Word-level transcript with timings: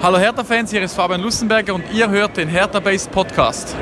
Hallo 0.00 0.16
Hertha-Fans, 0.16 0.70
hier 0.70 0.80
ist 0.82 0.94
Fabian 0.94 1.20
Lussenberger 1.20 1.74
und 1.74 1.82
ihr 1.92 2.08
hört 2.08 2.36
den 2.36 2.48
Hertha 2.48 2.78
Base 2.78 3.08
Podcast. 3.10 3.74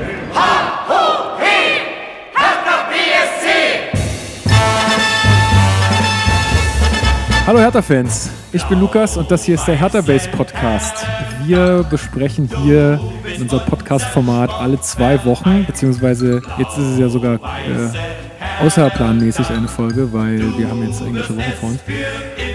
Hallo 7.45 7.59
Hertha-Fans, 7.59 8.31
ich 8.51 8.63
bin 8.63 8.79
Lukas 8.79 9.15
und 9.15 9.29
das 9.29 9.43
hier 9.43 9.55
ist 9.55 9.65
der 9.67 9.75
Hertha 9.75 10.01
Base 10.01 10.27
Podcast. 10.29 11.05
Wir 11.45 11.85
besprechen 11.87 12.49
hier 12.63 12.99
in 13.35 13.43
unserem 13.43 13.65
Podcast-Format 13.67 14.49
alle 14.49 14.81
zwei 14.81 15.23
Wochen, 15.23 15.65
beziehungsweise 15.65 16.41
jetzt 16.57 16.79
ist 16.79 16.93
es 16.93 16.99
ja 16.99 17.09
sogar 17.09 17.35
äh, 17.35 18.26
außerplanmäßig 18.59 19.49
eine 19.49 19.67
Folge, 19.67 20.13
weil 20.13 20.39
wir 20.57 20.69
haben 20.69 20.83
jetzt 20.83 21.01
englische 21.01 21.35
Woche 21.35 21.51
vor 21.59 21.69
uns. 21.69 21.79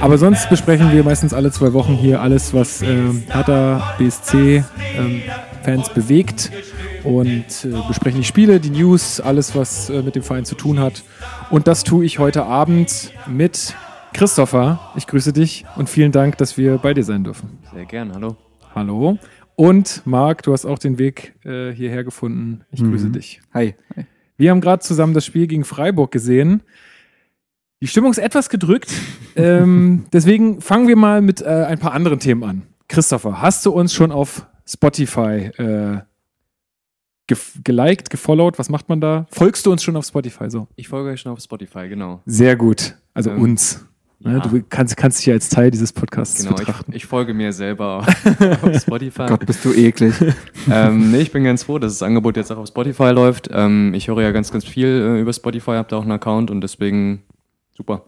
Aber 0.00 0.18
sonst 0.18 0.48
besprechen 0.50 0.92
wir 0.92 1.04
meistens 1.04 1.32
alle 1.32 1.50
zwei 1.52 1.72
Wochen 1.72 1.94
hier 1.94 2.20
alles, 2.20 2.52
was 2.52 2.82
äh, 2.82 2.86
Hertha 3.28 3.94
BSC 3.98 4.64
ähm, 4.96 5.22
Fans 5.62 5.90
bewegt 5.90 6.50
und 7.04 7.44
äh, 7.64 7.86
besprechen 7.86 8.20
die 8.20 8.26
Spiele, 8.26 8.58
die 8.58 8.70
News, 8.70 9.20
alles, 9.20 9.54
was 9.54 9.90
äh, 9.90 10.02
mit 10.02 10.16
dem 10.16 10.22
Verein 10.22 10.44
zu 10.44 10.54
tun 10.54 10.80
hat. 10.80 11.04
Und 11.50 11.66
das 11.66 11.84
tue 11.84 12.04
ich 12.04 12.18
heute 12.18 12.44
Abend 12.44 13.12
mit 13.28 13.74
Christopher. 14.12 14.80
Ich 14.96 15.06
grüße 15.06 15.32
dich 15.32 15.64
und 15.76 15.88
vielen 15.88 16.12
Dank, 16.12 16.36
dass 16.38 16.56
wir 16.58 16.78
bei 16.78 16.94
dir 16.94 17.04
sein 17.04 17.24
dürfen. 17.24 17.58
Sehr 17.72 17.86
gern, 17.86 18.12
hallo. 18.12 18.36
Hallo. 18.74 19.18
Und 19.54 20.02
Marc, 20.04 20.42
du 20.42 20.52
hast 20.52 20.64
auch 20.64 20.78
den 20.78 20.98
Weg 20.98 21.34
äh, 21.44 21.72
hierher 21.72 22.04
gefunden. 22.04 22.62
Ich 22.72 22.82
grüße 22.82 23.10
dich. 23.10 23.40
Hi. 23.52 23.74
Wir 24.36 24.50
haben 24.50 24.60
gerade 24.60 24.82
zusammen 24.82 25.14
das 25.14 25.24
Spiel 25.24 25.46
gegen 25.46 25.64
Freiburg 25.64 26.10
gesehen. 26.10 26.62
Die 27.80 27.86
Stimmung 27.86 28.12
ist 28.12 28.18
etwas 28.18 28.48
gedrückt. 28.48 28.92
ähm, 29.36 30.06
deswegen 30.12 30.60
fangen 30.60 30.88
wir 30.88 30.96
mal 30.96 31.20
mit 31.20 31.40
äh, 31.40 31.46
ein 31.46 31.78
paar 31.78 31.92
anderen 31.92 32.20
Themen 32.20 32.44
an. 32.44 32.62
Christopher, 32.88 33.40
hast 33.40 33.66
du 33.66 33.72
uns 33.72 33.92
schon 33.92 34.12
auf 34.12 34.46
Spotify 34.66 35.50
äh, 35.58 36.00
gef 37.26 37.58
geliked, 37.64 38.10
gefollowt? 38.10 38.58
Was 38.58 38.68
macht 38.68 38.88
man 38.88 39.00
da? 39.00 39.26
Folgst 39.30 39.66
du 39.66 39.72
uns 39.72 39.82
schon 39.82 39.96
auf 39.96 40.04
Spotify? 40.04 40.50
So. 40.50 40.68
Ich 40.76 40.88
folge 40.88 41.10
euch 41.10 41.20
schon 41.20 41.32
auf 41.32 41.40
Spotify, 41.40 41.88
genau. 41.88 42.22
Sehr 42.26 42.56
gut. 42.56 42.96
Also 43.14 43.30
Ähm, 43.30 43.42
uns. 43.42 43.84
Ne, 44.24 44.34
ja. 44.34 44.38
Du 44.40 44.62
kannst, 44.68 44.96
kannst 44.96 45.18
dich 45.18 45.26
ja 45.26 45.34
als 45.34 45.48
Teil 45.48 45.70
dieses 45.70 45.92
Podcasts 45.92 46.38
Genau, 46.42 46.50
ich, 46.52 46.56
betrachten. 46.66 46.92
ich 46.94 47.06
folge 47.06 47.34
mir 47.34 47.52
selber 47.52 48.06
auf 48.62 48.80
Spotify. 48.80 49.26
Gott, 49.26 49.44
bist 49.46 49.64
du 49.64 49.72
eklig. 49.72 50.14
ähm, 50.70 51.10
nee, 51.10 51.20
ich 51.20 51.32
bin 51.32 51.42
ganz 51.44 51.64
froh, 51.64 51.78
dass 51.78 51.94
das 51.94 52.02
Angebot 52.02 52.36
jetzt 52.36 52.52
auch 52.52 52.58
auf 52.58 52.68
Spotify 52.68 53.10
läuft. 53.10 53.48
Ähm, 53.52 53.94
ich 53.94 54.08
höre 54.08 54.22
ja 54.22 54.30
ganz, 54.30 54.52
ganz 54.52 54.64
viel 54.64 54.86
äh, 54.86 55.20
über 55.20 55.32
Spotify, 55.32 55.72
habe 55.72 55.88
da 55.88 55.96
auch 55.96 56.02
einen 56.02 56.12
Account 56.12 56.50
und 56.50 56.60
deswegen 56.60 57.22
super. 57.76 58.04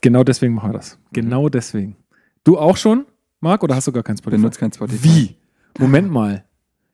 Genau 0.00 0.24
deswegen 0.24 0.54
machen 0.54 0.70
wir 0.70 0.78
das. 0.78 0.98
Genau 1.12 1.48
deswegen. 1.48 1.96
Du 2.44 2.56
auch 2.56 2.76
schon, 2.76 3.04
Marc, 3.40 3.62
oder 3.62 3.74
hast 3.74 3.86
du 3.88 3.92
gar 3.92 4.02
kein 4.02 4.16
Spotify? 4.16 4.40
Benutzt 4.40 4.58
kein 4.58 4.72
Spotify. 4.72 5.04
Wie? 5.04 5.36
Moment 5.78 6.10
mal. 6.10 6.44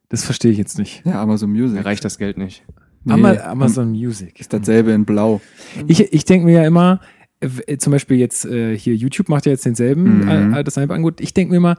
Das 0.09 0.25
verstehe 0.25 0.51
ich 0.51 0.59
jetzt 0.59 0.79
nicht. 0.79 1.03
Ja, 1.05 1.23
Amazon 1.23 1.51
Music. 1.51 1.85
Reicht 1.85 2.05
das 2.05 2.19
Geld 2.19 2.39
nicht. 2.39 2.65
Nee, 3.05 3.13
Ama 3.13 3.35
Amazon 3.45 3.91
Music. 3.91 4.41
Ist 4.41 4.53
dasselbe 4.53 4.93
in 4.93 5.05
Blau. 5.05 5.41
Ich, 5.87 6.13
ich 6.13 6.25
denke 6.25 6.47
mir 6.47 6.63
ja 6.63 6.67
immer, 6.67 7.01
zum 7.79 7.91
Beispiel 7.93 8.17
jetzt 8.19 8.45
äh, 8.45 8.77
hier 8.77 8.95
YouTube 8.95 9.29
macht 9.29 9.47
ja 9.47 9.53
jetzt 9.53 9.65
denselben, 9.65 10.21
Mhm. 10.25 10.55
äh, 10.55 10.65
dasselbe 10.65 10.95
Angebot. 10.95 11.21
Ich 11.21 11.35
denke 11.35 11.53
mir 11.53 11.57
immer, 11.59 11.77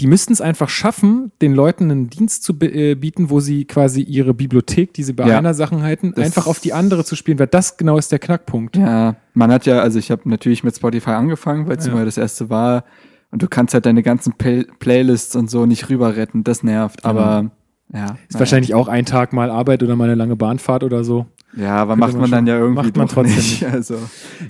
die 0.00 0.08
müssten 0.08 0.32
es 0.32 0.40
einfach 0.40 0.68
schaffen, 0.68 1.30
den 1.40 1.54
Leuten 1.54 1.90
einen 1.90 2.10
Dienst 2.10 2.42
zu 2.42 2.52
äh, 2.60 2.96
bieten, 2.96 3.30
wo 3.30 3.38
sie 3.40 3.64
quasi 3.64 4.02
ihre 4.02 4.34
Bibliothek, 4.34 4.92
die 4.92 5.04
sie 5.04 5.12
bei 5.12 5.28
Ja. 5.28 5.38
einer 5.38 5.54
Sache 5.54 5.80
halten, 5.82 6.12
Das- 6.16 6.24
einfach 6.26 6.46
auf 6.48 6.58
die 6.58 6.72
andere 6.72 7.04
zu 7.04 7.14
spielen, 7.14 7.38
weil 7.38 7.46
das 7.46 7.76
genau 7.76 7.96
ist 7.96 8.10
der 8.10 8.18
Knackpunkt. 8.18 8.76
Ja, 8.76 9.16
man 9.34 9.52
hat 9.52 9.66
ja, 9.66 9.78
also 9.80 9.98
ich 10.00 10.10
habe 10.10 10.28
natürlich 10.28 10.64
mit 10.64 10.74
Spotify 10.74 11.10
angefangen, 11.10 11.68
weil 11.68 11.76
es 11.76 11.86
Ja. 11.86 11.94
mal 11.94 12.04
das 12.04 12.16
erste 12.18 12.50
war. 12.50 12.84
Und 13.30 13.42
du 13.42 13.48
kannst 13.48 13.74
halt 13.74 13.86
deine 13.86 14.02
ganzen 14.02 14.32
Play 14.34 14.64
Playlists 14.80 15.36
und 15.36 15.48
so 15.50 15.64
nicht 15.66 15.88
rüber 15.90 16.16
retten. 16.16 16.42
Das 16.44 16.62
nervt. 16.64 17.04
Aber 17.04 17.50
ja. 17.92 18.06
Genau. 18.06 18.18
Ist 18.28 18.38
wahrscheinlich 18.40 18.74
auch 18.74 18.88
ein 18.88 19.04
Tag 19.04 19.32
mal 19.32 19.50
Arbeit 19.50 19.82
oder 19.84 19.94
mal 19.94 20.04
eine 20.04 20.14
lange 20.16 20.34
Bahnfahrt 20.36 20.82
oder 20.82 21.04
so. 21.04 21.26
Ja, 21.56 21.76
aber 21.76 21.96
macht 21.96 22.12
man 22.12 22.22
man 22.22 22.30
dann 22.30 22.46
ja 22.46 22.58
irgendwie 22.58 22.82
macht 22.82 22.96
man 22.96 23.08
trotzdem 23.08 23.36
nicht. 23.36 23.64
Also. 23.64 23.96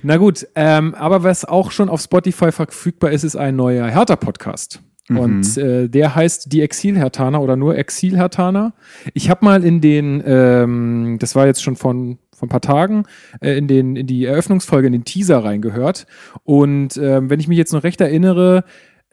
Na 0.03 0.17
gut, 0.17 0.47
ähm, 0.55 0.95
aber 0.95 1.23
was 1.23 1.45
auch 1.45 1.71
schon 1.71 1.89
auf 1.89 2.01
Spotify 2.01 2.51
verfügbar 2.51 3.11
ist, 3.11 3.23
ist 3.23 3.35
ein 3.35 3.55
neuer 3.55 3.87
Hertha-Podcast. 3.87 4.81
Mhm. 5.07 5.17
Und 5.17 5.57
äh, 5.57 5.87
der 5.87 6.15
heißt 6.15 6.51
Die 6.51 6.61
Exil-Hertaner 6.61 7.41
oder 7.41 7.55
nur 7.55 7.77
Exil-Hertaner. 7.77 8.73
Ich 9.13 9.29
habe 9.29 9.45
mal 9.45 9.63
in 9.63 9.81
den, 9.81 10.23
ähm, 10.25 11.17
das 11.19 11.35
war 11.35 11.45
jetzt 11.45 11.63
schon 11.63 11.75
von, 11.75 12.17
von 12.35 12.47
ein 12.47 12.49
paar 12.49 12.61
Tagen, 12.61 13.03
äh, 13.39 13.57
in, 13.57 13.67
den, 13.67 13.95
in 13.95 14.07
die 14.07 14.25
Eröffnungsfolge, 14.25 14.87
in 14.87 14.93
den 14.93 15.05
Teaser 15.05 15.43
reingehört. 15.43 16.07
Und 16.43 16.97
ähm, 16.97 17.29
wenn 17.29 17.39
ich 17.39 17.47
mich 17.47 17.57
jetzt 17.57 17.73
noch 17.73 17.83
recht 17.83 18.01
erinnere, 18.01 18.63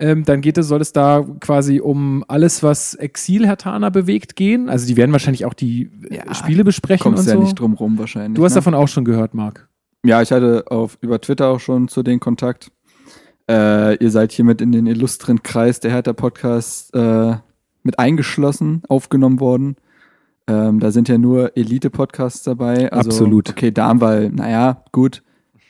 ähm, 0.02 0.24
dann 0.24 0.40
geht 0.40 0.58
es, 0.58 0.66
soll 0.66 0.80
es 0.80 0.92
da 0.92 1.24
quasi 1.38 1.78
um 1.78 2.24
alles, 2.26 2.64
was 2.64 2.94
Exil-Hertaner 2.94 3.92
bewegt, 3.92 4.34
gehen. 4.34 4.68
Also 4.68 4.84
die 4.84 4.96
werden 4.96 5.12
wahrscheinlich 5.12 5.44
auch 5.44 5.54
die 5.54 5.90
äh, 6.10 6.16
Ja, 6.16 6.34
Spiele 6.34 6.64
besprechen 6.64 7.04
Kommst 7.04 7.22
und 7.22 7.28
ja 7.28 7.34
so. 7.34 7.42
nicht 7.42 7.54
drum 7.60 7.74
rum 7.74 7.98
wahrscheinlich. 7.98 8.34
du 8.34 8.44
hast 8.44 8.52
ne? 8.52 8.56
davon 8.56 8.74
auch 8.74 8.88
schon 8.88 9.04
gehört, 9.04 9.32
Marc. 9.32 9.68
Ja, 10.04 10.20
ich 10.20 10.32
hatte 10.32 10.64
auf, 10.68 10.98
über 11.02 11.20
Twitter 11.20 11.46
auch 11.50 11.60
schon 11.60 11.86
zu 11.86 12.02
den 12.02 12.18
Kontakt. 12.18 12.72
Äh, 13.48 13.94
ihr 14.02 14.10
seid 14.10 14.32
hiermit 14.32 14.60
in 14.60 14.72
den 14.72 14.88
illustren 14.88 15.44
Kreis 15.44 15.78
der 15.78 15.92
Hertha 15.92 16.12
Podcast 16.14 16.92
äh, 16.96 17.36
mit 17.84 18.00
eingeschlossen, 18.00 18.82
aufgenommen 18.88 19.38
worden. 19.38 19.76
Ähm, 20.48 20.80
da 20.80 20.90
sind 20.90 21.08
ja 21.08 21.16
nur 21.16 21.56
Elite-Podcasts 21.56 22.42
dabei. 22.42 22.90
Also, 22.90 23.10
Absolut. 23.10 23.50
Okay, 23.50 23.70
Darmwall, 23.70 24.30
naja, 24.30 24.82
gut. 24.90 25.22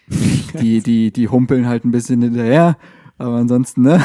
Die, 0.09 0.81
die, 0.81 1.13
die 1.13 1.29
humpeln 1.29 1.69
halt 1.69 1.85
ein 1.85 1.91
bisschen 1.91 2.23
hinterher. 2.23 2.79
Aber 3.19 3.37
ansonsten, 3.37 3.83
ne? 3.83 4.05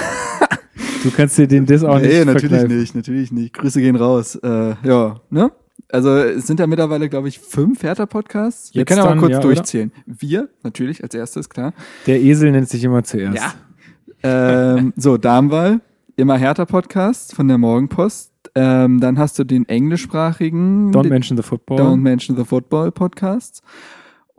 Du 1.03 1.11
kannst 1.11 1.37
dir 1.37 1.47
den 1.47 1.65
Diss 1.65 1.83
auch 1.83 1.99
nicht 1.99 2.11
nee, 2.11 2.25
natürlich 2.25 2.49
verkneifen. 2.49 2.79
nicht, 2.79 2.95
natürlich 2.95 3.31
nicht. 3.31 3.53
Grüße 3.53 3.79
gehen 3.81 3.95
raus. 3.95 4.35
Äh, 4.35 4.75
ja, 4.83 5.15
ne? 5.29 5.51
Also 5.89 6.17
es 6.17 6.47
sind 6.47 6.59
ja 6.59 6.67
mittlerweile, 6.67 7.07
glaube 7.07 7.29
ich, 7.29 7.39
fünf 7.39 7.83
Hertha-Podcasts. 7.83 8.73
Wir 8.73 8.79
Jetzt 8.79 8.89
können 8.89 9.01
aber 9.01 9.09
dann, 9.11 9.19
kurz 9.19 9.31
ja, 9.31 9.37
oder? 9.37 9.47
durchzählen. 9.47 9.91
Wir, 10.05 10.49
natürlich, 10.63 11.03
als 11.03 11.15
erstes, 11.15 11.49
klar. 11.49 11.73
Der 12.07 12.21
Esel 12.21 12.51
nennt 12.51 12.67
sich 12.67 12.83
immer 12.83 13.03
zuerst. 13.03 13.37
Ja. 13.37 13.53
ähm, 14.23 14.93
so, 14.97 15.17
Darmwahl, 15.17 15.79
immer 16.17 16.37
härter 16.37 16.65
Podcast 16.65 17.33
von 17.33 17.47
der 17.47 17.57
Morgenpost. 17.57 18.31
Ähm, 18.55 18.99
dann 18.99 19.17
hast 19.19 19.37
du 19.39 19.43
den 19.43 19.69
englischsprachigen 19.69 20.91
Don't 20.91 21.07
mention 21.07 21.37
the 21.37 21.43
football. 21.43 21.79
Don't 21.79 21.97
Mention 21.97 22.35
the 22.35 22.43
Football 22.43 22.91
Podcast. 22.91 23.61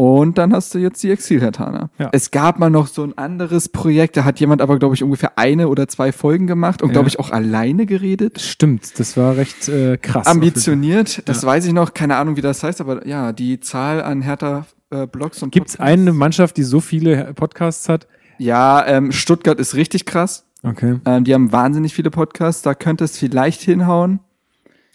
Und 0.00 0.38
dann 0.38 0.53
hast 0.53 0.72
du 0.76 0.78
jetzt 0.78 1.03
die 1.03 1.10
Exil-Hertaner. 1.10 1.91
Ja. 1.98 2.10
Es 2.12 2.31
gab 2.31 2.60
mal 2.60 2.70
noch 2.70 2.86
so 2.86 3.03
ein 3.03 3.19
anderes 3.19 3.69
Projekt, 3.69 4.16
da 4.16 4.22
hat 4.22 4.38
jemand 4.38 4.62
aber, 4.62 4.78
glaube 4.78 4.94
ich, 4.94 5.03
ungefähr 5.03 5.36
eine 5.36 5.66
oder 5.66 5.88
zwei 5.88 6.12
Folgen 6.12 6.47
gemacht 6.47 6.82
und, 6.82 6.91
Ja. 6.91 6.92
glaube 6.92 7.09
ich, 7.09 7.19
auch 7.19 7.32
alleine 7.32 7.84
geredet. 7.84 8.41
Stimmt, 8.41 9.00
das 9.00 9.16
war 9.16 9.37
recht 9.37 9.69
äh, 9.69 9.97
krass. 9.97 10.28
Ambitioniert, 10.28 11.28
das 11.28 11.44
weiß 11.44 11.66
ich 11.66 11.72
noch, 11.72 11.94
keine 11.94 12.14
Ahnung, 12.14 12.37
wie 12.37 12.42
das 12.42 12.62
heißt, 12.62 12.81
aber 12.81 13.08
ja, 13.08 13.32
die 13.32 13.58
Zahl 13.58 14.00
an 14.00 14.22
Hertha-Blogs 14.22 15.42
und 15.42 15.50
Gibt 15.50 15.70
es 15.70 15.81
eine 15.81 16.12
Mannschaft, 16.12 16.56
die 16.58 16.62
so 16.62 16.78
viele 16.81 17.34
Podcasts 17.34 17.88
hat? 17.88 18.06
Ja, 18.38 18.87
ähm, 18.87 19.10
Stuttgart 19.10 19.58
ist 19.58 19.75
richtig 19.75 20.06
krass. 20.06 20.44
Okay. 20.62 21.00
Ähm, 21.06 21.25
die 21.25 21.34
haben 21.34 21.50
wahnsinnig 21.50 21.92
viele 21.92 22.10
Podcasts, 22.10 22.62
da 22.62 22.75
könnte 22.75 23.03
es 23.03 23.19
vielleicht 23.19 23.62
hinhauen. 23.62 24.20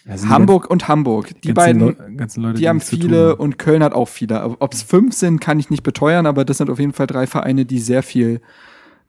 Also 0.07 0.27
Hamburg 0.27 0.69
und 0.69 0.87
Hamburg, 0.87 1.29
die 1.43 1.53
beiden, 1.53 2.17
ganzen 2.17 2.43
Leute, 2.43 2.59
die 2.59 2.67
haben 2.67 2.81
viele 2.81 3.37
und 3.37 3.57
Köln 3.57 3.83
hat 3.83 3.93
auch 3.93 4.09
viele. 4.09 4.57
Ob 4.59 4.73
es 4.73 4.83
fünf 4.83 5.13
sind, 5.13 5.39
kann 5.39 5.59
ich 5.59 5.69
nicht 5.69 5.83
beteuern, 5.83 6.25
aber 6.25 6.43
das 6.43 6.57
sind 6.57 6.69
auf 6.69 6.79
jeden 6.79 6.91
Fall 6.91 7.07
drei 7.07 7.25
Vereine, 7.25 7.65
die 7.65 7.79
sehr 7.79 8.03
viel 8.03 8.41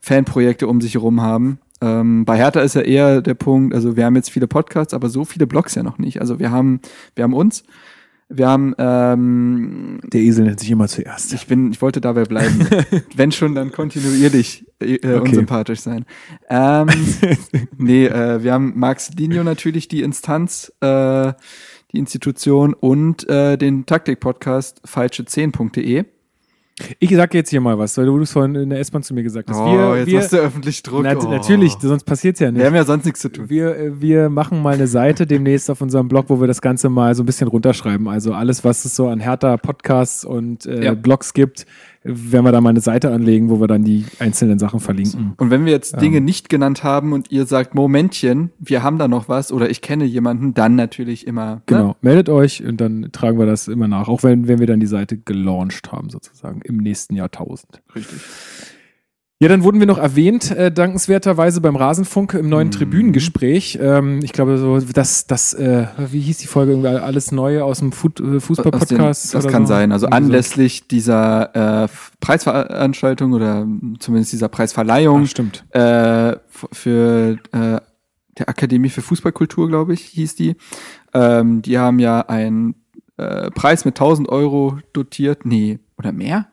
Fanprojekte 0.01 0.69
um 0.69 0.81
sich 0.81 0.95
herum 0.95 1.21
haben. 1.21 1.59
Ähm, 1.81 2.25
bei 2.25 2.37
Hertha 2.37 2.61
ist 2.61 2.75
ja 2.77 2.83
eher 2.83 3.23
der 3.23 3.35
Punkt, 3.35 3.75
also 3.75 3.97
wir 3.97 4.05
haben 4.05 4.15
jetzt 4.15 4.31
viele 4.31 4.47
Podcasts, 4.47 4.95
aber 4.95 5.09
so 5.09 5.25
viele 5.25 5.47
Blogs 5.47 5.75
ja 5.75 5.83
noch 5.83 5.99
nicht. 5.99 6.21
Also 6.21 6.39
wir 6.39 6.53
haben, 6.53 6.81
wir 7.17 7.25
haben 7.25 7.35
uns, 7.35 7.65
wir 8.29 8.49
haben, 8.49 8.75
ähm, 8.79 10.01
Der 10.13 10.21
Esel 10.23 10.47
nennt 10.47 10.61
sich 10.61 10.71
immer 10.71 10.89
zuerst. 10.89 11.33
ich 11.35 11.47
bin, 11.47 11.71
ich 11.73 11.83
wollte 11.83 12.01
dabei 12.01 12.25
bleiben. 12.25 12.67
Wenn 13.17 13.33
schon, 13.33 13.55
dann 13.55 13.71
kontinuierlich 13.73 14.67
äh, 14.81 14.95
Okay. 14.95 15.19
unsympathisch 15.19 15.81
sein. 15.81 16.05
Ähm, 16.49 16.89
nee, 17.77 18.07
äh, 18.07 18.43
wir 18.43 18.53
haben 18.53 18.73
Max 18.77 19.11
Linio 19.17 19.45
natürlich, 19.45 19.89
die 19.89 20.03
Instanz, 20.03 20.73
äh, 20.81 21.33
die 21.93 21.99
Institution 21.99 22.75
und 22.75 23.29
äh, 23.29 23.57
den 23.57 23.87
Taktik-Podcast 23.87 24.83
falsche10.de. 24.87 26.05
Ich 26.99 27.15
sag 27.15 27.33
jetzt 27.35 27.51
hier 27.51 27.61
mal 27.61 27.79
was, 27.79 27.97
weil 27.97 28.07
du 28.07 28.19
es 28.21 28.33
vorhin 28.33 28.57
in 28.57 28.71
der 28.71 28.81
S-Bahn 28.81 29.05
zu 29.05 29.15
mir 29.15 29.23
gesagt 29.23 29.49
hast. 29.49 29.59
wir, 29.59 29.99
jetzt 29.99 30.07
wir, 30.09 30.19
machst 30.19 30.33
du 30.33 30.37
öffentlich 30.39 30.83
Druck. 30.83 31.05
nat 31.05 31.19
oh. 31.25 31.29
Natürlich, 31.29 31.75
sonst 31.81 32.03
passiert's 32.03 32.41
ja 32.41 32.51
nicht. 32.51 32.59
Wir 32.59 32.67
haben 32.67 32.75
ja 32.75 32.85
sonst 32.85 33.05
nichts 33.05 33.21
zu 33.21 33.31
tun. 33.31 33.49
Wir, 33.49 33.77
äh, 33.77 34.01
wir 34.01 34.29
machen 34.29 34.61
mal 34.61 34.75
eine 34.75 34.89
Seite 34.89 35.25
demnächst 35.29 35.71
auf 35.71 35.81
unserem 35.81 36.09
Blog, 36.09 36.27
wo 36.29 36.41
wir 36.41 36.49
das 36.49 36.61
Ganze 36.61 36.89
mal 36.89 37.15
so 37.15 37.23
ein 37.23 37.27
bisschen 37.27 37.47
runterschreiben. 37.47 38.09
Also 38.09 38.35
alles, 38.35 38.65
was 38.65 38.85
es 38.85 38.97
so 38.97 39.07
an 39.07 39.21
härter 39.21 39.57
Podcasts 39.57 40.25
und 40.25 40.67
äh, 40.67 40.85
Ja. 40.85 40.95
Blogs 40.95 41.33
gibt, 41.33 41.65
werden 42.05 42.45
wir 42.45 42.53
da 42.53 42.61
mal 42.61 42.71
eine 42.71 42.81
Seite 42.81 43.11
anlegen, 43.11 43.49
wo 43.49 43.61
wir 43.61 43.67
dann 43.67 43.83
die 43.83 44.05
einzelnen 44.19 44.59
Sachen 44.59 44.79
verlinken. 44.79 45.33
Und 45.39 45.51
wenn 45.51 45.65
wir 45.65 45.73
jetzt 45.73 46.01
Dinge 46.01 46.21
nicht 46.21 46.51
genannt 46.51 46.85
haben 46.85 47.13
und 47.13 47.31
ihr 47.33 47.47
sagt, 47.47 47.75
Momentchen, 47.75 48.51
wir 48.59 48.83
haben 48.83 48.99
da 48.99 49.09
noch 49.09 49.29
was 49.29 49.51
oder 49.51 49.71
ich 49.71 49.81
kenne 49.81 50.05
jemanden, 50.05 50.53
dann 50.53 50.77
natürlich 50.77 51.27
immer. 51.27 51.57
Ne? 51.57 51.63
Genau, 51.67 51.97
meldet 52.03 52.29
euch 52.29 52.65
und 52.65 52.81
dann 52.81 53.09
tragen 53.13 53.39
wir 53.39 53.47
das 53.47 53.69
immer 53.69 53.89
nach, 53.89 54.09
auch 54.09 54.23
wenn, 54.23 54.47
wenn 54.49 54.59
wir 54.59 54.67
dann 54.67 54.81
die 54.81 54.87
Seite 54.87 55.17
gelauncht 55.17 55.93
haben, 55.93 56.11
sozusagen 56.11 56.61
im 56.63 56.77
nächsten 56.77 57.17
Jahrtausend. 57.17 57.81
Richtig. 57.95 58.21
Ja, 59.41 59.49
dann 59.49 59.65
wurden 59.65 59.81
wir 59.81 59.87
noch 59.87 59.99
erwähnt, 59.99 60.53
äh, 60.53 60.71
dankenswerterweise 60.71 61.61
beim 61.61 61.75
Rasenfunk 61.75 62.35
im 62.35 62.49
neuen 62.49 62.69
Mhm. 62.69 62.73
Tribünengespräch. 62.73 63.79
Ähm, 63.83 64.21
ich 64.23 64.33
glaube, 64.33 64.59
so 64.59 64.79
das, 64.79 65.27
das, 65.27 65.53
äh, 65.55 65.87
wie 65.99 66.21
hieß 66.21 66.39
die 66.39 66.47
Folge? 66.47 66.73
Irgendwie 66.73 66.89
alles 66.89 67.33
Neue 67.33 67.65
aus 67.65 67.81
dem 67.81 67.89
äh, 67.91 68.41
Fußball-Podcast? 68.41 69.35
Das 69.35 69.47
kann 69.49 69.67
so? 69.67 69.71
sein. 69.75 69.91
Also 69.91 70.07
Irgendwie 70.07 70.23
so. 70.23 70.27
anlässlich 70.29 70.87
dieser 70.87 71.85
äh, 71.85 71.89
Preisveranstaltung 72.21 73.33
oder 73.33 73.67
zumindest 73.99 74.33
dieser 74.33 74.49
Preisverleihung 74.49 75.23
Ach, 75.25 75.29
stimmt. 75.29 75.65
äh, 75.75 76.37
für 76.73 77.39
äh, 77.53 77.81
der 78.39 78.49
Akademie 78.49 78.89
für 78.89 79.03
Fußballkultur, 79.03 79.69
glaube 79.69 79.95
ich, 79.95 80.03
hieß 80.03 80.37
die. 80.37 80.55
Ähm, 81.13 81.61
die 81.61 81.79
haben 81.79 81.99
ja 81.99 82.21
einen 82.21 82.77
Preis 83.17 83.85
mit 83.85 83.95
1000 83.95 84.29
Euro 84.29 84.79
dotiert. 84.93 85.47
Nee, 85.47 85.79
oder 85.97 86.11
mehr? 86.11 86.49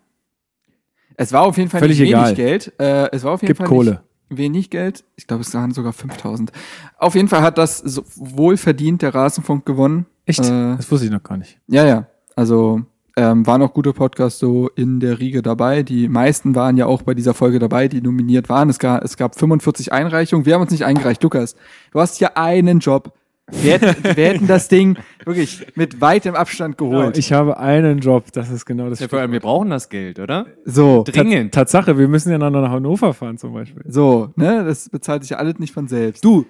Es 1.22 1.32
war 1.34 1.44
auf 1.44 1.58
jeden 1.58 1.70
Fall 1.70 1.80
Völlig 1.80 2.00
nicht 2.00 2.10
wenig 2.10 2.22
egal. 2.22 2.36
Geld. 2.36 2.74
Äh, 2.80 3.10
es 3.12 3.24
war 3.24 3.34
auf 3.34 3.42
jeden 3.42 3.50
Gibt 3.50 3.58
Fall 3.60 3.68
Kohle. 3.68 3.92
nicht 3.92 4.02
wenig 4.30 4.70
Geld. 4.70 5.04
Ich 5.18 5.28
glaube, 5.28 5.42
es 5.42 5.54
waren 5.54 5.72
sogar 5.72 5.94
5000. 5.94 6.52
Auf 6.98 7.16
jeden 7.16 7.28
Fall 7.28 7.42
hat 7.42 7.58
das 7.58 7.78
so 7.78 8.04
wohlverdient 8.16 9.02
der 9.02 9.14
Rasenfunk 9.14 9.66
gewonnen. 9.66 10.06
Echt? 10.26 10.40
Äh, 10.40 10.78
das 10.78 10.90
wusste 10.90 11.06
ich 11.06 11.12
noch 11.12 11.24
gar 11.24 11.38
nicht. 11.38 11.60
ja, 11.68 11.86
ja. 11.86 12.08
Also 12.36 12.82
ähm, 13.18 13.46
waren 13.46 13.62
auch 13.62 13.74
gute 13.74 13.92
Podcasts 13.92 14.40
so 14.40 14.70
in 14.70 15.02
der 15.02 15.20
Riege 15.20 15.42
dabei. 15.42 15.84
Die 15.84 16.08
meisten 16.08 16.56
waren 16.56 16.78
ja 16.78 16.86
auch 16.86 17.02
bei 17.02 17.14
dieser 17.14 17.34
Folge 17.34 17.60
dabei, 17.60 17.90
die 17.90 18.02
nominiert 18.02 18.48
waren. 18.48 18.70
Es 18.70 18.80
gab, 18.80 19.04
es 19.04 19.18
gab 19.18 19.38
45 19.38 19.92
Einreichungen. 19.92 20.46
Wir 20.46 20.54
haben 20.54 20.62
uns 20.62 20.72
nicht 20.72 20.86
eingereicht. 20.86 21.22
Lukas, 21.22 21.56
du 21.92 22.00
hast 22.00 22.22
ja 22.22 22.32
einen 22.36 22.80
Job. 22.80 23.14
Wir 23.52 23.74
hätten, 23.74 24.04
wir 24.16 24.26
hätten 24.28 24.48
das 24.48 24.68
Ding 24.68 24.98
wirklich 25.26 25.66
mit 25.76 26.02
weitem 26.02 26.36
Abstand 26.36 26.78
geholt. 26.78 27.18
ich 27.18 27.32
habe 27.34 27.58
einen 27.58 28.00
Job, 28.00 28.32
das 28.34 28.50
ist 28.50 28.66
genau 28.66 28.90
das. 28.90 29.00
Ja, 29.00 29.08
vor 29.08 29.20
allem, 29.20 29.32
wir 29.32 29.40
brauchen 29.40 29.70
das 29.70 29.90
Geld, 29.90 30.20
oder? 30.20 30.48
so, 30.66 31.04
Dringend. 31.06 31.54
Tatsache, 31.54 31.98
wir 31.98 32.08
müssen 32.08 32.32
ja 32.32 32.38
noch 32.38 32.50
nach 32.50 32.70
Hannover 32.72 33.14
fahren 33.14 33.38
zum 33.38 33.54
Beispiel. 33.54 33.84
so, 33.88 34.30
ne? 34.36 34.64
Das 34.66 34.90
bezahlt 34.90 35.24
sich 35.24 35.32
ja 35.32 35.38
alles 35.38 35.60
nicht 35.60 35.74
von 35.74 35.88
selbst. 35.88 36.24
Du, 36.24 36.46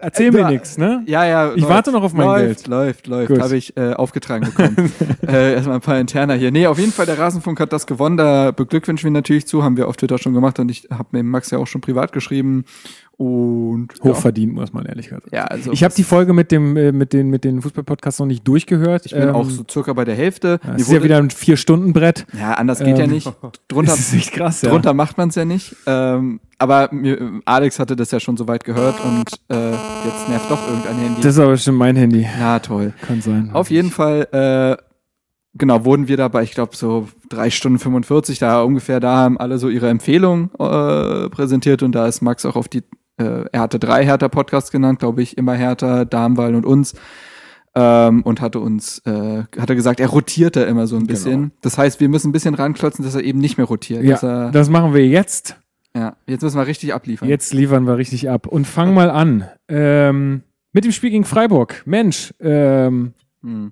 erzähl 0.00 0.30
Du, 0.30 0.38
mir 0.38 0.48
nichts, 0.48 0.78
ne? 0.78 1.02
Ja, 1.06 1.24
ja. 1.24 1.52
Ich 1.54 1.68
warte 1.68 1.92
noch 1.92 2.02
auf 2.02 2.12
mein 2.12 2.26
läuft, 2.26 2.44
Geld. 2.44 2.66
Läuft, 2.68 3.06
läuft, 3.06 3.28
Gut. 3.28 3.40
Habe 3.40 3.56
ich 3.56 3.76
äh, 3.76 3.92
aufgetragen 3.92 4.46
bekommen. 4.46 4.92
äh, 5.26 5.54
erstmal 5.54 5.76
ein 5.76 5.80
paar 5.80 5.98
Interner 5.98 6.34
hier. 6.34 6.50
Nee, 6.50 6.66
auf 6.66 6.78
jeden 6.78 6.92
Fall, 6.92 7.06
der 7.06 7.18
Rasenfunk 7.18 7.60
hat 7.60 7.72
das 7.72 7.86
gewonnen. 7.86 8.16
Da 8.16 8.52
beglückwünschen 8.52 9.08
wir 9.08 9.12
natürlich 9.12 9.46
zu. 9.46 9.62
Haben 9.62 9.76
wir 9.76 9.88
auf 9.88 9.96
Twitter 9.96 10.18
schon 10.18 10.34
gemacht 10.34 10.58
und 10.58 10.70
ich 10.70 10.88
habe 10.90 11.08
mit 11.12 11.24
Max 11.24 11.50
ja 11.50 11.58
auch 11.58 11.66
schon 11.66 11.80
privat 11.80 12.12
geschrieben. 12.12 12.64
Und 13.18 13.88
ja, 14.04 14.10
Hochverdient, 14.10 14.54
muss 14.54 14.72
man 14.72 14.86
ehrlich 14.86 15.08
gesagt. 15.08 15.26
ja 15.32 15.44
also 15.44 15.72
Ich 15.72 15.82
habe 15.82 15.92
die 15.92 16.04
Folge 16.04 16.32
mit 16.32 16.52
dem 16.52 16.76
äh, 16.76 16.92
mit 16.92 17.12
den 17.12 17.30
mit 17.30 17.42
den 17.42 17.60
Fußballpodcasts 17.62 18.20
noch 18.20 18.26
nicht 18.26 18.46
durchgehört. 18.46 19.06
ich 19.06 19.12
bin 19.12 19.22
Ähm, 19.22 19.34
auch 19.34 19.44
so 19.50 19.64
circa 19.68 19.92
bei 19.92 20.04
der 20.04 20.14
Hälfte. 20.14 20.60
ja, 20.64 20.74
ist 20.74 20.88
ja 20.92 21.02
wieder 21.02 21.18
ein 21.18 21.30
vier 21.30 21.56
Stunden 21.56 21.92
Brett. 21.92 22.26
ja, 22.38 22.54
anders 22.54 22.78
geht 22.78 22.96
ja 22.96 23.04
Ähm, 23.04 23.10
nicht. 23.10 23.28
Drunter, 23.68 23.94
ist 23.94 24.14
echt 24.14 24.30
krass, 24.32 24.62
ja. 24.62 24.70
drunter 24.70 24.94
macht 24.94 25.18
man 25.18 25.30
es 25.30 25.34
ja 25.34 25.44
nicht. 25.44 25.74
Ähm, 25.86 26.38
aber 26.58 26.90
mir, 26.92 27.40
Alex 27.44 27.80
hatte 27.80 27.96
das 27.96 28.12
ja 28.12 28.20
schon 28.20 28.36
so 28.36 28.46
weit 28.46 28.62
gehört 28.62 28.94
und 29.04 29.24
äh, 29.48 29.70
jetzt 29.72 30.28
nervt 30.28 30.48
doch 30.48 30.68
irgendein 30.68 30.96
Handy. 30.98 31.20
Das 31.20 31.34
ist 31.34 31.40
aber 31.40 31.50
bestimmt 31.50 31.78
mein 31.78 31.96
Handy. 31.96 32.22
ja, 32.38 32.60
toll. 32.60 32.92
Kann 33.04 33.20
sein. 33.20 33.50
Auf 33.52 33.70
jeden 33.70 33.90
Fall, 33.90 34.28
äh, 34.30 34.80
genau, 35.54 35.84
wurden 35.84 36.06
wir 36.06 36.16
dabei, 36.16 36.44
ich 36.44 36.52
glaube, 36.52 36.76
so 36.76 37.08
drei 37.30 37.50
Stunden 37.50 37.80
45, 37.80 38.38
da 38.38 38.62
ungefähr, 38.62 39.00
da 39.00 39.16
haben 39.16 39.38
alle 39.38 39.58
so 39.58 39.68
ihre 39.68 39.88
Empfehlungen 39.88 40.50
äh, 40.58 41.28
präsentiert 41.30 41.82
und 41.82 41.92
da 41.96 42.06
ist 42.06 42.22
Max 42.22 42.44
auch 42.46 42.54
auf 42.56 42.68
die, 42.68 42.82
äh, 43.18 43.44
er 43.52 43.60
hatte 43.60 43.78
drei 43.78 44.04
Hertha-Podcasts 44.04 44.70
genannt, 44.70 44.98
glaube 45.00 45.22
ich, 45.22 45.36
immer 45.36 45.54
Hertha, 45.54 46.04
Darmwall 46.04 46.54
und 46.54 46.64
uns. 46.66 46.94
Ähm, 47.74 48.22
und 48.22 48.40
hatte 48.40 48.58
uns, 48.60 49.00
äh, 49.04 49.44
hatte 49.58 49.76
gesagt, 49.76 50.00
er 50.00 50.08
rotiert 50.08 50.56
da 50.56 50.64
immer 50.64 50.86
so 50.86 50.96
ein 50.96 51.06
bisschen. 51.06 51.52
Das 51.60 51.76
heißt, 51.78 52.00
wir 52.00 52.08
müssen 52.08 52.30
ein 52.30 52.32
bisschen 52.32 52.54
ranklotzen, 52.54 53.04
dass 53.04 53.14
er 53.14 53.22
eben 53.22 53.38
nicht 53.38 53.56
mehr 53.58 53.66
rotiert. 53.66 54.08
dass 54.08 54.22
ja, 54.22 54.46
er, 54.46 54.50
das 54.50 54.68
machen 54.70 54.94
wir 54.94 55.06
jetzt. 55.06 55.56
ja, 55.94 56.16
jetzt 56.26 56.42
müssen 56.42 56.56
wir 56.56 56.66
richtig 56.66 56.94
abliefern. 56.94 57.28
Jetzt 57.28 57.52
liefern 57.52 57.86
wir 57.86 57.96
richtig 57.98 58.30
ab. 58.30 58.46
Und 58.46 58.66
fang 58.66 58.94
mal 58.94 59.10
an. 59.10 59.46
Ähm, 59.68 60.42
mit 60.72 60.84
dem 60.84 60.92
Spiel 60.92 61.10
gegen 61.10 61.24
Freiburg. 61.24 61.82
Mensch, 61.84 62.32
ähm, 62.40 63.12
Hm. 63.42 63.70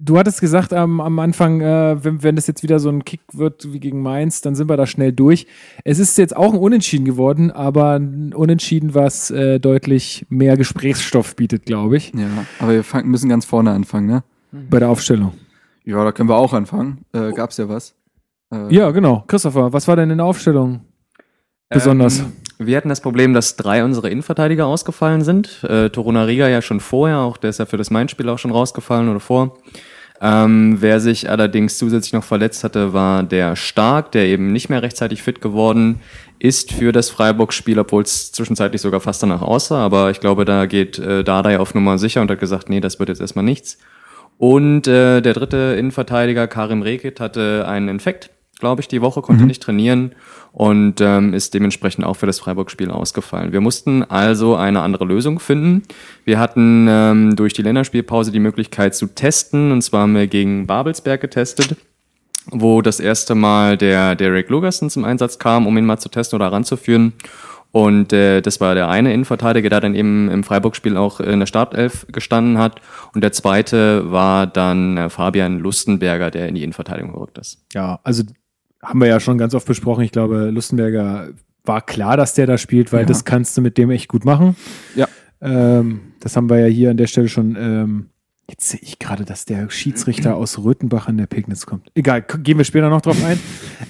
Du 0.00 0.18
hattest 0.18 0.40
gesagt 0.40 0.72
am, 0.72 1.00
am 1.00 1.18
Anfang, 1.18 1.60
äh, 1.60 2.02
wenn, 2.02 2.22
wenn 2.22 2.36
das 2.36 2.46
jetzt 2.46 2.62
wieder 2.62 2.78
so 2.78 2.88
ein 2.88 3.04
Kick 3.04 3.20
wird 3.32 3.72
wie 3.72 3.80
gegen 3.80 4.02
Mainz, 4.02 4.40
dann 4.40 4.54
sind 4.54 4.68
wir 4.68 4.76
da 4.76 4.86
schnell 4.86 5.12
durch. 5.12 5.46
Es 5.84 5.98
ist 5.98 6.16
jetzt 6.18 6.36
auch 6.36 6.52
ein 6.52 6.58
Unentschieden 6.58 7.04
geworden, 7.04 7.50
aber 7.50 7.98
ein 7.98 8.32
Unentschieden, 8.34 8.94
was 8.94 9.30
äh, 9.30 9.58
deutlich 9.58 10.26
mehr 10.28 10.56
Gesprächsstoff 10.56 11.36
bietet, 11.36 11.66
glaube 11.66 11.96
ich, 11.96 12.12
Ja, 12.14 12.28
aber 12.58 12.72
wir 12.72 12.84
fangen, 12.84 13.08
müssen 13.10 13.28
ganz 13.28 13.44
vorne 13.44 13.70
anfangen, 13.72 14.06
ne? 14.06 14.22
bei 14.70 14.78
der 14.78 14.88
Aufstellung. 14.88 15.32
Ja, 15.84 16.02
da 16.04 16.12
können 16.12 16.28
wir 16.28 16.36
auch 16.36 16.52
anfangen. 16.52 16.98
Äh, 17.12 17.32
gab's 17.32 17.56
ja 17.56 17.68
was. 17.68 17.94
Äh, 18.52 18.74
Ja, 18.74 18.90
genau. 18.90 19.24
Christopher, 19.26 19.72
was 19.72 19.88
war 19.88 19.96
denn 19.96 20.10
in 20.10 20.18
der 20.18 20.26
Aufstellung? 20.26 20.80
Besonders. 21.68 22.20
Ähm, 22.20 22.32
wir 22.58 22.76
hatten 22.76 22.88
das 22.88 23.00
Problem, 23.00 23.34
dass 23.34 23.56
drei 23.56 23.84
unserer 23.84 24.10
Innenverteidiger 24.10 24.66
ausgefallen 24.66 25.22
sind. 25.22 25.62
Äh, 25.64 25.90
Toruna 25.90 26.24
Riga 26.24 26.48
ja 26.48 26.62
schon 26.62 26.80
vorher, 26.80 27.18
auch 27.18 27.36
der 27.36 27.50
ist 27.50 27.58
ja 27.58 27.66
für 27.66 27.76
das 27.76 27.90
Main-Spiel 27.90 28.28
auch 28.28 28.38
schon 28.38 28.50
rausgefallen 28.50 29.08
oder 29.08 29.20
vor. 29.20 29.58
Ähm, 30.20 30.78
wer 30.80 30.98
sich 30.98 31.30
allerdings 31.30 31.78
zusätzlich 31.78 32.12
noch 32.12 32.24
verletzt 32.24 32.64
hatte, 32.64 32.92
war 32.92 33.22
der 33.22 33.54
Stark, 33.54 34.10
der 34.12 34.26
eben 34.26 34.52
nicht 34.52 34.68
mehr 34.68 34.82
rechtzeitig 34.82 35.22
fit 35.22 35.40
geworden 35.40 36.00
ist 36.40 36.72
für 36.72 36.90
das 36.90 37.10
Freiburg-Spiel, 37.10 37.78
obwohl 37.78 38.02
es 38.02 38.32
zwischenzeitlich 38.32 38.80
sogar 38.80 39.00
fast 39.00 39.22
danach 39.22 39.42
aussah. 39.42 39.84
Aber 39.84 40.10
ich 40.10 40.18
glaube, 40.18 40.44
da 40.44 40.66
geht 40.66 40.98
äh, 40.98 41.22
Dardai 41.22 41.60
auf 41.60 41.74
Nummer 41.74 41.98
sicher 41.98 42.20
und 42.20 42.30
hat 42.30 42.40
gesagt, 42.40 42.68
nee, 42.68 42.80
das 42.80 42.98
wird 42.98 43.10
jetzt 43.10 43.20
erstmal 43.20 43.44
nichts. 43.44 43.78
Und 44.38 44.86
äh, 44.88 45.20
der 45.20 45.34
dritte 45.34 45.76
Innenverteidiger, 45.78 46.48
Karim 46.48 46.82
Rekit, 46.82 47.20
hatte 47.20 47.66
einen 47.68 47.88
Infekt, 47.88 48.30
glaube 48.58 48.80
ich, 48.80 48.88
die 48.88 49.00
Woche, 49.00 49.22
konnte 49.22 49.44
nicht 49.44 49.62
trainieren 49.62 50.12
und 50.52 51.00
ähm, 51.00 51.34
ist 51.34 51.54
dementsprechend 51.54 52.04
auch 52.04 52.14
für 52.14 52.26
das 52.26 52.40
Freiburg-Spiel 52.40 52.90
ausgefallen. 52.90 53.52
Wir 53.52 53.60
mussten 53.60 54.02
also 54.02 54.56
eine 54.56 54.80
andere 54.80 55.04
Lösung 55.04 55.38
finden. 55.38 55.82
Wir 56.24 56.38
hatten 56.38 56.86
ähm, 56.88 57.36
durch 57.36 57.52
die 57.52 57.62
Länderspielpause 57.62 58.32
die 58.32 58.40
Möglichkeit 58.40 58.94
zu 58.94 59.06
testen, 59.06 59.72
und 59.72 59.82
zwar 59.82 60.02
haben 60.02 60.14
wir 60.14 60.26
gegen 60.26 60.66
Babelsberg 60.66 61.20
getestet 61.20 61.76
wo 62.50 62.80
das 62.80 62.98
erste 62.98 63.34
Mal 63.34 63.76
der 63.76 64.14
Derek 64.14 64.48
Lugerson 64.48 64.88
zum 64.88 65.04
Einsatz 65.04 65.38
kam, 65.38 65.66
um 65.66 65.76
ihn 65.76 65.84
mal 65.84 65.98
zu 65.98 66.08
testen 66.08 66.36
oder 66.36 66.50
ranzuführen. 66.50 67.12
Und 67.70 68.12
äh, 68.14 68.40
das 68.40 68.60
war 68.60 68.74
der 68.74 68.88
eine 68.88 69.12
Innenverteidiger, 69.12 69.68
der 69.68 69.80
dann 69.80 69.94
eben 69.94 70.30
im 70.30 70.42
Freiburg-Spiel 70.42 70.96
auch 70.96 71.20
in 71.20 71.38
der 71.38 71.46
Startelf 71.46 72.06
gestanden 72.10 72.56
hat. 72.58 72.80
Und 73.14 73.22
der 73.22 73.32
zweite 73.32 74.10
war 74.10 74.46
dann 74.46 74.96
äh, 74.96 75.10
Fabian 75.10 75.58
Lustenberger, 75.58 76.30
der 76.30 76.48
in 76.48 76.54
die 76.54 76.62
Innenverteidigung 76.62 77.12
gerückt 77.12 77.36
ist. 77.36 77.62
Ja, 77.74 78.00
also 78.04 78.22
haben 78.82 79.00
wir 79.00 79.08
ja 79.08 79.20
schon 79.20 79.38
ganz 79.38 79.54
oft 79.54 79.66
besprochen. 79.66 80.04
Ich 80.04 80.12
glaube, 80.12 80.50
Lustenberger 80.50 81.28
war 81.64 81.80
klar, 81.82 82.16
dass 82.16 82.34
der 82.34 82.46
da 82.46 82.56
spielt, 82.58 82.92
weil 82.92 83.00
Ja. 83.00 83.06
das 83.06 83.24
kannst 83.24 83.56
du 83.56 83.60
mit 83.60 83.76
dem 83.78 83.90
echt 83.90 84.08
gut 84.08 84.24
machen. 84.24 84.56
Ja. 84.94 85.06
Ähm, 85.40 86.00
das 86.20 86.36
haben 86.36 86.48
wir 86.50 86.58
ja 86.58 86.66
hier 86.66 86.90
an 86.90 86.96
der 86.96 87.06
Stelle 87.06 87.28
schon. 87.28 87.56
Ähm, 87.58 88.06
jetzt 88.50 88.68
sehe 88.70 88.80
ich 88.82 88.98
gerade, 88.98 89.24
dass 89.24 89.44
der 89.44 89.68
Schiedsrichter 89.70 90.34
aus 90.36 90.58
Röthenbach 90.58 91.08
in 91.08 91.18
der 91.18 91.26
Pegnitz 91.26 91.66
kommt. 91.66 91.90
Egal, 91.94 92.22
gehen 92.22 92.56
wir 92.58 92.64
später 92.64 92.88
noch 92.88 93.02
drauf 93.02 93.22
ein. 93.24 93.38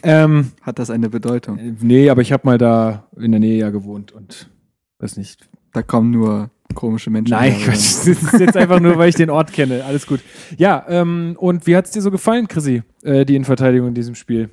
ähm, 0.03 0.53
Hat 0.63 0.79
das 0.79 0.91
eine 0.91 1.09
Bedeutung? 1.09 1.59
äh, 1.59 1.75
nee, 1.81 2.11
aber 2.11 2.23
ich 2.23 2.33
habe 2.33 2.43
mal 2.47 2.59
da 2.59 3.07
in 3.17 3.31
der 3.31 3.41
Nähe 3.41 3.59
ja 3.59 3.71
gewohnt 3.71 4.13
und 4.13 4.51
weiß 4.99 5.17
nicht. 5.17 5.49
Da 5.73 5.83
kommen 5.83 6.11
nur 6.11 6.51
komische 6.75 7.11
Menschen. 7.11 7.31
Nein, 7.33 7.55
Quatsch. 7.63 7.75
Das 8.07 8.07
ist 8.07 8.41
jetzt 8.41 8.57
einfach 8.57 8.81
nur, 8.81 8.99
weil 8.99 9.09
ich 9.09 9.15
den 9.15 9.31
Ort 9.31 9.53
kenne. 9.53 9.85
Alles 9.85 10.07
gut. 10.07 10.21
Ja, 10.57 10.85
ähm, 10.89 11.35
und 11.39 11.67
wie 11.67 11.77
hat 11.77 11.87
es 11.87 11.93
dir 11.93 12.03
so 12.03 12.11
gefallen, 12.11 12.49
Chrissy, 12.49 12.83
äh, 13.03 13.25
die 13.25 13.37
Innenverteidigung 13.37 13.89
in 13.89 13.95
diesem 13.95 14.15
Spiel? 14.15 14.51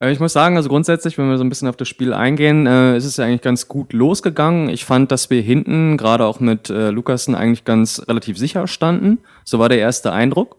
Äh, 0.00 0.12
Ich 0.12 0.20
muss 0.20 0.32
sagen, 0.32 0.56
also 0.56 0.68
grundsätzlich, 0.68 1.18
wenn 1.18 1.28
wir 1.28 1.38
so 1.38 1.44
ein 1.44 1.48
bisschen 1.48 1.68
auf 1.68 1.76
das 1.76 1.88
Spiel 1.88 2.12
eingehen, 2.12 2.66
äh, 2.66 2.96
ist 2.96 3.04
es 3.04 3.16
ja 3.16 3.24
eigentlich 3.24 3.42
ganz 3.42 3.68
gut 3.68 3.92
losgegangen. 3.92 4.68
Ich 4.68 4.84
fand, 4.84 5.10
dass 5.12 5.30
wir 5.30 5.42
hinten, 5.42 5.96
gerade 5.96 6.24
auch 6.24 6.40
mit 6.40 6.70
äh, 6.70 6.90
Lukasen, 6.90 7.34
eigentlich 7.34 7.64
ganz 7.64 8.02
relativ 8.08 8.38
sicher 8.38 8.66
standen. 8.66 9.18
So 9.44 9.58
war 9.58 9.68
der 9.68 9.78
erste 9.78 10.12
Eindruck. 10.12 10.56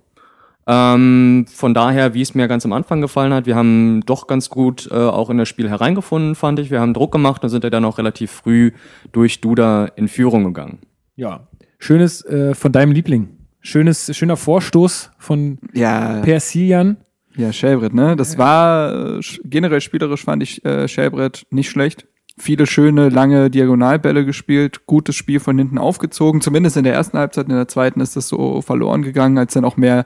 Ähm, 0.68 1.46
von 1.52 1.74
daher, 1.74 2.14
wie 2.14 2.22
es 2.22 2.36
mir 2.36 2.48
ganz 2.48 2.64
am 2.64 2.74
Anfang 2.74 3.02
gefallen 3.02 3.34
hat, 3.34 3.48
wir 3.48 3.56
haben 3.56 4.02
doch 4.06 4.28
ganz 4.28 4.50
gut 4.50 4.88
äh, 4.92 4.96
auch 4.96 5.32
in 5.32 5.40
das 5.40 5.48
Spiel 5.48 5.68
hereingefunden, 5.68 6.36
fand 6.36 6.60
ich. 6.60 6.70
Wir 6.70 6.80
haben 6.80 6.94
Druck 6.94 7.12
gemacht 7.12 7.44
und 7.44 7.50
sind 7.50 7.64
ja 7.64 7.72
dann 7.72 7.86
auch 7.86 7.98
relativ 7.98 8.30
früh 8.30 8.72
durch 9.12 9.42
Duda 9.42 9.86
in 9.96 10.08
Führung 10.08 10.44
gegangen. 10.44 10.80
Ja. 11.16 11.48
Schönes 11.80 12.24
äh, 12.26 12.54
von 12.54 12.72
deinem 12.72 12.92
Liebling. 12.92 13.30
Schönes, 13.62 14.16
schöner 14.16 14.38
Vorstoß 14.38 15.12
von 15.18 15.58
Ja, 15.74 16.22
Persilian. 16.22 16.98
Ja, 17.40 17.54
Schellbrett, 17.54 17.94
ne? 17.94 18.18
Das 18.18 18.38
war 18.38 19.18
äh, 19.18 19.22
generell 19.46 19.80
spielerisch 19.80 20.26
fand 20.26 20.44
ich 20.44 20.64
äh, 20.66 20.90
Schellbrett 20.90 21.48
nicht 21.52 21.70
schlecht. 21.70 22.06
Viele 22.38 22.68
schöne, 22.68 23.08
lange 23.08 23.50
Diagonalbälle 23.50 24.26
gespielt, 24.26 24.86
gutes 24.86 25.16
Spiel 25.16 25.40
von 25.40 25.58
hinten 25.58 25.78
aufgezogen. 25.78 26.42
Zumindest 26.42 26.76
in 26.76 26.84
der 26.84 26.94
ersten 26.94 27.18
Halbzeit, 27.18 27.48
in 27.48 27.56
der 27.56 27.70
zweiten 27.70 28.02
ist 28.02 28.18
das 28.18 28.28
so 28.28 28.62
verloren 28.62 29.04
gegangen, 29.04 29.38
als 29.38 29.54
dann 29.54 29.64
auch 29.64 29.78
mehr 29.78 30.06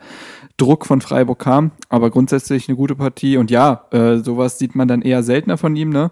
Druck 0.57 0.85
von 0.85 1.01
Freiburg 1.01 1.39
kam. 1.39 1.71
Aber 1.89 2.11
grundsätzlich 2.11 2.69
eine 2.69 2.75
gute 2.75 2.95
Partie. 2.95 3.37
Und 3.37 3.49
ja, 3.49 3.85
äh, 3.91 4.17
sowas 4.17 4.59
sieht 4.59 4.75
man 4.75 4.87
dann 4.87 5.01
eher 5.01 5.23
seltener 5.23 5.57
von 5.57 5.75
ihm, 5.75 5.89
ne? 5.89 6.11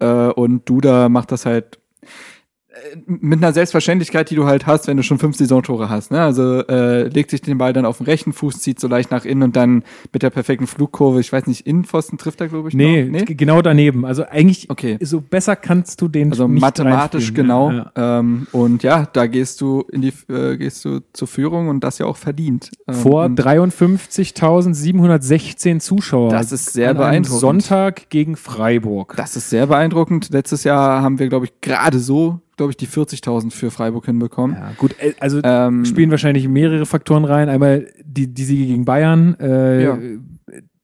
Äh, 0.00 0.28
und 0.28 0.68
Duda 0.68 1.08
macht 1.08 1.32
das 1.32 1.46
halt 1.46 1.78
mit 3.06 3.38
einer 3.42 3.52
Selbstverständlichkeit, 3.52 4.30
die 4.30 4.34
du 4.34 4.46
halt 4.46 4.66
hast, 4.66 4.86
wenn 4.86 4.96
du 4.96 5.02
schon 5.02 5.18
fünf 5.18 5.36
Saisontore 5.36 5.88
hast. 5.90 6.10
Ne? 6.10 6.20
Also 6.20 6.66
äh, 6.66 7.08
legt 7.08 7.30
sich 7.30 7.40
den 7.42 7.58
Ball 7.58 7.72
dann 7.72 7.84
auf 7.84 7.98
den 7.98 8.06
rechten 8.06 8.32
Fuß, 8.32 8.60
zieht 8.60 8.80
so 8.80 8.88
leicht 8.88 9.10
nach 9.10 9.24
innen 9.24 9.42
und 9.42 9.56
dann 9.56 9.82
mit 10.12 10.22
der 10.22 10.30
perfekten 10.30 10.66
Flugkurve, 10.66 11.20
ich 11.20 11.32
weiß 11.32 11.46
nicht, 11.46 11.66
Innenpfosten 11.66 12.18
trifft 12.18 12.40
er, 12.40 12.48
glaube 12.48 12.68
ich. 12.68 12.74
Nee, 12.74 13.04
noch? 13.04 13.24
g- 13.24 13.34
genau 13.34 13.62
daneben. 13.62 14.04
Also 14.04 14.24
eigentlich, 14.26 14.70
Okay. 14.70 14.98
so 15.00 15.20
besser 15.20 15.56
kannst 15.56 16.00
du 16.00 16.08
den 16.08 16.30
Also 16.30 16.48
nicht 16.48 16.60
mathematisch 16.60 17.34
genau. 17.34 17.70
Ja, 17.70 17.92
ja. 17.96 18.18
Ähm, 18.20 18.46
und 18.52 18.82
ja, 18.82 19.06
da 19.12 19.26
gehst 19.26 19.60
du 19.60 19.84
in 19.92 20.02
die 20.02 20.12
äh, 20.32 20.56
gehst 20.56 20.84
du 20.84 21.00
zur 21.12 21.28
Führung 21.28 21.68
und 21.68 21.82
das 21.84 21.98
ja 21.98 22.06
auch 22.06 22.16
verdient. 22.16 22.70
Ähm, 22.86 22.94
Vor 22.94 23.24
und 23.24 23.38
53.716 23.40 25.80
Zuschauern. 25.80 26.30
Das 26.30 26.52
ist 26.52 26.72
sehr 26.72 26.94
beeindruckend. 26.94 27.40
Sonntag 27.40 28.10
gegen 28.10 28.36
Freiburg. 28.36 29.14
Das 29.16 29.36
ist 29.36 29.50
sehr 29.50 29.66
beeindruckend. 29.66 30.30
Letztes 30.30 30.64
Jahr 30.64 31.02
haben 31.02 31.18
wir, 31.18 31.28
glaube 31.28 31.46
ich, 31.46 31.60
gerade 31.60 31.98
so, 31.98 32.40
glaube 32.58 32.72
ich, 32.72 32.76
die 32.76 32.86
40.000 32.86 33.50
für 33.50 33.70
Freiburg 33.70 34.04
hinbekommen. 34.04 34.54
ja, 34.56 34.72
gut, 34.76 34.94
äh, 35.00 35.14
also 35.20 35.40
Ähm, 35.42 35.86
spielen 35.86 36.10
wahrscheinlich 36.10 36.46
mehrere 36.46 36.84
Faktoren 36.84 37.24
rein. 37.24 37.48
Einmal 37.48 37.86
die, 38.04 38.26
die 38.26 38.44
Siege 38.44 38.66
gegen 38.66 38.84
Bayern, 38.84 39.34
äh, 39.40 39.82
Ja. 39.84 39.98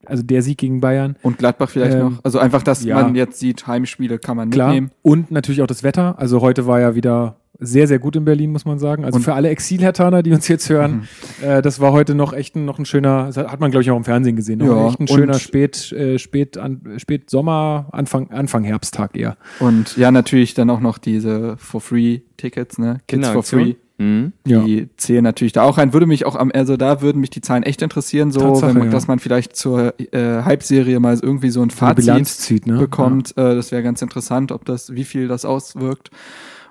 also 0.07 0.23
der 0.23 0.41
Sieg 0.43 0.59
gegen 0.59 0.81
Bayern, 0.81 1.17
und 1.23 1.37
Gladbach 1.39 1.69
vielleicht 1.69 1.95
Ähm, 1.97 2.01
noch. 2.01 2.25
Also 2.25 2.39
einfach, 2.39 2.63
dass 2.63 2.83
ja. 2.85 2.95
man 3.03 3.15
jetzt 3.15 3.39
sieht, 3.39 3.67
Heimspiele 3.67 4.19
kann 4.19 4.37
man 4.39 4.49
klar. 4.51 4.69
mitnehmen. 4.69 4.91
Und 5.03 5.31
natürlich 5.31 5.61
auch 5.63 5.67
das 5.67 5.83
Wetter. 5.83 6.19
Also 6.19 6.41
heute 6.41 6.67
war 6.67 6.81
ja 6.81 6.95
wieder 6.95 7.37
sehr, 7.59 7.87
sehr 7.87 7.99
gut 7.99 8.17
in 8.17 8.25
Berlin, 8.25 8.51
muss 8.51 8.65
man 8.65 8.79
sagen. 8.79 9.05
Also 9.05 9.17
Und- 9.17 9.23
für 9.23 9.35
alle 9.35 9.49
Exilhertaner, 9.49 10.23
die 10.23 10.33
uns 10.33 10.49
jetzt 10.49 10.69
hören, 10.69 11.09
äh, 11.43 11.63
das 11.63 11.81
war 11.81 11.93
heute 11.93 12.15
noch 12.15 12.33
echt 12.33 12.57
ein, 12.57 12.65
noch 12.65 12.79
ein 12.79 12.85
schöner, 12.85 13.27
das 13.27 13.37
hat 13.37 13.61
man, 13.61 13.71
glaube 13.71 13.83
ich, 13.83 13.91
auch 13.91 13.97
im 13.97 14.05
Fernsehen 14.05 14.37
gesehen. 14.37 14.59
Noch 14.59 14.67
Ja, 14.67 14.89
echt 14.89 15.01
ein 15.01 15.09
schöner 15.09 15.39
Spät, 15.39 15.93
äh, 15.93 16.19
Spät, 16.19 16.59
an, 16.59 16.81
Spät 16.99 17.31
Sommer, 17.31 17.87
Anfang, 17.93 18.31
Anfang 18.31 18.65
Herbsttag 18.65 19.17
eher. 19.17 19.37
Und 19.61 19.97
ja, 19.97 20.11
natürlich 20.11 20.55
dann 20.55 20.69
auch 20.71 20.81
noch 20.81 20.99
diese 20.99 21.57
For-Free-Tickets, 21.59 22.79
ne? 22.79 23.01
Kids 23.07 23.29
for 23.29 23.43
Kinderaktion. 23.43 23.61
Free. 23.63 23.75
Mhm. 23.97 24.33
Die 24.45 24.89
zählen 24.97 25.23
natürlich 25.23 25.53
da 25.53 25.63
auch 25.63 25.79
rein. 25.79 25.93
Würde 25.93 26.07
mich 26.07 26.27
auch 26.27 26.35
am, 26.35 26.51
also 26.53 26.77
da 26.77 27.01
würden 27.01 27.21
mich 27.21 27.31
die 27.31 27.41
Zahlen 27.41 27.63
echt 27.63 27.81
interessieren, 27.81 28.33
so, 28.33 28.41
Tatsache, 28.41 28.71
wenn 28.71 28.79
man, 28.79 28.87
ja. 28.89 28.93
dass 28.93 29.07
man 29.07 29.21
vielleicht 29.21 29.55
zur 29.55 29.95
äh, 30.13 30.43
Halbserie 30.43 30.99
mal 30.99 31.17
irgendwie 31.23 31.51
so 31.51 31.63
ein 31.63 31.71
Fazit 31.71 32.27
zieht, 32.27 32.67
ne? 32.67 32.79
bekommt. 32.79 33.37
Äh, 33.37 33.55
das 33.55 33.71
wäre 33.71 33.85
ganz 33.85 34.03
interessant, 34.03 34.51
ob 34.51 34.65
das, 34.65 34.95
wie 34.95 35.05
viel 35.05 35.29
das 35.29 35.45
auswirkt. 35.45 36.11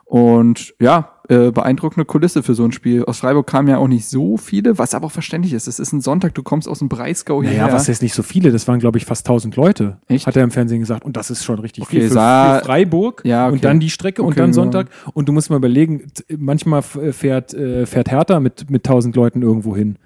Und 0.05 0.75
ja, 0.79 1.09
äh, 1.29 1.51
beeindruckende 1.51 2.05
Kulisse 2.05 2.43
für 2.43 2.53
so 2.53 2.65
ein 2.65 2.71
Spiel. 2.71 3.05
Aus 3.05 3.19
Freiburg 3.19 3.47
kamen 3.47 3.67
ja 3.69 3.77
auch 3.77 3.87
nicht 3.87 4.07
so 4.07 4.37
viele, 4.37 4.77
was 4.77 4.93
aber 4.93 5.07
auch 5.07 5.11
verständlich 5.11 5.53
ist. 5.53 5.67
Es 5.67 5.79
ist 5.79 5.91
ein 5.93 6.01
Sonntag, 6.01 6.35
du 6.35 6.43
kommst 6.43 6.67
aus 6.67 6.79
dem 6.79 6.89
Breisgau 6.89 7.41
Ja. 7.41 7.49
hierher. 7.49 7.65
Naja, 7.67 7.75
was 7.75 7.87
jetzt 7.87 8.01
nicht 8.01 8.13
so 8.13 8.21
viele, 8.21 8.51
das 8.51 8.67
waren, 8.67 8.79
glaube 8.79 8.97
ich, 8.97 9.05
fast 9.05 9.25
1000 9.27 9.55
Leute, 9.55 9.97
Echt? 10.07 10.27
hat 10.27 10.35
er 10.35 10.43
im 10.43 10.51
Fernsehen 10.51 10.81
gesagt. 10.81 11.03
Und 11.05 11.15
das 11.17 11.31
ist 11.31 11.43
schon 11.45 11.59
richtig 11.59 11.83
Okay, 11.85 12.01
viel 12.01 12.09
für, 12.09 12.13
für 12.15 12.61
Freiburg 12.65 13.21
Ja, 13.25 13.45
okay. 13.45 13.53
und 13.55 13.63
dann 13.63 13.79
die 13.79 13.89
Strecke 13.89 14.21
und 14.21 14.33
Okay, 14.33 14.39
dann 14.41 14.49
ja. 14.49 14.53
Sonntag. 14.53 14.87
Und 15.13 15.29
du 15.29 15.33
musst 15.33 15.49
mal 15.49 15.55
überlegen, 15.55 16.03
manchmal 16.37 16.79
f- 16.79 16.99
fährt, 17.11 17.53
äh, 17.53 17.85
fährt 17.85 18.11
Hertha 18.11 18.39
mit, 18.39 18.69
mit 18.69 18.85
1000 18.85 19.15
Leuten 19.15 19.41
irgendwo 19.41 19.75
hin. 19.75 19.97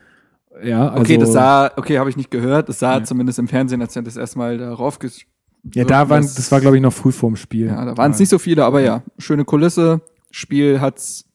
Ja, 0.63 0.89
also, 0.89 1.01
Okay, 1.01 1.17
das 1.17 1.33
sah, 1.33 1.71
okay, 1.75 1.97
habe 1.99 2.09
ich 2.09 2.17
nicht 2.17 2.31
gehört. 2.31 2.69
Das 2.69 2.79
sah 2.79 2.97
Ja. 2.99 3.03
zumindest 3.03 3.39
im 3.39 3.47
Fernsehen, 3.47 3.81
als 3.81 3.95
er 3.95 4.03
das 4.03 4.15
erstmal 4.17 4.57
darauf 4.57 4.99
ja, 5.73 5.83
da 5.85 6.09
waren, 6.09 6.21
das- 6.23 6.51
war, 6.51 6.61
glaube 6.61 6.77
ich, 6.77 6.81
noch 6.81 6.93
früh 6.93 7.11
vorm 7.11 7.35
Spiel. 7.35 7.67
Ja, 7.67 7.83
da 7.85 7.97
waren 7.97 8.11
es 8.11 8.19
nicht 8.19 8.29
so 8.29 8.39
viele, 8.39 8.63
aber 8.65 8.81
ja, 8.81 9.03
schöne 9.17 9.45
Kulisse. 9.45 10.01
Spiel 10.31 10.79
hat's, 10.81 11.25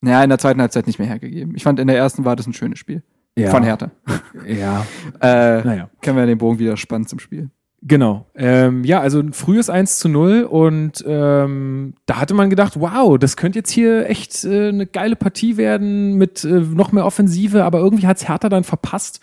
naja, 0.00 0.22
in 0.22 0.28
der 0.30 0.38
zweiten 0.38 0.60
Halbzeit 0.60 0.86
nicht 0.86 0.98
mehr 0.98 1.08
hergegeben. 1.08 1.54
Ich 1.56 1.62
fand, 1.62 1.78
in 1.80 1.86
der 1.86 1.96
ersten 1.96 2.24
war 2.24 2.36
das 2.36 2.46
ein 2.46 2.52
schönes 2.52 2.78
Spiel. 2.78 3.02
ja. 3.36 3.50
Von 3.50 3.62
Hertha. 3.62 3.90
Ja, 4.46 4.86
Äh, 5.20 5.62
naja. 5.64 5.90
können 6.02 6.16
wir 6.18 6.26
den 6.26 6.38
Bogen 6.38 6.58
wieder 6.58 6.76
spannen 6.76 7.06
zum 7.06 7.18
Spiel. 7.18 7.50
Genau. 7.82 8.26
Ähm, 8.34 8.84
ja, 8.84 9.00
also 9.00 9.20
ein 9.20 9.32
frühes 9.32 9.68
1 9.70 9.98
zu 9.98 10.08
0 10.08 10.42
und 10.44 11.04
ähm, 11.06 11.94
da 12.06 12.20
hatte 12.20 12.34
man 12.34 12.50
gedacht, 12.50 12.80
wow, 12.80 13.18
das 13.18 13.36
könnte 13.36 13.58
jetzt 13.58 13.70
hier 13.70 14.08
echt 14.08 14.44
äh, 14.44 14.68
eine 14.68 14.86
geile 14.86 15.14
Partie 15.16 15.56
werden 15.56 16.14
mit 16.16 16.44
äh, 16.44 16.48
noch 16.60 16.92
mehr 16.92 17.04
Offensive, 17.06 17.64
aber 17.64 17.78
irgendwie 17.78 18.06
hat's 18.06 18.28
Hertha 18.28 18.48
dann 18.48 18.64
verpasst, 18.64 19.20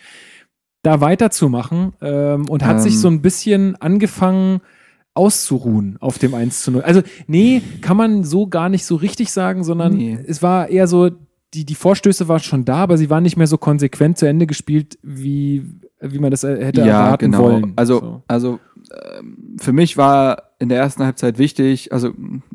da 0.84 1.02
weiterzumachen 1.02 1.94
ähm, 2.02 2.48
und 2.50 2.64
hat 2.64 2.76
Ähm. 2.78 2.80
sich 2.82 3.00
so 3.00 3.08
ein 3.08 3.22
bisschen 3.22 3.76
angefangen 3.82 4.62
auszuruhen 5.16 5.98
auf 6.00 6.18
dem 6.18 6.34
1 6.34 6.62
zu 6.64 6.72
0. 6.72 6.82
Also, 6.82 7.02
nee, 7.28 7.62
kann 7.82 7.98
man 7.98 8.24
so 8.24 8.48
gar 8.48 8.70
nicht 8.70 8.86
so 8.86 8.96
richtig 8.96 9.32
sagen, 9.32 9.64
sondern 9.64 9.94
Nee. 9.96 10.18
es 10.28 10.42
war 10.42 10.70
eher 10.70 10.88
so, 10.88 11.12
die, 11.54 11.66
die 11.66 11.76
Vorstöße 11.76 12.28
waren 12.28 12.40
schon 12.40 12.66
da, 12.66 12.78
aber 12.78 12.98
sie 12.98 13.10
waren 13.12 13.22
nicht 13.24 13.38
mehr 13.38 13.46
so 13.48 13.58
konsequent 13.60 14.18
zu 14.18 14.26
Ende 14.28 14.48
gespielt, 14.48 14.98
wie, 15.04 15.64
wie 16.02 16.18
man 16.18 16.32
das 16.32 16.44
äh, 16.44 16.64
hätte 16.66 16.82
erwarten 16.82 17.38
wollen. 17.38 17.74
Also, 17.76 18.00
So. 18.00 18.24
also 18.28 18.60
ähm, 19.20 19.56
für 19.60 19.72
mich 19.72 19.98
war 19.98 20.50
in 20.58 20.70
der 20.70 20.80
ersten 20.80 21.04
Halbzeit 21.04 21.38
wichtig, 21.38 21.94
also 21.94 22.12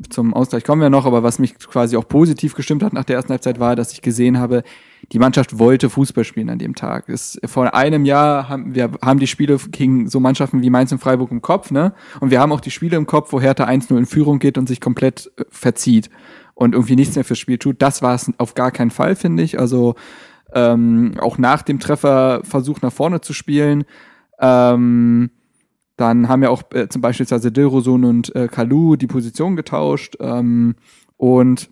zum 0.09 0.33
Ausgleich 0.33 0.65
kommen 0.65 0.81
wir 0.81 0.89
noch, 0.89 1.05
aber 1.05 1.23
was 1.23 1.39
mich 1.39 1.57
quasi 1.59 1.95
auch 1.95 2.07
positiv 2.09 2.55
gestimmt 2.55 2.83
hat 2.83 2.91
nach 2.91 3.05
der 3.05 3.15
ersten 3.15 3.31
Halbzeit 3.31 3.59
war, 3.61 3.77
dass 3.77 3.93
ich 3.93 4.01
gesehen 4.01 4.37
habe, 4.37 4.63
die 5.11 5.19
Mannschaft 5.19 5.57
wollte 5.57 5.89
Fußball 5.89 6.23
spielen 6.23 6.49
an 6.49 6.59
dem 6.59 6.75
Tag. 6.75 7.09
Es, 7.09 7.39
vor 7.45 7.73
einem 7.73 8.05
Jahr 8.05 8.47
haben 8.47 8.75
wir 8.75 8.91
haben 9.01 9.19
die 9.19 9.27
Spiele 9.27 9.57
gegen 9.71 10.07
so 10.07 10.19
Mannschaften 10.19 10.61
wie 10.61 10.69
Mainz 10.69 10.91
und 10.91 10.99
Freiburg 10.99 11.31
im 11.31 11.41
Kopf, 11.41 11.71
ne? 11.71 11.93
Und 12.19 12.31
wir 12.31 12.39
haben 12.39 12.51
auch 12.51 12.61
die 12.61 12.71
Spiele 12.71 12.97
im 12.97 13.07
Kopf, 13.07 13.31
wo 13.31 13.41
Hertha 13.41 13.65
1-0 13.65 13.97
in 13.97 14.05
Führung 14.05 14.39
geht 14.39 14.57
und 14.57 14.67
sich 14.67 14.81
komplett 14.81 15.31
äh, 15.37 15.45
verzieht 15.49 16.09
und 16.53 16.73
irgendwie 16.73 16.95
nichts 16.95 17.15
mehr 17.15 17.25
fürs 17.25 17.39
Spiel 17.39 17.57
tut. 17.57 17.81
Das 17.81 18.01
war 18.01 18.13
es 18.13 18.31
auf 18.37 18.53
gar 18.53 18.71
keinen 18.71 18.91
Fall, 18.91 19.15
finde 19.15 19.43
ich. 19.43 19.59
Also 19.59 19.95
ähm, 20.53 21.13
auch 21.19 21.37
nach 21.37 21.61
dem 21.61 21.79
Treffer 21.79 22.41
versucht 22.43 22.83
nach 22.83 22.93
vorne 22.93 23.21
zu 23.21 23.33
spielen. 23.33 23.85
Ähm, 24.39 25.31
dann 25.95 26.29
haben 26.29 26.43
ja 26.43 26.49
auch 26.49 26.63
äh, 26.73 26.87
zum 26.87 27.01
Beispiel 27.01 27.25
Dilrosun 27.25 28.05
und 28.05 28.35
äh, 28.35 28.47
Kalu 28.47 28.95
die 28.95 29.07
Position 29.07 29.55
getauscht. 29.55 30.15
Ähm, 30.19 30.75
und 31.17 31.69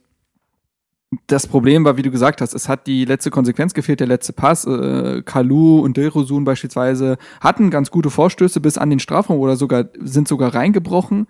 das 1.28 1.48
Problem 1.48 1.86
war, 1.86 1.96
wie 1.96 2.02
du 2.02 2.12
gesagt 2.12 2.42
hast, 2.42 2.54
es 2.54 2.68
hat 2.68 2.86
die 2.86 3.06
letzte 3.06 3.32
Konsequenz 3.32 3.74
gefehlt, 3.74 4.02
der 4.02 4.08
letzte 4.08 4.34
Pass. 4.34 4.66
Äh, 4.66 5.22
Kalu 5.24 5.80
und 5.80 5.96
Dilrosun 5.96 6.44
beispielsweise 6.44 7.18
hatten 7.40 7.70
ganz 7.70 7.92
gute 7.92 8.10
Vorstöße 8.10 8.60
bis 8.60 8.78
an 8.78 8.90
den 8.90 9.00
Strafraum 9.00 9.40
oder 9.40 9.56
sogar 9.56 9.86
sind 10.00 10.28
sogar 10.28 10.54
reingebrochen, 10.54 11.28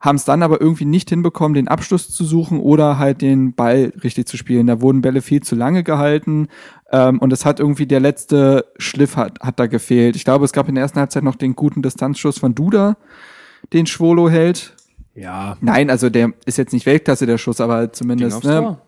haben 0.00 0.16
es 0.16 0.24
dann 0.24 0.42
aber 0.42 0.62
irgendwie 0.62 0.86
nicht 0.86 1.10
hinbekommen, 1.10 1.54
den 1.54 1.68
Abschluss 1.68 2.08
zu 2.08 2.24
suchen 2.24 2.58
oder 2.58 2.98
halt 2.98 3.20
den 3.20 3.52
Ball 3.52 3.92
richtig 4.02 4.26
zu 4.26 4.38
spielen. 4.38 4.66
Da 4.66 4.80
wurden 4.80 5.02
Bälle 5.02 5.20
viel 5.20 5.42
zu 5.42 5.56
lange 5.56 5.82
gehalten 5.82 6.48
ähm, 6.90 7.18
und 7.18 7.30
es 7.30 7.44
hat 7.44 7.60
irgendwie 7.60 7.86
der 7.86 8.00
letzte 8.00 8.64
Schliff 8.78 9.16
hat, 9.16 9.40
hat 9.40 9.60
da 9.60 9.66
gefehlt. 9.66 10.16
Ich 10.16 10.24
glaube, 10.24 10.46
es 10.46 10.52
gab 10.52 10.70
in 10.70 10.74
der 10.74 10.82
ersten 10.82 11.00
Halbzeit 11.00 11.22
noch 11.22 11.36
den 11.36 11.54
guten 11.54 11.82
Distanzschuss 11.82 12.38
von 12.38 12.54
Duda, 12.54 12.96
den 13.74 13.86
Schwolo 13.86 14.30
hält. 14.30 14.74
ja. 15.14 15.58
Nein, 15.60 15.90
also 15.90 16.08
der 16.08 16.32
ist 16.46 16.56
jetzt 16.56 16.72
nicht 16.72 16.86
Weltklasse 16.86 17.26
der 17.26 17.36
Schuss, 17.36 17.60
aber 17.60 17.92
zumindest 17.92 18.44
ne. 18.44 18.78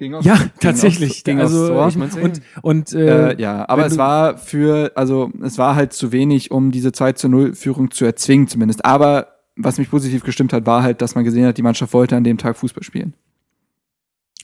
Ging 0.00 0.14
aufs- 0.14 0.26
Ja, 0.26 0.34
ging 0.34 0.50
tatsächlich. 0.60 1.10
aufs- 1.10 1.22
ging 1.24 1.38
aufs 1.40 1.52
also, 1.52 1.68
Tor. 1.68 1.88
ich 1.88 1.96
und, 2.24 2.42
und 2.62 2.92
äh, 2.92 3.30
Äh, 3.34 3.40
ja, 3.40 3.68
aber 3.68 3.86
es 3.86 3.96
war 3.96 4.36
für, 4.36 4.90
also 4.96 5.30
es 5.42 5.56
war 5.58 5.76
halt 5.76 5.92
zu 5.92 6.10
wenig, 6.10 6.50
um 6.50 6.72
diese 6.72 6.90
2 6.90 7.12
zu 7.12 7.28
0 7.28 7.54
Führung 7.54 7.92
zu 7.92 8.04
erzwingen 8.04 8.48
zumindest. 8.48 8.84
Aber 8.84 9.36
was 9.56 9.78
mich 9.78 9.88
positiv 9.90 10.24
gestimmt 10.24 10.52
hat, 10.52 10.66
war 10.66 10.82
halt, 10.82 11.00
dass 11.02 11.14
man 11.14 11.22
gesehen 11.24 11.46
hat, 11.46 11.56
die 11.58 11.62
Mannschaft 11.62 11.92
wollte 11.92 12.16
an 12.16 12.24
dem 12.24 12.38
Tag 12.38 12.56
Fußball 12.56 12.82
spielen. 12.82 13.14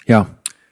ja. 0.07 0.29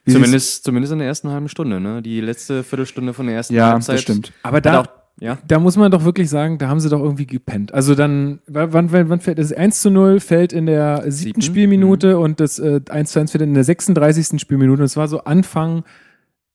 Wie 0.07 0.11
Zumindest, 0.13 0.63
zumindest 0.63 0.93
in 0.93 0.99
der 0.99 1.07
ersten 1.07 1.31
halben 1.31 1.49
Stunde, 1.49 1.79
ne? 1.79 1.99
Die 2.03 2.21
letzte 2.21 2.63
Viertelstunde 2.63 3.15
von 3.15 3.25
der 3.25 3.37
ersten 3.37 3.55
Ja, 3.55 3.71
Halbzeit. 3.71 3.95
das 3.95 4.01
stimmt. 4.03 4.33
Aber 4.43 4.61
da, 4.61 4.81
auch, 4.81 4.87
ja. 5.19 5.37
da 5.47 5.59
muss 5.59 5.77
man 5.77 5.91
doch 5.91 6.03
wirklich 6.03 6.29
sagen, 6.29 6.57
da 6.57 6.67
haben 6.67 6.79
sie 6.79 6.89
doch 6.89 6.99
irgendwie 6.99 7.25
gepennt. 7.25 7.73
Also 7.73 7.95
dann, 7.95 8.39
wann, 8.47 8.91
wann, 8.91 9.09
wann 9.09 9.19
fällt 9.19 9.39
das 9.39 9.53
1 9.53 9.81
zu 9.81 9.89
0 9.89 10.19
fällt 10.19 10.53
in 10.53 10.65
der 10.65 11.03
siebten 11.03 11.11
Siebten? 11.11 11.41
Spielminute 11.41 12.17
und 12.19 12.39
das 12.39 12.59
äh, 12.59 12.81
1 12.89 13.11
zu 13.11 13.19
1 13.19 13.31
fällt 13.31 13.43
in 13.43 13.53
der 13.53 13.63
36. 13.63 14.39
Spielminute. 14.39 14.81
Und 14.81 14.85
es 14.85 14.97
war 14.97 15.07
so 15.07 15.23
Anfang, 15.23 15.83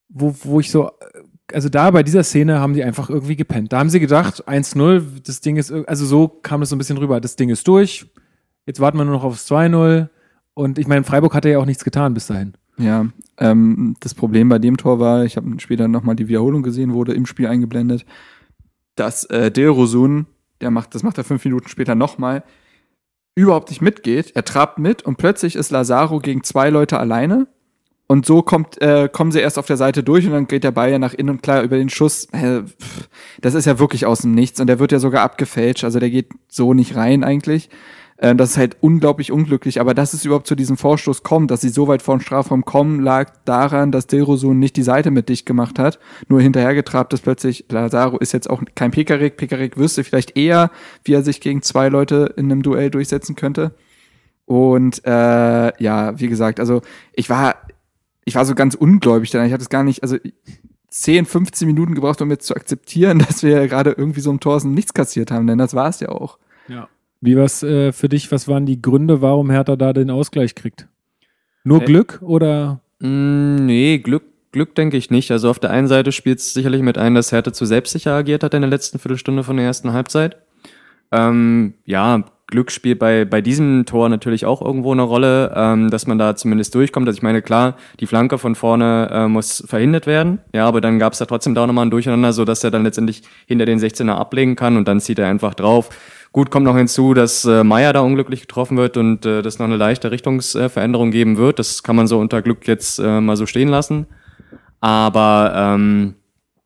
wo, 0.08 0.34
wo 0.42 0.60
ich 0.60 0.70
so, 0.70 0.90
also 1.52 1.68
da 1.68 1.90
bei 1.90 2.02
dieser 2.02 2.22
Szene 2.22 2.60
haben 2.60 2.74
die 2.74 2.84
einfach 2.84 3.08
irgendwie 3.08 3.36
gepennt. 3.36 3.72
Da 3.72 3.78
haben 3.78 3.90
sie 3.90 4.00
gedacht, 4.00 4.46
1-0, 4.48 5.02
das 5.24 5.40
Ding 5.40 5.56
ist, 5.56 5.72
also 5.72 6.04
so 6.04 6.28
kam 6.28 6.62
es 6.62 6.68
so 6.68 6.76
ein 6.76 6.78
bisschen 6.78 6.98
rüber, 6.98 7.20
das 7.20 7.36
Ding 7.36 7.48
ist 7.48 7.66
durch, 7.66 8.06
jetzt 8.66 8.80
warten 8.80 8.98
wir 8.98 9.04
nur 9.04 9.14
noch 9.14 9.24
aufs 9.24 9.50
2-0 9.50 10.08
und 10.54 10.78
ich 10.78 10.86
meine, 10.86 11.04
Freiburg 11.04 11.34
hatte 11.34 11.48
ja 11.48 11.58
auch 11.58 11.66
nichts 11.66 11.84
getan 11.84 12.14
bis 12.14 12.26
dahin. 12.26 12.54
Ja, 12.78 13.06
ähm, 13.38 13.96
das 14.00 14.14
Problem 14.14 14.48
bei 14.48 14.58
dem 14.58 14.76
Tor 14.76 14.98
war, 15.00 15.24
ich 15.24 15.36
habe 15.36 15.48
später 15.58 15.88
nochmal 15.88 16.16
die 16.16 16.28
Wiederholung 16.28 16.62
gesehen, 16.62 16.92
wurde 16.92 17.12
im 17.12 17.26
Spiel 17.26 17.46
eingeblendet, 17.46 18.04
dass 19.00 19.24
äh, 19.24 19.50
Dilrosun, 19.50 20.26
der 20.60 20.70
macht, 20.70 20.94
das 20.94 21.02
macht 21.02 21.18
er 21.18 21.24
fünf 21.24 21.44
Minuten 21.44 21.68
später 21.68 21.94
nochmal, 21.94 22.44
überhaupt 23.34 23.70
nicht 23.70 23.80
mitgeht. 23.80 24.32
Er 24.34 24.44
trabt 24.44 24.78
mit 24.78 25.02
und 25.02 25.16
plötzlich 25.16 25.56
ist 25.56 25.70
Lazaro 25.70 26.18
gegen 26.20 26.44
zwei 26.44 26.70
Leute 26.70 26.98
alleine. 26.98 27.48
Und 28.06 28.26
so 28.26 28.42
kommt, 28.42 28.82
äh, 28.82 29.08
kommen 29.10 29.30
sie 29.30 29.38
erst 29.38 29.56
auf 29.56 29.66
der 29.66 29.76
Seite 29.76 30.02
durch 30.02 30.26
und 30.26 30.32
dann 30.32 30.48
geht 30.48 30.64
der 30.64 30.72
Ball 30.72 30.90
ja 30.90 30.98
nach 30.98 31.14
innen 31.14 31.30
und 31.30 31.42
klar 31.42 31.62
über 31.62 31.76
den 31.76 31.88
Schuss. 31.88 32.26
Das 33.40 33.54
ist 33.54 33.66
ja 33.66 33.78
wirklich 33.78 34.04
aus 34.04 34.22
dem 34.22 34.34
Nichts 34.34 34.60
und 34.60 34.66
der 34.66 34.80
wird 34.80 34.92
ja 34.92 34.98
sogar 34.98 35.22
abgefälscht. 35.22 35.84
Also 35.84 36.00
der 36.00 36.10
geht 36.10 36.30
so 36.48 36.74
nicht 36.74 36.96
rein 36.96 37.22
eigentlich. 37.24 37.70
Äh, 38.20 38.34
das 38.34 38.50
ist 38.50 38.56
halt 38.58 38.76
unglaublich 38.80 39.32
unglücklich. 39.32 39.80
Aber 39.80 39.94
dass 39.94 40.12
es 40.12 40.24
überhaupt 40.24 40.46
zu 40.46 40.54
diesem 40.54 40.76
Vorstoß 40.76 41.22
kommt, 41.22 41.50
dass 41.50 41.62
sie 41.62 41.70
so 41.70 41.88
weit 41.88 42.02
vor 42.02 42.16
den 42.16 42.20
Strafraum 42.20 42.64
kommen, 42.64 43.00
lag 43.00 43.32
daran, 43.46 43.90
dass 43.92 44.06
Dilrosun 44.06 44.58
nicht 44.58 44.76
die 44.76 44.82
Seite 44.82 45.10
mit 45.10 45.28
dicht 45.28 45.46
gemacht 45.46 45.78
hat. 45.78 45.98
Nur 46.28 46.40
hinterhergetrabt 46.40 47.12
ist 47.14 47.22
plötzlich, 47.22 47.64
Lazaro 47.70 48.18
ist 48.18 48.32
jetzt 48.32 48.48
auch 48.48 48.62
kein 48.74 48.90
Pekarik. 48.90 49.36
Pekarik 49.38 49.78
wüsste 49.78 50.04
vielleicht 50.04 50.36
eher, 50.36 50.70
wie 51.04 51.14
er 51.14 51.22
sich 51.22 51.40
gegen 51.40 51.62
zwei 51.62 51.88
Leute 51.88 52.34
in 52.36 52.52
einem 52.52 52.62
Duell 52.62 52.90
durchsetzen 52.90 53.36
könnte. 53.36 53.74
Und 54.44 55.04
äh, 55.06 55.82
ja, 55.82 56.18
wie 56.20 56.28
gesagt, 56.28 56.60
also 56.60 56.82
ich 57.14 57.30
war, 57.30 57.54
ich 58.24 58.34
war 58.34 58.44
so 58.44 58.54
ganz 58.54 58.74
ungläubig 58.74 59.30
dann. 59.30 59.46
Ich 59.46 59.52
hatte 59.52 59.62
es 59.62 59.70
gar 59.70 59.84
nicht, 59.84 60.02
also 60.02 60.18
10, 60.90 61.24
15 61.24 61.66
Minuten 61.66 61.94
gebraucht, 61.94 62.20
um 62.20 62.30
jetzt 62.30 62.46
zu 62.46 62.54
akzeptieren, 62.54 63.18
dass 63.26 63.42
wir 63.42 63.52
ja 63.52 63.66
gerade 63.66 63.92
irgendwie 63.92 64.20
so 64.20 64.30
im 64.30 64.40
Thorsten 64.40 64.74
nichts 64.74 64.92
kassiert 64.92 65.30
haben, 65.30 65.46
denn 65.46 65.56
das 65.56 65.72
war 65.72 65.88
es 65.88 66.00
ja 66.00 66.10
auch. 66.10 66.38
Ja. 66.68 66.88
Wie 67.20 67.36
war's 67.36 67.62
äh, 67.62 67.92
für 67.92 68.08
dich? 68.08 68.32
Was 68.32 68.48
waren 68.48 68.66
die 68.66 68.80
Gründe, 68.80 69.20
warum 69.20 69.50
Hertha 69.50 69.76
da 69.76 69.92
den 69.92 70.10
Ausgleich 70.10 70.54
kriegt? 70.54 70.88
Nur 71.64 71.82
Äh, 71.82 71.84
Glück 71.84 72.20
oder? 72.22 72.80
Mm, 73.00 73.66
nee, 73.66 73.98
Glück, 73.98 74.22
Glück 74.52 74.74
denke 74.74 74.96
ich 74.96 75.10
nicht. 75.10 75.30
Also 75.30 75.50
auf 75.50 75.58
der 75.58 75.70
einen 75.70 75.88
Seite 75.88 76.12
spielt 76.12 76.38
es 76.38 76.54
sicherlich 76.54 76.82
mit 76.82 76.96
ein, 76.96 77.14
dass 77.14 77.32
Hertha 77.32 77.52
zu 77.52 77.66
selbstsicher 77.66 78.12
agiert 78.12 78.42
hat 78.42 78.54
in 78.54 78.62
der 78.62 78.70
letzten 78.70 78.98
Viertelstunde 78.98 79.44
von 79.44 79.56
der 79.56 79.66
ersten 79.66 79.92
Halbzeit. 79.92 80.38
Ähm, 81.12 81.74
ja, 81.84 82.24
Glück 82.46 82.70
spielt 82.70 82.98
bei, 82.98 83.24
bei 83.24 83.40
diesem 83.40 83.86
Tor 83.86 84.08
natürlich 84.08 84.44
auch 84.44 84.60
irgendwo 84.60 84.92
eine 84.92 85.02
Rolle, 85.02 85.52
ähm, 85.54 85.90
dass 85.90 86.06
man 86.06 86.18
da 86.18 86.36
zumindest 86.36 86.74
durchkommt. 86.74 87.06
Also 87.06 87.18
ich 87.18 87.22
meine, 87.22 87.42
klar, 87.42 87.76
die 88.00 88.06
Flanke 88.06 88.38
von 88.38 88.54
vorne 88.54 89.08
äh, 89.12 89.28
muss 89.28 89.62
verhindert 89.66 90.06
werden, 90.06 90.40
ja, 90.54 90.66
aber 90.66 90.80
dann 90.80 90.98
gab 90.98 91.12
es 91.12 91.20
da 91.20 91.26
trotzdem 91.26 91.54
da 91.54 91.66
nochmal 91.66 91.86
ein 91.86 91.90
Durcheinander, 91.90 92.32
so 92.32 92.44
dass 92.44 92.64
er 92.64 92.70
dann 92.70 92.84
letztendlich 92.84 93.22
hinter 93.46 93.66
den 93.66 93.78
16er 93.78 94.12
ablegen 94.12 94.56
kann 94.56 94.76
und 94.76 94.88
dann 94.88 95.00
zieht 95.00 95.18
er 95.18 95.28
einfach 95.28 95.54
drauf. 95.54 95.90
Gut, 96.32 96.50
kommt 96.50 96.64
noch 96.64 96.76
hinzu, 96.76 97.12
dass 97.12 97.44
äh, 97.44 97.64
Meier 97.64 97.92
da 97.92 98.00
unglücklich 98.00 98.42
getroffen 98.42 98.76
wird 98.76 98.96
und 98.96 99.26
äh, 99.26 99.42
das 99.42 99.58
noch 99.58 99.66
eine 99.66 99.76
leichte 99.76 100.12
Richtungsveränderung 100.12 101.10
geben 101.10 101.36
wird. 101.36 101.58
Das 101.58 101.82
kann 101.82 101.96
man 101.96 102.06
so 102.06 102.20
unter 102.20 102.40
Glück 102.40 102.68
jetzt 102.68 103.00
äh, 103.00 103.20
mal 103.20 103.36
so 103.36 103.46
stehen 103.46 103.68
lassen. 103.68 104.06
Aber 104.80 105.52
ähm, 105.56 106.14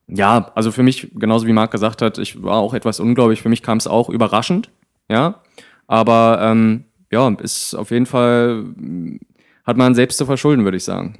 ja, 0.06 0.52
also 0.54 0.70
für 0.70 0.82
mich, 0.82 1.10
genauso 1.14 1.46
wie 1.46 1.54
Marc 1.54 1.70
gesagt 1.70 2.02
hat, 2.02 2.18
ich 2.18 2.42
war 2.42 2.56
auch 2.56 2.74
etwas 2.74 3.00
ungläubig. 3.00 3.40
Für 3.40 3.48
mich 3.48 3.62
kam 3.62 3.78
es 3.78 3.86
auch 3.86 4.10
überraschend, 4.10 4.70
ja. 5.08 5.40
Aber 5.86 6.38
ähm, 6.42 6.84
ja, 7.10 7.28
ist 7.40 7.74
auf 7.74 7.90
jeden 7.90 8.06
Fall, 8.06 8.62
mm, 8.62 9.18
hat 9.64 9.78
man 9.78 9.94
selbst 9.94 10.18
zu 10.18 10.26
verschulden, 10.26 10.64
würde 10.64 10.76
ich 10.76 10.84
sagen. 10.84 11.18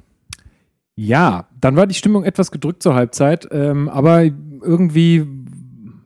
Ja, 0.95 1.47
dann 1.59 1.75
war 1.75 1.87
die 1.87 1.95
Stimmung 1.95 2.23
etwas 2.23 2.51
gedrückt 2.51 2.83
zur 2.83 2.93
Halbzeit, 2.93 3.47
ähm, 3.51 3.89
aber 3.89 4.23
irgendwie, 4.23 5.25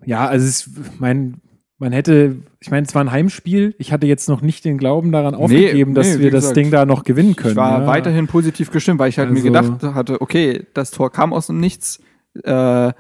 ja, 0.06 0.26
also 0.26 0.48
es, 0.48 0.70
mein, 1.00 1.42
man 1.80 1.94
hätte, 1.94 2.36
ich 2.60 2.70
meine, 2.70 2.86
es 2.86 2.94
war 2.94 3.04
ein 3.04 3.12
Heimspiel. 3.12 3.74
Ich 3.78 3.94
hatte 3.94 4.06
jetzt 4.06 4.28
noch 4.28 4.42
nicht 4.42 4.66
den 4.66 4.78
Glauben 4.78 5.14
daran 5.14 5.34
aufgegeben, 5.34 5.96
dass 5.96 6.16
nee, 6.16 6.20
wir 6.24 6.32
das 6.32 6.42
gesagt, 6.42 6.58
Ding 6.58 6.72
da 6.72 6.86
noch 6.86 7.06
gewinnen 7.06 7.38
können. 7.38 7.52
Ich 7.52 7.58
war 7.58 7.82
ja. 7.82 7.88
weiterhin 7.88 8.28
positiv 8.28 8.70
gestimmt, 8.70 9.00
weil 9.00 9.10
ich 9.10 9.18
halt 9.18 9.32
mir 9.32 9.38
Also- 9.38 9.72
gedacht 9.72 9.96
hatte, 9.96 10.22
okay, 10.22 10.66
das 10.74 10.92
Tor 10.92 11.10
kam 11.10 11.32
aus 11.34 11.48
dem 11.48 11.60
Nichts. 11.60 12.02
Äh, 12.44 12.92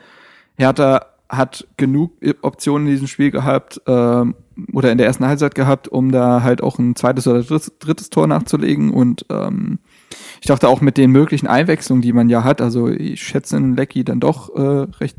Hertha 0.57 1.05
hat 1.27 1.67
genug 1.77 2.13
Optionen 2.41 2.87
in 2.87 2.93
diesem 2.93 3.07
Spiel 3.07 3.31
gehabt 3.31 3.81
ähm, 3.85 4.33
oder 4.73 4.91
in 4.91 4.97
der 4.97 5.07
ersten 5.07 5.27
Halbzeit 5.27 5.55
gehabt, 5.55 5.87
um 5.87 6.11
da 6.11 6.41
halt 6.41 6.63
auch 6.63 6.79
ein 6.79 6.95
zweites 6.95 7.27
oder 7.27 7.43
drittes, 7.43 7.77
drittes 7.79 8.09
Tor 8.09 8.27
nachzulegen. 8.27 8.91
Und 8.91 9.25
ähm, 9.29 9.79
ich 10.41 10.47
dachte 10.47 10.69
auch 10.69 10.81
mit 10.81 10.97
den 10.97 11.11
möglichen 11.11 11.47
Einwechslungen, 11.47 12.01
die 12.01 12.13
man 12.13 12.29
ja 12.29 12.43
hat, 12.43 12.61
also 12.61 12.87
ich 12.87 13.21
schätze 13.21 13.57
einen 13.57 13.75
Lecky 13.75 14.03
dann 14.03 14.19
doch 14.19 14.55
äh, 14.55 14.87
recht 14.99 15.17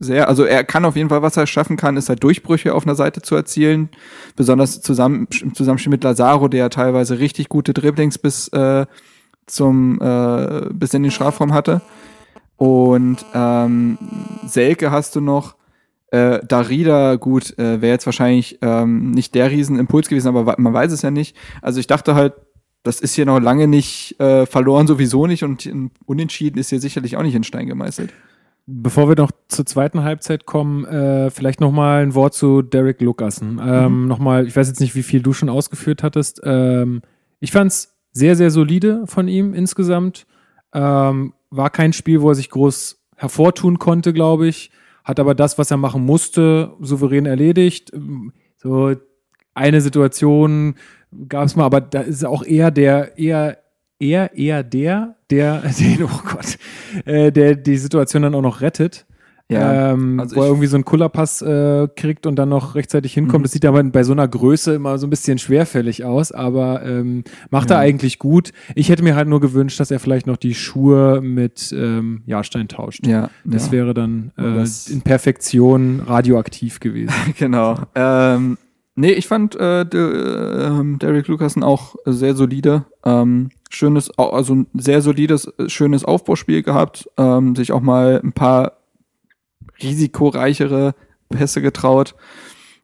sehr. 0.00 0.28
Also 0.28 0.44
er 0.44 0.64
kann 0.64 0.84
auf 0.84 0.96
jeden 0.96 1.10
Fall, 1.10 1.22
was 1.22 1.36
er 1.36 1.46
schaffen 1.46 1.76
kann, 1.76 1.96
ist 1.96 2.08
halt 2.08 2.24
Durchbrüche 2.24 2.74
auf 2.74 2.84
einer 2.84 2.94
Seite 2.96 3.20
zu 3.22 3.36
erzielen. 3.36 3.90
Besonders 4.34 4.80
zusammen, 4.80 5.28
im 5.40 5.54
Zusammenspiel 5.54 5.90
mit 5.90 6.02
Lazaro, 6.02 6.48
der 6.48 6.70
teilweise 6.70 7.18
richtig 7.18 7.48
gute 7.48 7.74
Dribblings 7.74 8.18
bis 8.18 8.48
äh, 8.48 8.86
zum 9.46 10.00
äh, 10.00 10.62
bis 10.72 10.94
in 10.94 11.02
den 11.02 11.12
Strafraum 11.12 11.52
hatte. 11.52 11.82
Und 12.56 13.24
ähm, 13.34 13.98
Selke 14.46 14.90
hast 14.90 15.14
du 15.14 15.20
noch. 15.20 15.54
Äh, 16.12 16.44
Darida, 16.44 17.14
gut, 17.14 17.56
äh, 17.56 17.80
wäre 17.80 17.92
jetzt 17.92 18.06
wahrscheinlich 18.06 18.58
ähm, 18.62 19.12
nicht 19.12 19.34
der 19.36 19.48
Riesenimpuls 19.48 20.08
gewesen, 20.08 20.26
aber 20.26 20.56
man 20.58 20.72
weiß 20.72 20.90
es 20.90 21.02
ja 21.02 21.12
nicht. 21.12 21.36
Also 21.62 21.78
ich 21.78 21.86
dachte 21.86 22.16
halt, 22.16 22.32
das 22.82 23.00
ist 23.00 23.14
hier 23.14 23.26
noch 23.26 23.38
lange 23.38 23.68
nicht 23.68 24.18
äh, 24.18 24.44
verloren, 24.46 24.88
sowieso 24.88 25.28
nicht 25.28 25.44
und 25.44 25.70
Unentschieden 26.06 26.58
ist 26.58 26.70
hier 26.70 26.80
sicherlich 26.80 27.16
auch 27.16 27.22
nicht 27.22 27.36
in 27.36 27.44
Stein 27.44 27.68
gemeißelt. 27.68 28.12
Bevor 28.72 29.08
wir 29.08 29.16
noch 29.16 29.32
zur 29.48 29.66
zweiten 29.66 30.04
Halbzeit 30.04 30.46
kommen, 30.46 30.84
äh, 30.84 31.30
vielleicht 31.30 31.60
noch 31.60 31.72
mal 31.72 32.02
ein 32.02 32.14
Wort 32.14 32.34
zu 32.34 32.62
Derek 32.62 33.00
Lucassen. 33.00 33.60
Ähm, 33.62 34.06
noch 34.06 34.20
mal, 34.20 34.46
ich 34.46 34.54
weiß 34.54 34.68
jetzt 34.68 34.80
nicht, 34.80 34.94
wie 34.94 35.02
viel 35.02 35.22
du 35.22 35.32
schon 35.32 35.48
ausgeführt 35.48 36.04
hattest. 36.04 36.40
Ähm, 36.44 37.02
ich 37.40 37.50
fand 37.50 37.72
es 37.72 37.96
sehr, 38.12 38.36
sehr 38.36 38.50
solide 38.50 39.02
von 39.06 39.26
ihm 39.26 39.54
insgesamt. 39.54 40.26
Ähm, 40.72 41.34
war 41.50 41.70
kein 41.70 41.92
Spiel, 41.92 42.20
wo 42.22 42.28
er 42.28 42.36
sich 42.36 42.50
groß 42.50 43.02
hervortun 43.16 43.80
konnte, 43.80 44.12
glaube 44.12 44.46
ich. 44.46 44.70
Hat 45.02 45.18
aber 45.18 45.34
das, 45.34 45.58
was 45.58 45.72
er 45.72 45.76
machen 45.76 46.04
musste, 46.04 46.72
souverän 46.80 47.26
erledigt. 47.26 47.92
Ähm, 47.92 48.32
So 48.56 48.94
eine 49.54 49.80
Situation 49.80 50.74
gab 51.28 51.46
es 51.46 51.56
mal, 51.56 51.64
aber 51.64 51.80
da 51.80 52.02
ist 52.02 52.24
auch 52.24 52.44
eher 52.44 52.70
der, 52.70 53.18
eher, 53.18 53.58
eher, 54.00 54.36
eher 54.36 54.62
der, 54.64 55.14
der, 55.30 55.60
den, 55.78 56.02
oh 56.04 56.20
Gott, 56.28 56.58
äh, 57.04 57.30
der 57.30 57.54
die 57.56 57.76
Situation 57.76 58.22
dann 58.22 58.34
auch 58.34 58.42
noch 58.42 58.60
rettet. 58.60 59.06
Ja, 59.52 59.90
ähm, 59.94 60.20
also 60.20 60.36
wo 60.36 60.42
er 60.42 60.46
irgendwie 60.46 60.68
so 60.68 60.76
einen 60.76 60.84
Kullerpass 60.84 61.42
äh, 61.42 61.88
kriegt 61.96 62.24
und 62.24 62.36
dann 62.36 62.50
noch 62.50 62.76
rechtzeitig 62.76 63.14
hinkommt. 63.14 63.40
Mhm. 63.40 63.42
Das 63.42 63.50
sieht 63.52 63.64
aber 63.64 63.82
bei 63.82 64.04
so 64.04 64.12
einer 64.12 64.28
Größe 64.28 64.74
immer 64.74 64.96
so 64.96 65.08
ein 65.08 65.10
bisschen 65.10 65.38
schwerfällig 65.38 66.04
aus, 66.04 66.30
aber 66.30 66.84
ähm, 66.86 67.24
macht 67.50 67.70
er 67.70 67.78
Ja. 67.78 67.82
eigentlich 67.82 68.20
gut. 68.20 68.52
Ich 68.76 68.90
hätte 68.90 69.02
mir 69.02 69.16
halt 69.16 69.26
nur 69.26 69.40
gewünscht, 69.40 69.80
dass 69.80 69.90
er 69.90 69.98
vielleicht 69.98 70.28
noch 70.28 70.36
die 70.36 70.54
Schuhe 70.54 71.20
mit 71.20 71.74
ähm, 71.76 72.22
Jahrstein 72.26 72.68
tauscht. 72.68 73.04
Ja, 73.08 73.28
Das 73.44 73.66
ja. 73.66 73.72
wäre 73.72 73.92
dann 73.92 74.30
äh, 74.38 74.64
in 74.88 75.02
Perfektion 75.02 75.98
radioaktiv 76.06 76.78
gewesen. 76.78 77.12
genau. 77.36 77.74
Ähm, 77.96 78.56
nee, 79.00 79.12
ich 79.12 79.26
fand 79.26 79.56
äh, 79.56 79.84
de, 79.84 80.66
ähm, 80.66 80.98
Derek 80.98 81.28
Lucasen 81.28 81.62
auch 81.62 81.96
sehr 82.04 82.34
solide. 82.34 82.84
Ähm, 83.04 83.50
schönes, 83.68 84.10
also 84.18 84.54
ein 84.54 84.66
sehr 84.74 85.02
solides, 85.02 85.46
äh, 85.58 85.68
schönes 85.68 86.04
Aufbauspiel 86.04 86.62
gehabt. 86.62 87.08
Ähm, 87.16 87.56
sich 87.56 87.72
auch 87.72 87.80
mal 87.80 88.20
ein 88.22 88.32
paar 88.32 88.78
risikoreichere 89.82 90.94
Pässe 91.30 91.62
getraut. 91.62 92.14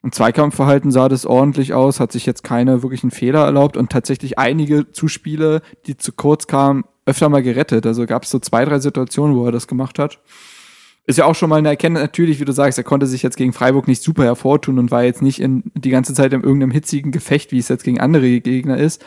Im 0.03 0.13
Zweikampfverhalten 0.13 0.91
sah 0.91 1.09
das 1.09 1.27
ordentlich 1.27 1.75
aus, 1.75 2.01
hat 2.01 2.13
sich 2.13 2.27
jetzt 2.27 2.45
keine 2.45 2.83
wirklichen 2.83 3.11
Fehler 3.11 3.45
erlaubt 3.45 3.77
und 3.77 3.91
tatsächlich 3.91 4.39
einige 4.39 4.93
Zuspiele, 4.93 5.63
die 5.87 5.97
zu 5.97 6.13
kurz 6.13 6.47
kamen, 6.47 6.85
öfter 7.07 7.29
mal 7.29 7.43
gerettet. 7.43 7.87
Also 7.87 8.07
gab 8.07 8.23
es 8.23 8.31
so 8.31 8.39
zwei, 8.39 8.65
drei 8.65 8.79
Situationen, 8.79 9.37
wo 9.37 9.45
er 9.47 9.53
das 9.53 9.67
gemacht 9.67 9.99
hat. 9.99 10.21
Ist 11.09 11.19
ja 11.19 11.25
auch 11.25 11.37
schon 11.37 11.49
mal 11.49 11.57
eine 11.57 11.69
Erkenntnis, 11.69 12.03
natürlich, 12.03 12.41
wie 12.41 12.45
du 12.45 12.53
sagst, 12.53 12.79
er 12.79 12.85
konnte 12.85 13.07
sich 13.07 13.23
jetzt 13.23 13.37
gegen 13.37 13.53
Freiburg 13.53 13.87
nicht 13.87 14.03
super 14.03 14.25
hervortun 14.25 14.79
und 14.79 14.91
war 14.91 15.05
jetzt 15.05 15.23
nicht 15.23 15.41
in, 15.41 15.63
die 15.75 15.91
ganze 15.91 16.15
Zeit 16.15 16.33
in 16.33 16.43
irgendeinem 16.43 16.73
hitzigen 16.73 17.13
Gefecht, 17.13 17.53
wie 17.53 17.59
es 17.59 17.69
jetzt 17.69 17.85
gegen 17.85 18.01
andere 18.01 18.41
Gegner 18.41 18.77
ist. 18.77 19.05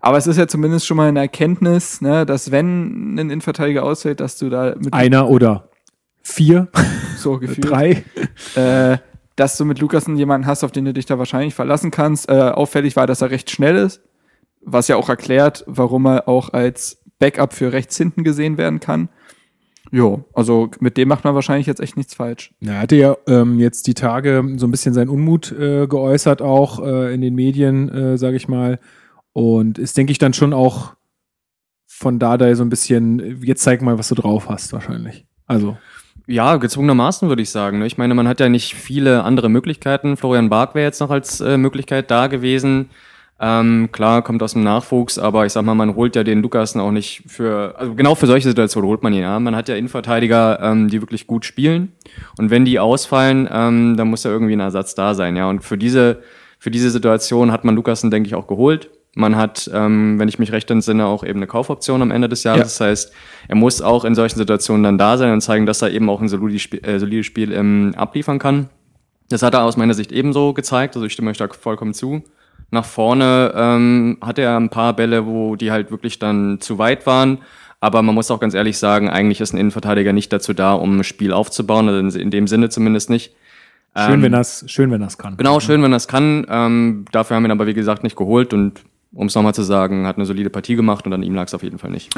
Aber 0.00 0.18
es 0.18 0.26
ist 0.26 0.36
ja 0.36 0.48
zumindest 0.48 0.86
schon 0.86 0.98
mal 0.98 1.08
eine 1.08 1.20
Erkenntnis, 1.20 2.00
ne, 2.02 2.26
dass 2.26 2.50
wenn 2.50 3.14
ein 3.14 3.18
Innenverteidiger 3.18 3.84
ausfällt, 3.84 4.20
dass 4.20 4.36
du 4.38 4.50
da 4.50 4.74
mit 4.78 4.92
Einer 4.92 5.28
oder 5.28 5.70
vier, 6.22 6.68
so 7.16 7.38
gefühlt, 7.38 7.70
drei. 7.70 8.04
äh, 8.54 8.98
dass 9.36 9.56
du 9.56 9.64
mit 9.64 9.78
Lukasen 9.78 10.16
jemanden 10.16 10.46
hast, 10.46 10.64
auf 10.64 10.72
den 10.72 10.84
du 10.84 10.92
dich 10.92 11.06
da 11.06 11.18
wahrscheinlich 11.18 11.54
verlassen 11.54 11.90
kannst. 11.90 12.28
Äh, 12.28 12.34
auffällig 12.34 12.96
war, 12.96 13.06
dass 13.06 13.22
er 13.22 13.30
recht 13.30 13.50
schnell 13.50 13.76
ist, 13.76 14.02
was 14.60 14.88
ja 14.88 14.96
auch 14.96 15.08
erklärt, 15.08 15.64
warum 15.66 16.06
er 16.06 16.28
auch 16.28 16.52
als 16.52 17.02
Backup 17.18 17.54
für 17.54 17.72
rechts 17.72 17.96
hinten 17.96 18.24
gesehen 18.24 18.58
werden 18.58 18.80
kann. 18.80 19.08
Jo, 19.92 20.24
also 20.34 20.70
mit 20.78 20.96
dem 20.96 21.08
macht 21.08 21.24
man 21.24 21.34
wahrscheinlich 21.34 21.66
jetzt 21.66 21.80
echt 21.80 21.96
nichts 21.96 22.14
falsch. 22.14 22.52
Ja, 22.60 22.74
er 22.74 22.78
hatte 22.80 22.96
ja 22.96 23.16
ähm, 23.26 23.58
jetzt 23.58 23.86
die 23.86 23.94
Tage 23.94 24.44
so 24.56 24.66
ein 24.66 24.70
bisschen 24.70 24.94
seinen 24.94 25.08
Unmut 25.08 25.50
äh, 25.52 25.86
geäußert, 25.88 26.42
auch 26.42 26.84
äh, 26.84 27.12
in 27.12 27.20
den 27.20 27.34
Medien, 27.34 27.88
äh, 27.88 28.16
sage 28.18 28.36
ich 28.36 28.46
mal. 28.46 28.78
Und 29.32 29.78
ist, 29.78 29.96
denke 29.96 30.12
ich, 30.12 30.18
dann 30.18 30.32
schon 30.32 30.52
auch 30.52 30.94
von 31.86 32.18
Dardai 32.18 32.54
so 32.54 32.62
ein 32.62 32.70
bisschen, 32.70 33.42
jetzt 33.42 33.62
zeig 33.62 33.82
mal, 33.82 33.98
was 33.98 34.08
du 34.08 34.14
drauf 34.14 34.48
hast, 34.48 34.72
wahrscheinlich. 34.72 35.26
Also, 35.46 35.76
Ja, 36.26 36.56
gezwungenermaßen 36.56 37.28
würde 37.28 37.42
ich 37.42 37.50
sagen. 37.50 37.80
ne? 37.80 37.86
Ich 37.86 37.98
meine, 37.98 38.14
man 38.14 38.28
hat 38.28 38.38
ja 38.38 38.48
nicht 38.48 38.74
viele 38.74 39.24
andere 39.24 39.48
Möglichkeiten. 39.48 40.16
Florian 40.16 40.48
Bark 40.48 40.76
wäre 40.76 40.86
jetzt 40.86 41.00
noch 41.00 41.10
als 41.10 41.40
äh, 41.40 41.58
Möglichkeit 41.58 42.10
da 42.10 42.28
gewesen. 42.28 42.90
Ähm, 43.42 43.88
klar, 43.90 44.20
kommt 44.20 44.42
aus 44.42 44.52
dem 44.52 44.62
Nachwuchs, 44.62 45.18
aber 45.18 45.46
ich 45.46 45.52
sag 45.52 45.64
mal, 45.64 45.74
man 45.74 45.94
holt 45.94 46.14
ja 46.14 46.24
den 46.24 46.42
Lukasen 46.42 46.78
auch 46.78 46.90
nicht 46.90 47.22
für, 47.26 47.74
also 47.78 47.94
genau 47.94 48.14
für 48.14 48.26
solche 48.26 48.46
Situationen 48.46 48.86
holt 48.86 49.02
man 49.02 49.14
ihn, 49.14 49.22
ja. 49.22 49.40
Man 49.40 49.56
hat 49.56 49.68
ja 49.70 49.76
Innenverteidiger, 49.76 50.60
ähm, 50.60 50.88
die 50.88 51.00
wirklich 51.00 51.26
gut 51.26 51.46
spielen. 51.46 51.92
Und 52.36 52.50
wenn 52.50 52.66
die 52.66 52.78
ausfallen, 52.78 53.48
ähm, 53.50 53.96
dann 53.96 54.08
muss 54.08 54.24
ja 54.24 54.30
irgendwie 54.30 54.52
ein 54.52 54.60
Ersatz 54.60 54.94
da 54.94 55.14
sein, 55.14 55.36
ja. 55.36 55.48
Und 55.48 55.64
für 55.64 55.78
diese, 55.78 56.22
für 56.58 56.70
diese 56.70 56.90
Situation 56.90 57.50
hat 57.50 57.64
man 57.64 57.74
Lukasen, 57.74 58.10
denke 58.10 58.26
ich, 58.26 58.34
auch 58.34 58.46
geholt. 58.46 58.90
Man 59.14 59.36
hat, 59.36 59.70
ähm, 59.72 60.18
wenn 60.18 60.28
ich 60.28 60.38
mich 60.38 60.52
recht 60.52 60.70
entsinne, 60.70 61.06
auch 61.06 61.24
eben 61.24 61.38
eine 61.38 61.46
Kaufoption 61.46 62.02
am 62.02 62.10
Ende 62.10 62.28
des 62.28 62.44
Jahres. 62.44 62.58
Ja. 62.58 62.64
Das 62.64 62.80
heißt, 62.80 63.12
er 63.48 63.56
muss 63.56 63.80
auch 63.80 64.04
in 64.04 64.14
solchen 64.14 64.38
Situationen 64.38 64.82
dann 64.82 64.98
da 64.98 65.16
sein 65.16 65.32
und 65.32 65.40
zeigen, 65.40 65.64
dass 65.64 65.80
er 65.80 65.90
eben 65.90 66.10
auch 66.10 66.20
ein 66.20 66.28
solides 66.28 66.60
Spiel, 66.60 66.84
äh, 66.84 66.98
solides 66.98 67.24
Spiel 67.24 67.52
ähm, 67.52 67.94
abliefern 67.96 68.38
kann. 68.38 68.68
Das 69.30 69.42
hat 69.42 69.54
er 69.54 69.64
aus 69.64 69.78
meiner 69.78 69.94
Sicht 69.94 70.12
ebenso 70.12 70.52
gezeigt, 70.52 70.94
also 70.94 71.06
ich 71.06 71.14
stimme 71.14 71.30
euch 71.30 71.38
da 71.38 71.48
vollkommen 71.48 71.94
zu. 71.94 72.22
Nach 72.70 72.84
vorne 72.84 73.52
ähm, 73.54 74.18
hatte 74.20 74.42
er 74.42 74.56
ein 74.56 74.70
paar 74.70 74.94
Bälle, 74.94 75.26
wo 75.26 75.56
die 75.56 75.72
halt 75.72 75.90
wirklich 75.90 76.18
dann 76.18 76.60
zu 76.60 76.78
weit 76.78 77.06
waren. 77.06 77.38
Aber 77.80 78.02
man 78.02 78.14
muss 78.14 78.30
auch 78.30 78.40
ganz 78.40 78.54
ehrlich 78.54 78.78
sagen, 78.78 79.08
eigentlich 79.08 79.40
ist 79.40 79.52
ein 79.52 79.58
Innenverteidiger 79.58 80.12
nicht 80.12 80.32
dazu 80.32 80.52
da, 80.52 80.74
um 80.74 80.98
ein 80.98 81.04
Spiel 81.04 81.32
aufzubauen, 81.32 81.88
also 81.88 82.18
in, 82.18 82.30
dem 82.30 82.46
Sinne 82.46 82.68
zumindest 82.68 83.08
nicht. 83.08 83.34
schön, 83.96 84.14
Ähm, 84.14 84.22
wenn 84.22 84.32
das, 84.32 84.64
schön, 84.66 84.90
wenn 84.90 85.00
das 85.00 85.16
kann. 85.16 85.36
Genau, 85.38 85.60
schön, 85.60 85.82
wenn 85.82 85.90
das 85.90 86.06
kann. 86.06 86.46
Ähm, 86.48 87.06
dafür 87.10 87.36
haben 87.36 87.42
wir 87.42 87.48
ihn 87.48 87.52
aber, 87.52 87.66
wie 87.66 87.74
gesagt, 87.74 88.04
nicht 88.04 88.16
geholt 88.16 88.52
und 88.52 88.84
um 89.12 89.26
es 89.26 89.34
nochmal 89.34 89.54
zu 89.54 89.62
sagen, 89.62 90.06
hat 90.06 90.16
eine 90.16 90.26
solide 90.26 90.50
Partie 90.50 90.76
gemacht 90.76 91.06
und 91.06 91.12
an 91.12 91.22
ihm 91.22 91.34
lag 91.34 91.46
es 91.46 91.54
auf 91.54 91.62
jeden 91.62 91.78
Fall 91.78 91.90
nicht. 91.90 92.14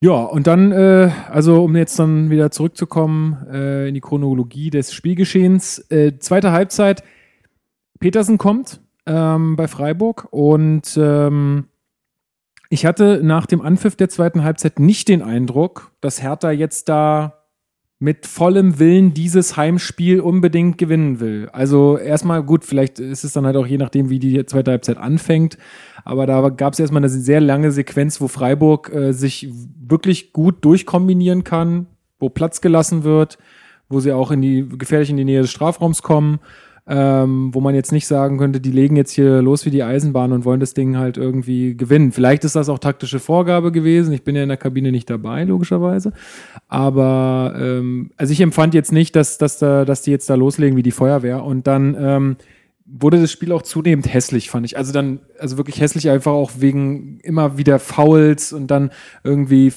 Ja, 0.00 0.12
und 0.12 0.46
dann, 0.46 0.72
äh, 0.72 1.10
also 1.30 1.64
um 1.64 1.76
jetzt 1.76 1.98
dann 1.98 2.30
wieder 2.30 2.50
zurückzukommen 2.50 3.46
äh, 3.52 3.88
in 3.88 3.94
die 3.94 4.00
Chronologie 4.00 4.70
des 4.70 4.92
Spielgeschehens. 4.92 5.78
Äh, 5.90 6.18
zweite 6.18 6.52
Halbzeit, 6.52 7.02
Petersen 8.00 8.38
kommt 8.38 8.80
ähm, 9.06 9.56
bei 9.56 9.68
Freiburg 9.68 10.28
und 10.30 10.98
ähm, 11.00 11.66
ich 12.70 12.86
hatte 12.86 13.20
nach 13.22 13.46
dem 13.46 13.60
Anpfiff 13.60 13.96
der 13.96 14.08
zweiten 14.08 14.42
Halbzeit 14.42 14.78
nicht 14.78 15.08
den 15.08 15.22
Eindruck, 15.22 15.92
dass 16.00 16.22
Hertha 16.22 16.50
jetzt 16.50 16.88
da 16.88 17.44
mit 18.00 18.26
vollem 18.26 18.78
Willen 18.78 19.14
dieses 19.14 19.56
Heimspiel 19.56 20.20
unbedingt 20.20 20.76
gewinnen 20.76 21.20
will. 21.20 21.48
Also 21.52 21.96
erstmal 21.96 22.42
gut, 22.42 22.64
vielleicht 22.64 22.98
ist 22.98 23.24
es 23.24 23.32
dann 23.32 23.46
halt 23.46 23.56
auch 23.56 23.66
je 23.66 23.78
nachdem, 23.78 24.10
wie 24.10 24.18
die 24.18 24.44
zweite 24.44 24.72
Halbzeit 24.72 24.98
anfängt. 24.98 25.56
Aber 26.04 26.26
da 26.26 26.48
gab 26.48 26.72
es 26.72 26.80
erstmal 26.80 27.00
eine 27.00 27.08
sehr 27.08 27.40
lange 27.40 27.70
Sequenz, 27.70 28.20
wo 28.20 28.28
Freiburg 28.28 28.92
äh, 28.92 29.12
sich 29.12 29.48
wirklich 29.80 30.32
gut 30.32 30.64
durchkombinieren 30.64 31.44
kann, 31.44 31.86
wo 32.18 32.28
Platz 32.28 32.60
gelassen 32.60 33.04
wird, 33.04 33.38
wo 33.88 34.00
sie 34.00 34.12
auch 34.12 34.30
in 34.30 34.42
die 34.42 34.68
gefährlich 34.68 35.10
in 35.10 35.16
die 35.16 35.24
Nähe 35.24 35.42
des 35.42 35.50
Strafraums 35.50 36.02
kommen 36.02 36.40
ähm, 36.86 37.54
wo 37.54 37.60
man 37.60 37.74
jetzt 37.74 37.92
nicht 37.92 38.06
sagen 38.06 38.36
könnte, 38.36 38.60
die 38.60 38.70
legen 38.70 38.96
jetzt 38.96 39.12
hier 39.12 39.40
los 39.40 39.64
wie 39.64 39.70
die 39.70 39.82
Eisenbahn 39.82 40.32
und 40.32 40.44
wollen 40.44 40.60
das 40.60 40.74
Ding 40.74 40.98
halt 40.98 41.16
irgendwie 41.16 41.76
gewinnen. 41.76 42.12
Vielleicht 42.12 42.44
ist 42.44 42.56
das 42.56 42.68
auch 42.68 42.78
taktische 42.78 43.20
Vorgabe 43.20 43.72
gewesen. 43.72 44.12
Ich 44.12 44.22
bin 44.22 44.36
ja 44.36 44.42
in 44.42 44.48
der 44.48 44.58
Kabine 44.58 44.92
nicht 44.92 45.08
dabei, 45.08 45.44
logischerweise. 45.44 46.12
Aber 46.68 47.54
ähm, 47.58 48.10
also 48.16 48.32
ich 48.32 48.40
empfand 48.40 48.74
jetzt 48.74 48.92
nicht, 48.92 49.16
dass, 49.16 49.38
dass, 49.38 49.58
da, 49.58 49.86
dass 49.86 50.02
die 50.02 50.10
jetzt 50.10 50.28
da 50.28 50.34
loslegen 50.34 50.76
wie 50.76 50.82
die 50.82 50.90
Feuerwehr 50.90 51.42
und 51.42 51.66
dann 51.66 51.96
ähm, 51.98 52.36
wurde 52.86 53.18
das 53.18 53.32
Spiel 53.32 53.50
auch 53.52 53.62
zunehmend 53.62 54.12
hässlich, 54.12 54.50
fand 54.50 54.66
ich. 54.66 54.76
Also 54.76 54.92
dann, 54.92 55.20
also 55.38 55.56
wirklich 55.56 55.80
hässlich 55.80 56.10
einfach 56.10 56.32
auch 56.32 56.52
wegen 56.58 57.18
immer 57.20 57.56
wieder 57.56 57.78
Fouls 57.78 58.52
und 58.52 58.66
dann 58.66 58.90
irgendwie, 59.22 59.72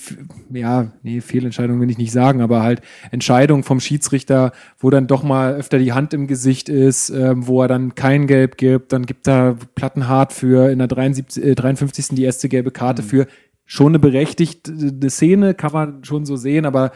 ja, 0.52 0.92
nee, 1.04 1.22
Fehlentscheidung 1.22 1.80
will 1.80 1.90
ich 1.90 1.98
nicht 1.98 2.12
sagen, 2.12 2.42
aber 2.42 2.64
halt 2.64 2.82
Entscheidung 3.12 3.64
vom 3.64 3.80
Schiedsrichter, 3.80 4.52
wo 4.78 4.90
dann 4.90 5.08
doch 5.08 5.24
mal 5.24 5.56
öfter 5.56 5.80
die 5.80 5.94
Hand 5.94 6.14
im 6.14 6.28
Gesicht 6.28 6.68
ist, 6.68 7.10
ähm, 7.10 7.48
wo 7.48 7.62
er 7.62 7.70
dann 7.70 7.96
kein 7.96 8.28
Gelb 8.28 8.58
gibt, 8.58 8.92
dann 8.92 9.06
gibt 9.06 9.26
er 9.28 9.56
Plattenhart 9.76 10.34
für 10.34 10.70
in 10.70 10.80
der 10.80 10.90
73, 10.90 11.44
äh, 11.44 11.56
53. 11.56 12.10
die 12.10 12.24
erste 12.24 12.50
gelbe 12.50 12.72
Karte 12.72 13.04
mhm. 13.04 13.08
für 13.08 13.28
schon 13.64 13.88
eine 13.88 14.00
berechtigte 14.00 15.10
Szene, 15.10 15.54
kann 15.54 15.72
man 15.72 16.04
schon 16.04 16.26
so 16.26 16.36
sehen, 16.36 16.66
aber 16.66 16.92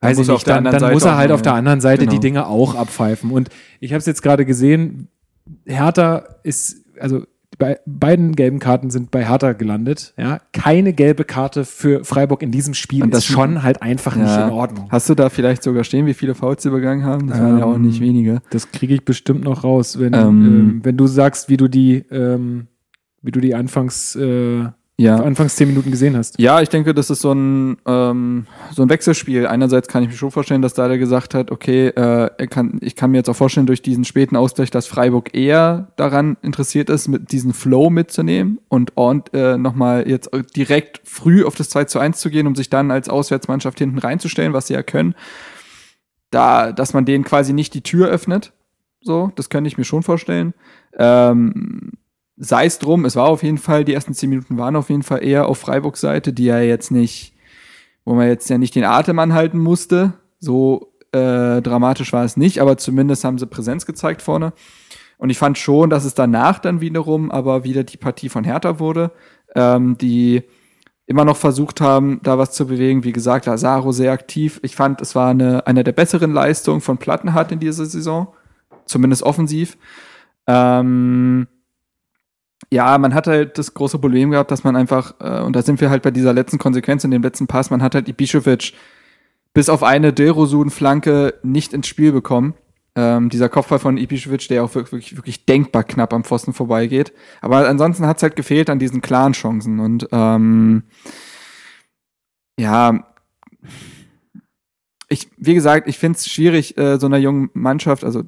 weiß 0.00 0.18
ich 0.18 0.28
nicht, 0.28 0.46
dann, 0.48 0.64
dann 0.64 0.92
muss 0.92 1.04
er 1.04 1.16
halt 1.16 1.30
auf 1.30 1.42
der 1.42 1.54
anderen 1.54 1.80
Seite 1.80 2.06
genau. 2.06 2.12
die 2.12 2.20
Dinge 2.20 2.46
auch 2.46 2.74
abpfeifen. 2.74 3.30
Und 3.30 3.50
ich 3.80 3.92
habe 3.92 3.98
es 3.98 4.06
jetzt 4.06 4.22
gerade 4.22 4.44
gesehen, 4.44 5.08
Hertha 5.64 6.24
ist, 6.42 6.84
also 6.98 7.24
bei 7.58 7.80
beiden 7.86 8.36
gelben 8.36 8.60
Karten 8.60 8.90
sind 8.90 9.10
bei 9.10 9.26
Hertha 9.26 9.52
gelandet. 9.52 10.14
Ja, 10.16 10.40
keine 10.52 10.92
gelbe 10.92 11.24
Karte 11.24 11.64
für 11.64 12.04
Freiburg 12.04 12.42
in 12.42 12.52
diesem 12.52 12.74
Spiel 12.74 13.02
Und 13.02 13.12
das 13.12 13.20
ist 13.20 13.26
schon 13.26 13.62
halt 13.62 13.82
einfach 13.82 14.16
ja. 14.16 14.22
nicht 14.22 14.46
in 14.46 14.52
Ordnung. 14.52 14.86
Hast 14.90 15.10
du 15.10 15.14
da 15.14 15.28
vielleicht 15.28 15.64
sogar 15.64 15.82
stehen, 15.82 16.06
wie 16.06 16.14
viele 16.14 16.34
Fouls 16.34 16.62
sie 16.62 16.68
übergangen 16.68 17.04
haben? 17.04 17.28
Das 17.28 17.38
ähm, 17.38 17.44
waren 17.44 17.58
ja 17.58 17.64
auch 17.64 17.78
nicht 17.78 18.00
ähm, 18.00 18.06
wenige. 18.06 18.42
Das 18.50 18.70
kriege 18.70 18.94
ich 18.94 19.04
bestimmt 19.04 19.42
noch 19.42 19.64
raus, 19.64 19.98
wenn, 19.98 20.14
ähm, 20.14 20.20
ähm, 20.22 20.80
wenn 20.84 20.96
du 20.96 21.06
sagst, 21.08 21.48
wie 21.48 21.56
du 21.56 21.66
die, 21.68 22.04
ähm, 22.10 22.68
wie 23.22 23.32
du 23.32 23.40
die 23.40 23.56
Anfangs 23.56 24.14
äh, 24.14 24.68
ja. 24.98 25.16
anfangs 25.16 25.56
zehn 25.56 25.68
Minuten 25.68 25.90
gesehen 25.90 26.16
hast. 26.16 26.38
Ja, 26.40 26.60
ich 26.60 26.68
denke, 26.68 26.92
das 26.92 27.08
ist 27.08 27.20
so 27.20 27.32
ein, 27.32 27.78
ähm, 27.86 28.46
so 28.74 28.82
ein 28.82 28.90
Wechselspiel. 28.90 29.46
Einerseits 29.46 29.86
kann 29.88 30.02
ich 30.02 30.08
mir 30.08 30.16
schon 30.16 30.32
vorstellen, 30.32 30.60
dass 30.60 30.74
da 30.74 30.88
der 30.88 30.98
gesagt 30.98 31.34
hat, 31.34 31.50
okay, 31.50 31.88
äh, 31.88 32.46
kann, 32.48 32.78
ich 32.82 32.96
kann 32.96 33.12
mir 33.12 33.18
jetzt 33.18 33.28
auch 33.28 33.36
vorstellen, 33.36 33.66
durch 33.66 33.80
diesen 33.80 34.04
späten 34.04 34.36
Ausgleich, 34.36 34.70
dass 34.70 34.86
Freiburg 34.86 35.34
eher 35.34 35.92
daran 35.96 36.36
interessiert 36.42 36.90
ist, 36.90 37.06
mit 37.06 37.30
diesen 37.30 37.54
Flow 37.54 37.90
mitzunehmen 37.90 38.58
und, 38.68 38.96
und 38.96 39.32
äh, 39.32 39.56
nochmal 39.56 40.08
jetzt 40.08 40.30
direkt 40.56 41.00
früh 41.04 41.44
auf 41.44 41.54
das 41.54 41.68
2 41.70 41.84
zu 41.84 42.00
1 42.00 42.18
zu 42.18 42.28
gehen, 42.28 42.48
um 42.48 42.56
sich 42.56 42.68
dann 42.68 42.90
als 42.90 43.08
Auswärtsmannschaft 43.08 43.78
hinten 43.78 43.98
reinzustellen, 43.98 44.52
was 44.52 44.66
sie 44.66 44.74
ja 44.74 44.82
können. 44.82 45.14
Da, 46.30 46.72
dass 46.72 46.92
man 46.92 47.04
denen 47.04 47.24
quasi 47.24 47.52
nicht 47.52 47.72
die 47.74 47.82
Tür 47.82 48.08
öffnet. 48.08 48.52
So, 49.00 49.30
das 49.36 49.48
könnte 49.48 49.68
ich 49.68 49.78
mir 49.78 49.84
schon 49.84 50.02
vorstellen. 50.02 50.54
Ähm, 50.98 51.92
sei 52.38 52.66
es 52.66 52.78
drum, 52.78 53.04
es 53.04 53.16
war 53.16 53.28
auf 53.28 53.42
jeden 53.42 53.58
Fall, 53.58 53.84
die 53.84 53.94
ersten 53.94 54.14
zehn 54.14 54.30
Minuten 54.30 54.58
waren 54.58 54.76
auf 54.76 54.90
jeden 54.90 55.02
Fall 55.02 55.24
eher 55.24 55.46
auf 55.48 55.58
Freiburgs 55.58 56.00
Seite, 56.00 56.32
die 56.32 56.44
ja 56.44 56.60
jetzt 56.60 56.90
nicht, 56.90 57.34
wo 58.04 58.14
man 58.14 58.28
jetzt 58.28 58.48
ja 58.48 58.58
nicht 58.58 58.74
den 58.74 58.84
Atem 58.84 59.18
anhalten 59.18 59.58
musste. 59.58 60.14
So 60.38 60.92
äh, 61.12 61.60
dramatisch 61.60 62.12
war 62.12 62.24
es 62.24 62.36
nicht, 62.36 62.60
aber 62.60 62.76
zumindest 62.76 63.24
haben 63.24 63.38
sie 63.38 63.46
Präsenz 63.46 63.86
gezeigt 63.86 64.22
vorne. 64.22 64.52
Und 65.18 65.30
ich 65.30 65.38
fand 65.38 65.58
schon, 65.58 65.90
dass 65.90 66.04
es 66.04 66.14
danach 66.14 66.60
dann 66.60 66.80
wiederum 66.80 67.30
aber 67.30 67.64
wieder 67.64 67.82
die 67.82 67.96
Partie 67.96 68.28
von 68.28 68.44
Hertha 68.44 68.78
wurde, 68.78 69.10
ähm, 69.56 69.98
die 69.98 70.44
immer 71.06 71.24
noch 71.24 71.36
versucht 71.36 71.80
haben, 71.80 72.20
da 72.22 72.38
was 72.38 72.52
zu 72.52 72.66
bewegen. 72.66 73.02
Wie 73.02 73.12
gesagt, 73.12 73.46
Lazaro 73.46 73.90
sehr 73.90 74.12
aktiv. 74.12 74.60
Ich 74.62 74.76
fand, 74.76 75.00
es 75.00 75.14
war 75.14 75.30
eine, 75.30 75.66
eine 75.66 75.82
der 75.82 75.92
besseren 75.92 76.32
Leistungen 76.32 76.82
von 76.82 76.98
Plattenhardt 76.98 77.50
in 77.50 77.58
dieser 77.58 77.86
Saison, 77.86 78.28
zumindest 78.84 79.22
offensiv. 79.24 79.76
Ähm, 80.46 81.48
ja, 82.70 82.98
man 82.98 83.14
hat 83.14 83.26
halt 83.26 83.58
das 83.58 83.74
große 83.74 83.98
Problem 83.98 84.30
gehabt, 84.30 84.50
dass 84.50 84.64
man 84.64 84.76
einfach, 84.76 85.14
äh, 85.20 85.40
und 85.42 85.54
da 85.54 85.62
sind 85.62 85.80
wir 85.80 85.90
halt 85.90 86.02
bei 86.02 86.10
dieser 86.10 86.32
letzten 86.32 86.58
Konsequenz 86.58 87.04
in 87.04 87.10
dem 87.10 87.22
letzten 87.22 87.46
Pass, 87.46 87.70
man 87.70 87.82
hat 87.82 87.94
halt 87.94 88.08
Ibišević 88.08 88.74
bis 89.54 89.68
auf 89.68 89.82
eine 89.82 90.12
Dilrosun-Flanke 90.12 91.34
nicht 91.42 91.72
ins 91.72 91.86
Spiel 91.86 92.12
bekommen. 92.12 92.54
Ähm, 92.94 93.28
dieser 93.28 93.48
Kopfball 93.48 93.78
von 93.78 93.96
Ibišević, 93.96 94.48
der 94.48 94.64
auch 94.64 94.74
wirklich, 94.74 95.16
wirklich 95.16 95.46
denkbar 95.46 95.84
knapp 95.84 96.12
am 96.12 96.24
Pfosten 96.24 96.52
vorbeigeht. 96.52 97.12
Aber 97.40 97.68
ansonsten 97.68 98.06
hat 98.06 98.18
es 98.18 98.22
halt 98.22 98.36
gefehlt 98.36 98.70
an 98.70 98.78
diesen 98.78 99.00
klaren 99.00 99.32
Chancen. 99.32 99.80
Und 99.80 100.08
ähm, 100.12 100.82
ja, 102.58 103.04
ich, 105.08 105.28
wie 105.38 105.54
gesagt, 105.54 105.88
ich 105.88 105.98
finde 105.98 106.18
es 106.18 106.28
schwierig, 106.28 106.76
äh, 106.76 106.98
so 106.98 107.06
einer 107.06 107.18
jungen 107.18 107.50
Mannschaft, 107.54 108.04
also 108.04 108.24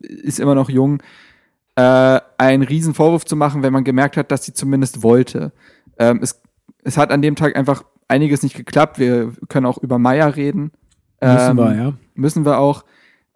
ist 0.00 0.40
immer 0.40 0.54
noch 0.54 0.70
jung, 0.70 1.02
äh, 1.76 2.20
einen 2.38 2.62
riesen 2.62 2.94
Vorwurf 2.94 3.24
zu 3.24 3.36
machen, 3.36 3.62
wenn 3.62 3.72
man 3.72 3.84
gemerkt 3.84 4.16
hat, 4.16 4.30
dass 4.30 4.44
sie 4.44 4.52
zumindest 4.52 5.02
wollte. 5.02 5.52
Ähm, 5.98 6.20
es, 6.22 6.40
es 6.82 6.96
hat 6.96 7.10
an 7.10 7.22
dem 7.22 7.36
Tag 7.36 7.56
einfach 7.56 7.84
einiges 8.08 8.42
nicht 8.42 8.56
geklappt. 8.56 8.98
Wir 8.98 9.32
können 9.48 9.66
auch 9.66 9.78
über 9.78 9.98
Meier 9.98 10.36
reden. 10.36 10.72
Müssen 11.22 11.50
ähm, 11.50 11.56
wir, 11.56 11.74
ja. 11.74 11.92
Müssen 12.14 12.44
wir 12.44 12.58
auch. 12.58 12.84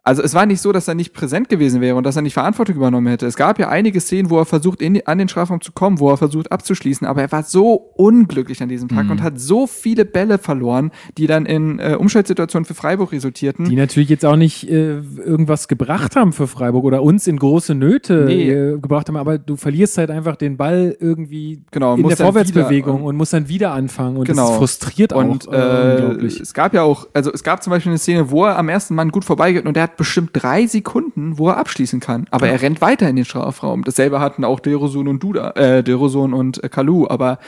Also 0.07 0.21
es 0.21 0.35
war 0.35 0.45
nicht 0.45 0.61
so, 0.61 0.71
dass 0.71 0.87
er 0.87 0.93
nicht 0.93 1.13
präsent 1.13 1.49
gewesen 1.49 1.81
wäre 1.81 1.95
und 1.95 2.05
dass 2.05 2.15
er 2.15 2.21
nicht 2.21 2.35
Verantwortung 2.35 2.75
übernommen 2.75 3.07
hätte. 3.07 3.25
Es 3.25 3.35
gab 3.35 3.57
ja 3.57 3.69
einige 3.69 3.99
Szenen, 3.99 4.29
wo 4.29 4.37
er 4.37 4.45
versucht, 4.45 4.79
in, 4.79 5.01
an 5.07 5.17
den 5.17 5.27
Strafraum 5.27 5.61
zu 5.61 5.71
kommen, 5.71 5.99
wo 5.99 6.11
er 6.11 6.17
versucht 6.17 6.51
abzuschließen, 6.51 7.07
aber 7.07 7.23
er 7.23 7.31
war 7.31 7.41
so 7.41 7.73
unglücklich 7.73 8.61
an 8.61 8.69
diesem 8.69 8.87
Tag 8.87 9.05
mhm. 9.05 9.11
und 9.11 9.23
hat 9.23 9.39
so 9.39 9.65
viele 9.65 10.05
Bälle 10.05 10.37
verloren, 10.37 10.91
die 11.17 11.25
dann 11.25 11.47
in 11.47 11.79
äh, 11.79 11.95
Umschaltsituationen 11.99 12.65
für 12.65 12.75
Freiburg 12.75 13.13
resultierten. 13.13 13.65
Die 13.65 13.75
natürlich 13.75 14.09
jetzt 14.09 14.23
auch 14.25 14.35
nicht 14.35 14.69
äh, 14.69 14.99
irgendwas 14.99 15.67
gebracht 15.67 16.15
haben 16.15 16.33
für 16.33 16.45
Freiburg 16.45 16.83
oder 16.83 17.01
uns 17.01 17.25
in 17.25 17.37
große 17.37 17.73
Nöte 17.73 18.25
nee. 18.27 18.51
äh, 18.51 18.77
gebracht 18.77 19.07
haben, 19.07 19.17
aber 19.17 19.39
du 19.39 19.55
verlierst 19.55 19.97
halt 19.97 20.11
einfach 20.11 20.35
den 20.35 20.55
Ball 20.55 20.95
irgendwie 20.99 21.63
genau, 21.71 21.95
in 21.95 22.07
der 22.07 22.15
Vorwärtsbewegung 22.15 22.97
wieder, 22.97 23.05
und 23.05 23.17
musst 23.17 23.33
dann 23.33 23.49
wieder 23.49 23.71
anfangen 23.71 24.17
und 24.17 24.25
genau. 24.25 24.49
das 24.49 24.57
frustriert 24.57 25.13
und, 25.13 25.47
auch 25.47 25.51
äh, 25.51 25.97
unglaublich. 25.99 26.39
Es 26.39 26.53
gab 26.53 26.75
ja 26.75 26.83
auch, 26.83 27.07
also 27.15 27.31
es 27.33 27.43
gab 27.43 27.63
zum 27.63 27.71
Beispiel 27.71 27.91
eine 27.91 27.97
Szene, 27.97 28.29
wo 28.29 28.45
er 28.45 28.59
am 28.59 28.69
ersten 28.69 28.93
Mann 28.93 29.09
gut 29.09 29.25
vorbeigeht 29.25 29.65
und 29.65 29.75
er 29.75 29.83
hat 29.83 29.94
bestimmt 29.97 30.31
drei 30.33 30.67
Sekunden, 30.67 31.37
wo 31.37 31.49
er 31.49 31.57
abschließen 31.57 31.99
kann. 31.99 32.27
Aber 32.31 32.47
ja. 32.47 32.53
er 32.53 32.61
rennt 32.61 32.81
weiter 32.81 33.09
in 33.09 33.15
den 33.15 33.25
Strafraum. 33.25 33.83
Dasselbe 33.83 34.19
hatten 34.19 34.43
auch 34.43 34.59
Derosun 34.59 35.07
und 35.07 35.23
Duda, 35.23 35.51
äh, 35.51 35.83
Derosun 35.83 36.33
und 36.33 36.63
äh, 36.63 36.69
Kalu. 36.69 37.07
Aber 37.07 37.39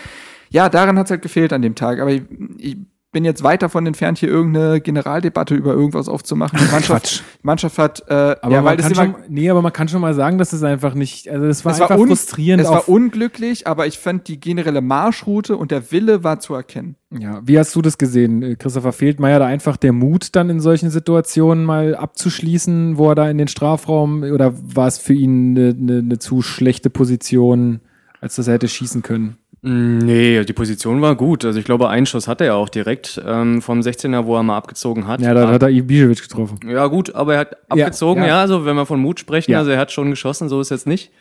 ja, 0.49 0.69
daran 0.69 0.97
hat 0.97 1.05
es 1.05 1.11
halt 1.11 1.21
gefehlt 1.21 1.53
an 1.53 1.61
dem 1.61 1.75
Tag. 1.75 1.99
Aber 1.99 2.11
ich, 2.11 2.23
ich 2.57 2.77
bin 3.11 3.23
jetzt 3.23 3.41
weit 3.41 3.61
davon 3.61 3.85
entfernt, 3.87 4.17
hier 4.17 4.29
irgendeine 4.29 4.81
Generaldebatte 4.81 5.55
über 5.55 5.73
irgendwas 5.73 6.09
aufzumachen. 6.09 6.59
Die 6.59 6.71
Mannschaft, 6.71 7.23
Mannschaft 7.41 7.77
hat, 7.77 8.03
äh, 8.09 8.13
aber 8.41 8.51
ja, 8.51 8.63
weil 8.63 8.77
das 8.77 8.91
immer, 8.91 8.95
schon, 8.95 9.15
nee, 9.29 9.49
aber 9.49 9.61
man 9.61 9.71
kann 9.71 9.87
schon 9.87 10.01
mal 10.01 10.13
sagen, 10.13 10.37
dass 10.37 10.51
es 10.51 10.61
einfach 10.61 10.93
nicht, 10.93 11.29
also 11.29 11.45
es 11.45 11.63
war 11.63 11.71
es 11.71 11.81
einfach 11.81 11.97
war 11.97 12.05
frustrierend. 12.05 12.63
Es 12.63 12.69
war 12.69 12.89
unglücklich, 12.89 13.65
aber 13.65 13.87
ich 13.87 13.97
fand 13.97 14.27
die 14.27 14.39
generelle 14.39 14.81
Marschroute 14.81 15.55
und 15.55 15.71
der 15.71 15.91
Wille 15.91 16.23
war 16.23 16.39
zu 16.39 16.53
erkennen. 16.53 16.95
Ja, 17.17 17.41
wie 17.45 17.57
hast 17.57 17.73
du 17.75 17.81
das 17.81 17.97
gesehen, 17.97 18.43
äh, 18.43 18.55
Christopher? 18.55 18.91
Fehlt 18.91 19.19
Meier 19.19 19.39
da 19.39 19.45
einfach 19.45 19.77
der 19.77 19.93
Mut, 19.93 20.35
dann 20.35 20.49
in 20.49 20.59
solchen 20.59 20.89
Situationen 20.89 21.63
mal 21.63 21.95
abzuschließen, 21.95 22.97
wo 22.97 23.09
er 23.09 23.15
da 23.15 23.29
in 23.29 23.37
den 23.37 23.47
Strafraum, 23.47 24.23
oder 24.23 24.53
war 24.57 24.87
es 24.87 24.97
für 24.97 25.13
ihn 25.13 25.57
eine, 25.57 25.69
eine, 25.69 25.99
eine 25.99 26.19
zu 26.19 26.41
schlechte 26.41 26.89
Position, 26.89 27.79
als 28.19 28.35
dass 28.35 28.47
er 28.47 28.55
hätte 28.55 28.67
schießen 28.67 29.01
können? 29.01 29.37
Mm, 29.61 29.97
nee, 29.99 30.43
die 30.43 30.53
Position 30.53 31.01
war 31.01 31.15
gut. 31.15 31.43
Also 31.43 31.59
ich 31.59 31.65
glaube, 31.65 31.89
einen 31.89 32.05
Schuss 32.05 32.27
hatte 32.27 32.45
er 32.45 32.55
auch 32.55 32.69
direkt 32.69 33.21
ähm, 33.25 33.61
vom 33.61 33.79
16er, 33.79 34.25
wo 34.25 34.35
er 34.35 34.43
mal 34.43 34.57
abgezogen 34.57 35.07
hat. 35.07 35.21
Ja, 35.21 35.33
da 35.33 35.49
hat 35.49 35.63
er 35.63 35.69
Ibišević 35.69 36.21
getroffen. 36.21 36.59
Ja 36.67 36.87
gut, 36.87 37.15
aber 37.15 37.33
er 37.33 37.39
hat 37.39 37.57
abgezogen, 37.69 38.21
ja, 38.21 38.27
ja. 38.27 38.35
ja 38.35 38.41
also 38.41 38.65
wenn 38.65 38.75
wir 38.75 38.85
von 38.85 38.99
Mut 38.99 39.19
sprechen, 39.19 39.51
ja. 39.51 39.59
also 39.59 39.71
er 39.71 39.79
hat 39.79 39.91
schon 39.91 40.09
geschossen, 40.09 40.49
so 40.49 40.61
ist 40.61 40.69
jetzt 40.69 40.87
nicht. 40.87 41.11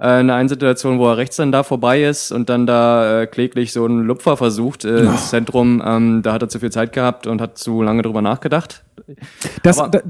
Äh, 0.00 0.20
in 0.20 0.30
einer 0.30 0.48
Situation, 0.48 0.98
wo 0.98 1.08
er 1.08 1.16
rechts 1.18 1.36
dann 1.36 1.52
da 1.52 1.62
vorbei 1.62 2.02
ist 2.02 2.32
und 2.32 2.48
dann 2.48 2.66
da 2.66 3.22
äh, 3.22 3.26
kläglich 3.26 3.72
so 3.72 3.84
einen 3.84 4.04
Lupfer 4.04 4.36
versucht 4.36 4.84
äh, 4.84 4.88
oh. 4.88 5.10
ins 5.10 5.30
Zentrum, 5.30 5.82
ähm, 5.86 6.22
da 6.22 6.32
hat 6.32 6.42
er 6.42 6.48
zu 6.48 6.58
viel 6.58 6.72
Zeit 6.72 6.92
gehabt 6.92 7.28
und 7.28 7.40
hat 7.40 7.58
zu 7.58 7.80
lange 7.80 8.02
drüber 8.02 8.20
nachgedacht. 8.20 8.84
Das, 9.62 9.76
da, 9.76 10.00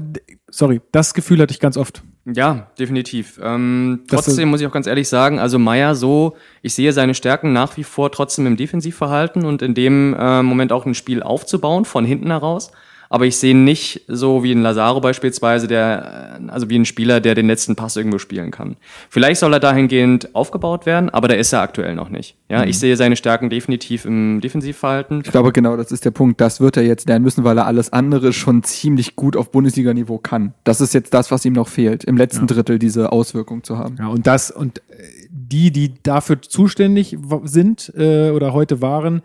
sorry, 0.49 0.81
das 0.91 1.13
Gefühl 1.13 1.39
hatte 1.39 1.51
ich 1.51 1.59
ganz 1.59 1.77
oft. 1.77 2.01
Ja, 2.25 2.71
definitiv. 2.79 3.39
Ähm, 3.41 4.03
trotzdem 4.07 4.49
muss 4.49 4.59
ich 4.59 4.65
auch 4.65 4.71
ganz 4.71 4.87
ehrlich 4.87 5.07
sagen, 5.07 5.37
also 5.39 5.59
Meier 5.59 5.93
so, 5.93 6.35
ich 6.63 6.73
sehe 6.73 6.91
seine 6.91 7.13
Stärken 7.13 7.53
nach 7.53 7.77
wie 7.77 7.83
vor 7.83 8.11
trotzdem 8.11 8.47
im 8.47 8.57
Defensivverhalten 8.57 9.45
und 9.45 9.61
in 9.61 9.75
dem 9.75 10.15
äh, 10.17 10.41
Moment 10.41 10.71
auch 10.71 10.87
ein 10.87 10.95
Spiel 10.95 11.21
aufzubauen, 11.21 11.85
von 11.85 12.03
hinten 12.03 12.31
heraus. 12.31 12.71
Aber 13.09 13.25
ich 13.25 13.37
sehe 13.37 13.55
nicht 13.55 14.01
so 14.07 14.43
wie 14.43 14.51
ein 14.51 14.61
Lazaro 14.61 15.01
beispielsweise, 15.01 15.67
der, 15.67 16.39
äh, 16.41 16.51
also 16.51 16.69
wie 16.69 16.77
ein 16.77 16.85
Spieler, 16.85 17.19
der 17.19 17.35
den 17.35 17.47
letzten 17.47 17.75
Pass 17.75 17.95
irgendwo 17.95 18.17
spielen 18.17 18.51
kann. 18.51 18.77
Vielleicht 19.09 19.39
soll 19.39 19.53
er 19.53 19.59
dahingehend 19.59 20.33
aufgebaut 20.35 20.85
werden, 20.85 21.09
aber 21.09 21.27
da 21.27 21.35
ist 21.35 21.53
er 21.53 21.61
aktuell 21.61 21.95
noch 21.95 22.09
nicht. 22.09 22.35
Ja, 22.49 22.63
ich 22.63 22.79
sehe 22.79 22.95
seine 22.97 23.15
Stärken 23.15 23.49
definitiv 23.49 24.05
im 24.05 24.41
Defensivverhalten. 24.41 25.21
Ich 25.25 25.31
glaube, 25.31 25.51
genau 25.51 25.77
das 25.77 25.91
ist 25.91 26.05
der 26.05 26.11
Punkt. 26.11 26.41
Das 26.41 26.59
wird 26.59 26.77
er 26.77 26.83
jetzt 26.83 27.07
lernen 27.07 27.23
müssen, 27.23 27.43
weil 27.43 27.57
er 27.57 27.65
alles 27.65 27.91
andere 27.91 28.33
schon 28.33 28.63
ziemlich 28.63 29.15
gut 29.15 29.35
auf 29.35 29.51
Bundesliga-Niveau 29.51 30.17
kann. 30.17 30.53
Das 30.63 30.81
ist 30.81 30.93
jetzt 30.93 31.13
das, 31.13 31.31
was 31.31 31.45
ihm 31.45 31.53
noch 31.53 31.67
fehlt, 31.67 32.03
im 32.03 32.17
letzten 32.17 32.47
Drittel 32.47 32.79
diese 32.79 33.11
Auswirkung 33.11 33.63
zu 33.63 33.77
haben. 33.77 33.97
Ja, 33.99 34.07
und 34.07 34.27
das, 34.27 34.51
und 34.51 34.79
äh, 34.89 34.93
die, 35.29 35.71
die 35.71 35.93
dafür 36.01 36.41
zuständig 36.41 37.17
sind 37.43 37.91
äh, 37.95 38.31
oder 38.31 38.53
heute 38.53 38.81
waren, 38.81 39.21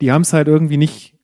die 0.00 0.12
haben 0.12 0.22
es 0.22 0.32
halt 0.32 0.48
irgendwie 0.48 0.76
nicht 0.76 1.14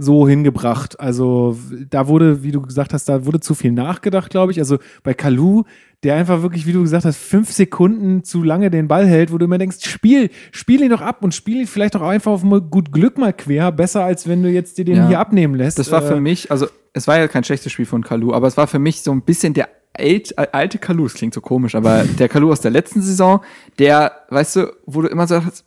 so 0.00 0.28
hingebracht. 0.28 0.98
Also 1.00 1.58
da 1.90 2.06
wurde, 2.06 2.42
wie 2.44 2.52
du 2.52 2.62
gesagt 2.62 2.92
hast, 2.94 3.08
da 3.08 3.26
wurde 3.26 3.40
zu 3.40 3.54
viel 3.54 3.72
nachgedacht, 3.72 4.30
glaube 4.30 4.52
ich. 4.52 4.58
Also 4.60 4.78
bei 5.02 5.12
Kalu, 5.12 5.64
der 6.04 6.14
einfach 6.14 6.40
wirklich, 6.42 6.66
wie 6.66 6.72
du 6.72 6.82
gesagt 6.82 7.04
hast, 7.04 7.16
fünf 7.16 7.50
Sekunden 7.50 8.22
zu 8.22 8.44
lange 8.44 8.70
den 8.70 8.86
Ball 8.86 9.06
hält, 9.06 9.32
wo 9.32 9.38
du 9.38 9.44
immer 9.46 9.58
denkst, 9.58 9.78
spiel, 9.88 10.30
spiel 10.52 10.82
ihn 10.82 10.90
doch 10.90 11.00
ab 11.00 11.24
und 11.24 11.34
spiel 11.34 11.56
ihn 11.62 11.66
vielleicht 11.66 11.96
auch 11.96 12.02
einfach 12.02 12.30
auf 12.30 12.44
mal 12.44 12.60
gut 12.60 12.92
Glück 12.92 13.18
mal 13.18 13.32
quer, 13.32 13.72
besser 13.72 14.04
als 14.04 14.28
wenn 14.28 14.42
du 14.42 14.48
jetzt 14.48 14.78
dir 14.78 14.84
den 14.84 14.96
Ja. 14.96 15.08
hier 15.08 15.18
abnehmen 15.18 15.56
lässt. 15.56 15.78
Das 15.80 15.90
war 15.90 16.00
für 16.02 16.14
Äh, 16.16 16.20
mich, 16.20 16.50
also 16.52 16.68
es 16.92 17.08
war 17.08 17.18
ja 17.18 17.26
kein 17.26 17.42
schlechtes 17.42 17.72
Spiel 17.72 17.86
von 17.86 18.04
Kalu, 18.04 18.32
aber 18.32 18.46
es 18.46 18.56
war 18.56 18.68
für 18.68 18.78
mich 18.78 19.02
so 19.02 19.10
ein 19.10 19.22
bisschen 19.22 19.52
der 19.52 19.68
äh, 19.94 20.20
alte 20.52 20.78
Kalu, 20.78 21.04
das 21.04 21.14
klingt 21.14 21.34
so 21.34 21.40
komisch, 21.40 21.74
aber 21.74 22.04
der 22.04 22.28
Kalu 22.28 22.52
aus 22.52 22.60
der 22.60 22.70
letzten 22.70 23.02
Saison, 23.02 23.40
der, 23.80 24.12
weißt 24.30 24.54
du, 24.56 24.72
wo 24.86 25.02
du 25.02 25.08
immer 25.08 25.26
sagst, 25.26 25.64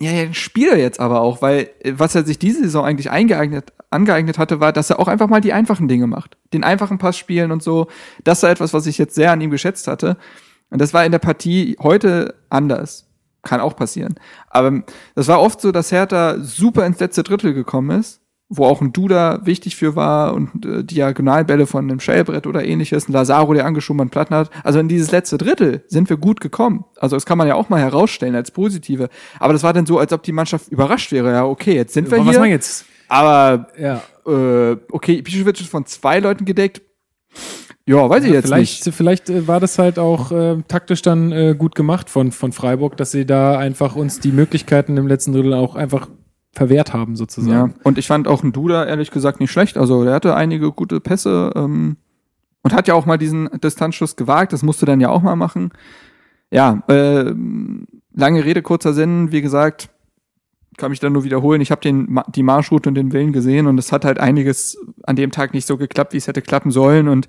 ja, 0.00 0.10
ja, 0.10 0.32
spiel 0.32 0.68
er 0.68 0.78
jetzt 0.78 1.00
aber 1.00 1.20
auch, 1.20 1.42
weil 1.42 1.70
äh, 1.80 1.94
was 1.96 2.14
er 2.14 2.24
sich 2.24 2.38
diese 2.38 2.62
Saison 2.62 2.84
eigentlich 2.84 3.10
eingeeignet, 3.10 3.72
angeeignet 3.90 4.38
hatte, 4.38 4.60
war, 4.60 4.72
dass 4.72 4.90
er 4.90 4.98
auch 4.98 5.08
einfach 5.08 5.28
mal 5.28 5.40
die 5.40 5.52
einfachen 5.52 5.88
Dinge 5.88 6.06
macht. 6.06 6.36
Den 6.52 6.64
einfachen 6.64 6.98
Pass 6.98 7.18
spielen 7.18 7.52
und 7.52 7.62
so. 7.62 7.88
Das 8.24 8.42
war 8.42 8.50
etwas, 8.50 8.72
was 8.72 8.86
ich 8.86 8.98
jetzt 8.98 9.14
sehr 9.14 9.32
an 9.32 9.40
ihm 9.40 9.50
geschätzt 9.50 9.86
hatte. 9.86 10.16
Und 10.70 10.80
das 10.80 10.94
war 10.94 11.04
in 11.04 11.12
der 11.12 11.18
Partie 11.18 11.76
heute 11.80 12.34
anders. 12.48 13.08
Kann 13.42 13.60
auch 13.60 13.76
passieren. 13.76 14.14
Aber 14.48 14.82
das 15.14 15.28
war 15.28 15.40
oft 15.40 15.60
so, 15.60 15.72
dass 15.72 15.92
Hertha 15.92 16.38
super 16.38 16.86
ins 16.86 17.00
letzte 17.00 17.22
Drittel 17.22 17.52
gekommen 17.52 17.98
ist, 17.98 18.21
wo 18.54 18.66
auch 18.66 18.80
ein 18.82 18.92
Duda 18.92 19.40
wichtig 19.46 19.76
für 19.76 19.96
war 19.96 20.34
und 20.34 20.66
äh, 20.66 20.84
Diagonalbälle 20.84 21.66
von 21.66 21.88
einem 21.88 22.00
Schellbrett 22.00 22.46
oder 22.46 22.64
ähnliches, 22.64 23.08
ein 23.08 23.12
Lazaro, 23.12 23.54
der 23.54 23.64
angeschoben 23.64 24.00
und 24.00 24.10
Platten 24.10 24.34
hat. 24.34 24.50
Also 24.62 24.78
in 24.78 24.88
dieses 24.88 25.10
letzte 25.10 25.38
Drittel 25.38 25.84
sind 25.88 26.10
wir 26.10 26.18
gut 26.18 26.40
gekommen. 26.40 26.84
Also 27.00 27.16
das 27.16 27.24
kann 27.24 27.38
man 27.38 27.48
ja 27.48 27.54
auch 27.54 27.70
mal 27.70 27.80
herausstellen 27.80 28.34
als 28.34 28.50
positive. 28.50 29.08
Aber 29.38 29.54
das 29.54 29.62
war 29.62 29.72
dann 29.72 29.86
so, 29.86 29.98
als 29.98 30.12
ob 30.12 30.22
die 30.22 30.32
Mannschaft 30.32 30.68
überrascht 30.68 31.12
wäre. 31.12 31.32
Ja, 31.32 31.44
okay, 31.46 31.74
jetzt 31.74 31.94
sind 31.94 32.10
wir 32.10 32.18
was 32.18 32.24
hier. 32.24 32.32
machen 32.34 32.44
wir 32.44 32.50
jetzt? 32.50 32.84
Aber 33.08 33.68
Ja. 33.78 34.02
äh, 34.26 34.76
okay, 34.90 35.22
Pischewitsch 35.22 35.60
ist 35.62 35.70
von 35.70 35.86
zwei 35.86 36.18
Leuten 36.20 36.44
gedeckt. 36.44 36.82
Ja, 37.86 38.08
weiß 38.08 38.24
ich 38.24 38.30
jetzt 38.32 38.46
vielleicht, 38.46 38.86
nicht. 38.86 38.94
Vielleicht 38.96 39.30
äh, 39.30 39.48
war 39.48 39.58
das 39.58 39.78
halt 39.78 39.98
auch 39.98 40.30
äh, 40.30 40.58
taktisch 40.68 41.02
dann 41.02 41.32
äh, 41.32 41.54
gut 41.58 41.74
gemacht 41.74 42.10
von, 42.10 42.30
von 42.30 42.52
Freiburg, 42.52 42.96
dass 42.96 43.10
sie 43.10 43.26
da 43.26 43.58
einfach 43.58 43.96
uns 43.96 44.20
die 44.20 44.30
Möglichkeiten 44.30 44.96
im 44.96 45.06
letzten 45.08 45.32
Drittel 45.32 45.52
auch 45.54 45.74
einfach 45.74 46.08
verwehrt 46.52 46.92
haben, 46.92 47.12
Ja, 47.12 47.16
sozusagen. 47.16 47.74
und 47.82 47.98
ich 47.98 48.06
fand 48.06 48.28
auch 48.28 48.42
ein 48.42 48.52
Duda 48.52 48.84
ehrlich 48.84 49.10
gesagt 49.10 49.40
nicht 49.40 49.50
schlecht. 49.50 49.76
Also 49.78 50.04
der 50.04 50.14
hatte 50.14 50.34
einige 50.36 50.70
gute 50.72 51.00
Pässe 51.00 51.52
ähm, 51.56 51.96
und 52.62 52.74
hat 52.74 52.88
ja 52.88 52.94
auch 52.94 53.06
mal 53.06 53.16
diesen 53.18 53.48
Distanzschuss 53.62 54.16
gewagt. 54.16 54.52
Das 54.52 54.62
musste 54.62 54.84
dann 54.86 55.00
ja 55.00 55.08
auch 55.08 55.22
mal 55.22 55.36
machen. 55.36 55.70
Ja, 56.50 56.82
äh, 56.88 57.32
lange 58.14 58.44
Rede, 58.44 58.60
kurzer 58.62 58.92
Sinn. 58.92 59.32
Wie 59.32 59.40
gesagt, 59.40 59.88
kann 60.76 60.90
mich 60.90 61.00
dann 61.00 61.12
nur 61.14 61.24
wiederholen. 61.24 61.60
Ich 61.62 61.70
habe 61.70 61.80
die 61.82 62.42
Marschroute 62.42 62.88
und 62.88 62.94
den 62.94 63.12
Willen 63.12 63.32
gesehen 63.32 63.66
und 63.66 63.78
es 63.78 63.90
hat 63.92 64.04
halt 64.04 64.18
einiges 64.20 64.78
an 65.04 65.16
dem 65.16 65.30
Tag 65.30 65.54
nicht 65.54 65.66
so 65.66 65.76
geklappt, 65.78 66.12
wie 66.12 66.18
es 66.18 66.26
hätte 66.26 66.42
klappen 66.42 66.70
sollen 66.70 67.08
und 67.08 67.28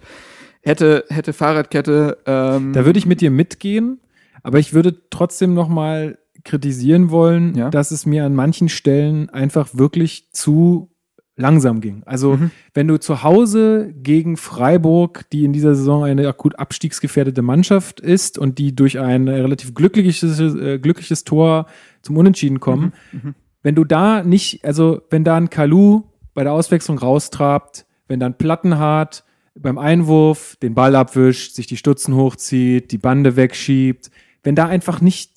hätte 0.62 1.05
hätte 1.09 1.33
Fahrradkette. 1.33 2.17
Ähm, 2.25 2.73
Da 2.73 2.86
würde 2.86 2.99
ich 2.99 3.05
mit 3.05 3.21
dir 3.21 3.31
mitgehen, 3.31 3.99
aber 4.43 4.59
ich 4.59 4.73
würde 4.73 4.97
trotzdem 5.09 5.53
noch 5.53 5.67
mal 5.69 6.17
kritisieren 6.43 7.10
wollen, 7.10 7.56
Ja. 7.56 7.69
dass 7.69 7.91
es 7.91 8.06
mir 8.06 8.25
an 8.25 8.36
manchen 8.36 8.69
Stellen 8.69 9.29
einfach 9.29 9.69
wirklich 9.73 10.29
zu 10.32 10.89
langsam 11.36 11.82
ging. 11.82 12.03
Also 12.06 12.36
Mhm. 12.38 12.51
wenn 12.75 12.88
du 12.88 12.99
zu 12.99 13.23
Hause 13.23 13.91
gegen 13.97 14.38
Freiburg, 14.38 15.25
die 15.32 15.45
in 15.45 15.53
dieser 15.53 15.73
Saison 15.73 16.03
eine 16.03 16.27
akut 16.27 16.60
abstiegsgefährdete 16.60 17.41
Mannschaft 17.41 17.99
ist 17.99 18.38
und 18.38 18.60
die 18.60 18.75
durch 18.75 18.99
ein 18.99 19.27
relativ 19.27 19.73
glückliches, 19.73 20.39
äh, 20.39 20.77
glückliches 20.77 21.23
Tor 21.23 21.65
zum 22.03 22.17
Unentschieden 22.17 22.60
kommen, 22.60 22.93
Mhm. 23.13 23.34
wenn 23.63 23.73
du 23.73 23.84
da 23.84 24.21
nicht, 24.23 24.63
also 24.63 25.01
wenn 25.10 25.23
da 25.23 25.36
ein 25.38 25.49
Kalu 25.49 26.03
bei 26.36 26.43
der 26.43 26.53
Auswechslung 26.53 26.99
raustrabt, 26.99 27.86
wenn 28.08 28.19
dann 28.19 28.38
Plattenhardt 28.38 29.23
beim 29.56 29.77
Einwurf 29.79 30.56
den 30.62 30.75
Ball 30.75 30.95
abwischt, 30.95 31.56
sich 31.56 31.65
die 31.65 31.77
Stutzen 31.77 32.15
hochzieht, 32.15 32.91
die 32.91 32.97
Bande 32.99 33.36
wegschiebt, 33.36 34.12
wenn 34.43 34.56
da 34.56 34.67
einfach 34.67 34.99
nicht, 35.01 35.32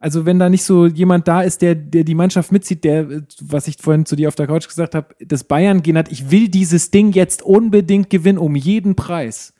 also 0.00 0.24
wenn 0.24 0.38
da 0.38 0.48
nicht 0.48 0.64
so 0.64 0.86
jemand 0.86 1.28
da 1.28 1.42
ist, 1.42 1.60
der, 1.60 1.74
der 1.74 2.04
die 2.04 2.14
Mannschaft 2.14 2.52
mitzieht, 2.52 2.84
der, 2.84 3.22
was 3.42 3.68
ich 3.68 3.76
vorhin 3.78 4.06
zu 4.06 4.16
dir 4.16 4.28
auf 4.28 4.34
der 4.34 4.46
Couch 4.46 4.66
gesagt 4.66 4.94
habe, 4.94 5.14
das 5.20 5.44
Bayern 5.44 5.82
gehen 5.82 5.98
hat, 5.98 6.10
ich 6.10 6.30
will 6.30 6.48
dieses 6.48 6.90
Ding 6.90 7.12
jetzt 7.12 7.42
unbedingt 7.42 8.08
gewinnen, 8.08 8.38
um 8.38 8.56
jeden 8.56 8.96
Preis. 8.96 9.52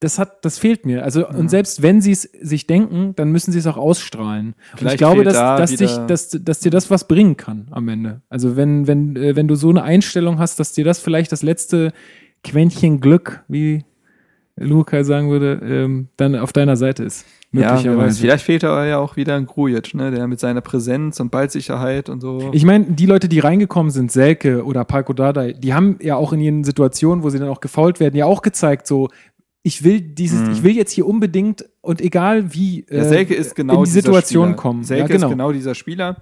Das 0.00 0.18
hat, 0.18 0.44
das 0.44 0.58
fehlt 0.58 0.84
mir. 0.84 1.02
Also, 1.02 1.26
und 1.26 1.48
selbst 1.48 1.82
wenn 1.82 2.02
sie 2.02 2.12
es 2.12 2.22
sich 2.22 2.66
denken, 2.66 3.14
dann 3.16 3.32
müssen 3.32 3.50
sie 3.50 3.58
es 3.58 3.66
auch 3.66 3.78
ausstrahlen. 3.78 4.48
Und 4.48 4.54
ich 4.74 4.78
Vielleicht 4.78 4.98
glaube, 4.98 5.24
dass, 5.24 5.34
da 5.34 5.56
dass, 5.56 5.74
dich, 5.74 5.96
dass, 6.06 6.28
dass 6.30 6.60
dir 6.60 6.70
das 6.70 6.90
was 6.90 7.08
bringen 7.08 7.36
kann 7.36 7.66
am 7.70 7.88
Ende. 7.88 8.20
Also, 8.28 8.54
wenn, 8.54 8.86
wenn, 8.86 9.16
äh, 9.16 9.34
wenn 9.34 9.48
du 9.48 9.56
so 9.56 9.70
eine 9.70 9.82
Einstellung 9.82 10.38
hast, 10.38 10.60
dass 10.60 10.72
dir 10.72 10.84
das 10.84 11.00
vielleicht 11.00 11.32
das 11.32 11.42
letzte 11.42 11.92
Quäntchen 12.44 13.00
Glück, 13.00 13.42
wie 13.48 13.84
Lukai 14.54 15.02
sagen 15.02 15.30
würde, 15.30 15.60
ähm, 15.64 16.08
dann 16.16 16.36
auf 16.36 16.52
deiner 16.52 16.76
Seite 16.76 17.02
ist. 17.02 17.24
Ja, 17.50 17.72
Möglicherweise. 17.72 18.20
vielleicht 18.20 18.44
fehlt 18.44 18.62
da 18.62 18.84
ja 18.84 18.98
auch 18.98 19.16
wieder 19.16 19.34
ein 19.36 19.46
Grujic, 19.46 19.94
ne, 19.94 20.10
der 20.10 20.26
mit 20.26 20.38
seiner 20.38 20.60
Präsenz 20.60 21.18
und 21.18 21.30
Ballsicherheit 21.30 22.10
und 22.10 22.20
so. 22.20 22.50
Ich 22.52 22.64
meine, 22.66 22.84
die 22.84 23.06
Leute, 23.06 23.26
die 23.28 23.38
reingekommen 23.38 23.90
sind, 23.90 24.12
Selke 24.12 24.64
oder 24.66 24.84
Parko 24.84 25.14
Dardai, 25.14 25.54
die 25.54 25.72
haben 25.72 25.98
ja 26.02 26.16
auch 26.16 26.34
in 26.34 26.40
ihren 26.40 26.62
Situationen, 26.64 27.24
wo 27.24 27.30
sie 27.30 27.38
dann 27.38 27.48
auch 27.48 27.60
gefault 27.60 28.00
werden, 28.00 28.16
ja 28.16 28.26
auch 28.26 28.42
gezeigt, 28.42 28.86
so, 28.86 29.08
ich 29.62 29.82
will 29.82 30.00
dieses, 30.02 30.46
ich 30.50 30.62
will 30.62 30.76
jetzt 30.76 30.92
hier 30.92 31.06
unbedingt 31.06 31.64
und 31.80 32.00
egal 32.02 32.52
wie 32.52 32.82
Der 32.90 32.98
äh, 32.98 33.04
Mhm. 33.04 33.08
Selke 33.08 33.34
ist 33.34 33.54
genau 33.54 33.74
in 33.74 33.78
die 33.80 33.84
dieser 33.86 34.02
Situation 34.02 34.44
Spieler. 34.48 34.56
kommen. 34.56 34.84
Selke 34.84 35.00
ja, 35.02 35.06
genau. 35.16 35.26
ist 35.26 35.30
genau 35.32 35.52
dieser 35.52 35.74
Spieler, 35.74 36.16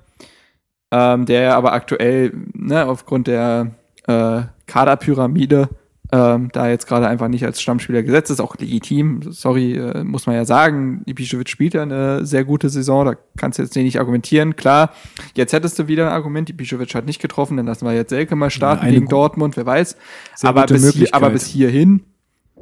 ähm, 0.92 1.26
der 1.26 1.56
aber 1.56 1.72
aktuell, 1.72 2.32
ne, 2.54 2.86
aufgrund 2.86 3.26
der 3.26 3.72
äh, 4.06 4.42
Kaderpyramide 4.66 5.68
ähm, 6.12 6.50
da 6.52 6.68
jetzt 6.68 6.86
gerade 6.86 7.08
einfach 7.08 7.28
nicht 7.28 7.44
als 7.44 7.60
Stammspieler 7.60 8.02
gesetzt 8.02 8.30
ist, 8.30 8.40
auch 8.40 8.56
legitim. 8.56 9.20
Sorry, 9.30 9.74
äh, 9.74 10.04
muss 10.04 10.26
man 10.26 10.36
ja 10.36 10.44
sagen. 10.44 11.02
Ibišević 11.06 11.48
spielt 11.48 11.74
ja 11.74 11.82
eine 11.82 12.24
sehr 12.24 12.44
gute 12.44 12.68
Saison, 12.68 13.06
da 13.06 13.14
kannst 13.36 13.58
du 13.58 13.62
jetzt 13.62 13.74
nicht 13.74 13.98
argumentieren. 13.98 14.56
Klar, 14.56 14.92
jetzt 15.34 15.52
hättest 15.52 15.78
du 15.78 15.88
wieder 15.88 16.06
ein 16.06 16.12
Argument, 16.12 16.50
Ibišević 16.50 16.94
hat 16.94 17.06
nicht 17.06 17.20
getroffen, 17.20 17.56
dann 17.56 17.66
lassen 17.66 17.86
wir 17.86 17.94
jetzt 17.94 18.10
Selke 18.10 18.36
mal 18.36 18.50
starten 18.50 18.84
eine 18.84 18.92
gegen 18.92 19.08
Dortmund, 19.08 19.56
wer 19.56 19.66
weiß. 19.66 19.96
Aber 20.42 20.66
bis, 20.66 20.92
hier, 20.92 21.08
aber 21.12 21.30
bis 21.30 21.46
hierhin 21.46 22.02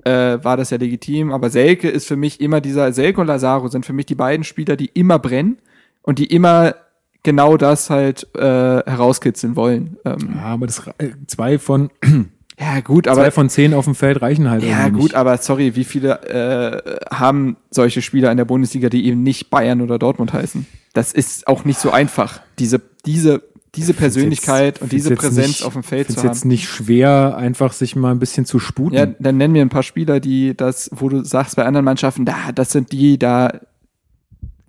äh, 0.04 0.38
war 0.42 0.56
das 0.56 0.70
ja 0.70 0.78
legitim. 0.78 1.32
Aber 1.32 1.50
Selke 1.50 1.88
ist 1.88 2.06
für 2.06 2.16
mich 2.16 2.40
immer 2.40 2.60
dieser, 2.60 2.92
Selke 2.92 3.20
und 3.20 3.26
Lazaro 3.26 3.68
sind 3.68 3.84
für 3.84 3.92
mich 3.92 4.06
die 4.06 4.14
beiden 4.14 4.44
Spieler, 4.44 4.76
die 4.76 4.90
immer 4.94 5.18
brennen 5.18 5.58
und 6.02 6.18
die 6.18 6.26
immer 6.26 6.74
genau 7.22 7.56
das 7.56 7.90
halt 7.90 8.28
äh, 8.36 8.40
herauskitzeln 8.40 9.56
wollen. 9.56 9.96
Ähm, 10.04 10.34
Ja, 10.36 10.42
aber 10.44 10.66
das, 10.66 10.86
äh, 10.98 11.10
zwei 11.26 11.58
von, 11.58 11.90
ja, 12.64 12.80
gut, 12.80 13.04
zwei 13.04 13.12
aber 13.12 13.30
von 13.30 13.48
zehn 13.48 13.74
auf 13.74 13.84
dem 13.84 13.94
Feld 13.94 14.22
reichen 14.22 14.48
halt 14.50 14.62
ja, 14.62 14.88
gut, 14.88 15.02
nicht. 15.02 15.14
aber 15.14 15.36
sorry, 15.38 15.76
wie 15.76 15.84
viele 15.84 16.22
äh, 16.28 17.14
haben 17.14 17.56
solche 17.70 18.00
Spieler 18.02 18.30
in 18.30 18.36
der 18.36 18.44
Bundesliga, 18.44 18.88
die 18.88 19.06
eben 19.06 19.22
nicht 19.22 19.50
Bayern 19.50 19.80
oder 19.80 19.98
Dortmund 19.98 20.32
heißen? 20.32 20.66
Das 20.92 21.12
ist 21.12 21.46
auch 21.48 21.64
nicht 21.64 21.78
so 21.78 21.90
einfach, 21.90 22.40
diese, 22.58 22.80
diese, 23.04 23.42
diese 23.74 23.92
Persönlichkeit 23.94 24.80
und 24.80 24.88
Find's 24.90 25.04
diese 25.04 25.10
jetzt 25.10 25.18
Präsenz 25.18 25.48
nicht- 25.48 25.64
auf 25.64 25.72
dem 25.72 25.82
Feld 25.82 26.10
zu 26.10 26.18
haben. 26.18 26.26
jetzt 26.28 26.44
nicht 26.44 26.68
schwer, 26.68 27.36
einfach 27.36 27.72
sich 27.72 27.96
mal 27.96 28.12
ein 28.12 28.18
bisschen 28.20 28.46
zu 28.46 28.58
sputen. 28.60 28.96
Ja, 28.96 29.06
dann 29.06 29.36
nenn 29.36 29.52
mir 29.52 29.62
ein 29.62 29.68
paar 29.68 29.82
Spieler, 29.82 30.20
die 30.20 30.56
das, 30.56 30.90
wo 30.94 31.08
du 31.08 31.24
sagst, 31.24 31.56
bei 31.56 31.64
anderen 31.64 31.84
Mannschaften, 31.84 32.24
da, 32.24 32.52
das 32.54 32.70
sind 32.70 32.92
die, 32.92 33.18
da 33.18 33.60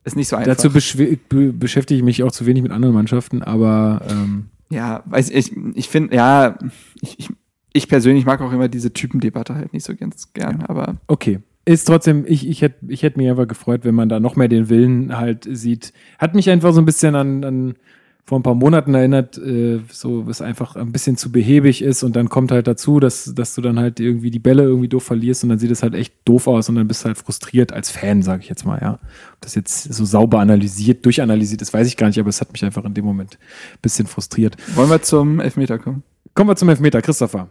ist 0.03 0.15
nicht 0.15 0.27
so 0.27 0.35
einfach. 0.35 0.55
Dazu 0.55 0.69
be 0.71 1.51
beschäftige 1.53 1.97
ich 1.99 2.03
mich 2.03 2.23
auch 2.23 2.31
zu 2.31 2.45
wenig 2.45 2.63
mit 2.63 2.71
anderen 2.71 2.95
Mannschaften, 2.95 3.41
aber 3.43 4.01
ähm, 4.09 4.47
ja, 4.69 5.03
weiß 5.05 5.29
ich, 5.29 5.51
ich 5.75 5.89
finde, 5.89 6.15
ja, 6.15 6.57
ich, 7.01 7.19
ich, 7.19 7.29
ich 7.75 7.89
persönlich 7.89 8.25
mag 8.25 8.41
auch 8.41 8.53
immer 8.53 8.69
diese 8.69 8.93
Typendebatte 8.93 9.53
halt 9.55 9.73
nicht 9.73 9.85
so 9.85 9.95
ganz 9.95 10.31
gern, 10.33 10.61
aber 10.61 10.95
okay. 11.07 11.39
Ist 11.67 11.85
trotzdem, 11.85 12.25
ich, 12.27 12.47
ich 12.47 12.61
hätte 12.61 12.85
ich 12.87 13.01
hätt 13.01 13.17
mich 13.17 13.27
einfach 13.27 13.47
gefreut, 13.47 13.81
wenn 13.83 13.95
man 13.95 14.07
da 14.07 14.19
noch 14.19 14.35
mehr 14.35 14.47
den 14.47 14.69
Willen 14.69 15.17
halt 15.17 15.47
sieht. 15.49 15.93
Hat 16.19 16.35
mich 16.35 16.49
einfach 16.49 16.73
so 16.73 16.79
ein 16.79 16.85
bisschen 16.85 17.15
an, 17.15 17.43
an 17.43 17.75
vor 18.23 18.39
ein 18.39 18.43
paar 18.43 18.55
Monaten 18.55 18.93
erinnert, 18.93 19.37
äh, 19.37 19.79
so 19.91 20.27
es 20.29 20.41
einfach 20.41 20.75
ein 20.75 20.91
bisschen 20.91 21.17
zu 21.17 21.31
behäbig 21.31 21.81
ist 21.81 22.03
und 22.03 22.15
dann 22.15 22.29
kommt 22.29 22.51
halt 22.51 22.67
dazu, 22.67 22.99
dass, 22.99 23.33
dass 23.35 23.55
du 23.55 23.61
dann 23.61 23.79
halt 23.79 23.99
irgendwie 23.99 24.31
die 24.31 24.39
Bälle 24.39 24.63
irgendwie 24.63 24.87
doof 24.87 25.03
verlierst 25.03 25.43
und 25.43 25.49
dann 25.49 25.59
sieht 25.59 25.71
es 25.71 25.83
halt 25.83 25.95
echt 25.95 26.13
doof 26.25 26.47
aus 26.47 26.69
und 26.69 26.75
dann 26.75 26.87
bist 26.87 27.03
du 27.03 27.07
halt 27.07 27.17
frustriert 27.17 27.73
als 27.73 27.91
Fan, 27.91 28.21
sage 28.21 28.41
ich 28.41 28.49
jetzt 28.49 28.65
mal, 28.65 28.79
ja. 28.81 28.93
Ob 28.93 29.41
das 29.41 29.53
jetzt 29.53 29.93
so 29.93 30.05
sauber 30.05 30.39
analysiert, 30.39 31.05
durchanalysiert 31.05 31.61
ist, 31.61 31.73
weiß 31.73 31.87
ich 31.87 31.97
gar 31.97 32.07
nicht, 32.07 32.19
aber 32.19 32.29
es 32.29 32.41
hat 32.41 32.51
mich 32.51 32.63
einfach 32.63 32.85
in 32.85 32.93
dem 32.93 33.05
Moment 33.05 33.37
ein 33.73 33.79
bisschen 33.81 34.07
frustriert. 34.07 34.55
Wollen 34.75 34.89
wir 34.89 35.01
zum 35.01 35.39
Elfmeter 35.39 35.77
kommen? 35.77 36.03
Kommen 36.33 36.49
wir 36.49 36.55
zum 36.55 36.69
Elfmeter, 36.69 37.01
Christopher. 37.01 37.49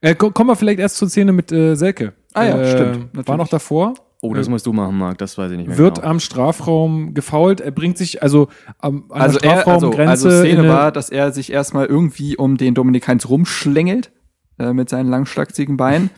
Äh, 0.00 0.14
ko- 0.14 0.30
kommen 0.30 0.50
wir 0.50 0.56
vielleicht 0.56 0.78
erst 0.78 0.96
zur 0.96 1.08
Szene 1.08 1.32
mit 1.32 1.50
äh, 1.52 1.74
Selke. 1.74 2.12
Ah 2.34 2.44
ja, 2.44 2.58
äh, 2.60 2.70
stimmt, 2.70 2.96
War 3.14 3.22
natürlich. 3.22 3.38
noch 3.38 3.48
davor. 3.48 3.94
Oh, 4.22 4.32
das 4.34 4.48
musst 4.48 4.66
du 4.66 4.72
machen, 4.72 4.96
Marc, 4.98 5.18
das 5.18 5.36
weiß 5.38 5.50
ich 5.52 5.58
nicht 5.58 5.68
mehr. 5.68 5.78
wird 5.78 5.96
genau. 5.96 6.08
am 6.08 6.20
Strafraum 6.20 7.14
gefault. 7.14 7.60
Er 7.60 7.70
bringt 7.70 7.96
sich 7.98 8.22
also 8.22 8.48
am, 8.78 9.04
an 9.10 9.20
Also, 9.22 9.38
der 9.38 9.50
er, 9.50 9.56
also, 9.58 9.70
Strafraumgrenze. 9.70 10.10
also 10.28 10.30
Szene 10.30 10.68
war, 10.68 10.90
dass 10.90 11.10
er 11.10 11.32
sich 11.32 11.52
erstmal 11.52 11.86
irgendwie 11.86 12.36
um 12.36 12.56
den 12.56 12.74
Dominik 12.74 13.06
Heinz 13.08 13.28
rumschlängelt 13.28 14.10
äh, 14.58 14.72
mit 14.72 14.88
seinen 14.88 15.08
langschlachsigen 15.10 15.76
Beinen. 15.76 16.10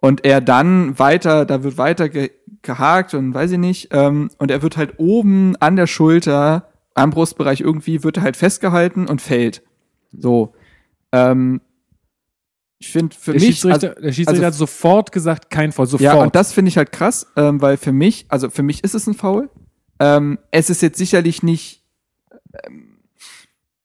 Und 0.00 0.24
er 0.24 0.40
dann 0.40 0.98
weiter, 0.98 1.44
da 1.44 1.62
wird 1.62 1.78
weiter 1.78 2.08
ge 2.08 2.30
gehakt 2.62 3.14
und 3.14 3.34
weiß 3.34 3.52
ich 3.52 3.58
nicht. 3.58 3.88
Ähm, 3.92 4.30
und 4.38 4.50
er 4.50 4.62
wird 4.62 4.76
halt 4.76 4.94
oben 4.98 5.56
an 5.58 5.74
der 5.74 5.86
Schulter, 5.88 6.68
am 6.94 7.10
Brustbereich 7.10 7.60
irgendwie, 7.60 8.04
wird 8.04 8.18
er 8.18 8.22
halt 8.24 8.36
festgehalten 8.36 9.06
und 9.08 9.20
fällt. 9.22 9.62
So. 10.16 10.54
Ähm, 11.12 11.60
ich 12.82 12.90
finde 12.90 13.14
für 13.16 13.32
der 13.32 13.40
mich. 13.40 13.50
Schiedsrichter, 13.60 13.88
also- 13.90 14.00
der 14.02 14.12
Schiedsrichter 14.12 14.30
also- 14.32 14.46
hat 14.46 14.54
sofort 14.54 15.12
gesagt, 15.12 15.50
kein 15.50 15.70
Foul, 15.72 15.86
sofort. 15.86 16.02
ja, 16.02 16.14
und 16.14 16.34
das 16.34 16.52
finde 16.52 16.68
ich 16.68 16.76
halt 16.76 16.90
krass, 16.92 17.26
ähm, 17.36 17.60
weil 17.62 17.76
für 17.76 17.92
mich, 17.92 18.26
also 18.28 18.50
für 18.50 18.62
mich 18.62 18.82
ist 18.84 18.94
es 18.94 19.06
ein 19.06 19.14
Foul. 19.14 19.48
Ähm, 20.00 20.38
es 20.50 20.68
ist 20.68 20.82
jetzt 20.82 20.98
sicherlich 20.98 21.42
nicht, 21.44 21.84
ähm, 22.64 22.98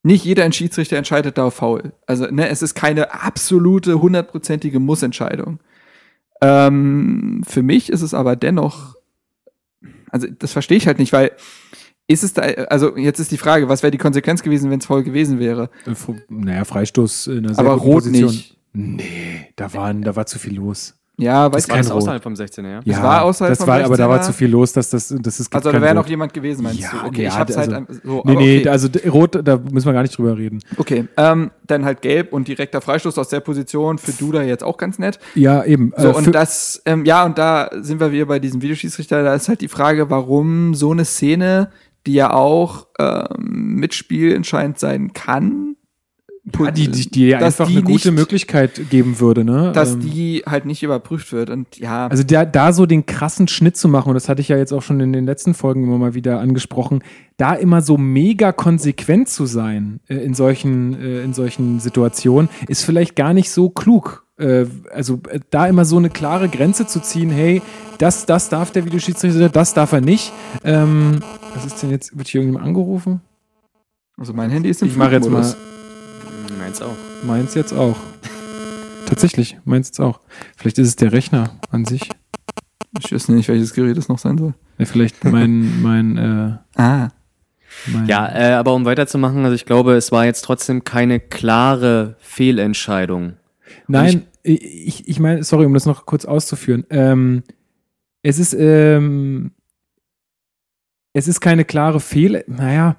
nicht 0.04 0.26
jeder 0.26 0.52
Schiedsrichter 0.52 0.98
entscheidet 0.98 1.38
da 1.38 1.46
auf 1.46 1.54
Foul. 1.56 1.94
Also, 2.08 2.26
ne, 2.26 2.50
es 2.50 2.62
ist 2.62 2.74
keine 2.74 3.14
absolute, 3.14 4.02
hundertprozentige 4.02 4.80
Mussentscheidung. 4.80 5.60
Ähm, 6.42 7.44
für 7.48 7.62
mich 7.64 7.90
ist 7.92 8.02
es 8.02 8.14
aber 8.14 8.36
dennoch, 8.36 8.96
also 10.10 10.28
das 10.40 10.54
verstehe 10.54 10.78
ich 10.78 10.88
halt 10.88 10.98
nicht, 11.00 11.14
weil 11.14 11.32
ist 12.08 12.24
es 12.24 12.34
da, 12.34 12.42
also 12.42 12.96
jetzt 12.96 13.20
ist 13.20 13.32
die 13.32 13.38
Frage, 13.38 13.68
was 13.70 13.84
wäre 13.84 13.92
die 13.92 13.98
Konsequenz 13.98 14.42
gewesen, 14.42 14.72
wenn 14.72 14.80
es 14.80 14.86
Foul 14.86 15.04
gewesen 15.04 15.40
wäre? 15.40 15.70
Äh, 15.86 15.94
naja, 16.30 16.64
Freistoß 16.64 17.28
in 17.28 17.40
einer 17.40 17.54
sehr 17.54 17.60
Aber 17.66 17.74
rot 17.74 18.04
Position. 18.06 18.32
nicht. 18.32 18.57
Nee, 18.78 19.48
da, 19.56 19.74
waren, 19.74 20.02
da 20.04 20.16
war 20.16 20.26
zu 20.26 20.38
viel 20.40 20.56
los. 20.56 20.94
Ja, 21.20 21.52
weiß 21.52 21.64
ist 21.64 21.70
War 21.70 21.78
kein 21.78 21.84
das 21.84 21.92
Rot. 21.92 22.02
außerhalb 22.04 22.22
vom 22.22 22.34
16er, 22.36 22.70
ja? 22.70 22.80
Ja, 22.86 23.02
war 23.02 23.24
außerhalb 23.24 23.50
das 23.52 23.58
vom 23.58 23.68
war, 23.68 23.84
aber 23.84 23.98
da 23.98 24.08
war 24.08 24.20
16er. 24.20 24.22
zu 24.28 24.34
viel 24.34 24.50
los, 24.52 24.72
dass 24.74 24.92
das, 24.92 25.08
das 25.20 25.40
ist 25.40 25.52
Also 25.56 25.72
da 25.72 25.82
wäre 25.82 25.96
noch 25.96 26.06
jemand 26.08 26.32
gewesen, 26.32 26.62
meinst 26.62 26.80
Ja, 26.80 26.92
du? 26.92 27.08
Okay, 27.08 27.22
nee, 27.24 27.28
ich 27.28 27.34
hab's 27.36 27.58
also- 27.58 27.72
halt 27.74 27.88
so. 28.04 28.22
Nee, 28.24 28.36
nee, 28.36 28.60
okay. 28.60 28.70
also 28.70 28.88
rot, 29.10 29.40
da 29.44 29.58
müssen 29.58 29.88
wir 29.88 29.94
gar 29.94 30.04
nicht 30.04 30.16
drüber 30.16 30.38
reden. 30.38 30.60
Okay, 30.78 31.08
ähm, 31.18 31.50
dann 31.66 31.86
halt 31.86 32.04
gelb 32.04 32.34
und 32.34 32.48
direkter 32.48 32.82
Freistoß 32.82 33.18
aus 33.18 33.30
der 33.30 33.40
Position 33.40 33.98
für 33.98 34.12
Duda 34.12 34.44
jetzt 34.44 34.64
auch 34.64 34.78
ganz 34.78 35.00
nett. 35.00 35.18
Ja, 35.34 35.64
eben. 35.64 35.92
So, 35.98 36.10
Äh, 36.10 36.14
und 36.14 36.36
das, 36.36 36.84
ähm, 36.86 37.04
ja, 37.04 37.26
und 37.26 37.40
da 37.40 37.72
sind 37.82 38.00
wir 38.00 38.12
wieder 38.12 38.28
bei 38.28 38.38
diesem 38.38 38.62
Videoschiedsrichter. 38.62 39.24
Da 39.24 39.34
ist 39.34 39.50
halt 39.50 39.62
die 39.62 39.70
Frage, 39.70 40.12
warum 40.12 40.76
so 40.76 40.92
eine 40.92 41.04
Szene, 41.04 41.72
die 42.06 42.14
ja 42.14 42.32
auch 42.32 42.86
ähm, 43.00 43.74
Mitspiel 43.74 44.34
entscheidend 44.36 44.78
sein 44.78 45.14
kann, 45.14 45.77
ja, 46.60 46.72
die, 46.72 46.88
die, 46.90 47.10
die 47.10 47.36
einfach 47.36 47.68
die 47.68 47.74
eine 47.78 47.84
gute 47.84 48.10
nicht- 48.12 48.20
Möglichkeit 48.20 48.90
geben 48.90 49.20
würde, 49.20 49.44
ne? 49.44 49.72
dass 49.74 49.94
Ähm, 49.94 50.00
die 50.02 50.44
halt 50.46 50.66
nicht 50.66 50.84
überprüft 50.84 51.32
wird. 51.34 51.50
Und 51.50 51.78
ja, 51.78 52.08
Also 52.08 52.24
da, 52.24 52.46
da 52.46 52.74
so 52.74 52.86
den 52.86 53.06
krassen 53.06 53.48
Schnitt 53.48 53.76
zu 53.78 53.88
machen, 53.88 54.10
und 54.10 54.14
das 54.16 54.30
hatte 54.30 54.42
ich 54.42 54.48
ja 54.48 54.58
jetzt 54.58 54.72
auch 54.72 54.82
schon 54.82 55.00
in 55.00 55.14
den 55.14 55.26
letzten 55.26 55.54
Folgen 55.54 55.84
immer 55.84 55.98
mal 55.98 56.14
wieder 56.14 56.40
angesprochen, 56.40 57.04
da 57.38 57.54
immer 57.54 57.82
so 57.82 57.98
mega 57.98 58.52
konsequent 58.52 59.30
zu 59.30 59.46
sein 59.46 60.00
äh, 60.08 60.16
in, 60.16 60.34
solchen, 60.34 61.00
äh, 61.00 61.22
in 61.22 61.34
solchen 61.34 61.80
Situationen, 61.80 62.50
ist 62.68 62.84
vielleicht 62.84 63.16
gar 63.16 63.34
nicht 63.34 63.52
so 63.52 63.70
klug. 63.70 64.26
Äh, 64.40 64.66
also 64.94 65.20
äh, 65.30 65.40
da 65.50 65.68
immer 65.68 65.84
so 65.86 65.98
eine 65.98 66.10
klare 66.10 66.48
Grenze 66.50 66.88
zu 66.88 67.02
ziehen, 67.02 67.30
hey, 67.30 67.62
das, 67.98 68.26
das 68.26 68.50
darf 68.50 68.72
der 68.72 68.86
Videoschiedsrichter, 68.86 69.50
das 69.50 69.74
darf 69.74 69.92
er 69.92 70.02
nicht. 70.02 70.32
Ähm, 70.64 71.20
was 71.56 71.66
ist 71.66 71.82
denn 71.82 71.90
jetzt? 71.90 72.18
Wird 72.18 72.28
hier 72.28 72.42
irgendjemand 72.42 72.68
angerufen? 72.68 73.22
also 74.20 74.34
mein 74.34 74.50
Handy 74.50 74.70
ist 74.70 74.82
im 74.82 74.88
Ich 74.88 74.96
mache 74.96 75.12
jetzt 75.14 75.30
mal. 75.30 75.56
Meins 76.68 76.82
auch. 76.82 76.98
meins 77.24 77.54
jetzt 77.54 77.72
auch. 77.72 77.96
Tatsächlich, 79.06 79.58
meins 79.64 79.88
jetzt 79.88 80.02
auch. 80.02 80.20
Vielleicht 80.58 80.78
ist 80.80 80.90
es 80.90 80.96
der 80.98 81.14
Rechner 81.14 81.52
an 81.72 81.86
sich. 81.86 82.10
Ich 83.00 83.10
weiß 83.10 83.30
nicht, 83.30 83.48
welches 83.48 83.74
Gerät 83.74 83.98
es 83.98 84.10
noch 84.10 84.20
sein 84.20 84.38
soll. 84.38 84.54
Ja, 84.78 84.84
vielleicht 84.84 85.24
mein, 85.24 85.82
mein, 85.82 86.18
äh, 86.18 86.58
Ah, 86.76 87.08
mein 87.86 88.06
Ja, 88.06 88.28
äh, 88.28 88.52
aber 88.56 88.74
um 88.74 88.84
weiterzumachen, 88.84 89.46
also 89.46 89.56
ich 89.56 89.66
glaube, 89.66 89.96
es 89.96 90.12
war 90.12 90.26
jetzt 90.26 90.42
trotzdem 90.42 90.84
keine 90.84 91.22
klare 91.22 92.18
Fehlentscheidung. 92.20 93.38
Nein, 93.88 94.28
ich, 94.44 95.08
ich 95.08 95.20
meine, 95.22 95.44
sorry, 95.46 95.66
um 95.66 95.74
das 95.74 95.86
noch 95.86 96.06
kurz 96.06 96.26
auszuführen. 96.26 96.86
Ähm, 96.90 97.44
es 98.24 98.40
ist, 98.40 98.54
ähm, 98.54 99.52
es 101.14 101.30
ist 101.30 101.40
keine 101.40 101.64
klare 101.64 102.02
Fehl, 102.02 102.44
naja, 102.48 102.98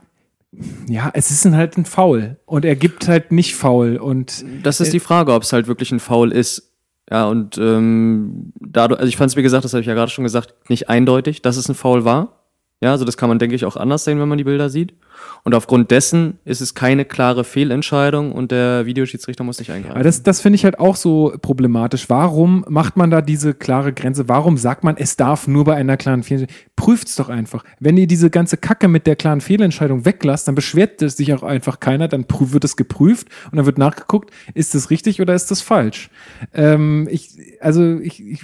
ja, 0.88 1.10
es 1.14 1.30
ist 1.30 1.44
halt 1.44 1.76
ein 1.76 1.84
Foul 1.84 2.38
und 2.46 2.64
er 2.64 2.76
gibt 2.76 3.06
halt 3.06 3.32
nicht 3.32 3.54
Foul 3.54 3.96
und 3.96 4.44
Das 4.62 4.80
ist 4.80 4.92
die 4.92 5.00
Frage, 5.00 5.32
ob 5.34 5.42
es 5.42 5.52
halt 5.52 5.66
wirklich 5.66 5.92
ein 5.92 6.00
Foul 6.00 6.32
ist. 6.32 6.72
Ja, 7.10 7.26
und 7.26 7.56
ähm, 7.58 8.52
dadurch, 8.60 9.00
also 9.00 9.08
ich 9.08 9.16
fand 9.16 9.30
es, 9.30 9.36
wie 9.36 9.42
gesagt, 9.42 9.64
das 9.64 9.72
habe 9.72 9.80
ich 9.80 9.86
ja 9.86 9.94
gerade 9.94 10.10
schon 10.10 10.24
gesagt, 10.24 10.54
nicht 10.68 10.88
eindeutig, 10.90 11.40
dass 11.42 11.56
es 11.56 11.68
ein 11.68 11.74
Foul 11.74 12.04
war. 12.04 12.44
Ja, 12.82 12.92
also 12.92 13.04
das 13.04 13.16
kann 13.16 13.28
man, 13.28 13.38
denke 13.38 13.56
ich, 13.56 13.64
auch 13.64 13.76
anders 13.76 14.04
sehen, 14.04 14.20
wenn 14.20 14.28
man 14.28 14.38
die 14.38 14.44
Bilder 14.44 14.68
sieht. 14.68 14.94
Und 15.44 15.54
aufgrund 15.54 15.90
dessen 15.90 16.38
ist 16.44 16.60
es 16.60 16.74
keine 16.74 17.04
klare 17.04 17.44
Fehlentscheidung 17.44 18.32
und 18.32 18.50
der 18.50 18.86
Videoschiedsrichter 18.86 19.44
muss 19.44 19.58
nicht 19.58 19.70
eingreifen. 19.70 20.02
Das, 20.02 20.22
das 20.22 20.40
finde 20.40 20.56
ich 20.56 20.64
halt 20.64 20.78
auch 20.78 20.96
so 20.96 21.32
problematisch. 21.40 22.10
Warum 22.10 22.64
macht 22.68 22.96
man 22.96 23.10
da 23.10 23.22
diese 23.22 23.54
klare 23.54 23.92
Grenze? 23.92 24.28
Warum 24.28 24.56
sagt 24.56 24.84
man, 24.84 24.96
es 24.96 25.16
darf 25.16 25.48
nur 25.48 25.64
bei 25.64 25.74
einer 25.74 25.96
klaren 25.96 26.22
Fehlentscheidung? 26.22 26.64
Prüft's 26.76 27.16
doch 27.16 27.28
einfach. 27.28 27.64
Wenn 27.80 27.96
ihr 27.96 28.06
diese 28.06 28.30
ganze 28.30 28.56
Kacke 28.56 28.88
mit 28.88 29.06
der 29.06 29.16
klaren 29.16 29.40
Fehlentscheidung 29.40 30.04
weglasst, 30.04 30.48
dann 30.48 30.54
beschwert 30.54 31.02
es 31.02 31.16
sich 31.16 31.32
auch 31.32 31.42
einfach 31.42 31.80
keiner, 31.80 32.08
dann 32.08 32.26
wird 32.28 32.64
es 32.64 32.76
geprüft 32.76 33.28
und 33.50 33.56
dann 33.56 33.66
wird 33.66 33.78
nachgeguckt, 33.78 34.30
ist 34.54 34.74
das 34.74 34.90
richtig 34.90 35.20
oder 35.20 35.34
ist 35.34 35.50
das 35.50 35.60
falsch? 35.60 36.10
Ähm, 36.52 37.08
ich, 37.10 37.30
also 37.60 37.98
ich, 37.98 38.22
ich 38.24 38.40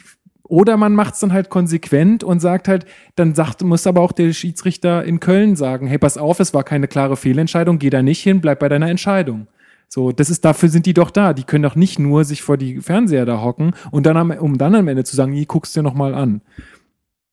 oder 0.46 0.76
man 0.76 0.94
macht 0.94 1.14
es 1.14 1.20
dann 1.20 1.32
halt 1.32 1.48
konsequent 1.48 2.22
und 2.22 2.40
sagt 2.40 2.68
halt, 2.68 2.84
dann 3.16 3.34
sagt, 3.34 3.62
muss 3.62 3.86
aber 3.86 4.02
auch 4.02 4.12
der 4.12 4.32
Schiedsrichter 4.32 5.04
in 5.04 5.20
Köln 5.20 5.56
sagen, 5.56 5.86
hey, 5.86 5.98
pass 5.98 6.18
auf, 6.18 6.38
es 6.40 6.52
war 6.52 6.64
keine 6.64 6.86
klare 6.86 7.16
Fehlentscheidung, 7.16 7.78
geh 7.78 7.90
da 7.90 8.02
nicht 8.02 8.22
hin, 8.22 8.40
bleib 8.40 8.58
bei 8.58 8.68
deiner 8.68 8.90
Entscheidung. 8.90 9.46
So, 9.88 10.12
das 10.12 10.28
ist, 10.28 10.44
dafür 10.44 10.68
sind 10.68 10.86
die 10.86 10.94
doch 10.94 11.10
da. 11.10 11.32
Die 11.32 11.44
können 11.44 11.62
doch 11.62 11.76
nicht 11.76 11.98
nur 11.98 12.24
sich 12.24 12.42
vor 12.42 12.56
die 12.56 12.80
Fernseher 12.80 13.26
da 13.26 13.40
hocken 13.40 13.74
und 13.90 14.06
dann 14.06 14.16
am, 14.16 14.30
um 14.32 14.58
dann 14.58 14.74
am 14.74 14.88
Ende 14.88 15.04
zu 15.04 15.14
sagen, 15.14 15.32
hier 15.32 15.46
guckst 15.46 15.76
dir 15.76 15.82
noch 15.82 15.94
mal 15.94 16.14
an. 16.14 16.40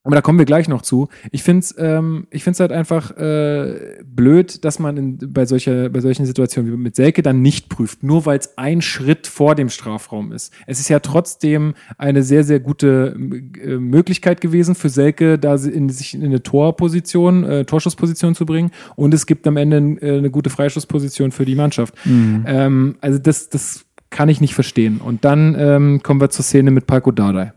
Aber 0.04 0.16
da 0.16 0.22
kommen 0.22 0.40
wir 0.40 0.46
gleich 0.46 0.68
noch 0.68 0.82
zu. 0.82 1.10
Ich 1.32 1.44
finde 1.44 1.60
es 1.60 1.76
ähm, 1.78 2.26
ich 2.32 2.44
find's 2.44 2.60
halt 2.60 2.72
einfach 2.72 3.16
äh, 3.18 4.00
blöd, 4.04 4.66
dass 4.66 4.80
man 4.80 4.98
in, 4.98 5.18
bei, 5.32 5.46
solcher, 5.46 5.90
bei 5.90 6.00
solchen 6.00 6.26
Situationen 6.26 6.72
wie 6.72 6.78
mit 6.78 6.96
Selke 6.96 7.22
dann 7.22 7.44
nicht 7.44 7.70
prüft, 7.70 8.02
nur 8.02 8.26
weil 8.26 8.40
es 8.40 8.58
ein 8.58 8.82
Schritt 8.82 9.28
vor 9.28 9.54
dem 9.54 9.70
Strafraum 9.70 10.32
ist. 10.32 10.54
Es 10.66 10.80
ist 10.80 10.90
ja 10.90 11.00
trotzdem 11.00 11.76
eine 12.00 12.24
sehr, 12.24 12.44
sehr 12.44 12.60
gute 12.60 13.16
äh, 13.16 13.78
Möglichkeit 13.78 14.42
gewesen 14.42 14.74
für 14.74 14.90
Selke, 14.90 15.38
da 15.38 15.60
sie 15.60 15.70
in, 15.70 15.90
sich 15.90 16.16
in 16.16 16.24
eine 16.24 16.42
Torposition, 16.42 17.44
äh, 17.44 17.66
Torschussposition 17.66 18.34
zu 18.34 18.48
bringen. 18.48 18.72
Und 18.96 19.14
es 19.14 19.28
gibt 19.28 19.46
am 19.46 19.56
Ende 19.56 19.78
äh, 20.02 20.18
eine 20.18 20.32
gute 20.32 20.50
Freischussposition 20.50 21.32
für 21.32 21.46
die 21.46 21.56
Mannschaft. 21.56 21.94
Ähm, 22.06 22.96
also 23.02 23.20
das, 23.20 23.50
das 23.50 23.86
kann 24.10 24.30
ich 24.30 24.42
nicht 24.42 24.56
verstehen. 24.56 25.00
Und 25.00 25.26
dann 25.26 25.56
ähm, 25.58 26.02
kommen 26.02 26.20
wir 26.20 26.32
zur 26.32 26.44
Szene 26.44 26.72
mit 26.72 26.88
Palko 26.88 27.12
Dardai. 27.12 27.54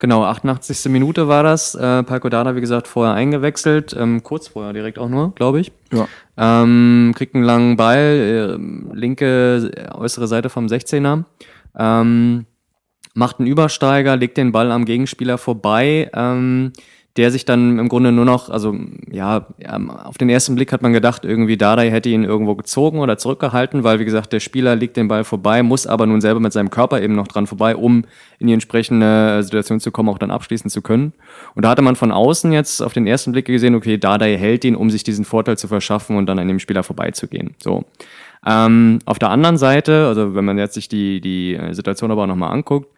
Genau, 0.00 0.24
88. 0.24 0.90
Minute 0.90 1.26
war 1.26 1.42
das. 1.42 1.74
Äh, 1.74 2.04
Palko 2.04 2.28
Dada, 2.28 2.54
wie 2.54 2.60
gesagt, 2.60 2.86
vorher 2.86 3.14
eingewechselt, 3.14 3.96
ähm, 3.98 4.22
kurz 4.22 4.46
vorher 4.46 4.72
direkt 4.72 4.98
auch 4.98 5.08
nur, 5.08 5.34
glaube 5.34 5.60
ich. 5.60 5.72
ja. 5.92 6.06
Ähm, 6.36 7.12
kriegt 7.16 7.34
einen 7.34 7.42
langen 7.42 7.76
Ball, 7.76 7.98
äh, 8.56 8.94
linke 8.94 9.72
äh, 9.74 9.92
äußere 9.92 10.28
Seite 10.28 10.50
vom 10.50 10.66
16er. 10.66 11.24
Ähm, 11.76 12.46
macht 13.14 13.40
einen 13.40 13.48
Übersteiger, 13.48 14.16
legt 14.16 14.36
den 14.36 14.52
Ball 14.52 14.70
am 14.70 14.84
Gegenspieler 14.84 15.36
vorbei, 15.36 16.08
ähm, 16.14 16.72
der 17.18 17.32
sich 17.32 17.44
dann 17.44 17.80
im 17.80 17.88
Grunde 17.88 18.12
nur 18.12 18.24
noch, 18.24 18.48
also 18.48 18.76
ja, 19.10 19.46
ähm, 19.58 19.90
auf 19.90 20.18
den 20.18 20.28
ersten 20.28 20.54
Blick 20.54 20.72
hat 20.72 20.82
man 20.82 20.92
gedacht, 20.92 21.24
irgendwie 21.24 21.56
Dardai 21.56 21.90
hätte 21.90 22.08
ihn 22.08 22.22
irgendwo 22.22 22.54
gezogen 22.54 23.00
oder 23.00 23.18
zurückgehalten, 23.18 23.82
weil 23.82 23.98
wie 23.98 24.04
gesagt, 24.04 24.32
der 24.32 24.38
Spieler 24.38 24.76
legt 24.76 24.96
den 24.96 25.08
Ball 25.08 25.24
vorbei, 25.24 25.64
muss 25.64 25.88
aber 25.88 26.06
nun 26.06 26.20
selber 26.20 26.38
mit 26.38 26.52
seinem 26.52 26.70
Körper 26.70 27.02
eben 27.02 27.16
noch 27.16 27.26
dran 27.26 27.48
vorbei, 27.48 27.74
um 27.74 28.04
in 28.38 28.46
die 28.46 28.52
entsprechende 28.52 29.42
Situation 29.42 29.80
zu 29.80 29.90
kommen, 29.90 30.08
auch 30.08 30.18
dann 30.18 30.30
abschließen 30.30 30.70
zu 30.70 30.80
können. 30.80 31.12
Und 31.56 31.64
da 31.64 31.70
hatte 31.70 31.82
man 31.82 31.96
von 31.96 32.12
außen 32.12 32.52
jetzt 32.52 32.80
auf 32.80 32.92
den 32.92 33.08
ersten 33.08 33.32
Blick 33.32 33.46
gesehen, 33.46 33.74
okay, 33.74 33.98
Dardai 33.98 34.38
hält 34.38 34.64
ihn, 34.64 34.76
um 34.76 34.88
sich 34.88 35.02
diesen 35.02 35.24
Vorteil 35.24 35.58
zu 35.58 35.66
verschaffen 35.66 36.16
und 36.16 36.26
dann 36.26 36.38
an 36.38 36.46
dem 36.46 36.60
Spieler 36.60 36.84
vorbeizugehen. 36.84 37.56
So. 37.60 37.84
Ähm, 38.46 39.00
auf 39.06 39.18
der 39.18 39.30
anderen 39.30 39.56
Seite, 39.56 40.06
also 40.06 40.36
wenn 40.36 40.44
man 40.44 40.56
jetzt 40.56 40.74
sich 40.74 40.88
die, 40.88 41.20
die 41.20 41.56
äh, 41.56 41.74
Situation 41.74 42.12
aber 42.12 42.28
nochmal 42.28 42.52
anguckt, 42.52 42.88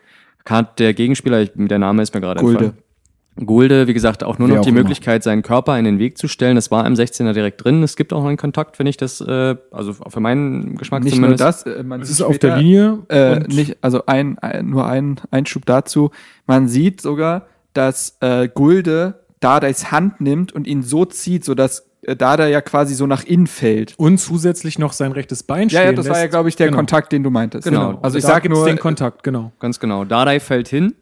hat 0.47 0.78
der 0.78 0.92
Gegenspieler, 0.92 1.47
der 1.47 1.78
Name 1.78 2.03
ist 2.03 2.12
mir 2.12 2.20
gerade 2.20 2.40
Gulde. 2.40 2.64
entfallen. 2.66 2.89
Gulde, 3.37 3.87
wie 3.87 3.95
gesagt, 3.95 4.22
auch 4.24 4.39
nur 4.39 4.49
Wer 4.49 4.57
noch 4.57 4.61
auch 4.61 4.64
die 4.64 4.70
immer. 4.70 4.81
Möglichkeit, 4.81 5.22
seinen 5.22 5.43
Körper 5.43 5.78
in 5.78 5.85
den 5.85 5.99
Weg 5.99 6.18
zu 6.18 6.28
stellen. 6.28 6.57
Das 6.57 6.70
war 6.70 6.87
im 6.87 6.95
16er 6.95 7.33
direkt 7.33 7.64
drin. 7.64 7.83
Es 7.83 7.97
gibt 7.97 8.12
auch 8.12 8.24
einen 8.24 8.37
Kontakt, 8.37 8.78
wenn 8.78 8.87
ich 8.87 8.97
das, 8.97 9.20
äh, 9.20 9.57
also 9.70 9.93
für 9.95 10.20
meinen 10.20 10.76
Geschmack 10.76 11.03
Nicht 11.05 11.16
nur 11.16 11.37
zumindest. 11.37 11.66
das, 11.66 11.74
äh, 11.74 11.83
man 11.83 12.01
Es 12.03 12.11
ist 12.11 12.20
auf 12.20 12.35
später- 12.35 12.49
der 12.49 12.59
Linie. 12.59 12.99
Äh, 13.09 13.41
nicht, 13.49 13.78
also 13.83 14.05
ein, 14.07 14.39
ein, 14.41 14.68
nur 14.68 14.87
ein 14.87 15.20
Einschub 15.31 15.64
dazu. 15.64 16.11
Man 16.47 16.68
sieht 16.68 17.01
sogar, 17.01 17.47
dass 17.72 18.16
äh, 18.20 18.49
Gulde 18.53 19.20
Dardais 19.41 19.91
Hand 19.91 20.20
nimmt 20.20 20.53
und 20.53 20.66
ihn 20.66 20.83
so 20.83 21.07
zieht, 21.07 21.45
sodass 21.45 21.87
äh, 22.03 22.16
Dada 22.16 22.47
ja 22.47 22.61
quasi 22.61 22.95
so 22.95 23.07
nach 23.07 23.24
innen 23.24 23.47
fällt. 23.47 23.95
und 23.97 24.18
zusätzlich 24.18 24.78
noch 24.78 24.93
sein 24.93 25.12
rechtes 25.12 25.45
Bein 25.45 25.68
Ja, 25.68 25.81
stehen 25.81 25.85
ja, 25.87 25.93
das 25.93 26.09
war 26.09 26.16
ja, 26.16 26.22
lässt. 26.24 26.33
glaube 26.33 26.49
ich, 26.51 26.57
der 26.57 26.66
Genau. 26.66 26.78
Kontakt, 26.78 27.12
den 27.12 27.22
du 27.22 27.31
meintest. 27.31 27.64
Genau. 27.64 27.99
Also 28.03 28.18
ich 28.18 28.22
da 28.24 28.33
sag 28.33 28.43
gibt's 28.43 28.59
nur, 28.59 28.66
den 28.66 28.78
Kontakt, 28.78 29.22
genau. 29.22 29.53
Ganz 29.61 29.81
genau. 29.81 30.05
Dardai 30.05 30.41
fällt 30.41 30.68
hin 30.68 30.95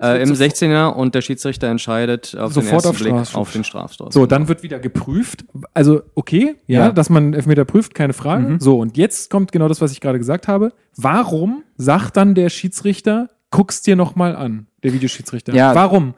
äh, 0.00 0.22
im 0.22 0.30
16er 0.32 0.88
und 0.92 1.14
der 1.14 1.22
Schiedsrichter 1.22 1.68
entscheidet 1.68 2.36
auf 2.36 2.52
den 2.52 2.62
Sofort 2.62 2.84
ersten 2.84 2.88
auf 2.90 2.96
Blick 2.98 3.08
Strafstoß. 3.14 3.34
auf 3.40 3.52
den 3.52 3.64
Strafstoß. 3.64 4.14
So, 4.14 4.26
dann 4.26 4.48
wird 4.48 4.62
wieder 4.62 4.78
geprüft. 4.78 5.44
Also, 5.74 6.02
okay, 6.14 6.56
ja, 6.66 6.86
Ja. 6.86 6.92
dass 6.92 7.08
man 7.10 7.32
Elfmeter 7.34 7.64
prüft, 7.64 7.94
keine 7.94 8.12
Frage. 8.12 8.46
Mhm. 8.48 8.60
So, 8.60 8.78
und 8.78 8.96
jetzt 8.96 9.30
kommt 9.30 9.52
genau 9.52 9.68
das, 9.68 9.80
was 9.80 9.92
ich 9.92 10.00
gerade 10.00 10.18
gesagt 10.18 10.48
habe. 10.48 10.72
Warum 10.96 11.64
sagt 11.76 12.16
dann 12.16 12.34
der 12.34 12.50
Schiedsrichter, 12.50 13.30
guck's 13.50 13.80
dir 13.82 13.96
nochmal 13.96 14.36
an, 14.36 14.66
der 14.82 14.92
Videoschiedsrichter? 14.92 15.54
Ja. 15.54 15.74
Warum? 15.74 16.14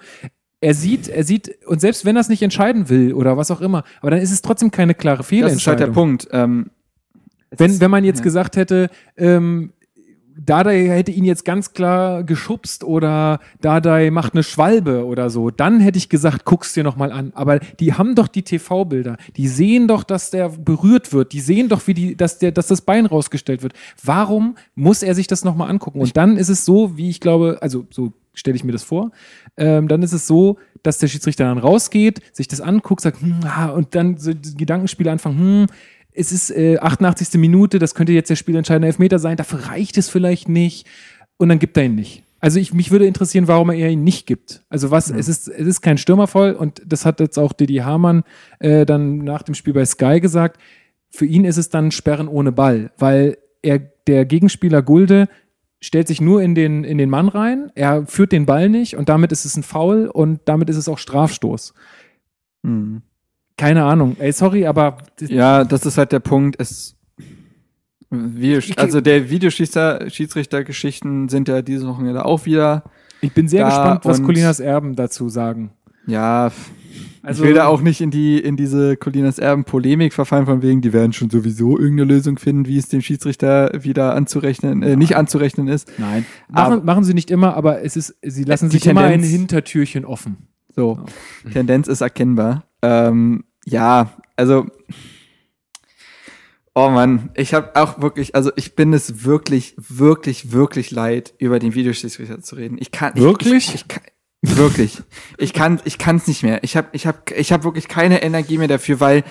Er 0.61 0.75
sieht, 0.75 1.07
er 1.07 1.23
sieht, 1.23 1.57
und 1.69 1.81
selbst 1.81 2.05
wenn 2.05 2.17
er 2.17 2.21
es 2.21 2.29
nicht 2.29 2.43
entscheiden 2.43 2.89
will 2.89 3.13
oder 3.15 3.37
was 3.37 3.53
auch 3.53 3.61
immer, 3.61 3.85
aber 4.01 4.11
dann 4.11 4.21
ist 4.21 4.33
es 4.33 4.43
trotzdem 4.43 4.73
keine 4.73 4.93
klare 4.95 5.19
das 5.19 5.27
Fehlentscheidung. 5.29 5.59
ist 5.61 5.67
halt 5.69 5.81
der 5.81 5.93
Punkt. 5.93 6.29
Ähm, 6.33 6.71
Wenn, 7.57 7.71
ist- 7.71 7.81
wenn 7.81 7.93
man 7.93 8.03
jetzt 8.03 8.19
ja. 8.19 8.25
gesagt 8.25 8.57
hätte, 8.57 8.91
ähm, 9.17 9.73
Dardai 10.39 10.87
hätte 10.89 11.11
ihn 11.11 11.25
jetzt 11.25 11.45
ganz 11.45 11.73
klar 11.73 12.23
geschubst 12.23 12.85
oder 12.85 13.41
Dardai 13.61 14.11
macht 14.11 14.35
eine 14.35 14.43
Schwalbe 14.43 15.05
oder 15.05 15.31
so, 15.31 15.51
dann 15.51 15.81
hätte 15.81 15.99
ich 15.99 16.09
gesagt, 16.09 16.45
guck's 16.45 16.73
dir 16.73 16.85
nochmal 16.85 17.13
an. 17.13 17.33
Aber 17.35 17.59
die 17.59 17.95
haben 17.95 18.15
doch 18.15 18.29
die 18.29 18.43
TV-Bilder. 18.43 19.17
Die 19.37 19.49
sehen 19.49 19.89
doch, 19.89 20.05
dass 20.05 20.31
der 20.31 20.51
berührt 20.51 21.13
wird. 21.13 21.33
Die 21.33 21.41
sehen 21.41 21.69
doch, 21.69 21.87
wie 21.87 21.95
die, 21.95 22.17
dass 22.17 22.39
der, 22.39 22.53
dass 22.53 22.69
das 22.69 22.83
Bein 22.83 23.07
rausgestellt 23.07 23.63
wird. 23.63 23.73
Warum 24.03 24.57
muss 24.75 25.03
er 25.03 25.15
sich 25.15 25.27
das 25.27 25.45
nochmal 25.45 25.71
angucken? 25.71 26.01
Und 26.01 26.17
dann 26.17 26.37
ist 26.37 26.49
es 26.49 26.65
so, 26.65 26.97
wie 26.97 27.11
ich 27.11 27.21
glaube, 27.21 27.59
also 27.61 27.87
so 27.91 28.13
stelle 28.35 28.57
ich 28.57 28.65
mir 28.65 28.73
das 28.73 28.85
vor, 28.85 29.11
ähm, 29.57 29.89
dann 29.89 30.03
ist 30.03 30.13
es 30.13 30.27
so, 30.27 30.59
dass 30.83 30.99
der 30.99 31.09
Schiedsrichter 31.09 31.45
dann 31.45 31.59
rausgeht, 31.59 32.21
sich 32.33 32.47
das 32.47 32.61
anguckt, 32.61 33.01
sagt, 33.01 33.21
hm, 33.21 33.41
ah, 33.45 33.67
und 33.71 33.95
dann 33.95 34.17
so 34.17 34.33
Gedankenspiele 34.57 35.11
anfangen, 35.11 35.39
hm, 35.39 35.67
es 36.19 36.33
ist 36.33 36.51
äh, 36.51 36.79
88. 36.79 37.35
Minute, 37.35 37.79
das 37.79 37.95
könnte 37.95 38.13
jetzt 38.13 38.29
der 38.29 38.37
spielentscheidende 38.37 38.89
Elfmeter 38.89 39.19
sein, 39.19 39.37
dafür 39.37 39.69
reicht 39.69 39.97
es 39.99 40.09
vielleicht 40.09 40.49
nicht. 40.49 40.87
Und 41.37 41.49
dann 41.49 41.61
gibt 41.61 41.77
er 41.77 41.85
ihn 41.85 41.95
nicht. 41.95 42.25
Also 42.41 42.59
ich, 42.59 42.73
mich 42.73 42.91
würde 42.91 43.07
interessieren, 43.07 43.49
warum 43.49 43.71
er 43.71 43.91
ihn 43.91 44.05
nicht 44.05 44.27
gibt. 44.27 44.65
Also 44.69 44.91
was, 44.91 45.11
es 45.11 45.29
ist, 45.29 45.49
es 45.49 45.67
ist 45.67 45.81
kein 45.81 45.99
Stürmervoll 45.99 46.53
und 46.53 46.83
das 46.87 47.05
hat 47.05 47.21
jetzt 47.21 47.39
auch 47.39 47.53
Didi 47.53 47.77
Hamann 47.77 48.23
äh, 48.59 48.87
dann 48.87 49.19
nach 49.19 49.43
dem 49.43 49.55
Spiel 49.55 49.73
bei 49.73 49.85
Sky 49.85 50.21
gesagt. 50.21 50.61
Für 51.11 51.27
ihn 51.27 51.45
ist 51.45 51.57
es 51.57 51.69
dann 51.69 51.91
Sperren 51.91 52.29
ohne 52.29 52.53
Ball, 52.53 52.93
weil 52.99 53.39
er, 53.63 53.79
der 53.79 54.25
Gegenspieler 54.25 54.83
Gulde 54.83 55.29
stellt 55.81 56.09
sich 56.09 56.21
nur 56.21 56.43
in 56.43 56.55
den, 56.55 56.85
in 56.85 56.99
den 56.99 57.11
Mann 57.11 57.29
rein, 57.29 57.71
er 57.75 58.07
führt 58.07 58.33
den 58.33 58.47
Ball 58.47 58.69
nicht 58.69 58.97
und 58.97 59.09
damit 59.09 59.33
ist 59.33 59.45
es 59.45 59.57
ein 59.57 59.63
Foul 59.63 60.07
und 60.07 60.41
damit 60.45 60.71
ist 60.71 60.77
es 60.77 60.89
auch 60.89 60.99
Strafstoß. 60.99 61.75
Hm. 62.65 63.03
Keine 63.59 63.85
Ahnung. 63.85 64.17
Ey, 64.19 64.33
sorry, 64.33 64.67
aber 64.67 64.97
Ja, 65.21 65.65
das 65.65 65.85
ist 65.85 65.99
halt 65.99 66.13
der 66.13 66.21
Punkt. 66.21 66.57
Es, 66.59 66.95
Video, 68.11 68.61
also 68.77 69.03
der 69.03 69.29
Videoschiedsrichter, 69.29 70.09
Schiedsrichtergeschichten 70.09 71.29
sind 71.29 71.47
ja 71.49 71.61
diese 71.61 71.87
Woche 71.87 72.25
auch 72.25 72.47
wieder. 72.47 72.85
ich 73.21 73.33
bin 73.33 73.49
sehr 73.49 73.65
Da 73.65 73.69
gespannt, 73.69 74.05
was 74.05 74.23
Colinas 74.23 74.61
Erben 74.61 74.97
dazu 74.97 75.29
sagen. 75.29 75.73
Ja, 76.07 76.51
Also- 77.23 77.43
ich 77.43 77.49
will 77.51 77.55
da 77.55 77.67
auch 77.67 77.83
nicht 77.83 78.01
in 78.01 78.11
die 78.11 78.39
in 78.39 78.57
diese 78.57 78.97
Colinas 78.97 79.39
Erben 79.39 79.65
Polemik 79.65 80.15
verfallen 80.15 80.47
von 80.47 80.63
wegen, 80.63 80.81
die 80.81 80.95
werden 80.95 81.13
schon 81.13 81.29
sowieso 81.29 81.79
irgendeine 81.79 82.11
Lösung 82.15 82.39
finden, 82.39 82.65
wie 82.67 82.79
es 82.79 82.89
dem 82.89 83.03
Schiedsrichter 83.03 83.73
wieder 83.83 84.15
anzurechnen, 84.15 84.83
äh, 84.83 84.97
nicht 84.97 85.15
anzurechnen 85.17 85.69
ist. 85.69 85.93
Nein. 85.99 86.25
Aber- 86.51 86.77
Machen, 86.77 86.87
machen 86.87 87.05
sie 87.05 87.13
nicht 87.13 87.31
immer, 87.31 87.55
aber 87.57 87.83
es 87.85 87.97
ist, 87.97 88.17
sie 88.23 88.45
lassen 88.45 88.71
Die 88.71 88.79
sich 88.79 88.87
immer 88.87 89.03
ein 89.03 89.21
Tendenz- 89.21 89.31
Hintertürchen 89.33 90.07
offen. 90.07 90.47
So, 90.75 91.01
Tendenz 91.53 91.89
ist 91.89 92.01
erkennbar. 92.01 92.65
Ähm, 92.81 93.45
ja, 93.71 94.13
also 94.37 94.67
Oh 96.75 96.91
Mann, 96.91 97.31
ich 97.35 97.55
habe 97.55 97.75
auch 97.75 98.01
wirklich, 98.01 98.37
also 98.37 98.53
ich 98.55 98.77
bin 98.77 98.93
es 98.93 99.25
wirklich, 99.25 99.75
wirklich, 99.79 100.53
wirklich 100.53 100.93
leid, 100.93 101.35
über 101.39 101.59
den 101.59 101.75
Videoschiedsrichter 101.75 102.41
zu 102.41 102.55
reden. 102.55 102.79
Ich 102.81 102.93
kann 102.93 103.15
ich- 103.17 103.23
Wirklich? 103.23 103.69
Ich, 103.71 103.75
ich 103.75 103.89
kann, 103.89 104.03
wirklich. 104.43 105.03
Ich 105.39 105.53
kann, 105.53 105.81
ich 105.85 105.99
kann 105.99 106.17
es 106.17 106.29
nicht 106.29 106.45
mehr. 106.45 106.63
Ich 106.63 106.77
habe, 106.77 106.89
ich 106.93 107.07
habe, 107.09 107.19
ich 107.35 107.51
habe 107.51 107.65
wirklich 107.65 107.89
keine 107.89 108.23
Energie 108.23 108.59
mehr 108.59 108.69
dafür, 108.69 109.01
weil 109.01 109.25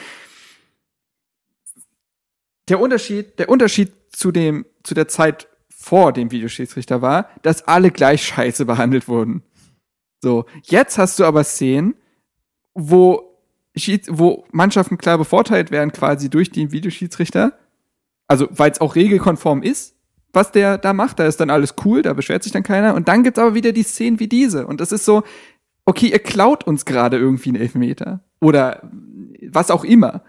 der 2.67 2.81
Unterschied, 2.81 3.39
der 3.39 3.47
Unterschied 3.47 3.93
zu 4.11 4.31
dem, 4.33 4.65
zu 4.83 4.93
der 4.93 5.07
Zeit 5.07 5.47
vor 5.69 6.11
dem 6.11 6.31
Videoschiedsrichter 6.31 7.01
war, 7.01 7.29
dass 7.43 7.63
alle 7.65 7.91
gleich 7.91 8.25
scheiße 8.25 8.65
behandelt 8.65 9.07
wurden. 9.07 9.43
So, 10.21 10.45
jetzt 10.63 10.97
hast 10.97 11.17
du 11.19 11.23
aber 11.23 11.45
Szenen, 11.45 11.95
wo, 12.73 13.26
Schieds- 13.77 14.09
wo 14.11 14.45
Mannschaften 14.51 14.97
klar 14.97 15.17
bevorteilt 15.17 15.71
werden 15.71 15.91
quasi 15.91 16.29
durch 16.29 16.51
den 16.51 16.71
Videoschiedsrichter. 16.71 17.53
Also, 18.27 18.47
weil 18.51 18.71
es 18.71 18.81
auch 18.81 18.95
regelkonform 18.95 19.63
ist, 19.63 19.95
was 20.33 20.51
der 20.51 20.77
da 20.77 20.93
macht. 20.93 21.19
Da 21.19 21.25
ist 21.27 21.39
dann 21.39 21.49
alles 21.49 21.75
cool, 21.85 22.01
da 22.01 22.13
beschwert 22.13 22.43
sich 22.43 22.51
dann 22.51 22.63
keiner. 22.63 22.93
Und 22.95 23.07
dann 23.07 23.23
gibt's 23.23 23.39
aber 23.39 23.55
wieder 23.55 23.71
die 23.71 23.83
Szenen 23.83 24.19
wie 24.19 24.27
diese. 24.27 24.67
Und 24.67 24.81
das 24.81 24.91
ist 24.91 25.05
so, 25.05 25.23
okay, 25.85 26.07
ihr 26.07 26.19
klaut 26.19 26.65
uns 26.65 26.85
gerade 26.85 27.17
irgendwie 27.17 27.49
einen 27.49 27.61
Elfmeter. 27.61 28.21
Oder 28.41 28.81
was 29.49 29.71
auch 29.71 29.83
immer. 29.83 30.23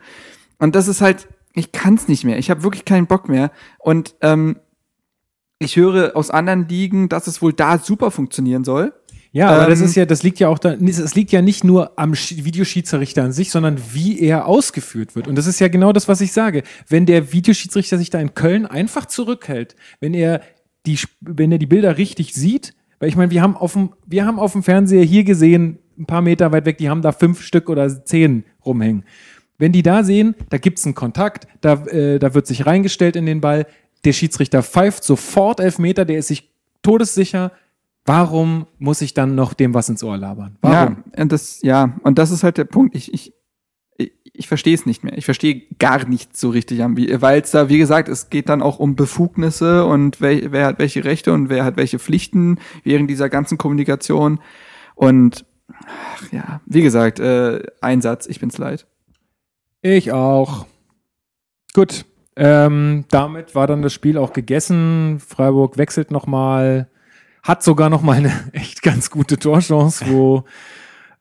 Und 0.59 0.75
das 0.75 0.89
ist 0.89 1.01
halt, 1.01 1.29
ich 1.55 1.73
kann's 1.73 2.09
nicht 2.09 2.25
mehr. 2.25 2.39
Ich 2.39 2.51
habe 2.51 2.63
wirklich 2.63 2.85
keinen 2.85 3.07
Bock 3.07 3.29
mehr. 3.29 3.51
Und 3.79 4.15
ähm, 4.21 4.59
ich 5.59 5.77
höre 5.77 6.17
aus 6.17 6.31
anderen 6.31 6.69
Ligen, 6.69 7.09
dass 7.09 7.27
es 7.27 7.43
wohl 7.43 7.53
da 7.53 7.79
super 7.79 8.11
funktionieren 8.11 8.65
soll. 8.65 8.93
Ja, 9.33 9.51
aber 9.51 9.67
das 9.69 9.81
Ähm, 9.81 9.87
ist 9.87 9.95
ja, 9.95 10.07
das 10.07 10.23
liegt 10.23 10.39
ja 10.41 10.49
auch 10.49 10.59
da, 10.59 10.73
es 10.73 11.15
liegt 11.15 11.33
ja 11.33 11.43
nicht 11.43 11.63
nur 11.63 11.99
am 11.99 12.13
Sch- 12.13 12.45
Videoschiedsrichter 12.45 13.23
an 13.25 13.33
sich, 13.33 13.51
sondern 13.51 13.79
wie 13.93 14.21
er 14.21 14.47
ausgeführt 14.47 15.15
wird. 15.15 15.29
Und 15.29 15.37
das 15.37 15.47
ist 15.47 15.61
ja 15.61 15.69
genau 15.69 15.93
das, 15.93 16.09
was 16.09 16.21
ich 16.21 16.33
sage. 16.33 16.63
Wenn 16.89 17.05
der 17.05 17.33
Videoschiedsrichter 17.33 17.99
sich 17.99 18.11
da 18.11 18.19
in 18.21 18.35
Köln 18.35 18.65
einfach 18.65 19.07
zurückhält, 19.07 19.77
wenn 20.01 20.15
er 20.15 20.41
die, 20.87 20.99
wenn 21.21 21.53
er 21.53 21.59
die 21.59 21.67
Bilder 21.67 21.99
richtig 21.99 22.33
sieht, 22.33 22.75
weil 23.01 23.11
ich 23.11 23.17
meine, 23.17 23.31
wir 23.31 23.43
haben 23.43 23.57
auf 23.57 23.75
dem, 23.75 23.93
wir 24.07 24.25
haben 24.25 24.39
auf 24.39 24.53
dem 24.53 24.63
Fernseher 24.63 25.05
hier 25.05 25.25
gesehen, 25.25 25.79
ein 25.99 26.07
paar 26.07 26.23
Meter 26.23 26.51
weit 26.53 26.65
weg, 26.65 26.79
die 26.79 26.89
haben 26.89 27.03
da 27.03 27.13
fünf 27.13 27.43
Stück 27.43 27.69
oder 27.69 28.05
zehn 28.05 28.45
rumhängen. 28.65 29.05
Wenn 29.59 29.73
die 29.73 29.83
da 29.83 30.05
sehen, 30.05 30.37
da 30.51 30.59
gibt's 30.59 30.85
einen 30.87 30.95
Kontakt, 30.95 31.47
da, 31.61 31.75
äh, 31.87 32.19
da 32.19 32.33
wird 32.35 32.47
sich 32.47 32.65
reingestellt 32.65 33.15
in 33.17 33.27
den 33.27 33.41
Ball, 33.41 33.67
der 34.05 34.13
Schiedsrichter 34.13 34.63
pfeift 34.63 35.05
sofort 35.05 35.61
Elfmeter, 35.61 36.05
der 36.05 36.19
ist 36.19 36.29
sich 36.29 36.51
todessicher. 36.83 37.53
Warum 38.05 38.67
muss 38.79 39.03
ich 39.03 39.13
dann 39.13 39.35
noch 39.35 39.53
dem 39.53 39.75
was 39.75 39.89
ins 39.89 40.03
Ohr 40.03 40.17
labern? 40.17 40.57
Warum? 40.63 40.97
Ja, 41.15 41.23
und 41.23 41.33
das, 41.33 41.61
ja, 41.63 41.99
und 42.03 42.19
das 42.19 42.31
ist 42.31 42.43
halt 42.43 42.57
der 42.57 42.65
Punkt. 42.65 42.95
Ich, 42.97 43.13
ich, 43.13 43.35
ich, 44.33 44.49
verstehe 44.49 44.75
es 44.75 44.87
nicht 44.87 45.05
mehr. 45.05 45.19
Ich 45.19 45.27
verstehe 45.27 45.63
gar 45.79 46.07
nichts 46.07 46.41
so 46.41 46.51
richtig 46.51 46.79
weil 46.81 47.43
es 47.43 47.51
da, 47.51 47.69
wie 47.69 47.79
gesagt, 47.79 48.09
es 48.09 48.31
geht 48.31 48.49
dann 48.49 48.63
auch 48.63 48.79
um 48.79 48.97
Befugnisse 48.97 49.85
und 49.85 50.21
wer, 50.21 50.53
wer 50.53 50.67
hat 50.67 50.79
welche 50.79 51.05
Rechte 51.05 51.33
und 51.33 51.51
wer 51.51 51.65
hat 51.65 51.77
welche 51.77 51.99
Pflichten 51.99 52.59
während 52.83 53.11
dieser 53.11 53.29
ganzen 53.29 53.59
Kommunikation. 53.59 54.41
Und 54.95 55.45
ach, 55.87 56.33
ja, 56.33 56.61
wie 56.67 56.83
gesagt, 56.83 57.21
äh, 57.21 57.63
Einsatz, 57.81 58.27
ich 58.27 58.41
bin's 58.41 58.59
leid. 58.59 58.87
Ich 59.83 60.13
auch. 60.13 60.67
Gut. 61.75 62.05
Ähm, 62.37 63.05
damit 63.11 63.55
war 63.55 63.67
dann 63.67 63.83
das 63.83 63.93
Spiel 63.93 64.17
auch 64.17 64.33
gegessen. 64.33 65.19
Freiburg 65.19 65.77
wechselt 65.77 66.11
nochmal, 66.11 66.89
hat 67.49 67.63
sogar 67.63 67.91
nochmal 67.91 68.19
eine 68.19 68.33
echt 68.53 68.83
ganz 68.83 69.11
gute 69.11 69.39
Torchance, 69.39 70.05
wo 70.09 70.45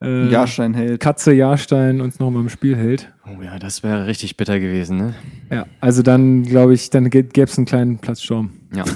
äh, 0.02 0.30
Jahrstein 0.30 0.74
hält. 0.74 1.00
Katze 1.00 1.34
Jahrstein 1.34 2.02
uns 2.02 2.20
nochmal 2.20 2.44
im 2.44 2.50
Spiel 2.50 2.76
hält. 2.76 3.12
Oh 3.26 3.42
ja, 3.42 3.58
das 3.58 3.82
wäre 3.82 4.06
richtig 4.06 4.38
bitter 4.38 4.60
gewesen, 4.60 4.98
ne? 4.98 5.16
Ja, 5.50 5.66
also 5.80 6.04
dann 6.04 6.44
glaube 6.44 6.74
ich, 6.74 6.90
dann 6.90 7.10
gäbe 7.10 7.44
es 7.44 7.58
einen 7.58 7.66
kleinen 7.66 7.98
Platzsturm. 7.98 8.52
Ja. 8.76 8.84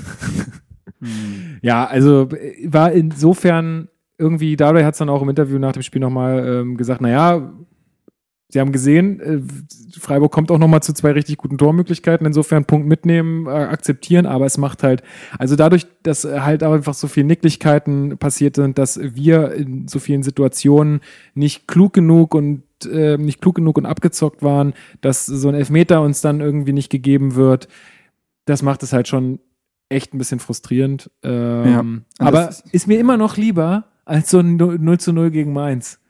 Ja, 1.64 1.86
also 1.86 2.30
äh, 2.30 2.72
war 2.72 2.92
insofern 2.92 3.88
irgendwie, 4.20 4.56
Dardai 4.56 4.84
hat 4.84 4.94
es 4.94 5.00
dann 5.00 5.10
auch 5.10 5.24
im 5.24 5.30
Interview 5.30 5.58
nach 5.58 5.72
dem 5.72 5.82
Spiel 5.82 6.00
nochmal 6.00 6.48
ähm, 6.48 6.78
gesagt, 6.78 7.02
naja, 7.02 7.52
Sie 8.52 8.60
haben 8.60 8.72
gesehen, 8.72 9.20
äh, 9.22 9.40
Freiburg 10.00 10.32
kommt 10.32 10.52
auch 10.52 10.58
nochmal 10.58 10.84
zu 10.84 10.94
zwei 10.94 11.12
richtig 11.12 11.38
guten 11.38 11.58
Tormöglichkeiten, 11.58 12.28
insofern 12.28 12.66
Punkt 12.66 12.88
mitnehmen, 12.88 13.48
äh, 13.48 13.50
akzeptieren, 13.50 14.26
aber 14.26 14.46
es 14.46 14.58
macht 14.58 14.84
halt, 14.84 15.04
also 15.40 15.56
dadurch, 15.56 15.88
dass 16.04 16.26
äh, 16.26 16.42
halt 16.42 16.62
einfach 16.62 16.94
so 16.94 17.08
viele 17.08 17.28
Nicklichkeiten 17.28 18.18
passiert 18.18 18.58
sind, 18.58 18.78
dass 18.78 19.00
wir 19.02 19.54
in 19.54 19.88
so 19.88 20.00
vielen 20.00 20.22
Situationen 20.22 21.00
nicht 21.34 21.68
klug 21.68 21.94
genug 21.94 22.36
und 22.36 22.64
äh, 22.86 23.18
nicht 23.18 23.42
klug 23.42 23.56
genug 23.56 23.78
und 23.78 23.86
abgezockt 23.86 24.44
waren, 24.44 24.74
dass 25.00 25.26
so 25.26 25.48
ein 25.48 25.56
Elfmeter 25.56 26.02
uns 26.02 26.20
dann 26.20 26.42
irgendwie 26.42 26.74
nicht 26.74 26.90
gegeben 26.90 27.36
wird, 27.36 27.70
das 28.46 28.64
macht 28.64 28.84
es 28.84 28.92
halt 28.92 29.08
schon 29.08 29.40
echt 29.88 30.14
ein 30.14 30.18
bisschen 30.18 30.40
frustrierend. 30.40 31.10
Ähm, 31.24 32.04
Ja, 32.20 32.26
aber 32.28 32.46
das 32.48 32.62
ist, 32.72 32.88
mir 32.88 33.00
immer 33.00 33.18
noch 33.18 33.38
lieber, 33.38 33.86
als 34.04 34.30
so 34.30 34.40
ein 34.40 34.58
0 34.58 35.00
zu 35.00 35.14
0 35.14 35.32
gegen 35.32 35.54
Mainz. 35.54 36.01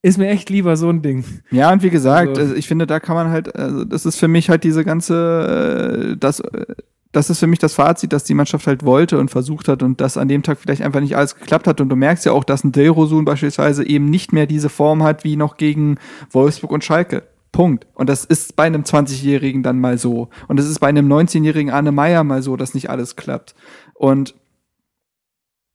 Ist 0.00 0.16
mir 0.18 0.28
echt 0.28 0.48
lieber 0.48 0.76
so 0.76 0.88
ein 0.90 1.02
Ding. 1.02 1.24
Ja, 1.50 1.72
und 1.72 1.82
wie 1.82 1.90
gesagt, 1.90 2.28
Also- 2.28 2.40
also 2.42 2.54
ich 2.54 2.68
finde, 2.68 2.86
da 2.86 3.00
kann 3.00 3.16
man 3.16 3.30
halt, 3.30 3.54
also 3.56 3.84
das 3.84 4.06
ist 4.06 4.16
für 4.16 4.28
mich 4.28 4.48
halt 4.48 4.62
diese 4.64 4.84
ganze, 4.84 6.12
äh, 6.12 6.16
das, 6.16 6.38
äh, 6.40 6.66
das 7.10 7.30
ist 7.30 7.40
für 7.40 7.46
mich 7.48 7.58
das 7.58 7.74
Fazit, 7.74 8.12
dass 8.12 8.22
die 8.22 8.34
Mannschaft 8.34 8.66
halt 8.66 8.84
wollte 8.84 9.18
und 9.18 9.30
versucht 9.30 9.66
hat 9.66 9.82
und 9.82 10.00
dass 10.00 10.16
an 10.16 10.28
dem 10.28 10.42
Tag 10.42 10.58
vielleicht 10.58 10.82
einfach 10.82 11.00
nicht 11.00 11.16
alles 11.16 11.34
geklappt 11.36 11.66
hat. 11.66 11.80
Und 11.80 11.88
du 11.88 11.96
merkst 11.96 12.24
ja 12.26 12.32
auch, 12.32 12.44
dass 12.44 12.62
ein 12.62 12.70
Dilrosun 12.72 13.24
beispielsweise 13.24 13.84
eben 13.84 14.04
nicht 14.04 14.32
mehr 14.32 14.46
diese 14.46 14.68
Form 14.68 15.02
hat 15.02 15.24
wie 15.24 15.34
noch 15.36 15.56
gegen 15.56 15.96
Wolfsburg 16.30 16.70
und 16.70 16.84
Schalke. 16.84 17.24
Punkt. 17.50 17.86
Und 17.94 18.08
das 18.10 18.24
ist 18.26 18.54
bei 18.56 18.64
einem 18.64 18.84
20-Jährigen 18.84 19.62
dann 19.62 19.80
mal 19.80 19.96
so. 19.98 20.28
Und 20.48 20.60
es 20.60 20.68
ist 20.68 20.78
bei 20.80 20.86
einem 20.88 21.08
19-jährigen 21.08 21.72
Arne 21.72 21.92
Meyer 21.92 22.22
mal 22.22 22.42
so, 22.42 22.56
dass 22.56 22.74
nicht 22.74 22.90
alles 22.90 23.16
klappt. 23.16 23.54
Und, 23.94 24.34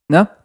na, 0.08 0.30
das, 0.30 0.43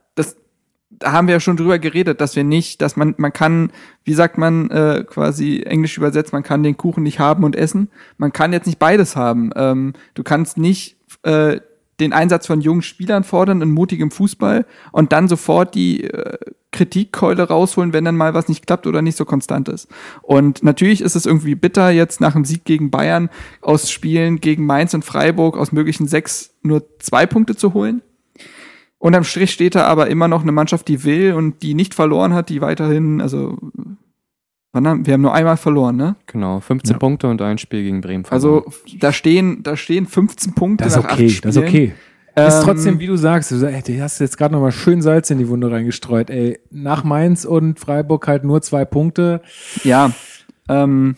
da 1.00 1.12
haben 1.14 1.28
wir 1.28 1.36
ja 1.36 1.40
schon 1.40 1.58
drüber 1.58 1.80
geredet, 1.80 2.22
dass 2.22 2.36
wir 2.36 2.44
nicht, 2.44 2.82
dass 2.82 2.96
man, 2.96 3.16
man 3.18 3.34
kann, 3.34 3.72
wie 4.04 4.14
sagt 4.14 4.38
man 4.38 4.70
äh, 4.70 5.04
quasi 5.08 5.64
englisch 5.66 5.98
übersetzt, 5.98 6.34
man 6.34 6.44
kann 6.44 6.64
den 6.64 6.78
Kuchen 6.78 7.04
nicht 7.04 7.20
haben 7.20 7.44
und 7.44 7.56
essen. 7.56 7.90
Man 8.18 8.34
kann 8.34 8.54
jetzt 8.54 8.68
nicht 8.68 8.80
beides 8.80 9.16
haben. 9.16 9.52
Ähm, 9.56 9.94
du 10.14 10.24
kannst 10.24 10.58
nicht 10.58 10.98
äh, 11.24 11.60
den 12.00 12.14
Einsatz 12.14 12.48
von 12.48 12.62
jungen 12.62 12.82
Spielern 12.82 13.24
fordern 13.24 13.62
in 13.62 13.72
mutigem 13.72 14.12
Fußball 14.12 14.66
und 14.92 15.12
dann 15.12 15.28
sofort 15.28 15.76
die 15.76 16.04
äh, 16.04 16.38
Kritikkeule 16.72 17.48
rausholen, 17.48 17.94
wenn 17.94 18.06
dann 18.06 18.16
mal 18.16 18.34
was 18.34 18.48
nicht 18.48 18.68
klappt 18.68 18.88
oder 18.88 19.02
nicht 19.02 19.18
so 19.18 19.26
konstant 19.26 19.68
ist. 19.70 19.88
Und 20.22 20.64
natürlich 20.64 21.02
ist 21.02 21.16
es 21.16 21.26
irgendwie 21.26 21.56
bitter, 21.56 21.90
jetzt 21.90 22.22
nach 22.22 22.34
dem 22.34 22.46
Sieg 22.46 22.64
gegen 22.64 22.92
Bayern 22.92 23.30
aus 23.62 23.92
Spielen 23.92 24.40
gegen 24.40 24.66
Mainz 24.66 24.94
und 24.94 25.04
Freiburg 25.04 25.58
aus 25.58 25.72
möglichen 25.72 26.08
sechs 26.08 26.56
nur 26.62 26.84
zwei 27.00 27.26
Punkte 27.26 27.56
zu 27.56 27.74
holen. 27.74 28.02
Unterm 29.00 29.24
Strich 29.24 29.52
steht 29.52 29.76
da 29.76 29.86
aber 29.86 30.08
immer 30.10 30.28
noch 30.28 30.42
eine 30.44 30.52
Mannschaft, 30.52 30.88
die 30.88 31.04
will 31.06 31.34
und 31.34 31.64
die 31.64 31.74
nicht 31.74 31.94
verloren 31.94 32.34
hat, 32.34 32.50
die 32.50 32.60
weiterhin, 32.62 33.22
also 33.22 33.58
wann 34.74 34.88
haben, 34.88 35.06
wir 35.06 35.14
haben 35.14 35.22
nur 35.22 35.34
einmal 35.34 35.58
verloren, 35.58 35.96
ne? 35.96 36.16
Genau, 36.28 36.60
15 36.60 36.94
Ja. 36.94 37.00
Punkte 37.00 37.28
und 37.28 37.42
ein 37.42 37.58
Spiel 37.58 37.84
gegen 37.84 38.02
Bremen. 38.02 38.26
verloren. 38.26 38.64
Also 38.66 38.74
da 39.00 39.14
stehen, 39.14 39.64
da 39.64 39.78
stehen 39.78 40.06
15 40.06 40.54
Punkte 40.54 40.84
Das 40.84 40.96
ist 40.98 41.04
nach 41.04 41.12
okay, 41.14 41.28
acht 41.34 41.46
das 41.46 41.56
ist 41.56 41.62
Spielen. 41.68 41.68
okay. 41.86 41.94
ist 42.48 42.56
Ähm, 42.60 42.64
trotzdem, 42.64 43.00
wie 43.00 43.08
du 43.08 43.16
sagst, 43.16 43.52
du, 43.52 43.56
sag- 43.58 43.74
ey, 43.74 43.82
du 43.82 44.02
hast 44.04 44.20
jetzt 44.20 44.38
gerade 44.38 44.54
nochmal 44.54 44.72
schön 44.74 45.02
Salz 45.02 45.30
in 45.32 45.38
die 45.38 45.48
Wunde 45.48 45.72
reingestreut. 45.72 46.30
Ey, 46.30 46.60
nach 46.70 47.04
Mainz 47.06 47.46
und 47.46 47.80
Freiburg 47.80 48.28
halt 48.28 48.44
nur 48.44 48.62
zwei 48.62 48.84
Punkte. 48.86 49.42
Ja. 49.84 50.12
Ähm, 50.68 51.16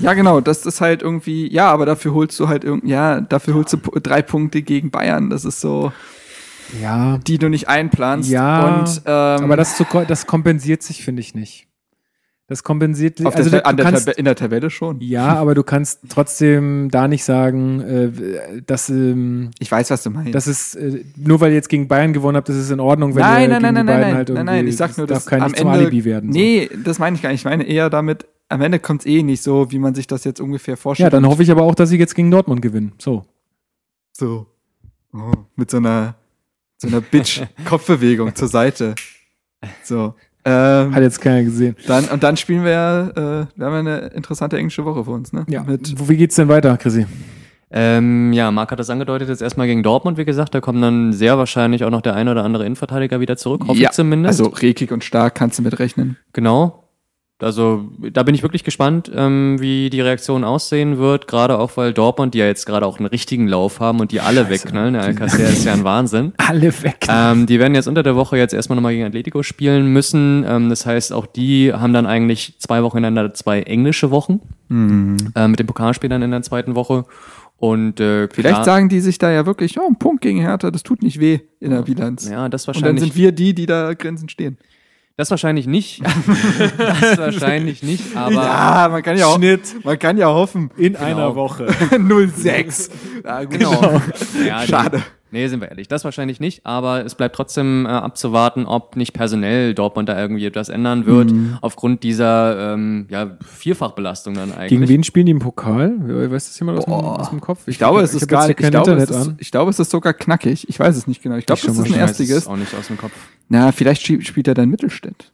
ja, 0.00 0.14
genau, 0.14 0.40
das 0.40 0.66
ist 0.66 0.80
halt 0.80 1.02
irgendwie, 1.02 1.52
ja, 1.52 1.70
aber 1.70 1.86
dafür 1.86 2.14
holst 2.14 2.40
du 2.40 2.48
halt 2.48 2.64
irgendwie, 2.64 2.88
ja, 2.88 3.20
dafür 3.20 3.54
holst 3.54 3.72
du 3.74 3.76
drei 4.00 4.22
Punkte 4.22 4.62
gegen 4.62 4.90
Bayern. 4.90 5.30
Das 5.30 5.44
ist 5.44 5.60
so, 5.60 5.92
Ja, 6.80 7.18
die 7.18 7.38
du 7.38 7.48
nicht 7.48 7.68
einplanst. 7.68 8.30
Ja, 8.30 8.80
und, 8.80 9.02
ähm, 9.04 9.44
aber 9.44 9.56
das, 9.56 9.76
zu, 9.76 9.84
das 10.06 10.26
kompensiert 10.26 10.82
sich, 10.82 11.04
finde 11.04 11.20
ich 11.20 11.34
nicht. 11.34 11.68
Das 12.48 12.64
kompensiert 12.64 13.24
auf 13.24 13.34
also 13.34 13.48
der, 13.48 13.62
der 13.62 13.84
kannst, 13.84 14.08
in 14.08 14.26
der 14.26 14.34
Tabelle 14.34 14.68
schon. 14.68 15.00
Ja, 15.00 15.36
aber 15.36 15.54
du 15.54 15.62
kannst 15.62 16.00
trotzdem 16.10 16.90
da 16.90 17.08
nicht 17.08 17.24
sagen, 17.24 17.80
äh, 17.80 18.62
dass, 18.66 18.90
ähm, 18.90 19.52
Ich 19.58 19.72
weiß, 19.72 19.90
was 19.90 20.02
du 20.02 20.10
meinst. 20.10 20.34
das 20.34 20.48
ist, 20.48 20.74
äh, 20.74 21.02
nur 21.16 21.40
weil 21.40 21.50
ihr 21.50 21.56
jetzt 21.56 21.70
gegen 21.70 21.88
Bayern 21.88 22.12
gewonnen 22.12 22.36
habt, 22.36 22.48
das 22.50 22.56
ist 22.56 22.70
in 22.70 22.80
Ordnung, 22.80 23.14
wenn 23.14 23.22
nein, 23.22 23.42
ihr 23.42 23.48
nein, 23.48 23.62
nein, 23.62 23.74
gegen 23.74 23.74
nein, 23.74 23.86
die 23.86 23.86
nein, 23.86 23.86
beiden 23.86 24.00
nein, 24.02 24.16
halt 24.16 24.28
nein, 24.28 24.36
irgendwie, 24.36 24.54
nein, 24.54 24.68
ich 24.68 24.76
sag 24.76 24.98
nur, 24.98 25.06
das 25.06 25.18
dass 25.18 25.24
darf 25.24 25.30
kein 25.30 25.42
am 25.42 25.54
Ende, 25.54 25.72
Alibi 25.72 26.04
werden. 26.04 26.32
so. 26.32 26.38
Nee, 26.38 26.68
das 26.84 26.98
meine 26.98 27.16
ich 27.16 27.22
gar 27.22 27.30
nicht. 27.30 27.40
Ich 27.40 27.44
meine 27.46 27.64
eher 27.64 27.88
damit, 27.88 28.26
am 28.50 28.60
Ende 28.60 28.80
kommt 28.80 29.00
es 29.00 29.06
eh 29.06 29.22
nicht 29.22 29.42
so, 29.42 29.72
wie 29.72 29.78
man 29.78 29.94
sich 29.94 30.06
das 30.06 30.24
jetzt 30.24 30.40
ungefähr 30.40 30.76
vorstellt. 30.76 31.10
Ja, 31.10 31.10
dann 31.10 31.26
hoffe 31.26 31.42
ich 31.42 31.50
aber 31.50 31.62
auch, 31.62 31.74
dass 31.74 31.88
sie 31.88 31.96
jetzt 31.96 32.14
gegen 32.14 32.30
Dortmund 32.30 32.60
gewinnen. 32.60 32.92
So. 32.98 33.24
so 34.12 34.46
oh, 35.14 35.32
mit 35.56 35.70
so 35.70 35.78
einer 35.78 36.16
so 36.82 36.88
einer 36.88 37.00
Bitch-Kopfbewegung 37.00 38.34
zur 38.34 38.48
Seite. 38.48 38.94
So. 39.84 40.14
Ähm, 40.44 40.92
Hat 40.94 41.02
jetzt 41.02 41.20
keiner 41.20 41.44
gesehen. 41.44 41.76
dann, 41.86 42.06
und 42.06 42.22
dann 42.24 42.36
spielen 42.36 42.64
wir 42.64 42.72
ja, 42.72 43.08
äh, 43.10 43.46
wir 43.54 43.66
haben 43.66 43.72
ja 43.74 43.78
eine 43.78 43.98
interessante 44.08 44.58
englische 44.58 44.84
Woche 44.84 45.04
für 45.04 45.12
uns, 45.12 45.32
ne? 45.32 45.44
Ja. 45.48 45.62
Mit, 45.62 45.98
Wo- 46.00 46.08
Wie 46.08 46.16
geht's 46.16 46.34
denn 46.34 46.48
weiter, 46.48 46.76
Chrissy? 46.76 47.06
Ähm, 47.70 48.32
ja, 48.34 48.50
Marc 48.50 48.70
hat 48.72 48.78
das 48.80 48.90
angedeutet, 48.90 49.28
jetzt 49.28 49.40
erstmal 49.40 49.66
gegen 49.68 49.82
Dortmund, 49.82 50.18
wie 50.18 50.24
gesagt, 50.26 50.54
da 50.54 50.60
kommt 50.60 50.82
dann 50.82 51.12
sehr 51.12 51.38
wahrscheinlich 51.38 51.84
auch 51.84 51.90
noch 51.90 52.02
der 52.02 52.14
ein 52.16 52.28
oder 52.28 52.44
andere 52.44 52.66
Innenverteidiger 52.66 53.20
wieder 53.20 53.36
zurück, 53.36 53.62
hoffe 53.66 53.78
Ja, 53.80 53.88
ich 53.90 53.94
zumindest. 53.94 54.40
also 54.40 54.50
Rekik 54.52 54.90
und 54.92 55.04
Stark 55.04 55.36
kannst 55.36 55.58
du 55.58 55.62
mit 55.62 55.78
rechnen. 55.78 56.16
Genau. 56.34 56.81
Also 57.42 57.88
da 58.12 58.22
bin 58.22 58.34
ich 58.34 58.42
wirklich 58.42 58.64
gespannt, 58.64 59.10
ähm, 59.14 59.56
wie 59.60 59.90
die 59.90 60.00
Reaktion 60.00 60.44
aussehen 60.44 60.98
wird, 60.98 61.26
gerade 61.26 61.58
auch 61.58 61.76
weil 61.76 61.92
Dortmund, 61.92 62.34
die 62.34 62.38
ja 62.38 62.46
jetzt 62.46 62.64
gerade 62.66 62.86
auch 62.86 62.98
einen 62.98 63.06
richtigen 63.06 63.48
Lauf 63.48 63.80
haben 63.80 64.00
und 64.00 64.12
die 64.12 64.20
alle 64.20 64.48
wegknallen, 64.48 64.94
der 64.94 65.02
Alcacer 65.02 65.48
ist 65.48 65.64
ja 65.64 65.72
ein 65.72 65.84
Wahnsinn. 65.84 66.32
Alle 66.38 66.72
weg. 66.82 67.06
Ähm, 67.08 67.46
die 67.46 67.58
werden 67.58 67.74
jetzt 67.74 67.88
unter 67.88 68.02
der 68.02 68.16
Woche 68.16 68.36
jetzt 68.38 68.54
erstmal 68.54 68.76
nochmal 68.76 68.92
gegen 68.92 69.04
Atletico 69.04 69.42
spielen 69.42 69.86
müssen. 69.92 70.44
Ähm, 70.48 70.68
das 70.68 70.86
heißt, 70.86 71.12
auch 71.12 71.26
die 71.26 71.72
haben 71.72 71.92
dann 71.92 72.06
eigentlich 72.06 72.54
zwei 72.58 72.82
Wochen 72.82 72.98
hintereinander 72.98 73.34
zwei 73.34 73.62
englische 73.62 74.10
Wochen 74.10 74.40
äh, 74.70 75.48
mit 75.48 75.58
den 75.58 75.66
Pokalspielern 75.66 76.22
in 76.22 76.30
der 76.30 76.42
zweiten 76.42 76.74
Woche. 76.74 77.04
Und 77.58 78.00
äh, 78.00 78.28
Vielleicht 78.32 78.54
klar- 78.54 78.64
sagen 78.64 78.88
die 78.88 78.98
sich 79.00 79.18
da 79.18 79.30
ja 79.30 79.46
wirklich, 79.46 79.78
oh, 79.78 79.86
ein 79.86 79.96
Punkt 79.98 80.22
gegen 80.22 80.40
Hertha, 80.40 80.70
das 80.72 80.82
tut 80.82 81.02
nicht 81.02 81.20
weh 81.20 81.40
in 81.60 81.70
der 81.70 81.82
Bilanz. 81.82 82.28
ja, 82.28 82.48
das 82.48 82.66
und 82.66 82.74
dann 82.76 82.82
wahrscheinlich 82.82 83.04
sind 83.12 83.16
wir 83.16 83.30
die, 83.32 83.54
die 83.54 83.66
da 83.66 83.94
Grenzen 83.94 84.28
stehen. 84.28 84.58
Das 85.16 85.30
wahrscheinlich 85.30 85.66
nicht. 85.66 86.02
das 86.78 87.18
wahrscheinlich 87.18 87.82
nicht, 87.82 88.16
aber 88.16 88.32
ja, 88.34 88.88
man 88.90 89.02
kann 89.02 89.16
ja 89.18 89.26
auch, 89.26 89.36
Schnitt 89.36 89.84
man 89.84 89.98
kann 89.98 90.16
ja 90.16 90.26
hoffen. 90.28 90.70
in 90.76 90.94
Genau. 90.94 91.04
einer 91.04 91.34
Woche. 91.34 91.66
06. 92.36 92.90
Ja, 93.24 93.44
gut. 93.44 93.50
genau. 93.58 94.00
Ja, 94.46 94.66
Schade. 94.66 95.02
Nee, 95.32 95.48
sind 95.48 95.60
wir 95.60 95.68
ehrlich. 95.70 95.88
Das 95.88 96.04
wahrscheinlich 96.04 96.38
nicht, 96.40 96.66
aber 96.66 97.04
es 97.04 97.14
bleibt 97.14 97.34
trotzdem 97.34 97.86
äh, 97.86 97.88
abzuwarten, 97.88 98.66
ob 98.66 98.96
nicht 98.96 99.14
personell 99.14 99.74
Dortmund 99.74 100.08
da 100.08 100.20
irgendwie 100.20 100.44
etwas 100.46 100.68
ändern 100.68 101.06
wird, 101.06 101.32
Mhm. 101.32 101.56
aufgrund 101.62 102.02
dieser 102.02 102.74
ähm, 102.74 103.06
ja, 103.08 103.36
Vierfachbelastung 103.40 104.34
dann 104.34 104.52
eigentlich. 104.52 104.68
Gegen 104.68 104.88
wen 104.88 105.04
spielen 105.04 105.26
die 105.26 105.32
im 105.32 105.38
Pokal? 105.38 105.94
Weiß 106.30 106.48
das 106.48 106.58
jemand 106.58 106.78
aus, 106.78 106.84
dem, 106.84 106.92
aus 106.92 107.30
dem 107.30 107.40
Kopf? 107.40 107.60
Ich 107.66 107.78
glaube, 107.78 108.02
es 108.02 108.12
ist 108.14 108.28
gar 108.28 108.46
nicht, 108.46 108.58
hier 108.58 108.66
ich 108.68 108.72
kein 108.72 108.82
glaube, 108.82 108.90
es 108.92 109.08
Internet 109.08 109.22
ist, 109.22 109.28
an. 109.30 109.36
ich 109.40 109.50
glaube, 109.50 109.70
es 109.70 109.78
ist 109.78 109.90
sogar 109.90 110.12
knackig. 110.12 110.68
Ich 110.68 110.78
weiß 110.78 110.96
es 110.96 111.06
nicht 111.06 111.22
genau. 111.22 111.36
Ich 111.36 111.46
glaube, 111.46 111.58
Ich 111.60 111.64
das 111.66 111.74
schau 111.76 111.82
ist 111.82 111.88
ein 111.88 111.92
Ich 111.94 111.96
es 111.96 112.08
Erstligist. 112.20 112.48
auch 112.48 112.56
nicht 112.56 112.74
aus 112.74 112.88
dem 112.88 112.98
Kopf. 112.98 113.12
Na, 113.48 113.72
vielleicht 113.72 114.02
spielt 114.02 114.26
spielt 114.26 114.48
er 114.48 114.54
dann 114.54 114.68
Mittelstädt. 114.68 115.32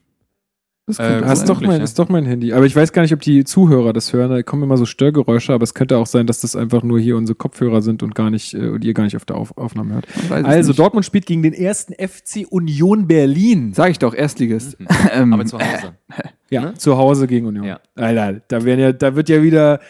Das 0.89 0.99
Äh, 0.99 1.21
ist 1.21 1.39
sein. 1.39 1.47
doch, 1.47 1.61
mein, 1.61 1.79
ja. 1.79 1.85
ist 1.85 1.99
doch 1.99 2.09
mein 2.09 2.25
Handy. 2.25 2.53
Aber 2.53 2.65
ich 2.67 2.75
weiß 2.75 2.93
gar 2.93 3.03
nicht, 3.03 3.13
ob 3.13 3.21
die 3.21 3.45
Zuhörer 3.45 3.93
das 3.93 4.13
hören. 4.13 4.31
Da 4.31 4.43
kommen 4.43 4.63
immer 4.65 4.77
so 4.79 4.87
Störgeräusche, 4.87 5.53
aber 5.53 5.63
es 5.63 5.75
könnte 5.75 5.99
auch 5.99 6.07
sein, 6.07 6.27
dass 6.27 6.41
das 6.41 6.57
einfach 6.57 6.83
nur 6.83 6.99
hier 6.99 7.17
unsere 7.17 7.37
Kopfhörer 7.37 7.83
sind 7.83 8.03
und 8.03 8.15
gar 8.15 8.31
nicht, 8.31 8.55
äh, 8.55 8.69
und 8.69 8.85
ihr 8.85 8.95
gar 8.95 9.05
nicht 9.05 9.15
auf 9.15 9.25
der 9.27 9.37
auf 9.37 9.57
Aufnahme 9.57 9.95
hört. 9.95 10.07
Also, 10.45 10.71
nicht. 10.71 10.79
Dortmund 10.79 11.05
spielt 11.07 11.27
gegen 11.27 11.43
den 11.43 11.53
ersten 11.53 11.93
FC 11.93 12.47
Union 12.51 13.07
Berlin. 13.07 13.73
Sag 13.75 13.91
ich 13.91 13.99
doch, 13.99 14.15
Erstligist. 14.15 14.77
Ähm, 15.13 15.33
Aber 15.33 15.45
zu 15.45 15.59
Hause. 15.59 15.93
Ja, 16.51 16.63
Ne? 16.63 16.75
zu 16.79 16.97
Hause 16.97 17.27
gegen 17.27 17.45
Union. 17.47 17.67
Ja. 17.67 17.79
Alter, 17.95 18.41
da 18.49 18.65
werden 18.65 18.81
ja, 18.81 18.93
da 18.93 19.15
wird 19.15 19.29
ja 19.29 19.43
wieder 19.43 19.81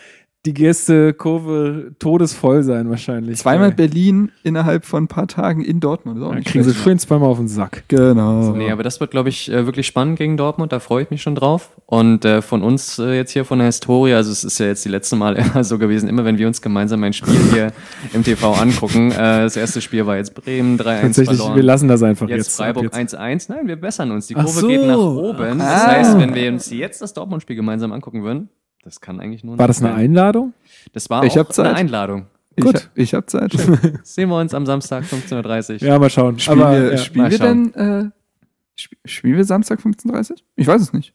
die 0.47 0.55
Gästekurve 0.55 1.93
todesvoll 1.99 2.63
sein 2.63 2.89
wahrscheinlich. 2.91 3.39
Zweimal 3.39 3.73
Berlin 3.73 4.31
innerhalb 4.45 4.85
von 4.85 5.05
ein 5.05 5.09
paar 5.09 5.27
Tagen 5.27 5.63
in 5.65 5.81
Dortmund. 5.81 6.23
Dann 6.23 6.45
kriegen 6.45 6.65
sie 6.65 6.75
schön 6.75 6.99
zweimal 6.99 7.29
auf 7.29 7.39
den 7.39 7.49
Sack. 7.49 7.85
Genau. 7.89 8.53
Nee, 8.53 8.71
aber 8.71 8.83
das 8.83 9.01
wird, 9.01 9.11
glaube 9.11 9.29
ich, 9.29 9.51
äh, 9.51 9.67
wirklich 9.67 9.87
spannend 9.87 10.17
gegen 10.19 10.37
Dortmund. 10.37 10.73
Da 10.73 10.79
freue 10.81 11.03
ich 11.03 11.11
mich 11.11 11.23
schon 11.23 11.35
drauf. 11.35 11.71
Und 11.87 12.25
äh, 12.25 12.41
von 12.41 12.63
uns 12.63 12.99
äh, 12.99 13.15
jetzt 13.17 13.33
hier 13.33 13.45
von 13.45 13.59
der 13.59 13.67
Historie, 13.67 14.15
also 14.15 14.31
es 14.31 14.45
ist 14.45 14.59
ja 14.59 14.67
jetzt 14.67 14.85
die 14.85 14.89
letzte 14.89 15.17
Mal 15.17 15.35
immer 15.37 15.65
so 15.65 15.77
gewesen, 15.79 16.09
immer 16.09 16.25
wenn 16.25 16.39
wir 16.39 16.47
uns 16.47 16.63
gemeinsam 16.63 17.03
ein 17.05 17.13
Spiel 17.13 17.39
hier 17.53 17.73
im 18.13 18.23
TV 18.23 18.53
angucken. 18.55 19.11
Äh, 19.11 19.43
das 19.43 19.57
erste 19.57 19.81
Spiel 19.81 20.07
war 20.07 20.17
jetzt 20.17 20.35
Bremen 20.35 20.79
3-1 20.79 21.01
Tatsächlich, 21.01 21.37
verloren. 21.39 21.57
wir 21.57 21.63
lassen 21.65 21.89
das 21.89 22.03
einfach 22.03 22.29
jetzt. 22.29 22.47
Jetzt 22.47 22.57
Freiburg 22.57 22.87
ab 22.87 22.99
jetzt. 22.99 23.17
1-1. 23.19 23.47
Nein, 23.49 23.67
wir 23.67 23.77
bessern 23.77 24.13
uns. 24.13 24.29
Die 24.29 24.35
Kurve 24.35 24.49
so. 24.61 24.69
geht 24.69 24.87
nach 24.87 24.97
oben. 24.99 25.59
Das 25.59 25.69
Ah. 25.85 25.87
heißt, 25.89 26.19
wenn 26.19 26.35
wir 26.35 26.49
uns 26.53 26.71
jetzt 26.71 27.03
das 27.03 27.13
Dortmund-Spiel 27.13 27.57
gemeinsam 27.57 27.93
angucken 27.93 28.23
würden, 28.23 28.49
das 28.89 29.01
kann 29.01 29.21
eigentlich 29.21 29.45
nur 29.45 29.59
War 29.59 29.67
das 29.69 29.83
eine. 29.83 29.95
Einladung? 29.95 30.55
Das 30.93 31.09
war 31.11 31.25
Ich 31.25 31.39
auch 31.39 31.49
Zeit. 31.51 31.67
eine 31.67 31.77
Einladung. 31.77 32.27
Ich, 32.57 32.65
Gut. 32.65 32.91
Ich 32.95 33.15
hab 33.15 33.31
Zeit. 33.31 33.53
Sehen 34.03 34.29
wir 34.31 34.39
uns 34.41 34.53
am 34.55 34.67
Samstag 34.67 35.05
15.30 35.05 35.75
Uhr. 35.83 35.89
Ja, 35.89 35.99
mal 35.99 36.11
schauen. 36.11 36.39
Spielen 36.39 36.61
Aber, 36.63 36.73
wir, 36.73 36.91
ja. 36.93 36.99
spielen 36.99 37.23
mal 37.23 37.31
wir 37.31 37.39
schauen. 37.39 37.73
denn, 37.73 38.07
äh, 38.07 38.11
sp 38.81 38.95
spielen 39.05 39.37
wir 39.37 39.45
Samstag 39.45 39.79
15.30 39.81 40.39
Ich 40.57 40.67
weiß 40.67 40.83
es 40.83 40.93
nicht. 40.93 41.15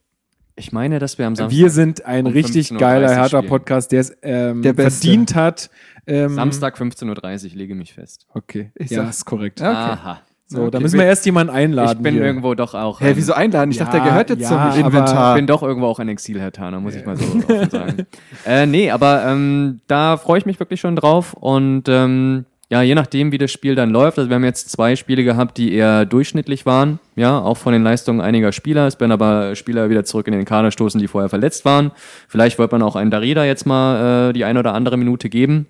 Ich 0.56 0.72
meine, 0.72 1.00
dass 1.00 1.18
wir 1.18 1.26
am 1.28 1.36
Samstag, 1.36 1.58
Wir 1.58 1.70
sind 1.72 2.06
ein 2.06 2.28
um 2.28 2.32
richtig 2.34 2.68
15.30 2.68 2.78
geiler 2.78 3.08
spielen. 3.10 3.22
Hertha-Podcast, 3.22 3.92
der 3.92 4.02
es 4.02 4.16
ähm, 4.22 4.62
Der 4.62 4.76
verdient 4.76 5.34
hat. 5.36 5.70
Ähm, 6.06 6.36
Samstag 6.36 6.78
15.30 6.78 7.50
Uhr, 7.52 7.58
lege 7.58 7.76
mich 7.76 7.94
fest. 7.94 8.28
Okay, 8.34 8.72
Ich 8.76 8.92
ja, 8.92 9.02
sag- 9.02 9.10
ist 9.10 9.26
korrekt. 9.26 9.60
Okay. 9.62 9.70
Aha. 9.70 10.22
So, 10.54 10.70
da 10.70 10.78
Okay. 10.78 10.84
müssen 10.84 11.00
wir 11.00 11.06
erst 11.06 11.26
jemanden 11.26 11.54
einladen. 11.54 11.98
Ich 11.98 12.04
bin 12.04 12.14
hier. 12.16 12.24
irgendwo 12.24 12.54
doch 12.54 12.74
auch. 12.74 13.02
Hä, 13.02 13.10
ein- 13.10 13.16
wieso 13.18 13.34
einladen? 13.34 13.72
Ich 13.72 13.78
Ja, 13.78 13.86
dachte, 13.86 13.98
der 14.00 14.08
gehört 14.08 14.30
jetzt 14.30 14.42
ja, 14.50 14.72
zum 14.72 14.86
Inventar. 14.86 15.34
Ich 15.34 15.40
bin 15.40 15.48
doch 15.48 15.64
irgendwo 15.64 15.88
auch 15.88 16.00
ein 16.00 16.08
Exil-Hertaner, 16.10 16.80
muss 16.80 16.96
ich 16.96 17.06
mal 17.06 17.16
so 17.18 17.26
offen 17.26 17.70
sagen. 17.70 18.08
Äh, 18.46 18.66
nee, 18.66 18.90
aber 18.92 19.24
ähm, 19.26 19.82
da 19.88 20.18
freue 20.18 20.38
ich 20.40 20.46
mich 20.46 20.60
wirklich 20.60 20.80
schon 20.82 20.96
drauf 20.96 21.34
und 21.34 21.84
ähm, 21.88 22.46
ja, 22.70 22.82
je 22.82 22.96
nachdem, 22.96 23.32
wie 23.32 23.38
das 23.38 23.52
Spiel 23.52 23.76
dann 23.76 23.92
läuft. 23.92 24.18
Also 24.18 24.30
wir 24.32 24.36
haben 24.36 24.44
jetzt 24.44 24.70
zwei 24.72 24.96
Spiele 24.96 25.24
gehabt, 25.24 25.58
die 25.60 25.74
eher 25.74 26.06
durchschnittlich 26.06 26.66
waren, 26.66 27.00
ja, 27.16 27.38
auch 27.40 27.58
von 27.58 27.72
den 27.72 27.84
Leistungen 27.84 28.20
einiger 28.20 28.52
Spieler. 28.52 28.88
Es 28.88 29.00
werden 29.00 29.12
aber 29.12 29.56
Spieler 29.56 29.90
wieder 29.92 30.04
zurück 30.06 30.26
in 30.28 30.34
den 30.34 30.46
Kader 30.46 30.72
stoßen, 30.72 31.00
die 31.00 31.08
vorher 31.08 31.30
verletzt 31.30 31.66
waren. 31.66 31.92
Vielleicht 32.28 32.58
wird 32.58 32.72
man 32.72 32.82
auch 32.82 32.96
einen 32.96 33.12
Darida 33.12 33.46
jetzt 33.46 33.66
mal 33.66 34.30
äh, 34.30 34.34
die 34.34 34.44
eine 34.46 34.58
oder 34.60 34.74
andere 34.74 34.98
Minute 34.98 35.30
geben. 35.30 35.68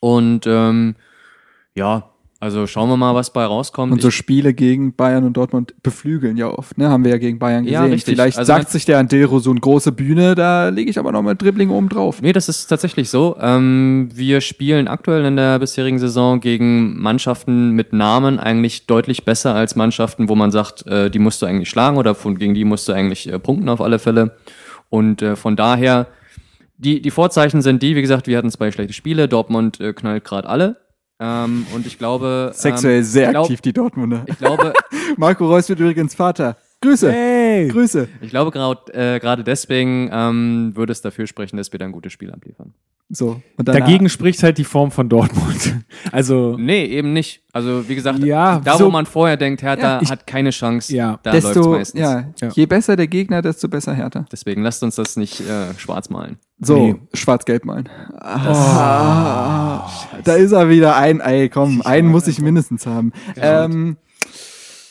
Und 0.00 0.46
ähm, 0.46 0.96
ja, 1.74 2.04
Also 2.42 2.66
schauen 2.66 2.88
wir 2.88 2.96
mal, 2.96 3.14
was 3.14 3.32
bei 3.32 3.44
rauskommt. 3.44 3.92
Und 3.92 4.02
so 4.02 4.10
Spiele 4.10 4.52
gegen 4.52 4.96
Bayern 4.96 5.22
und 5.22 5.36
Dortmund 5.36 5.74
beflügeln 5.84 6.36
ja 6.36 6.48
oft, 6.48 6.76
ne? 6.76 6.88
Haben 6.88 7.04
wir 7.04 7.12
ja 7.12 7.18
gegen 7.18 7.38
Bayern 7.38 7.62
Ja, 7.62 7.82
gesehen. 7.82 7.92
richtig. 7.92 8.14
Vielleicht 8.16 8.36
Also 8.36 8.48
sagt 8.48 8.68
sich 8.68 8.84
der 8.84 8.98
Andero 8.98 9.38
so 9.38 9.52
eine 9.52 9.60
große 9.60 9.92
Bühne, 9.92 10.34
da 10.34 10.68
lege 10.70 10.90
ich 10.90 10.98
aber 10.98 11.12
noch 11.12 11.22
mal 11.22 11.36
Dribbling 11.36 11.70
oben 11.70 11.88
drauf. 11.88 12.20
Nee, 12.20 12.32
das 12.32 12.48
ist 12.48 12.66
tatsächlich 12.66 13.10
so. 13.10 13.36
Ähm, 13.40 14.08
wir 14.12 14.40
spielen 14.40 14.88
aktuell 14.88 15.24
in 15.24 15.36
der 15.36 15.60
bisherigen 15.60 16.00
Saison 16.00 16.40
gegen 16.40 17.00
Mannschaften 17.00 17.70
mit 17.70 17.92
Namen 17.92 18.40
eigentlich 18.40 18.86
deutlich 18.86 19.24
besser 19.24 19.54
als 19.54 19.76
Mannschaften, 19.76 20.28
wo 20.28 20.34
man 20.34 20.50
sagt, 20.50 20.84
äh, 20.88 21.10
die 21.12 21.20
musst 21.20 21.42
du 21.42 21.46
eigentlich 21.46 21.70
schlagen 21.70 21.96
oder 21.96 22.16
von, 22.16 22.36
gegen 22.36 22.54
die 22.54 22.64
musst 22.64 22.88
du 22.88 22.92
eigentlich 22.92 23.32
äh, 23.32 23.38
punkten 23.38 23.68
auf 23.68 23.80
alle 23.80 24.00
Fälle. 24.00 24.34
Und 24.90 25.22
äh, 25.22 25.36
von 25.36 25.54
daher, 25.54 26.08
die, 26.76 27.00
die 27.00 27.10
Vorzeichen 27.12 27.62
sind 27.62 27.84
die, 27.84 27.94
wie 27.94 28.02
gesagt, 28.02 28.26
wir 28.26 28.36
hatten 28.36 28.50
zwei 28.50 28.72
schlechte 28.72 28.94
Spiele, 28.94 29.28
Dortmund 29.28 29.78
äh, 29.78 29.92
knallt 29.92 30.24
gerade 30.24 30.48
alle. 30.48 30.81
Ähm, 31.24 31.66
und 31.72 31.86
ich 31.86 31.98
glaube. 31.98 32.50
Sexuell 32.52 32.98
ähm, 32.98 33.04
sehr 33.04 33.30
glaub, 33.30 33.44
aktiv, 33.44 33.60
die 33.60 33.72
Dortmunder. 33.72 34.24
Ich 34.26 34.38
glaube, 34.38 34.72
Marco 35.16 35.46
Reus 35.46 35.68
wird 35.68 35.78
übrigens 35.78 36.14
Vater. 36.14 36.56
Grüße. 36.82 37.10
Hey! 37.10 37.68
Grüße. 37.68 38.08
ich 38.20 38.30
glaube 38.30 38.50
gerade 38.50 38.92
äh, 38.92 39.18
gerade 39.20 39.42
deswegen 39.44 40.10
ähm, 40.12 40.72
würde 40.74 40.92
es 40.92 41.00
dafür 41.00 41.26
sprechen, 41.26 41.56
dass 41.56 41.72
wir 41.72 41.78
da 41.78 41.86
ein 41.86 41.92
gutes 41.92 42.12
Spiel 42.12 42.30
abliefern. 42.32 42.74
So. 43.14 43.42
Und 43.58 43.68
Dagegen 43.68 44.08
spricht 44.08 44.42
halt 44.42 44.56
die 44.56 44.64
Form 44.64 44.90
von 44.90 45.08
Dortmund. 45.08 45.74
Also, 46.10 46.56
Nee, 46.58 46.84
eben 46.86 47.12
nicht. 47.12 47.42
Also 47.52 47.88
wie 47.88 47.94
gesagt, 47.94 48.18
Ja, 48.20 48.58
da 48.64 48.76
so- 48.76 48.86
wo 48.86 48.90
man 48.90 49.06
vorher 49.06 49.36
denkt, 49.36 49.62
Hertha 49.62 49.96
Ja, 49.96 50.02
ich- 50.02 50.10
hat 50.10 50.26
keine 50.26 50.50
Chance, 50.50 50.94
Ja. 50.94 51.18
da 51.22 51.32
läuft's 51.32 51.52
desto, 51.52 51.70
meistens. 51.70 52.00
ja, 52.00 52.24
Ja. 52.40 52.48
je 52.52 52.66
besser 52.66 52.96
der 52.96 53.06
Gegner, 53.06 53.40
desto 53.40 53.68
besser 53.68 53.94
Hertha. 53.94 54.24
Deswegen 54.32 54.62
lasst 54.62 54.82
uns 54.82 54.96
das 54.96 55.16
nicht 55.16 55.40
äh, 55.40 55.72
schwarz 55.78 56.10
malen. 56.10 56.38
So, 56.60 56.76
Nee. 56.76 56.94
schwarz-gelb 57.14 57.64
malen. 57.64 57.88
Ah, 58.20 59.88
da 60.24 60.34
ist 60.34 60.52
er 60.52 60.68
wieder. 60.68 60.96
Ein 60.96 61.20
Ei, 61.20 61.48
komm, 61.48 61.82
einen 61.82 62.08
muss 62.08 62.26
ich 62.26 62.40
mindestens 62.40 62.86
haben. 62.86 63.12
Ähm, 63.36 63.96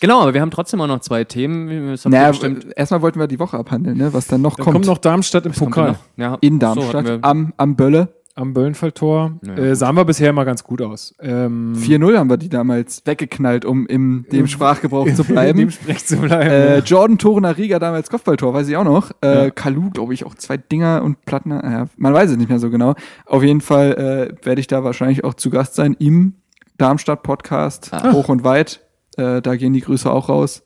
Genau, 0.01 0.21
aber 0.21 0.33
wir 0.33 0.41
haben 0.41 0.51
trotzdem 0.51 0.81
auch 0.81 0.87
noch 0.87 0.99
zwei 0.99 1.23
Themen. 1.23 1.95
Naja, 2.05 2.31
erstmal 2.75 3.01
wollten 3.01 3.19
wir 3.19 3.27
die 3.27 3.39
Woche 3.39 3.57
abhandeln, 3.57 3.97
ne? 3.97 4.13
was 4.13 4.27
dann 4.27 4.41
noch 4.41 4.55
dann 4.55 4.63
kommt. 4.65 4.73
kommt 4.75 4.85
noch 4.87 4.97
Darmstadt 4.97 5.45
im 5.45 5.53
kommt 5.53 5.71
Pokal. 5.71 5.95
Ja, 6.17 6.37
in 6.41 6.55
so 6.55 6.59
Darmstadt 6.59 7.05
wir- 7.05 7.19
am, 7.21 7.53
am 7.57 7.75
Bölle. 7.75 8.09
Am 8.33 8.53
Böllenfalltor. 8.53 9.33
Ja, 9.45 9.55
äh, 9.55 9.75
sahen 9.75 9.95
wir 9.97 10.05
bisher 10.05 10.29
immer 10.29 10.45
ganz 10.45 10.63
gut 10.63 10.81
aus. 10.81 11.13
Ähm, 11.19 11.73
4-0 11.75 12.17
haben 12.17 12.29
wir 12.29 12.37
die 12.37 12.47
damals 12.47 13.01
weggeknallt, 13.05 13.65
um 13.65 13.85
in 13.87 14.25
dem 14.31 14.47
Sprachgebrauch 14.47 15.03
zu 15.05 15.09
In 15.09 15.17
dem 15.17 15.25
bleiben. 15.27 15.71
Sprech 15.71 16.05
zu 16.05 16.15
bleiben. 16.17 16.49
Äh, 16.49 16.77
Jordan 16.79 17.17
Torener 17.17 17.57
Riga 17.57 17.77
damals 17.77 18.09
Kopfballtor, 18.09 18.53
weiß 18.53 18.69
ich 18.69 18.77
auch 18.77 18.85
noch. 18.85 19.11
Äh, 19.19 19.51
Kalu, 19.53 19.89
glaube 19.91 20.13
ich, 20.13 20.25
auch 20.25 20.33
zwei 20.35 20.55
Dinger 20.55 21.01
und 21.03 21.23
Plattner. 21.25 21.61
Ja, 21.63 21.85
man 21.97 22.13
weiß 22.13 22.31
es 22.31 22.37
nicht 22.37 22.49
mehr 22.49 22.59
so 22.59 22.69
genau. 22.69 22.95
Auf 23.25 23.43
jeden 23.43 23.61
Fall 23.61 24.31
äh, 24.41 24.45
werde 24.45 24.61
ich 24.61 24.67
da 24.67 24.83
wahrscheinlich 24.85 25.25
auch 25.25 25.33
zu 25.33 25.49
Gast 25.49 25.75
sein 25.75 25.95
im 25.99 26.35
Darmstadt-Podcast. 26.77 27.89
Ah. 27.93 28.13
Hoch 28.13 28.29
und 28.29 28.43
weit. 28.45 28.79
Äh, 29.17 29.41
da 29.41 29.55
gehen 29.55 29.73
die 29.73 29.81
Grüße 29.81 30.09
auch 30.11 30.29
raus. 30.29 30.63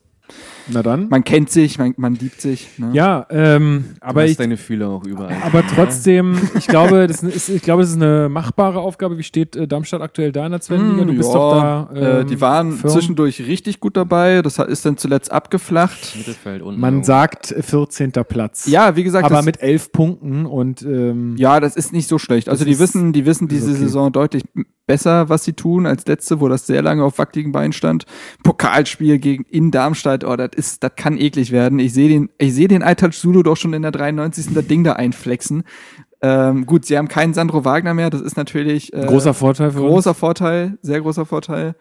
Na 0.68 0.82
dann. 0.82 1.08
Man 1.08 1.22
kennt 1.22 1.50
sich, 1.50 1.78
man, 1.78 1.94
man 1.98 2.16
liebt 2.16 2.40
sich. 2.40 2.66
Ne? 2.78 2.90
Ja, 2.92 3.26
ähm, 3.30 3.84
Du 4.00 4.06
aber 4.08 4.22
hast 4.22 4.30
ich, 4.30 4.36
deine 4.36 4.56
Fühler 4.56 4.88
auch 4.88 5.04
überall. 5.06 5.36
aber 5.44 5.64
trotzdem, 5.64 6.36
ich 6.58 6.66
glaube, 6.66 7.06
das 7.06 7.22
ist, 7.22 7.48
ich 7.48 7.62
glaube, 7.62 7.82
das 7.82 7.90
ist 7.90 7.96
eine 8.02 8.28
machbare 8.28 8.80
Aufgabe. 8.80 9.18
Wie 9.18 9.22
steht 9.22 9.54
äh, 9.54 9.68
Darmstadt 9.68 10.00
aktuell 10.02 10.32
da 10.32 10.44
in 10.44 10.50
der 10.50 10.60
zweiten 10.60 10.90
Liga? 10.90 11.04
Du 11.04 11.14
bist 11.14 11.28
Hm, 11.32 11.38
Ja, 11.40 11.84
doch 11.84 11.94
da. 11.94 12.00
äh, 12.00 12.20
ähm, 12.22 12.26
die 12.26 12.40
waren 12.40 12.72
firm. 12.72 12.90
zwischendurch 12.92 13.46
richtig 13.46 13.78
gut 13.78 13.96
dabei. 13.96 14.42
Das 14.42 14.58
ist 14.58 14.84
dann 14.84 14.96
zuletzt 14.96 15.30
abgeflacht. 15.30 16.16
Mittelfeld 16.16 16.60
unten. 16.62 16.80
Man 16.80 16.94
irgendwo. 16.94 17.06
sagt 17.06 17.52
äh, 17.52 17.62
14. 17.62 18.10
Platz. 18.28 18.66
Ja, 18.66 18.96
wie 18.96 19.04
gesagt, 19.04 19.26
aber 19.26 19.36
das, 19.36 19.44
mit 19.44 19.62
elf 19.62 19.92
Punkten 19.92 20.44
und 20.44 20.82
ähm, 20.82 21.36
Ja, 21.38 21.60
das 21.60 21.76
ist 21.76 21.92
nicht 21.92 22.08
so 22.08 22.18
schlecht. 22.18 22.48
Also 22.48 22.64
die 22.64 22.72
ist- 22.72 22.80
wissen, 22.80 23.12
die 23.12 23.26
wissen 23.26 23.46
diese 23.46 23.70
okay. 23.70 23.78
Saison 23.78 24.10
deutlich 24.10 24.42
besser, 24.86 25.28
was 25.28 25.44
sie 25.44 25.52
tun, 25.52 25.86
als 25.86 26.06
letzte, 26.06 26.40
wo 26.40 26.48
das 26.48 26.66
sehr 26.66 26.82
lange 26.82 27.04
auf 27.04 27.18
wackeligen 27.18 27.52
Beinen 27.52 27.72
stand. 27.72 28.06
Pokalspiel 28.42 29.18
gegen 29.18 29.44
in 29.44 29.70
Darmstadt, 29.70 30.24
oh, 30.24 30.36
das 30.36 30.50
ist, 30.56 30.82
das 30.82 30.92
kann 30.96 31.18
eklig 31.18 31.52
werden. 31.52 31.78
Ich 31.78 31.92
sehe 31.92 32.08
den, 32.08 32.30
ich 32.38 32.54
sehe 32.54 32.68
den 32.68 32.82
Aitaj 32.82 33.10
Zulu 33.12 33.42
doch 33.42 33.56
schon 33.56 33.74
in 33.74 33.82
der 33.82 33.90
93. 33.90 34.54
das 34.54 34.66
Ding 34.66 34.84
da 34.84 34.94
einflexen. 34.94 35.64
Ähm, 36.22 36.66
gut, 36.66 36.86
sie 36.86 36.96
haben 36.96 37.08
keinen 37.08 37.34
Sandro 37.34 37.64
Wagner 37.64 37.94
mehr, 37.94 38.10
das 38.10 38.22
ist 38.22 38.36
natürlich 38.36 38.92
äh, 38.94 39.04
großer 39.06 39.34
Vorteil 39.34 39.70
für 39.70 39.80
großer 39.80 40.14
Vorteil, 40.14 40.78
sehr 40.80 41.00
großer 41.00 41.26
Vorteil. 41.26 41.74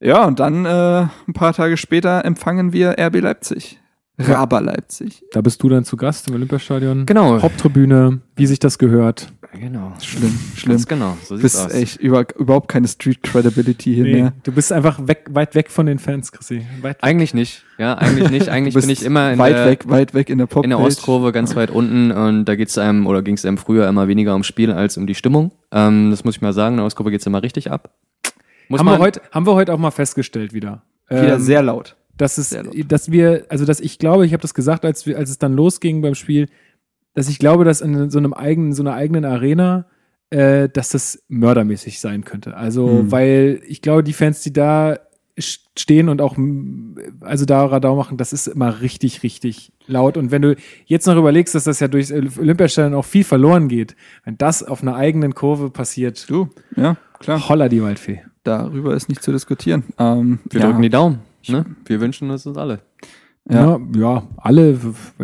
Ja, 0.00 0.24
und 0.24 0.40
dann 0.40 0.64
äh, 0.64 1.06
ein 1.28 1.32
paar 1.34 1.52
Tage 1.52 1.76
später 1.76 2.24
empfangen 2.24 2.72
wir 2.72 2.96
RB 2.98 3.20
Leipzig. 3.20 3.80
Raber 4.18 4.60
Leipzig. 4.62 5.22
uns. 5.22 5.30
Da 5.32 5.40
bist 5.42 5.62
du 5.62 5.68
dann 5.68 5.84
zu 5.84 5.96
Gast 5.96 6.28
im 6.28 6.34
Olympiastadion. 6.34 7.04
Genau. 7.06 7.42
Haupttribüne, 7.42 8.20
wie 8.34 8.46
sich 8.46 8.58
das 8.58 8.78
gehört. 8.78 9.32
Genau. 9.60 9.92
Schlimm, 10.00 10.38
schlimm. 10.56 10.72
Ganz 10.72 10.86
genau. 10.86 11.16
So 11.24 11.34
Du 11.36 11.40
sieht's 11.40 11.54
bist 11.54 11.66
aus. 11.66 11.72
echt 11.74 12.00
über, 12.00 12.26
überhaupt 12.38 12.68
keine 12.68 12.88
Street 12.88 13.22
Credibility 13.22 13.94
hier 13.94 14.04
mehr. 14.04 14.32
du 14.42 14.52
bist 14.52 14.72
einfach 14.72 15.06
weg, 15.06 15.26
weit 15.30 15.54
weg 15.54 15.70
von 15.70 15.86
den 15.86 15.98
Fans, 15.98 16.30
Chrissy. 16.32 16.62
Weit 16.82 17.02
Eigentlich 17.02 17.34
nicht. 17.34 17.64
Ja, 17.78 17.94
eigentlich 17.94 18.30
nicht. 18.30 18.48
Eigentlich 18.50 18.74
bin 18.74 18.88
ich 18.90 19.04
immer 19.04 19.32
in 19.32 19.38
weit 19.38 19.54
der, 19.56 19.66
weg, 19.66 19.84
weit 19.88 20.14
weg 20.14 20.30
in 20.30 20.38
der 20.38 20.46
Pop 20.46 20.64
in 20.64 20.70
der 20.70 20.78
Ostkurve 20.80 21.32
ganz 21.32 21.56
weit 21.56 21.70
unten 21.70 22.10
und 22.12 22.44
da 22.44 22.54
geht's 22.56 22.76
einem 22.78 23.06
oder 23.06 23.22
ging 23.22 23.34
es 23.34 23.44
einem 23.44 23.58
früher 23.58 23.88
immer 23.88 24.08
weniger 24.08 24.32
ums 24.32 24.46
Spiel 24.46 24.70
als 24.72 24.96
um 24.96 25.06
die 25.06 25.14
Stimmung. 25.14 25.52
Ähm, 25.72 26.10
das 26.10 26.24
muss 26.24 26.36
ich 26.36 26.42
mal 26.42 26.52
sagen. 26.52 26.74
In 26.74 26.78
der 26.78 26.86
Ostkurve 26.86 27.10
geht's 27.10 27.26
immer 27.26 27.42
richtig 27.42 27.70
ab. 27.70 27.90
Muss 28.68 28.80
haben, 28.80 28.86
man, 28.86 28.94
wir 28.98 29.04
heute, 29.04 29.20
haben 29.30 29.46
wir 29.46 29.54
heute 29.54 29.72
auch 29.72 29.78
mal 29.78 29.90
festgestellt 29.90 30.52
wieder. 30.52 30.82
Wieder 31.08 31.34
Ähm, 31.34 31.40
sehr 31.40 31.62
laut. 31.62 31.96
dass 32.16 32.36
es, 32.38 32.50
Sehr 32.50 32.64
laut. 32.64 32.74
dass 32.88 33.10
wir, 33.12 33.46
also 33.48 33.64
dass 33.64 33.78
ich 33.80 33.98
glaube, 33.98 34.26
ich 34.26 34.32
habe 34.32 34.40
das 34.42 34.54
gesagt, 34.54 34.84
als 34.84 35.06
wir, 35.06 35.16
als 35.18 35.30
es 35.30 35.38
dann 35.38 35.52
losging 35.54 36.02
beim 36.02 36.14
Spiel, 36.16 36.48
dass 37.16 37.28
ich 37.28 37.40
glaube, 37.40 37.64
dass 37.64 37.80
in 37.80 38.10
so 38.10 38.18
einem 38.18 38.32
eigenen, 38.32 38.72
so 38.72 38.82
einer 38.84 38.94
eigenen 38.94 39.24
Arena, 39.24 39.86
äh, 40.30 40.68
dass 40.68 40.90
das 40.90 41.22
mördermäßig 41.28 41.98
sein 41.98 42.24
könnte. 42.24 42.56
Also, 42.56 42.88
Hm. 42.88 43.10
weil 43.12 43.60
ich 43.66 43.82
glaube, 43.82 44.04
die 44.04 44.12
Fans, 44.12 44.42
die 44.42 44.52
da 44.52 44.98
stehen 45.38 46.08
und 46.08 46.22
auch, 46.22 46.36
also 47.20 47.44
da 47.44 47.66
Radau 47.66 47.94
machen, 47.96 48.16
das 48.16 48.32
ist 48.32 48.46
immer 48.46 48.80
richtig, 48.80 49.22
richtig 49.22 49.70
laut. 49.86 50.16
Und 50.16 50.30
wenn 50.30 50.40
du 50.42 50.56
jetzt 50.86 51.06
noch 51.06 51.16
überlegst, 51.16 51.54
dass 51.54 51.64
das 51.64 51.78
ja 51.80 51.88
durch 51.88 52.10
Olympiastadion 52.12 52.94
auch 52.94 53.04
viel 53.04 53.24
verloren 53.24 53.68
geht, 53.68 53.96
wenn 54.24 54.38
das 54.38 54.62
auf 54.62 54.80
einer 54.82 54.96
eigenen 54.96 55.34
Kurve 55.34 55.68
passiert, 55.70 56.28
Du, 56.30 56.48
ja, 56.76 56.96
klar. 57.18 57.48
holla 57.48 57.68
die 57.68 57.82
Waldfee. 57.82 58.22
Darüber 58.44 58.94
ist 58.94 59.08
nicht 59.10 59.22
zu 59.22 59.30
diskutieren. 59.32 59.84
Ähm, 59.98 60.38
wir 60.50 60.60
ja, 60.60 60.66
drücken 60.66 60.82
die 60.82 60.88
Daumen. 60.90 61.18
Ne? 61.48 61.66
Wir 61.84 62.00
wünschen 62.00 62.30
uns 62.30 62.44
das 62.44 62.56
alle. 62.56 62.80
Ja, 63.48 63.76
Ja. 63.76 63.80
ja, 63.96 64.22
alle, 64.36 64.78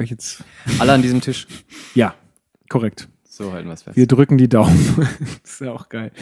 ich 0.04 0.10
jetzt, 0.10 0.44
Alle 0.78 0.92
an 0.92 1.02
diesem 1.02 1.20
Tisch. 1.20 1.46
ja, 1.94 2.14
korrekt. 2.68 3.08
So 3.28 3.52
halten 3.52 3.66
wir 3.68 3.74
es 3.74 3.82
fest. 3.82 3.96
Wir 3.96 4.06
drücken 4.06 4.36
die 4.38 4.48
Daumen. 4.48 4.94
das 5.42 5.52
ist 5.54 5.60
ja 5.60 5.72
auch 5.72 5.88
geil. 5.88 6.12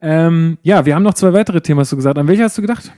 Ähm, 0.00 0.58
ja, 0.62 0.86
wir 0.86 0.94
haben 0.94 1.02
noch 1.02 1.14
zwei 1.14 1.32
weitere 1.32 1.60
Themen, 1.60 1.80
hast 1.80 1.90
du 1.90 1.96
gesagt. 1.96 2.18
An 2.18 2.28
welche 2.28 2.44
hast 2.44 2.56
du 2.56 2.62
gedacht? 2.62 2.92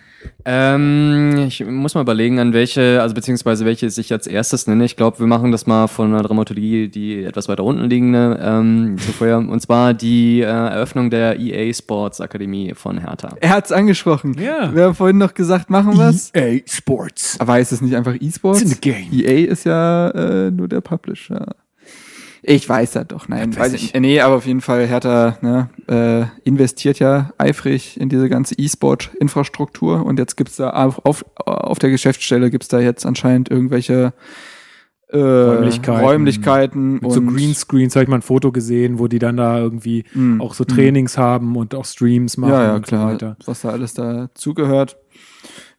Ähm, 0.45 1.45
ich 1.47 1.65
muss 1.65 1.95
mal 1.95 2.03
überlegen, 2.03 2.39
an 2.39 2.53
welche, 2.53 3.01
also 3.01 3.15
beziehungsweise 3.15 3.65
welche 3.65 3.87
ich 3.87 4.13
als 4.13 4.27
erstes 4.27 4.67
nenne. 4.67 4.85
Ich 4.85 4.97
glaube, 4.97 5.19
wir 5.19 5.27
machen 5.27 5.51
das 5.51 5.67
mal 5.67 5.87
von 5.87 6.13
einer 6.13 6.23
Dramaturgie, 6.23 6.89
die 6.89 7.25
etwas 7.25 7.49
weiter 7.49 7.65
unten 7.65 7.89
liegende 7.89 8.39
ähm, 8.43 8.97
zuvor. 8.99 9.39
Und 9.39 9.61
zwar 9.61 9.95
die 9.95 10.41
äh, 10.41 10.45
Eröffnung 10.45 11.09
der 11.09 11.39
EA 11.39 11.73
Sports 11.73 12.21
Akademie 12.21 12.75
von 12.75 12.99
Hertha. 12.99 13.35
Er 13.41 13.51
hat's 13.51 13.73
angesprochen. 13.73 14.37
Ja. 14.39 14.75
Wir 14.75 14.85
haben 14.85 14.95
vorhin 14.95 15.19
noch 15.19 15.33
gesagt, 15.33 15.71
machen 15.71 15.97
wir's. 15.97 16.31
EA 16.35 16.61
Sports. 16.67 17.39
Aber 17.41 17.55
heißt 17.55 17.73
es 17.73 17.81
nicht 17.81 17.97
einfach 17.97 18.15
E-Sports? 18.21 18.79
EA 18.85 19.51
ist 19.51 19.65
ja 19.65 20.11
äh, 20.11 20.51
nur 20.51 20.69
der 20.69 20.81
Publisher. 20.83 21.55
Ich 22.43 22.69
weiß 22.69 22.93
das 22.93 23.07
doch, 23.09 23.29
nein. 23.29 23.53
Ja, 23.53 23.61
weiß 23.61 23.75
ich, 23.75 23.93
nee, 23.95 24.21
aber 24.21 24.37
auf 24.37 24.47
jeden 24.47 24.61
Fall, 24.63 24.87
Hertha 24.87 25.37
ne, 25.43 25.69
äh, 25.89 26.49
investiert 26.49 26.99
ja 26.99 27.31
eifrig 27.39 28.01
in 28.01 28.09
diese 28.09 28.29
ganze 28.29 28.55
E-Sport-Infrastruktur 28.57 30.05
und 30.05 30.19
jetzt 30.19 30.37
gibt's 30.37 30.57
da 30.57 30.71
auf, 30.71 31.05
auf, 31.05 31.25
auf 31.45 31.79
der 31.79 31.91
Geschäftsstelle 31.91 32.51
gibt's 32.51 32.69
da 32.69 32.81
jetzt 32.81 33.05
anscheinend 33.05 33.51
irgendwelche 33.51 34.13
äh, 35.09 35.19
Räumlichkeiten. 35.19 36.05
Räumlichkeiten 36.05 36.93
Mit 37.01 37.13
so 37.13 37.21
Greenscreens 37.21 37.97
habe 37.97 38.05
ich 38.05 38.09
mal 38.09 38.17
ein 38.17 38.23
Foto 38.23 38.53
gesehen, 38.53 38.99
wo 38.99 39.09
die 39.09 39.19
dann 39.19 39.37
da 39.37 39.59
irgendwie 39.59 40.05
Mhm. 40.15 40.41
auch 40.41 40.55
so 40.55 40.65
Trainings 40.65 41.19
haben 41.19 41.57
und 41.57 41.75
auch 41.75 41.85
Streams 41.85 42.37
machen 42.37 42.53
ja, 42.53 42.63
ja, 42.63 42.75
und 42.77 42.87
klar, 42.87 43.09
so 43.09 43.15
weiter. 43.15 43.37
was 43.45 43.61
da 43.63 43.71
alles 43.71 43.95
dazugehört. 43.95 44.97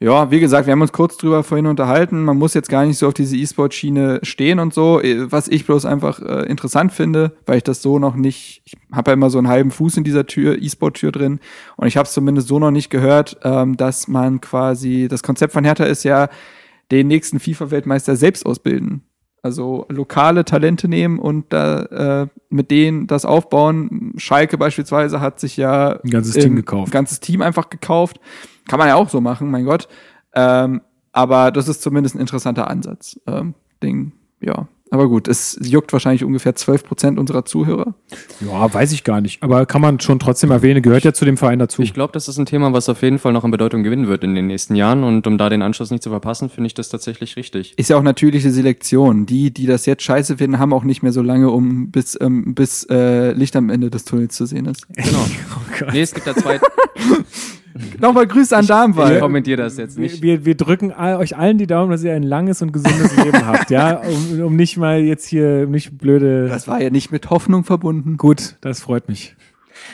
Ja, 0.04 0.32
wie 0.32 0.40
gesagt, 0.40 0.66
wir 0.66 0.72
haben 0.72 0.82
uns 0.82 0.94
kurz 0.94 1.16
drüber 1.16 1.44
vorhin 1.44 1.68
unterhalten. 1.68 2.24
Man 2.24 2.36
muss 2.36 2.56
jetzt 2.56 2.70
gar 2.70 2.84
nicht 2.86 2.98
so 2.98 3.08
auf 3.08 3.14
diese 3.14 3.38
E-Sport-Schiene 3.38 4.20
stehen 4.24 4.58
und 4.58 4.74
so. 4.74 5.00
Eh, 5.00 5.32
Was 5.32 5.48
ich 5.48 5.68
bloß 5.68 5.86
einfach 5.86 6.20
äh, 6.20 6.48
interessant 6.48 6.92
finde, 6.92 7.34
weil 7.46 7.58
ich 7.58 7.64
das 7.64 7.84
so 7.84 8.00
noch 8.00 8.16
nicht, 8.16 8.64
ich 8.66 8.74
habe 8.92 9.12
ja 9.12 9.14
immer 9.14 9.30
so 9.30 9.38
einen 9.38 9.48
halben 9.48 9.70
Fuß 9.70 9.98
in 9.98 10.04
dieser 10.04 10.26
Tür, 10.26 10.60
E-Sport-Tür 10.60 11.12
drin 11.12 11.40
und 11.78 11.86
ich 11.86 11.98
habe 11.98 12.08
es 12.08 12.14
zumindest 12.14 12.48
so 12.48 12.58
noch 12.58 12.72
nicht 12.72 12.90
gehört, 12.90 13.38
ähm, 13.44 13.78
dass 13.78 14.08
man 14.08 14.42
quasi, 14.42 15.08
das 15.08 15.22
Konzept 15.22 15.54
von 15.54 15.66
Hertha 15.66 15.84
ist 15.84 16.04
ja, 16.04 16.30
den 16.90 17.08
nächsten 17.08 17.40
FIFA-Weltmeister 17.40 18.16
selbst 18.16 18.44
ausbilden. 18.44 19.04
Also 19.44 19.86
lokale 19.90 20.46
Talente 20.46 20.88
nehmen 20.88 21.20
und 21.20 21.54
da 21.54 22.24
äh, 22.24 22.28
mit 22.50 22.72
denen 22.72 23.06
das 23.06 23.24
aufbauen. 23.26 24.14
Schalke 24.18 24.58
beispielsweise 24.58 25.22
hat 25.22 25.40
sich 25.40 25.58
ja 25.58 26.00
Ein 26.04 26.10
ganzes 26.10 26.34
Team 26.36 26.56
gekauft. 26.56 26.90
Ein 26.90 26.92
ganzes 26.92 27.20
Team 27.20 27.42
einfach 27.44 27.70
gekauft. 27.70 28.20
Kann 28.68 28.80
man 28.80 28.88
ja 28.88 28.96
auch 28.96 29.10
so 29.10 29.22
machen, 29.22 29.50
mein 29.52 29.66
Gott. 29.66 29.88
Ähm, 30.34 30.82
aber 31.12 31.52
das 31.52 31.68
ist 31.68 31.82
zumindest 31.82 32.16
ein 32.16 32.20
interessanter 32.20 32.70
Ansatz. 32.70 33.20
Ähm, 33.28 33.54
Ding, 33.84 34.14
ja. 34.40 34.68
Aber 34.94 35.08
gut, 35.08 35.30
es 35.30 35.58
juckt 35.62 35.94
wahrscheinlich 35.94 36.26
ungefähr 36.26 36.54
12 36.54 36.84
Prozent 36.84 37.18
unserer 37.18 37.46
Zuhörer. 37.46 37.96
Ja, 38.42 38.74
weiß 38.74 38.92
ich 38.92 39.06
gar 39.06 39.22
nicht. 39.22 39.42
Aber 39.42 39.66
kann 39.66 39.80
man 39.80 40.02
schon 40.02 40.20
trotzdem 40.20 40.52
erwähnen, 40.52 40.82
gehört 40.82 41.06
ja 41.06 41.14
zu 41.14 41.24
dem 41.24 41.38
Verein 41.38 41.60
dazu. 41.60 41.82
Ich 41.82 41.94
glaube, 41.94 42.12
das 42.12 42.28
ist 42.28 42.38
ein 42.38 42.46
Thema, 42.46 42.74
was 42.74 42.90
auf 42.90 43.02
jeden 43.02 43.18
Fall 43.18 43.32
noch 43.32 43.46
an 43.46 43.52
Bedeutung 43.52 43.84
gewinnen 43.84 44.10
wird 44.10 44.26
in 44.26 44.36
den 44.36 44.48
nächsten 44.48 44.76
Jahren. 44.76 45.06
Und 45.06 45.26
um 45.28 45.38
da 45.38 45.48
den 45.48 45.62
Anschluss 45.62 45.92
nicht 45.92 46.04
zu 46.04 46.10
verpassen, 46.10 46.50
finde 46.50 46.68
ich 46.68 46.74
das 46.74 46.90
tatsächlich 46.90 47.38
richtig. 47.38 47.74
Ist 47.78 47.90
ja 47.90 47.96
auch 47.96 48.04
natürliche 48.04 48.52
Selektion. 48.52 49.26
Die, 49.26 49.52
die 49.52 49.66
das 49.66 49.86
jetzt 49.86 50.04
scheiße 50.04 50.38
finden, 50.38 50.60
haben 50.60 50.74
auch 50.74 50.84
nicht 50.84 51.04
mehr 51.04 51.14
so 51.14 51.22
lange, 51.22 51.52
um 51.52 51.90
bis, 51.90 52.18
ähm, 52.20 52.54
bis 52.54 52.84
äh, 52.90 53.32
Licht 53.32 53.56
am 53.56 53.70
Ende 53.70 53.92
des 53.92 54.04
Tunnels 54.04 54.36
zu 54.36 54.46
sehen 54.46 54.66
ist. 54.66 54.90
Genau. 54.90 55.26
Oh 55.54 55.80
Gott. 55.80 55.94
Nee, 55.94 56.02
es 56.02 56.14
gibt 56.14 56.28
da 56.28 56.36
zwei. 56.36 56.60
Nochmal 58.00 58.28
Grüße 58.28 58.56
an 58.56 58.64
Ich 58.64 58.68
Darmwald. 58.68 59.20
kommentiere 59.20 59.58
das 59.64 59.78
jetzt 59.78 59.98
Wir, 59.98 60.04
nicht. 60.04 60.22
wir, 60.22 60.46
wir 60.46 60.56
drücken 60.56 60.92
all, 60.92 61.16
euch 61.18 61.38
allen 61.38 61.58
die 61.58 61.68
Daumen, 61.68 61.92
dass 61.92 62.04
ihr 62.04 62.14
ein 62.14 62.24
langes 62.24 62.62
und 62.62 62.72
gesundes 62.74 63.16
Leben 63.18 63.46
habt, 63.46 63.70
ja, 63.72 64.02
um, 64.02 64.42
um 64.42 64.56
nicht 64.56 64.78
mal 64.78 65.00
jetzt 65.00 65.26
hier 65.28 65.68
nicht 65.68 65.98
blöde. 65.98 66.48
Das 66.48 66.68
war 66.68 66.82
ja 66.82 66.90
nicht 66.90 67.12
mit 67.12 67.30
Hoffnung 67.30 67.64
verbunden. 67.64 68.18
Gut, 68.18 68.56
das 68.62 68.82
freut 68.82 69.08
mich. 69.08 69.36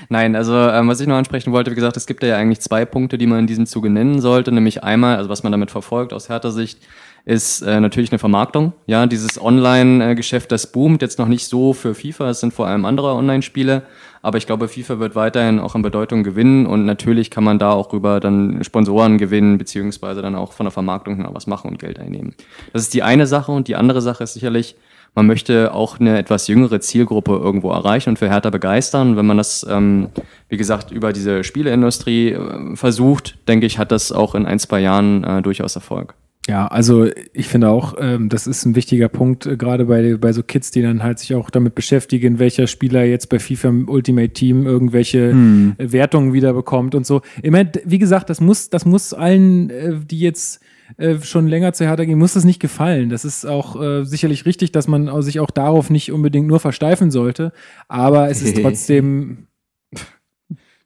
Nein, 0.10 0.36
also 0.36 0.54
ähm, 0.54 0.88
was 0.90 1.00
ich 1.00 1.08
noch 1.08 1.16
ansprechen 1.16 1.54
wollte, 1.54 1.72
wie 1.72 1.76
gesagt, 1.76 1.98
es 1.98 2.06
gibt 2.08 2.22
ja 2.24 2.36
eigentlich 2.36 2.60
zwei 2.60 2.86
Punkte, 2.86 3.18
die 3.18 3.26
man 3.26 3.40
in 3.40 3.48
diesem 3.48 3.66
Zuge 3.66 3.90
nennen 3.90 4.20
sollte. 4.22 4.52
Nämlich 4.52 4.84
einmal, 4.84 5.16
also 5.18 5.30
was 5.30 5.44
man 5.44 5.52
damit 5.52 5.72
verfolgt 5.72 6.14
aus 6.14 6.30
härter 6.30 6.52
Sicht, 6.52 6.80
ist 7.26 7.62
äh, 7.62 7.80
natürlich 7.80 8.12
eine 8.12 8.20
Vermarktung. 8.20 8.74
Ja, 8.86 9.06
dieses 9.06 9.42
Online-Geschäft, 9.42 10.52
das 10.52 10.72
boomt 10.72 11.02
jetzt 11.02 11.20
noch 11.20 11.28
nicht 11.28 11.46
so 11.48 11.74
für 11.74 11.94
FIFA. 11.94 12.30
Es 12.30 12.40
sind 12.40 12.54
vor 12.54 12.68
allem 12.68 12.86
andere 12.86 13.14
Online-Spiele. 13.14 13.84
Aber 14.28 14.38
ich 14.38 14.46
glaube, 14.46 14.68
FIFA 14.68 15.00
wird 15.00 15.16
weiterhin 15.16 15.58
auch 15.58 15.74
an 15.74 15.84
Bedeutung 15.84 16.22
gewinnen 16.22 16.66
und 16.66 16.84
natürlich 16.84 17.32
kann 17.32 17.46
man 17.46 17.60
da 17.60 17.72
auch 17.72 17.94
rüber 17.94 18.20
dann 18.20 18.62
Sponsoren 18.62 19.18
gewinnen, 19.18 19.58
beziehungsweise 19.58 20.22
dann 20.22 20.36
auch 20.36 20.52
von 20.52 20.66
der 20.66 20.72
Vermarktung 20.72 21.20
noch 21.20 21.34
was 21.34 21.48
machen 21.48 21.72
und 21.72 21.80
Geld 21.80 21.98
einnehmen. 21.98 22.36
Das 22.74 22.82
ist 22.82 22.94
die 22.94 23.04
eine 23.04 23.26
Sache 23.26 23.54
und 23.54 23.70
die 23.70 23.78
andere 23.78 24.02
Sache 24.02 24.26
ist 24.26 24.34
sicherlich, 24.34 24.76
man 25.16 25.28
möchte 25.28 25.74
auch 25.74 26.02
eine 26.02 26.18
etwas 26.18 26.50
jüngere 26.50 26.82
Zielgruppe 26.82 27.38
irgendwo 27.38 27.72
erreichen 27.72 28.10
und 28.10 28.20
für 28.20 28.30
Hertha 28.30 28.50
begeistern. 28.50 29.16
Wenn 29.16 29.28
man 29.28 29.38
das, 29.38 29.66
ähm, 29.70 30.10
wie 30.50 30.58
gesagt, 30.58 30.92
über 30.92 31.14
diese 31.14 31.46
Spieleindustrie 31.46 32.34
äh, 32.34 32.76
versucht, 32.76 33.38
denke 33.48 33.66
ich, 33.66 33.80
hat 33.80 33.94
das 33.94 34.12
auch 34.12 34.36
in 34.36 34.46
ein, 34.46 34.60
zwei 34.60 34.82
Jahren 34.82 35.24
äh, 35.24 35.42
durchaus 35.42 35.78
Erfolg. 35.78 36.16
Ja, 36.48 36.66
also 36.68 37.08
ich 37.34 37.48
finde 37.50 37.68
auch, 37.70 37.96
ähm, 38.00 38.30
das 38.30 38.48
ist 38.48 38.66
ein 38.66 38.76
wichtiger 38.76 39.10
Punkt, 39.10 39.46
äh, 39.46 39.58
gerade 39.58 39.86
bei, 39.86 40.16
bei 40.16 40.32
so 40.32 40.44
Kids, 40.44 40.72
die 40.72 40.82
dann 40.82 41.04
halt 41.04 41.20
sich 41.20 41.36
auch 41.36 41.50
damit 41.50 41.76
beschäftigen, 41.76 42.40
welcher 42.40 42.68
Spieler 42.68 43.04
jetzt 43.04 43.28
bei 43.28 43.38
FIFA 43.38 43.68
im 43.68 43.90
Ultimate 43.90 44.30
Team 44.30 44.66
irgendwelche 44.66 45.32
Hm. 45.32 45.76
äh, 45.78 45.92
Wertungen 45.92 46.32
wieder 46.32 46.54
bekommt 46.54 46.96
und 46.96 47.06
so. 47.06 47.22
Immer, 47.44 47.66
d- 47.66 47.82
wie 47.86 48.00
gesagt, 48.00 48.30
das 48.30 48.40
muss, 48.40 48.70
das 48.70 48.86
muss 48.86 49.14
allen, 49.14 49.70
äh, 49.70 49.96
die 50.10 50.20
jetzt 50.22 50.62
äh, 50.98 51.20
schon 51.20 51.48
länger 51.48 51.74
zu 51.74 51.84
Hertha 51.86 52.06
gehen, 52.06 52.18
muss 52.18 52.34
das 52.36 52.46
nicht 52.46 52.62
gefallen. 52.62 53.10
Das 53.10 53.26
ist 53.26 53.46
auch 53.46 53.82
äh, 53.82 54.06
sicherlich 54.06 54.46
richtig, 54.46 54.72
dass 54.72 54.88
man 54.88 55.22
sich 55.22 55.42
auch 55.42 55.52
darauf 55.52 55.90
nicht 55.90 56.14
unbedingt 56.14 56.48
nur 56.48 56.62
versteifen 56.62 57.12
sollte, 57.12 57.52
aber 57.90 58.30
es 58.30 58.42
ist 58.42 58.56
trotzdem. 58.62 59.47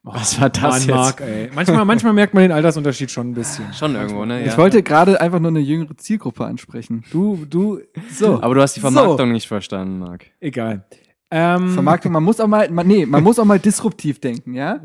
Was 0.03 0.41
war 0.41 0.49
das 0.49 0.61
Mann, 0.61 0.79
jetzt? 0.81 0.87
Marc, 0.89 1.21
ey. 1.21 1.49
Manchmal, 1.53 1.85
manchmal 1.85 2.13
merkt 2.13 2.33
man 2.33 2.41
den 2.41 2.51
Altersunterschied 2.51 3.11
schon 3.11 3.29
ein 3.29 3.33
bisschen. 3.35 3.71
Schon 3.73 3.93
irgendwo, 3.95 4.25
ne? 4.25 4.41
Ich 4.41 4.47
Ja. 4.53 4.57
wollte 4.57 4.81
gerade 4.81 5.21
einfach 5.21 5.39
nur 5.39 5.49
eine 5.49 5.59
jüngere 5.59 5.95
Zielgruppe 5.95 6.43
ansprechen. 6.45 7.03
Du, 7.11 7.45
du, 7.47 7.79
So. 8.11 8.41
Aber 8.41 8.55
du 8.55 8.61
hast 8.61 8.75
die 8.75 8.79
Vermarktung 8.79 9.31
nicht 9.31 9.47
verstanden, 9.47 9.99
Marc. 9.99 10.25
egal. 10.39 10.85
Ähm, 11.29 11.69
Vermarktung, 11.69 12.11
man 12.11 12.23
muss 12.23 12.39
auch 12.39 12.47
mal, 12.47 12.69
man, 12.71 12.87
nee, 12.87 13.05
man 13.05 13.23
muss 13.23 13.37
auch 13.39 13.45
mal 13.45 13.59
disruptiv 13.59 14.19
denken, 14.19 14.53
ja? 14.53 14.81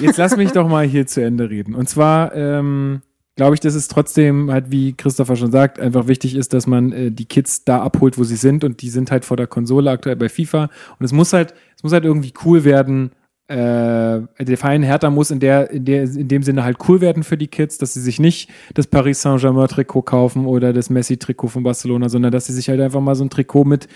Jetzt 0.00 0.16
lass 0.18 0.36
mich 0.36 0.52
doch 0.52 0.68
mal 0.68 0.86
hier 0.86 1.06
zu 1.06 1.22
Ende 1.22 1.50
reden. 1.50 1.74
Und 1.74 1.88
zwar 1.88 2.34
ähm, 2.34 3.02
glaube 3.36 3.54
ich, 3.54 3.60
dass 3.60 3.74
es 3.74 3.88
trotzdem 3.88 4.50
halt, 4.50 4.70
wie 4.70 4.92
Christopher 4.94 5.36
schon 5.36 5.50
sagt, 5.50 5.80
einfach 5.80 6.06
wichtig 6.06 6.34
ist, 6.34 6.52
dass 6.52 6.66
man 6.66 6.92
äh, 6.92 7.10
die 7.10 7.24
Kids 7.26 7.64
da 7.64 7.82
abholt, 7.82 8.16
wo 8.16 8.24
sie 8.24 8.36
sind. 8.36 8.64
Und 8.64 8.80
die 8.80 8.90
sind 8.90 9.10
halt 9.10 9.24
vor 9.24 9.36
der 9.36 9.46
Konsole 9.48 9.90
aktuell 9.90 10.16
bei 10.16 10.28
FIFA. 10.28 10.70
Und 10.98 11.04
es 11.04 11.12
muss 11.12 11.32
halt, 11.32 11.52
es 11.76 11.82
muss 11.82 11.92
halt 11.92 12.04
irgendwie 12.04 12.32
cool 12.44 12.64
werden. 12.64 13.10
Äh, 13.48 13.54
der 13.54 14.58
Verein 14.58 14.82
Hertha 14.82 15.08
muss 15.08 15.30
in 15.30 15.40
der, 15.40 15.70
in 15.70 15.86
der, 15.86 16.02
in 16.02 16.28
dem 16.28 16.42
Sinne 16.42 16.64
halt 16.64 16.76
cool 16.86 17.00
werden 17.00 17.22
für 17.22 17.38
die 17.38 17.46
Kids, 17.46 17.78
dass 17.78 17.94
sie 17.94 18.02
sich 18.02 18.20
nicht 18.20 18.50
das 18.74 18.86
Paris 18.86 19.22
Saint-Germain 19.22 19.68
Trikot 19.68 20.02
kaufen 20.02 20.44
oder 20.44 20.74
das 20.74 20.90
Messi 20.90 21.16
Trikot 21.16 21.48
von 21.48 21.62
Barcelona, 21.62 22.10
sondern 22.10 22.30
dass 22.30 22.46
sie 22.46 22.52
sich 22.52 22.68
halt 22.68 22.78
einfach 22.78 23.00
mal 23.00 23.14
so 23.14 23.24
ein 23.24 23.30
Trikot 23.30 23.64
mit 23.64 23.88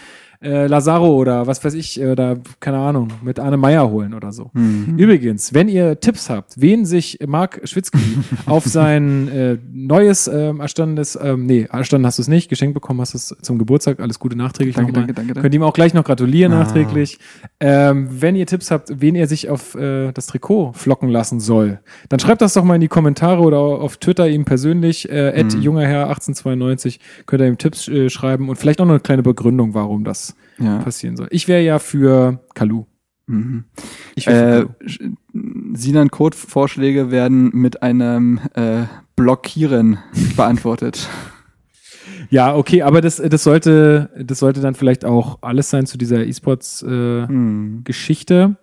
äh, 0.43 0.67
Lazaro 0.67 1.15
oder 1.15 1.47
was 1.47 1.65
weiß 1.65 1.75
ich, 1.75 2.01
oder 2.01 2.39
keine 2.61 2.79
Ahnung, 2.79 3.09
mit 3.23 3.39
Arne 3.39 3.57
Meyer 3.57 3.89
holen 3.91 4.15
oder 4.15 4.33
so. 4.33 4.51
Übrigens, 4.97 5.55
wenn 5.55 5.69
ihr 5.69 6.01
Tipps 6.01 6.29
habt, 6.31 6.55
wen 6.61 6.85
sich 6.85 7.19
Marc 7.27 7.61
Schwitzky 7.65 7.99
auf 8.47 8.65
sein 8.65 9.29
äh, 9.29 9.59
neues 9.73 10.27
ähm, 10.29 10.61
erstandenes, 10.61 11.19
ähm, 11.23 11.47
nee, 11.47 11.67
erstanden 11.71 12.07
hast 12.07 12.19
du 12.19 12.23
es 12.23 12.29
nicht, 12.29 12.49
geschenkt 12.49 12.75
bekommen 12.75 13.01
hast 13.01 13.15
du 13.15 13.19
es 13.19 13.37
zum 13.43 13.59
Geburtstag, 13.59 14.01
alles 14.01 14.19
Gute 14.19 14.37
nachträglich 14.37 14.75
Danke, 14.77 14.93
danke, 14.93 15.13
danke, 15.15 15.29
danke. 15.35 15.43
Könnt 15.43 15.55
ihm 15.55 15.63
auch 15.63 15.73
gleich 15.75 15.95
noch 15.95 16.05
gratulieren 16.05 16.53
Ah. 16.53 16.61
nachträglich. 16.61 17.19
Ähm, 17.61 18.09
wenn 18.11 18.37
ihr 18.37 18.47
Tipps 18.47 18.71
habt, 18.71 19.01
wen 19.01 19.15
er 19.15 19.27
sich 19.27 19.49
auf 19.51 19.75
äh, 19.75 20.13
das 20.13 20.27
Trikot 20.27 20.73
flocken 20.75 21.09
lassen 21.09 21.41
soll, 21.41 21.81
dann 22.09 22.19
schreibt 22.21 22.43
das 22.43 22.55
doch 22.55 22.65
mal 22.65 22.75
in 22.77 22.81
die 22.81 22.89
Kommentare 22.89 23.41
oder 23.43 23.59
auf 23.59 23.97
Twitter 23.99 24.29
ihm 24.29 24.45
persönlich, 24.45 25.11
äh, 25.11 25.43
Mhm. 25.43 25.61
jungerherr 25.61 26.09
1892, 26.09 27.01
könnt 27.27 27.43
ihr 27.43 27.49
ihm 27.49 27.59
Tipps 27.59 27.89
äh, 27.89 28.09
schreiben 28.11 28.49
und 28.49 28.57
vielleicht 28.57 28.81
auch 28.81 28.85
noch 28.85 28.93
eine 28.93 29.01
kleine 29.01 29.23
Begründung, 29.23 29.75
warum 29.75 30.05
das 30.05 30.32
Ja. 30.59 30.79
passieren 30.79 31.17
soll. 31.17 31.29
Ich 31.31 31.49
wäre 31.49 31.63
ja 31.63 31.79
für 31.79 32.41
Kalu. 32.55 32.85
Mhm. 33.27 33.65
Ich 34.15 34.27
Äh, 34.27 34.65
Sinan 35.75 36.11
Code-Vorschläge 36.11 37.11
werden 37.11 37.51
mit 37.55 37.83
einem 37.83 38.41
äh, 38.55 38.83
Blockieren 39.17 39.99
beantwortet. 40.37 41.09
Ja, 42.31 42.55
okay, 42.55 42.83
aber 42.83 43.01
das, 43.01 43.17
das 43.17 43.43
sollte, 43.45 44.11
das 44.19 44.39
sollte 44.39 44.61
dann 44.61 44.75
vielleicht 44.75 45.05
auch 45.05 45.39
alles 45.43 45.71
sein 45.71 45.87
zu 45.87 45.99
dieser 45.99 46.25
E-Sports-Geschichte. 46.27 48.45
Hm. 48.45 48.57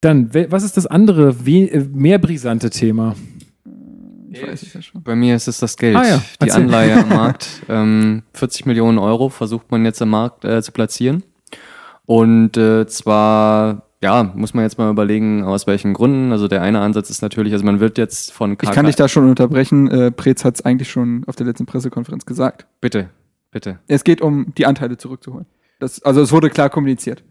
Dann, 0.00 0.32
we- 0.34 0.46
was 0.50 0.62
ist 0.64 0.76
das 0.76 0.86
andere, 0.86 1.34
äh, 1.46 1.80
mehr 1.92 2.18
brisante 2.18 2.70
Thema? 2.70 3.14
Ich 4.30 4.42
weiß 4.46 4.62
es 4.62 4.72
ja 4.74 4.82
schon. 4.82 5.02
Bei 5.02 5.14
mir 5.16 5.34
ist 5.36 5.48
es 5.48 5.58
das 5.58 5.76
Geld, 5.76 5.96
Ah 5.96 6.06
ja, 6.06 6.22
die. 6.42 6.52
Anleihe 6.52 7.02
am 7.02 7.08
Markt. 7.20 7.62
Ähm, 7.68 8.22
40 8.34 8.66
Millionen 8.66 8.98
Euro 8.98 9.28
versucht 9.28 9.70
man 9.70 9.84
jetzt 9.84 10.00
am 10.02 10.10
Markt 10.10 10.44
äh, 10.44 10.62
zu 10.62 10.72
platzieren. 10.72 11.22
Und 12.06 12.56
äh, 12.56 12.86
zwar, 12.86 13.82
ja, 14.02 14.22
muss 14.22 14.54
man 14.54 14.64
jetzt 14.64 14.78
mal 14.78 14.90
überlegen, 14.90 15.44
aus 15.44 15.66
welchen 15.66 15.92
Gründen. 15.94 16.32
Also 16.32 16.48
der 16.48 16.62
eine 16.62 16.80
Ansatz 16.80 17.10
ist 17.10 17.22
natürlich, 17.22 17.52
also 17.52 17.64
man 17.64 17.80
wird 17.80 17.98
jetzt 17.98 18.32
von 18.32 18.52
Ich 18.52 18.70
kann 18.70 18.86
dich 18.86 18.96
da 18.96 19.08
schon 19.08 19.28
unterbrechen. 19.28 19.90
Äh, 19.90 20.10
Preetz 20.10 20.44
hat 20.44 20.54
es 20.56 20.64
eigentlich 20.64 20.90
schon 20.90 21.24
auf 21.26 21.36
der 21.36 21.46
letzten 21.46 21.66
Pressekonferenz 21.66 22.24
gesagt. 22.24 22.66
Bitte, 22.80 23.10
bitte. 23.50 23.78
Es 23.88 24.04
geht 24.04 24.20
um 24.20 24.54
die 24.56 24.66
Anteile 24.66 24.96
zurückzuholen. 24.96 25.46
Das, 25.80 26.02
also 26.02 26.22
es 26.22 26.32
wurde 26.32 26.50
klar 26.50 26.70
kommuniziert. 26.70 27.22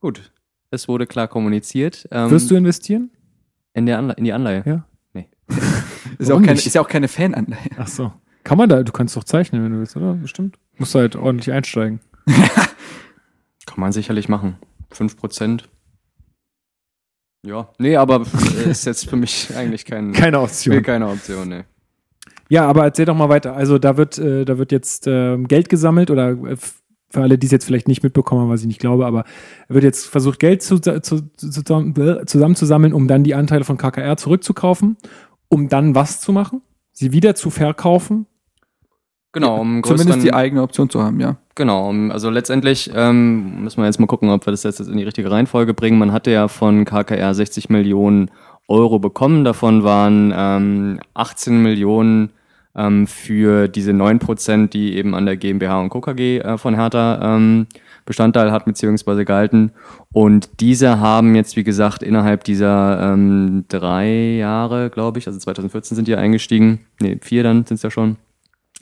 Gut. 0.00 0.32
Es 0.70 0.88
wurde 0.88 1.06
klar 1.06 1.28
kommuniziert. 1.28 2.08
Ähm, 2.10 2.30
Wirst 2.30 2.50
du 2.50 2.56
investieren? 2.56 3.10
in, 3.74 3.86
der 3.86 3.98
Anle 3.98 4.14
in 4.14 4.24
die 4.24 4.32
Anleihe? 4.32 4.62
Ja. 4.66 4.84
Ist 6.18 6.28
ja, 6.28 6.34
auch 6.34 6.42
keine, 6.42 6.58
ist 6.58 6.74
ja 6.74 6.80
auch 6.80 6.88
keine 6.88 7.08
Fananleihe. 7.08 7.70
Ach 7.76 7.88
so. 7.88 8.12
Kann 8.44 8.58
man 8.58 8.68
da, 8.68 8.82
du 8.82 8.92
kannst 8.92 9.16
doch 9.16 9.24
zeichnen, 9.24 9.64
wenn 9.64 9.72
du 9.72 9.78
willst, 9.78 9.96
oder? 9.96 10.14
Bestimmt. 10.14 10.58
Musst 10.76 10.94
du 10.94 10.98
halt 10.98 11.16
ordentlich 11.16 11.52
einsteigen. 11.52 12.00
Kann 12.26 13.78
man 13.78 13.92
sicherlich 13.92 14.28
machen. 14.28 14.56
5%. 14.92 15.62
Ja, 17.46 17.68
nee, 17.78 17.96
aber 17.96 18.24
äh, 18.66 18.70
ist 18.70 18.86
jetzt 18.86 19.08
für 19.08 19.16
mich 19.16 19.54
eigentlich 19.56 19.84
kein, 19.84 20.12
Keine 20.12 20.40
Option. 20.40 20.82
keine 20.82 21.08
Option, 21.08 21.48
nee. 21.48 21.64
Ja, 22.48 22.66
aber 22.66 22.84
erzähl 22.84 23.06
doch 23.06 23.16
mal 23.16 23.28
weiter. 23.28 23.54
Also 23.54 23.78
da 23.78 23.96
wird, 23.96 24.18
äh, 24.18 24.44
da 24.44 24.58
wird 24.58 24.72
jetzt 24.72 25.06
ähm, 25.06 25.48
Geld 25.48 25.68
gesammelt 25.68 26.10
oder 26.10 26.30
äh, 26.30 26.56
für 27.10 27.22
alle, 27.22 27.38
die 27.38 27.46
es 27.46 27.52
jetzt 27.52 27.64
vielleicht 27.64 27.88
nicht 27.88 28.02
mitbekommen 28.02 28.42
haben, 28.42 28.50
was 28.50 28.62
ich 28.62 28.66
nicht 28.66 28.80
glaube, 28.80 29.06
aber 29.06 29.24
wird 29.68 29.84
jetzt 29.84 30.06
versucht, 30.06 30.40
Geld 30.40 30.62
zu, 30.62 30.78
zu, 30.80 31.00
zu, 31.00 31.30
zusammen, 31.36 31.94
äh, 31.96 32.26
zusammenzusammeln, 32.26 32.92
um 32.92 33.08
dann 33.08 33.24
die 33.24 33.34
Anteile 33.34 33.64
von 33.64 33.78
KKR 33.78 34.16
zurückzukaufen, 34.16 34.96
um 35.48 35.68
dann 35.68 35.94
was 35.94 36.20
zu 36.20 36.32
machen? 36.32 36.62
Sie 36.92 37.12
wieder 37.12 37.34
zu 37.34 37.50
verkaufen? 37.50 38.26
Genau, 39.32 39.60
um 39.60 39.82
Zumindest 39.82 40.22
die 40.22 40.32
eigene 40.32 40.62
Option 40.62 40.88
zu 40.88 41.02
haben, 41.02 41.18
ja. 41.18 41.36
Genau, 41.56 41.92
also 42.10 42.30
letztendlich 42.30 42.90
ähm, 42.94 43.64
müssen 43.64 43.78
wir 43.78 43.86
jetzt 43.86 43.98
mal 43.98 44.06
gucken, 44.06 44.30
ob 44.30 44.46
wir 44.46 44.52
das 44.52 44.62
jetzt 44.62 44.80
in 44.80 44.96
die 44.96 45.02
richtige 45.02 45.30
Reihenfolge 45.30 45.74
bringen. 45.74 45.98
Man 45.98 46.12
hatte 46.12 46.30
ja 46.30 46.46
von 46.46 46.84
KKR 46.84 47.34
60 47.34 47.68
Millionen 47.68 48.30
Euro 48.68 49.00
bekommen. 49.00 49.44
Davon 49.44 49.82
waren 49.82 50.32
ähm, 50.36 51.00
18 51.14 51.62
Millionen 51.62 52.30
ähm, 52.76 53.06
für 53.06 53.68
diese 53.68 53.92
9 53.92 54.20
Prozent, 54.20 54.72
die 54.72 54.96
eben 54.96 55.14
an 55.14 55.26
der 55.26 55.36
GmbH 55.36 55.80
und 55.80 55.90
Co. 55.90 56.00
KG 56.00 56.38
äh, 56.38 56.58
von 56.58 56.74
Hertha 56.74 57.36
ähm, 57.36 57.66
Bestandteil 58.04 58.52
hat 58.52 58.64
beziehungsweise 58.64 59.24
gehalten. 59.24 59.72
Und 60.12 60.60
diese 60.60 61.00
haben 61.00 61.34
jetzt, 61.34 61.56
wie 61.56 61.64
gesagt, 61.64 62.02
innerhalb 62.02 62.44
dieser 62.44 63.12
ähm, 63.12 63.64
drei 63.68 64.36
Jahre, 64.36 64.90
glaube 64.90 65.18
ich, 65.18 65.26
also 65.26 65.38
2014 65.38 65.96
sind 65.96 66.08
die 66.08 66.16
eingestiegen, 66.16 66.86
nee, 67.00 67.18
vier 67.20 67.42
dann 67.42 67.64
sind 67.64 67.76
es 67.76 67.82
ja 67.82 67.90
schon, 67.90 68.16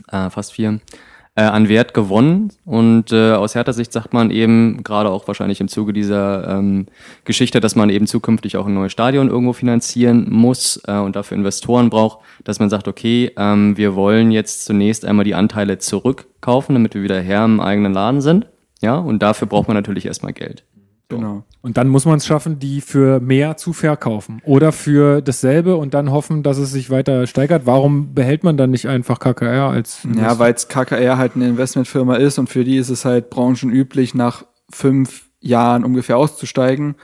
äh, 0.08 0.30
fast 0.30 0.52
vier, 0.52 0.80
äh, 1.34 1.42
an 1.42 1.68
Wert 1.68 1.94
gewonnen. 1.94 2.52
Und 2.64 3.12
äh, 3.12 3.32
aus 3.32 3.54
härter 3.54 3.72
Sicht 3.72 3.92
sagt 3.92 4.12
man 4.12 4.30
eben, 4.30 4.82
gerade 4.82 5.10
auch 5.10 5.26
wahrscheinlich 5.26 5.60
im 5.60 5.68
Zuge 5.68 5.92
dieser 5.92 6.58
ähm, 6.58 6.86
Geschichte, 7.24 7.60
dass 7.60 7.74
man 7.74 7.90
eben 7.90 8.06
zukünftig 8.06 8.56
auch 8.56 8.66
ein 8.66 8.74
neues 8.74 8.92
Stadion 8.92 9.28
irgendwo 9.28 9.52
finanzieren 9.52 10.26
muss 10.30 10.80
äh, 10.86 10.98
und 10.98 11.16
dafür 11.16 11.36
Investoren 11.36 11.90
braucht, 11.90 12.18
dass 12.44 12.58
man 12.58 12.70
sagt, 12.70 12.88
okay, 12.88 13.32
ähm, 13.36 13.76
wir 13.76 13.94
wollen 13.94 14.30
jetzt 14.30 14.64
zunächst 14.64 15.04
einmal 15.04 15.24
die 15.24 15.34
Anteile 15.34 15.78
zurückkaufen, 15.78 16.74
damit 16.74 16.94
wir 16.94 17.02
wieder 17.02 17.20
Herr 17.20 17.44
im 17.44 17.60
eigenen 17.60 17.94
Laden 17.94 18.20
sind. 18.20 18.46
Ja, 18.82 18.96
und 18.96 19.22
dafür 19.22 19.48
braucht 19.48 19.68
man 19.68 19.76
natürlich 19.76 20.06
erstmal 20.06 20.32
Geld. 20.32 20.64
Genau. 21.08 21.44
Und 21.60 21.76
dann 21.76 21.88
muss 21.88 22.04
man 22.04 22.16
es 22.16 22.26
schaffen, 22.26 22.58
die 22.58 22.80
für 22.80 23.20
mehr 23.20 23.56
zu 23.56 23.72
verkaufen. 23.72 24.40
Oder 24.44 24.72
für 24.72 25.20
dasselbe 25.20 25.76
und 25.76 25.94
dann 25.94 26.10
hoffen, 26.10 26.42
dass 26.42 26.58
es 26.58 26.72
sich 26.72 26.90
weiter 26.90 27.26
steigert. 27.26 27.66
Warum 27.66 28.14
behält 28.14 28.44
man 28.44 28.56
dann 28.56 28.70
nicht 28.70 28.88
einfach 28.88 29.18
KKR 29.18 29.68
als. 29.68 30.06
Ja, 30.16 30.38
weil 30.38 30.54
es 30.54 30.68
KKR 30.68 31.18
halt 31.18 31.32
eine 31.36 31.48
Investmentfirma 31.48 32.16
ist 32.16 32.38
und 32.38 32.48
für 32.48 32.64
die 32.64 32.76
ist 32.76 32.88
es 32.88 33.04
halt 33.04 33.30
branchenüblich, 33.30 34.14
nach 34.14 34.44
fünf 34.70 35.28
Jahren 35.40 35.84
ungefähr 35.84 36.16
auszusteigen. 36.16 36.96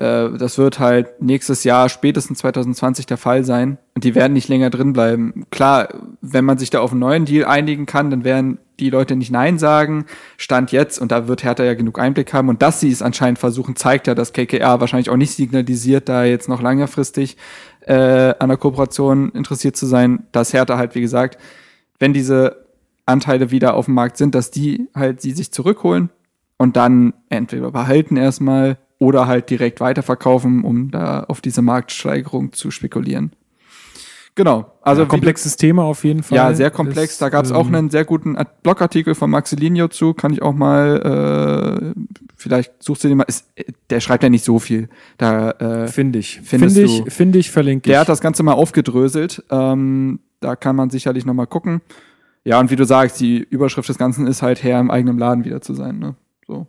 Äh, 0.00 0.38
das 0.38 0.56
wird 0.56 0.78
halt 0.78 1.20
nächstes 1.20 1.62
Jahr, 1.62 1.88
spätestens 1.90 2.38
2020 2.38 3.04
der 3.04 3.18
Fall 3.18 3.44
sein. 3.44 3.76
Und 3.94 4.04
die 4.04 4.14
werden 4.14 4.32
nicht 4.32 4.48
länger 4.48 4.70
drin 4.70 4.94
bleiben. 4.94 5.44
Klar, 5.50 5.88
wenn 6.22 6.44
man 6.44 6.56
sich 6.56 6.70
da 6.70 6.80
auf 6.80 6.92
einen 6.92 7.00
neuen 7.00 7.26
Deal 7.26 7.44
einigen 7.44 7.84
kann, 7.84 8.10
dann 8.10 8.24
werden 8.24 8.58
die 8.78 8.88
Leute 8.88 9.14
nicht 9.14 9.30
Nein 9.30 9.58
sagen. 9.58 10.06
Stand 10.38 10.72
jetzt, 10.72 10.98
und 10.98 11.12
da 11.12 11.28
wird 11.28 11.44
Hertha 11.44 11.64
ja 11.64 11.74
genug 11.74 11.98
Einblick 11.98 12.32
haben. 12.32 12.48
Und 12.48 12.62
dass 12.62 12.80
sie 12.80 12.90
es 12.90 13.02
anscheinend 13.02 13.38
versuchen, 13.38 13.76
zeigt 13.76 14.06
ja, 14.06 14.14
dass 14.14 14.32
KKR 14.32 14.80
wahrscheinlich 14.80 15.10
auch 15.10 15.18
nicht 15.18 15.34
signalisiert, 15.34 16.08
da 16.08 16.24
jetzt 16.24 16.48
noch 16.48 16.62
längerfristig 16.62 17.36
äh, 17.82 18.34
an 18.38 18.48
der 18.48 18.56
Kooperation 18.56 19.30
interessiert 19.32 19.76
zu 19.76 19.84
sein, 19.84 20.24
dass 20.32 20.54
Hertha 20.54 20.78
halt, 20.78 20.94
wie 20.94 21.02
gesagt, 21.02 21.38
wenn 21.98 22.14
diese 22.14 22.64
Anteile 23.04 23.50
wieder 23.50 23.74
auf 23.74 23.84
dem 23.84 23.94
Markt 23.94 24.16
sind, 24.16 24.34
dass 24.34 24.50
die 24.50 24.88
halt 24.94 25.20
sie 25.20 25.32
sich 25.32 25.52
zurückholen 25.52 26.08
und 26.56 26.76
dann 26.76 27.12
entweder 27.28 27.70
behalten 27.70 28.16
erstmal 28.16 28.78
oder 29.00 29.26
halt 29.26 29.50
direkt 29.50 29.80
weiterverkaufen, 29.80 30.62
um 30.62 30.92
da 30.92 31.24
auf 31.24 31.40
diese 31.40 31.62
Marktsteigerung 31.62 32.52
zu 32.52 32.70
spekulieren. 32.70 33.32
Genau. 34.36 34.72
Also 34.82 35.02
Also 35.02 35.06
komplexes 35.06 35.56
Thema 35.56 35.82
auf 35.82 36.04
jeden 36.04 36.22
Fall. 36.22 36.36
ja, 36.36 36.54
sehr 36.54 36.70
komplex. 36.70 37.14
Das, 37.14 37.18
da 37.18 37.28
gab 37.30 37.44
es 37.44 37.50
auch 37.50 37.66
ähm, 37.66 37.74
einen 37.74 37.90
sehr 37.90 38.04
guten 38.04 38.36
Art- 38.36 38.62
Blogartikel 38.62 39.14
von 39.14 39.28
Maxilinho 39.28 39.88
zu. 39.88 40.14
Kann 40.14 40.32
ich 40.32 40.40
auch 40.40 40.54
mal, 40.54 41.92
äh, 41.96 42.00
vielleicht 42.36 42.82
suchst 42.82 43.02
du 43.04 43.08
den 43.08 43.18
mal. 43.18 43.24
Ist, 43.24 43.50
der 43.90 44.00
schreibt 44.00 44.22
ja 44.22 44.28
nicht 44.28 44.44
so 44.44 44.58
viel. 44.58 44.88
Da, 45.18 45.50
äh, 45.52 45.88
Finde 45.88 46.20
ich. 46.20 46.40
Finde 46.42 46.68
ich, 46.80 47.02
finde 47.08 47.38
ich, 47.38 47.50
verlinke 47.50 47.88
ich. 47.88 47.92
der 47.92 48.00
hat 48.00 48.08
das 48.08 48.20
Ganze 48.20 48.42
mal 48.42 48.52
aufgedröselt. 48.52 49.42
Ähm, 49.50 50.20
da 50.38 50.56
kann 50.56 50.76
man 50.76 50.90
sicherlich 50.90 51.26
noch 51.26 51.34
mal 51.34 51.46
gucken. 51.46 51.80
Ja, 52.44 52.60
und 52.60 52.70
wie 52.70 52.76
du 52.76 52.84
sagst, 52.84 53.20
die 53.20 53.38
Überschrift 53.38 53.88
des 53.88 53.98
Ganzen 53.98 54.26
ist 54.26 54.42
halt 54.42 54.62
Herr 54.62 54.80
im 54.80 54.90
eigenen 54.90 55.18
Laden 55.18 55.44
wieder 55.44 55.60
zu 55.60 55.74
sein. 55.74 55.98
Ne? 55.98 56.14
So. 56.46 56.66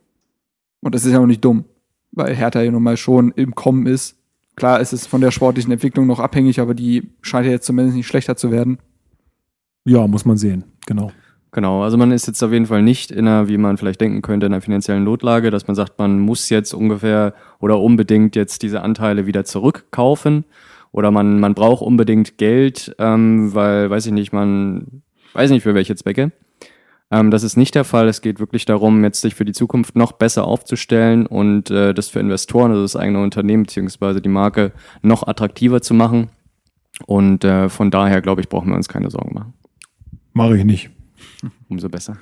Und 0.82 0.96
das 0.96 1.06
ist 1.06 1.14
ja 1.14 1.20
auch 1.20 1.26
nicht 1.28 1.46
dumm, 1.46 1.64
weil 2.12 2.36
Hertha 2.36 2.62
ja 2.62 2.72
nun 2.72 2.84
mal 2.84 2.97
schon 2.97 3.32
im 3.32 3.55
Kommen 3.55 3.86
ist. 3.86 4.18
Klar, 4.55 4.82
es 4.82 4.93
ist 4.93 5.07
von 5.07 5.22
der 5.22 5.32
sportlichen 5.32 5.72
Entwicklung 5.72 6.07
noch 6.07 6.20
abhängig, 6.20 6.59
aber 6.59 6.74
die 6.74 7.09
scheint 7.22 7.45
ja 7.45 7.51
jetzt 7.51 7.66
zumindest 7.66 7.95
nicht 7.95 8.07
schlechter 8.07 8.36
zu 8.36 8.51
werden. 8.51 8.80
ja, 9.86 10.05
muss 10.07 10.26
man 10.26 10.38
sehen. 10.38 10.66
Genau. 10.86 11.12
Genau, 11.53 11.84
also 11.84 11.97
man 11.97 12.12
ist 12.12 12.28
jetzt 12.28 12.41
auf 12.43 12.53
jeden 12.53 12.66
Fall 12.66 12.82
nicht 12.82 13.12
in 13.12 13.28
einer, 13.28 13.49
wie 13.49 13.57
man 13.57 13.78
vielleicht 13.78 13.99
denken 13.99 14.22
könnte, 14.22 14.45
in 14.45 14.53
einer 14.53 14.62
finanziellen 14.62 15.03
Notlage, 15.03 15.51
dass 15.51 15.68
man 15.68 15.76
sagt, 15.76 15.99
man 15.99 16.20
muss 16.20 16.49
jetzt 16.49 16.74
ungefähr 16.74 17.34
oder 17.59 17.80
unbedingt 17.80 18.38
jetzt 18.38 18.62
diese 18.64 18.82
Anteile 18.82 19.26
wieder 19.26 19.43
zurückkaufen 19.43 20.45
oder 20.93 21.12
man, 21.12 21.41
man 21.41 21.53
braucht 21.53 21.82
unbedingt 21.82 22.38
Geld, 22.38 22.95
ähm, 22.99 23.53
weil, 23.53 23.89
weiß 23.89 24.05
ich 24.05 24.14
nicht, 24.14 24.32
man 24.32 25.01
weiß 25.34 25.51
nicht 25.51 25.64
für 25.64 25.76
welche 25.76 25.95
Zwecke. 25.95 26.32
Ähm, 27.12 27.30
das 27.30 27.43
ist 27.43 27.57
nicht 27.57 27.76
der 27.76 27.84
Fall. 27.84 28.07
Es 28.07 28.22
geht 28.22 28.39
wirklich 28.39 28.66
darum, 28.66 29.03
jetzt 29.03 29.22
sich 29.22 29.36
für 29.36 29.45
die 29.45 29.51
Zukunft 29.51 29.95
noch 29.95 30.14
besser 30.14 30.45
aufzustellen 30.45 31.26
und 31.26 31.70
äh, 31.70 31.93
das 31.93 32.09
für 32.09 32.20
Investoren, 32.20 32.72
also 32.72 32.84
das 32.84 32.95
eigene 32.95 33.22
Unternehmen 33.22 33.64
beziehungsweise 33.64 34.22
die 34.22 34.30
Marke 34.30 34.72
noch 35.01 35.28
attraktiver 35.28 35.82
zu 35.82 35.93
machen. 35.93 36.30
Und 37.05 37.43
äh, 37.43 37.70
von 37.70 37.91
daher, 37.91 38.22
glaube 38.22 38.41
ich, 38.41 38.49
brauchen 38.49 38.70
wir 38.70 38.76
uns 38.76 38.88
keine 38.88 39.09
Sorgen 39.09 39.34
machen. 39.34 39.53
Mache 40.34 40.57
ich 40.57 40.64
nicht. 40.64 40.89
Umso 41.70 41.89
besser. 41.89 42.18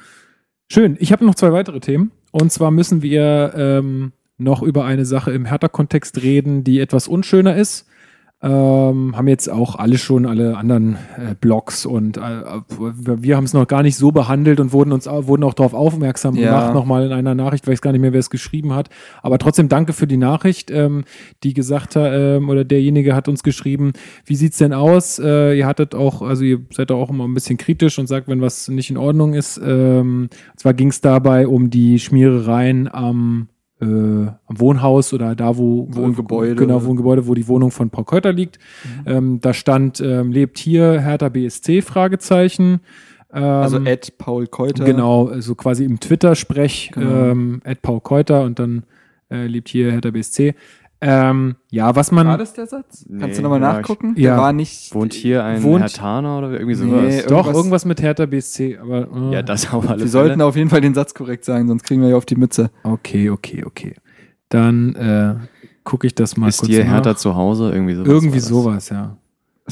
Schön. 0.71 0.97
Ich 0.99 1.11
habe 1.11 1.25
noch 1.25 1.35
zwei 1.35 1.51
weitere 1.51 1.79
Themen. 1.79 2.11
Und 2.31 2.51
zwar 2.51 2.71
müssen 2.71 3.01
wir 3.01 3.53
ähm, 3.55 4.13
noch 4.37 4.61
über 4.61 4.85
eine 4.85 5.05
Sache 5.05 5.31
im 5.31 5.45
Hertha-Kontext 5.45 6.21
reden, 6.21 6.63
die 6.63 6.79
etwas 6.79 7.07
unschöner 7.07 7.55
ist. 7.55 7.87
Ähm, 8.41 9.17
haben 9.17 9.27
jetzt 9.27 9.49
auch 9.49 9.75
alle 9.75 9.97
schon, 9.97 10.25
alle 10.25 10.55
anderen 10.55 10.93
äh, 11.17 11.35
Blogs 11.41 11.85
und 11.85 12.15
äh, 12.15 12.21
wir 12.79 13.35
haben 13.35 13.43
es 13.43 13.51
noch 13.51 13.67
gar 13.67 13.83
nicht 13.83 13.97
so 13.97 14.13
behandelt 14.13 14.61
und 14.61 14.71
wurden 14.71 14.93
uns 14.93 15.07
wurden 15.07 15.43
auch 15.43 15.53
darauf 15.53 15.73
aufmerksam 15.73 16.35
Ja. 16.35 16.45
gemacht, 16.45 16.73
nochmal 16.73 17.05
in 17.05 17.11
einer 17.11 17.35
Nachricht, 17.35 17.67
weiß 17.67 17.81
gar 17.81 17.91
nicht 17.91 17.99
mehr, 17.99 18.13
wer 18.13 18.19
es 18.21 18.29
geschrieben 18.29 18.73
hat. 18.73 18.87
Aber 19.21 19.39
trotzdem 19.39 19.67
danke 19.67 19.91
für 19.91 20.07
die 20.07 20.15
Nachricht, 20.15 20.71
ähm, 20.71 21.03
die 21.43 21.53
gesagt 21.53 21.97
hat, 21.97 22.11
ähm, 22.13 22.47
oder 22.47 22.63
derjenige 22.63 23.13
hat 23.13 23.27
uns 23.27 23.43
geschrieben, 23.43 23.91
wie 24.25 24.35
sieht's 24.37 24.57
denn 24.57 24.71
aus? 24.71 25.19
Äh, 25.19 25.57
ihr 25.57 25.67
hattet 25.67 25.93
auch, 25.93 26.21
also 26.21 26.45
ihr 26.45 26.61
seid 26.71 26.91
auch 26.91 27.09
immer 27.09 27.27
ein 27.27 27.33
bisschen 27.33 27.57
kritisch 27.57 27.99
und 27.99 28.07
sagt, 28.07 28.29
wenn 28.29 28.39
was 28.39 28.69
nicht 28.69 28.89
in 28.89 28.95
Ordnung 28.97 29.33
ist. 29.33 29.59
Ähm, 29.61 30.29
und 30.53 30.59
zwar 30.59 30.73
ging 30.73 30.87
es 30.87 31.01
dabei 31.01 31.45
um 31.45 31.69
die 31.69 31.99
Schmierereien 31.99 32.87
am 32.87 33.49
äh, 33.81 33.85
am 33.85 34.35
Wohnhaus 34.47 35.13
oder 35.13 35.35
da, 35.35 35.57
wo 35.57 35.87
Wohngebäude. 35.91 36.55
Genau, 36.55 36.83
Wohngebäude, 36.83 37.27
wo 37.27 37.33
die 37.33 37.47
Wohnung 37.47 37.71
von 37.71 37.89
Paul 37.89 38.03
Keuter 38.05 38.33
liegt. 38.33 38.59
Ähm, 39.05 39.39
da 39.41 39.53
stand, 39.53 40.01
ähm, 40.01 40.31
lebt 40.31 40.57
hier 40.59 40.99
Hertha 41.01 41.29
BSC? 41.29 41.81
Fragezeichen. 41.81 42.81
Ähm, 43.33 43.43
Also 43.43 43.79
Ed 43.83 44.17
Paul 44.17 44.47
Keuter. 44.47 44.83
Genau, 44.83 45.31
so 45.39 45.55
quasi 45.55 45.85
im 45.85 45.99
Twitter-Sprech, 45.99 46.91
Genau. 46.93 47.25
ähm, 47.31 47.61
Ed 47.63 47.81
Paul 47.81 48.01
Keuter 48.01 48.43
und 48.43 48.59
dann 48.59 48.83
äh, 49.31 49.45
lebt 49.47 49.69
hier 49.69 49.91
Hertha 49.91 50.09
BSC. 50.11 50.55
Ähm, 51.01 51.55
ja, 51.71 51.95
was 51.95 52.11
man. 52.11 52.27
War 52.27 52.37
das 52.37 52.53
der 52.53 52.67
Satz? 52.67 53.05
Nee, 53.07 53.19
Kannst 53.21 53.37
du 53.39 53.43
nochmal 53.43 53.61
ja, 53.61 53.73
nachgucken? 53.73 54.15
Ja. 54.17 54.33
Der 54.35 54.41
war 54.43 54.53
nicht. 54.53 54.93
Wohnt 54.93 55.13
hier 55.13 55.45
ein 55.45 55.63
Wohnt- 55.63 55.81
Herr 55.81 55.89
Taner 55.89 56.39
oder 56.39 56.51
irgendwie 56.59 56.75
Nee, 56.75 57.11
sowas? 57.11 57.25
Doch, 57.27 57.37
irgendwas- 57.37 57.55
irgendwas 57.55 57.85
mit 57.85 58.01
Hertha 58.01 58.25
BSC, 58.25 58.77
aber. 58.81 59.07
Äh, 59.31 59.33
Ja, 59.35 59.41
das 59.41 59.71
auf 59.71 59.89
alle 59.89 60.01
Wir 60.01 60.07
sollten 60.09 60.41
auf 60.41 60.55
jeden 60.57 60.69
Fall 60.69 60.81
den 60.81 60.93
Satz 60.93 61.13
korrekt 61.13 61.45
sagen, 61.45 61.67
sonst 61.69 61.83
kriegen 61.83 62.01
wir 62.01 62.09
ja 62.09 62.17
auf 62.17 62.25
die 62.25 62.35
Mütze. 62.35 62.69
Okay, 62.83 63.29
okay, 63.29 63.63
okay. 63.65 63.95
Dann 64.49 64.95
äh, 64.95 65.35
gucke 65.85 66.05
ich 66.07 66.15
das 66.15 66.35
mal 66.35 66.49
Ist 66.49 66.59
kurz 66.59 66.69
hier 66.69 66.83
nach. 66.83 66.91
Hertha 66.95 67.15
zu 67.15 67.35
Hause? 67.35 67.71
Irgendwie 67.71 67.93
sowas. 67.95 68.07
Irgendwie 68.09 68.39
sowas, 68.39 68.89
ja. 68.89 69.15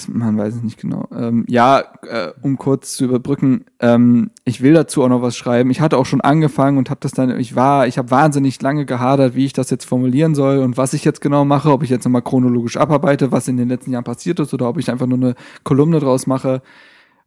Man 0.08 0.38
weiß 0.38 0.56
es 0.56 0.64
nicht 0.64 0.80
genau. 0.80 1.08
Ähm, 1.16 1.45
ja, 1.48 1.84
äh, 2.08 2.32
um 2.41 2.58
kurz 2.58 2.95
zu 2.95 3.06
überbrücken, 3.06 3.66
ähm, 3.80 4.32
ich 4.43 4.62
will 4.62 4.74
dazu 4.74 5.04
auch 5.04 5.10
noch 5.10 5.22
was 5.22 5.36
schreiben. 5.36 5.72
Ich 5.72 5.82
hatte 5.82 5.98
auch 5.98 6.06
schon 6.06 6.22
angefangen 6.22 6.78
und 6.78 6.89
habe 6.89 7.00
das 7.02 7.12
dann, 7.12 7.39
ich 7.39 7.56
war, 7.56 7.88
ich 7.88 7.98
habe 7.98 8.12
wahnsinnig 8.12 8.62
lange 8.62 8.86
gehadert, 8.86 9.36
wie 9.36 9.45
ich 9.45 9.54
das 9.54 9.70
jetzt 9.70 9.86
formulieren 9.86 10.36
soll 10.36 10.60
und 10.60 10.78
was 10.78 10.93
ich 10.93 11.04
jetzt 11.04 11.22
genau 11.22 11.45
mache, 11.45 11.72
ob 11.72 11.84
ich 11.84 11.89
jetzt 11.89 12.06
nochmal 12.06 12.22
chronologisch 12.22 12.78
abarbeite, 12.78 13.32
was 13.32 13.48
in 13.48 13.58
den 13.58 13.70
letzten 13.70 13.91
Jahren 13.91 14.04
passiert 14.04 14.39
ist 14.39 14.54
oder 14.54 14.70
ob 14.70 14.78
ich 14.78 14.91
einfach 14.91 15.08
nur 15.08 15.18
eine 15.18 15.36
Kolumne 15.64 16.00
draus 16.00 16.28
mache. 16.28 16.62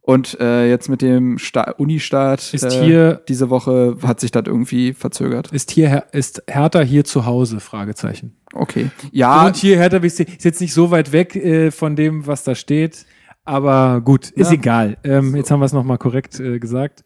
Und 0.03 0.39
äh, 0.39 0.67
jetzt 0.67 0.89
mit 0.89 1.03
dem 1.03 1.37
Sta 1.37 1.75
Uni-Start 1.77 2.53
Ist 2.55 2.63
äh, 2.63 2.83
hier- 2.83 3.21
diese 3.27 3.49
Woche 3.51 3.97
hat 4.01 4.19
sich 4.19 4.31
das 4.31 4.43
irgendwie 4.47 4.93
verzögert. 4.93 5.51
Ist 5.51 5.69
hier 5.71 6.05
ist 6.11 6.41
Hertha 6.47 6.81
hier 6.81 7.03
zu 7.03 7.25
Hause? 7.27 7.59
Fragezeichen. 7.59 8.35
Okay. 8.53 8.89
Ja, 9.11 9.45
Und 9.45 9.55
hier 9.57 9.77
Hertha 9.77 9.97
ist 9.97 10.17
jetzt 10.19 10.59
nicht 10.59 10.73
so 10.73 10.89
weit 10.89 11.11
weg 11.11 11.35
äh, 11.35 11.69
von 11.71 11.95
dem, 11.95 12.25
was 12.25 12.43
da 12.43 12.55
steht. 12.55 13.05
Aber 13.45 14.01
gut, 14.01 14.29
ist 14.31 14.47
Ja. 14.49 14.53
egal. 14.57 14.97
Ähm, 15.03 15.35
Jetzt 15.35 15.51
haben 15.51 15.59
wir 15.59 15.65
es 15.65 15.73
nochmal 15.73 15.97
korrekt 15.99 16.39
äh, 16.39 16.57
gesagt. 16.59 17.03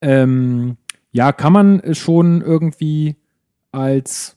Ähm, 0.00 0.76
ja, 1.12 1.30
kann 1.32 1.52
man 1.52 1.94
schon 1.94 2.40
irgendwie 2.42 3.16
als 3.70 4.36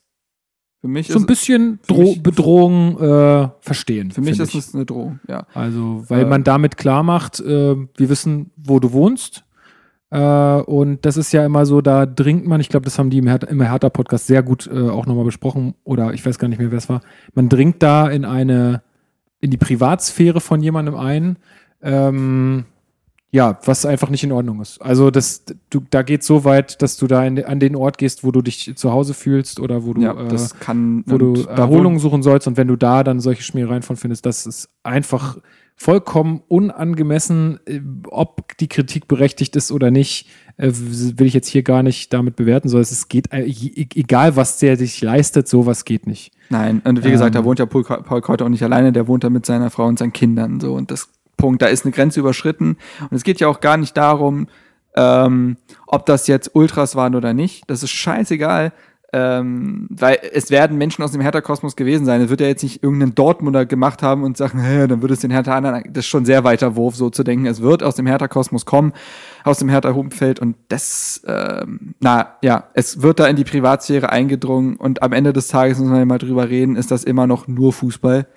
für 0.86 0.92
mich 0.92 1.08
so 1.08 1.18
ein 1.18 1.26
bisschen 1.26 1.80
Dro 1.88 2.16
Bedrohung 2.22 3.00
äh, 3.00 3.50
verstehen. 3.60 4.12
für 4.12 4.22
mich 4.22 4.40
ist 4.40 4.50
ich. 4.50 4.60
es 4.60 4.76
eine 4.76 4.86
Drohung, 4.86 5.20
ja. 5.28 5.48
Also, 5.56 6.04
weil 6.10 6.22
Ähm. 6.22 6.30
man 6.30 6.44
damit 6.44 6.78
klar 6.78 7.02
macht, 7.02 7.40
äh, 7.40 7.76
wir 7.76 8.10
wissen, 8.10 8.52
wo 8.56 8.80
du 8.80 8.94
wohnst. 8.94 9.44
Äh, 10.12 10.20
und 10.20 11.04
das 11.04 11.18
ist 11.18 11.32
ja 11.32 11.44
immer 11.44 11.66
so, 11.66 11.82
da 11.82 12.06
dringt 12.06 12.46
man, 12.46 12.62
ich 12.62 12.70
glaube, 12.70 12.84
das 12.84 13.00
haben 13.00 13.10
die 13.10 13.18
im, 13.18 13.26
Her 13.26 13.40
im 13.50 13.62
Hertha-Podcast 13.62 14.28
sehr 14.28 14.44
gut 14.44 14.70
äh, 14.72 14.90
auch 14.90 15.08
nochmal 15.08 15.26
besprochen, 15.26 15.74
oder 15.84 16.14
ich 16.14 16.24
weiß 16.24 16.38
gar 16.38 16.50
nicht 16.50 16.60
mehr, 16.60 16.70
wer 16.70 16.78
es 16.78 16.88
war. 16.88 17.02
Man 17.34 17.50
dringt 17.50 17.82
da 17.82 18.08
in 18.08 18.24
eine, 18.26 18.84
in 19.42 19.50
die 19.50 19.58
Privatsphäre 19.58 20.40
von 20.40 20.62
jemandem 20.62 20.96
ein, 20.96 21.38
ähm, 21.82 22.66
ja, 23.36 23.60
was 23.66 23.86
einfach 23.86 24.10
nicht 24.10 24.24
in 24.24 24.32
Ordnung 24.32 24.62
ist. 24.62 24.82
Also 24.82 25.12
das, 25.12 25.44
du, 25.70 25.82
da 25.90 26.04
geht 26.04 26.24
so 26.24 26.46
weit, 26.46 26.82
dass 26.82 26.96
du 26.96 27.06
da 27.06 27.26
in, 27.26 27.44
an 27.44 27.60
den 27.60 27.76
Ort 27.76 27.98
gehst, 27.98 28.24
wo 28.24 28.32
du 28.32 28.42
dich 28.42 28.78
zu 28.78 28.94
Hause 28.94 29.14
fühlst 29.14 29.60
oder 29.60 29.84
wo 29.84 29.94
du 29.94 30.02
Ja, 30.04 30.14
äh, 30.14 30.38
kann 30.62 31.04
wo 31.06 31.18
du 31.18 31.34
und 31.34 31.46
da 31.46 31.58
Erholung 31.58 32.00
suchen 32.00 32.24
sollst 32.24 32.48
und 32.48 32.56
wenn 32.56 32.70
du 32.70 32.78
da 32.78 33.04
dann 33.04 33.20
solche 33.20 33.44
Schmierereien 33.44 33.82
von 33.82 33.98
findest, 33.98 34.26
das 34.26 34.46
ist 34.46 34.70
einfach 34.84 35.38
vollkommen 35.76 36.44
unangemessen, 36.48 37.60
äh, 37.66 37.82
ob 38.08 38.58
die 38.58 38.70
Kritik 38.70 39.10
berechtigt 39.10 39.58
ist 39.58 39.70
oder 39.70 39.92
nicht, 39.92 40.30
äh, 40.56 40.72
will 40.72 41.28
ich 41.28 41.34
jetzt 41.34 41.50
hier 41.50 41.64
gar 41.64 41.84
nicht 41.84 42.14
damit 42.14 42.38
bewerten, 42.38 42.70
sondern 42.70 42.84
es 42.84 43.10
geht, 43.10 43.34
äh, 43.34 43.42
e- 43.44 43.88
egal 43.96 44.38
was 44.38 44.60
der 44.60 44.78
sich 44.78 45.02
leistet, 45.02 45.50
sowas 45.50 45.84
geht 45.84 46.08
nicht. 46.08 46.32
Nein, 46.50 46.82
und 46.86 47.04
wie 47.04 47.12
gesagt, 47.12 47.36
Ähm. 47.36 47.42
da 47.42 47.44
wohnt 47.44 47.60
ja 47.60 47.66
Paul, 47.66 47.84
Paul 47.84 48.22
Keuter 48.22 48.46
auch 48.46 48.50
nicht 48.50 48.64
alleine, 48.64 48.94
der 48.94 49.10
wohnt 49.10 49.26
da 49.26 49.30
mit 49.30 49.46
seiner 49.46 49.70
Frau 49.70 49.88
und 49.88 50.00
seinen 50.00 50.14
Kindern 50.14 50.62
so 50.62 50.74
und 50.74 50.90
das 50.90 51.10
Punkt, 51.38 51.62
da 51.62 51.68
ist 51.68 51.86
eine 51.86 51.94
Grenze 51.94 52.20
überschritten 52.20 52.78
und 53.02 53.16
es 53.16 53.24
geht 53.24 53.40
ja 53.40 53.48
auch 53.48 53.60
gar 53.60 53.78
nicht 53.78 53.96
darum, 53.98 54.48
Ähm, 54.98 55.58
ob 55.88 56.06
das 56.06 56.28
jetzt 56.28 56.52
Ultras 56.56 56.96
waren 56.96 57.16
oder 57.16 57.34
nicht, 57.34 57.70
das 57.70 57.84
ist 57.84 57.92
scheißegal. 57.92 58.72
Ähm, 59.12 59.88
weil 59.90 60.20
es 60.34 60.52
werden 60.52 60.78
Menschen 60.78 61.04
aus 61.04 61.12
dem 61.12 61.22
Hertha-Kosmos 61.22 61.76
gewesen 61.76 62.06
sein. 62.06 62.22
Es 62.22 62.30
wird 62.30 62.40
ja 62.40 62.48
jetzt 62.48 62.64
nicht 62.64 62.82
irgendeinen 62.82 63.14
Dortmunder 63.14 63.66
gemacht 63.66 64.02
haben 64.02 64.24
und 64.24 64.38
sagen, 64.38 64.60
hä, 64.60 64.88
dann 64.88 65.02
würde 65.02 65.14
es 65.14 65.20
den 65.20 65.32
Hertha 65.32 65.56
anderen. 65.56 65.84
Das 65.92 66.06
ist 66.06 66.10
schon 66.10 66.24
sehr 66.26 66.46
weiter 66.46 66.78
Wurf, 66.78 66.96
so 66.96 67.10
zu 67.10 67.24
denken. 67.24 67.46
Es 67.46 67.62
wird 67.62 67.84
aus 67.84 67.96
dem 67.96 68.08
Hertha-Kosmos 68.08 68.66
kommen, 68.66 68.94
aus 69.44 69.60
dem 69.60 69.68
Hertha-Umfeld 69.70 70.40
und 70.40 70.56
das, 70.70 71.22
ähm, 71.28 71.96
na 72.00 72.36
ja, 72.42 72.70
es 72.74 73.02
wird 73.02 73.20
da 73.20 73.28
in 73.28 73.36
die 73.36 73.44
Privatsphäre 73.44 74.10
eingedrungen 74.12 74.78
und 74.78 75.02
am 75.02 75.12
Ende 75.12 75.34
des 75.34 75.50
Tages 75.50 75.78
man 75.80 75.96
ja 75.96 76.06
mal 76.06 76.20
drüber 76.20 76.48
reden, 76.50 76.78
ist 76.78 76.90
das 76.90 77.04
immer 77.04 77.28
noch 77.28 77.50
nur 77.50 77.74
Fußball. 77.74 78.28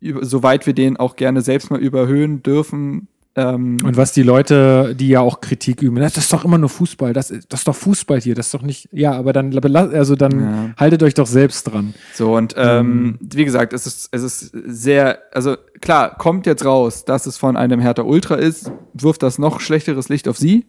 So, 0.00 0.22
soweit 0.22 0.66
wir 0.66 0.74
den 0.74 0.96
auch 0.96 1.16
gerne 1.16 1.40
selbst 1.42 1.70
mal 1.70 1.80
überhöhen 1.80 2.42
dürfen, 2.42 3.08
ähm, 3.38 3.76
und 3.84 3.96
was 3.96 4.12
die 4.12 4.24
Leute, 4.24 4.96
die 4.98 5.08
ja 5.08 5.20
auch 5.20 5.40
Kritik 5.40 5.80
üben, 5.80 5.94
das 5.96 6.16
ist 6.16 6.32
doch 6.32 6.44
immer 6.44 6.58
nur 6.58 6.68
Fußball, 6.68 7.12
das, 7.12 7.28
das 7.48 7.60
ist 7.60 7.68
doch 7.68 7.76
Fußball 7.76 8.20
hier, 8.20 8.34
das 8.34 8.46
ist 8.46 8.54
doch 8.54 8.62
nicht, 8.62 8.88
ja, 8.90 9.12
aber 9.12 9.32
dann, 9.32 9.56
also 9.76 10.16
dann 10.16 10.40
ja. 10.40 10.70
haltet 10.76 11.04
euch 11.04 11.14
doch 11.14 11.26
selbst 11.26 11.62
dran. 11.64 11.94
So, 12.14 12.36
und 12.36 12.54
ähm, 12.56 12.66
ähm, 12.66 13.18
wie 13.20 13.44
gesagt, 13.44 13.72
es 13.72 13.86
ist, 13.86 14.08
es 14.10 14.22
ist 14.24 14.50
sehr, 14.66 15.20
also 15.32 15.56
klar, 15.80 16.16
kommt 16.18 16.46
jetzt 16.46 16.64
raus, 16.64 17.04
dass 17.04 17.26
es 17.26 17.36
von 17.36 17.56
einem 17.56 17.78
Hertha 17.78 18.02
Ultra 18.02 18.34
ist, 18.34 18.72
wirft 18.92 19.22
das 19.22 19.38
noch 19.38 19.60
schlechteres 19.60 20.08
Licht 20.08 20.26
auf 20.26 20.36
sie. 20.36 20.66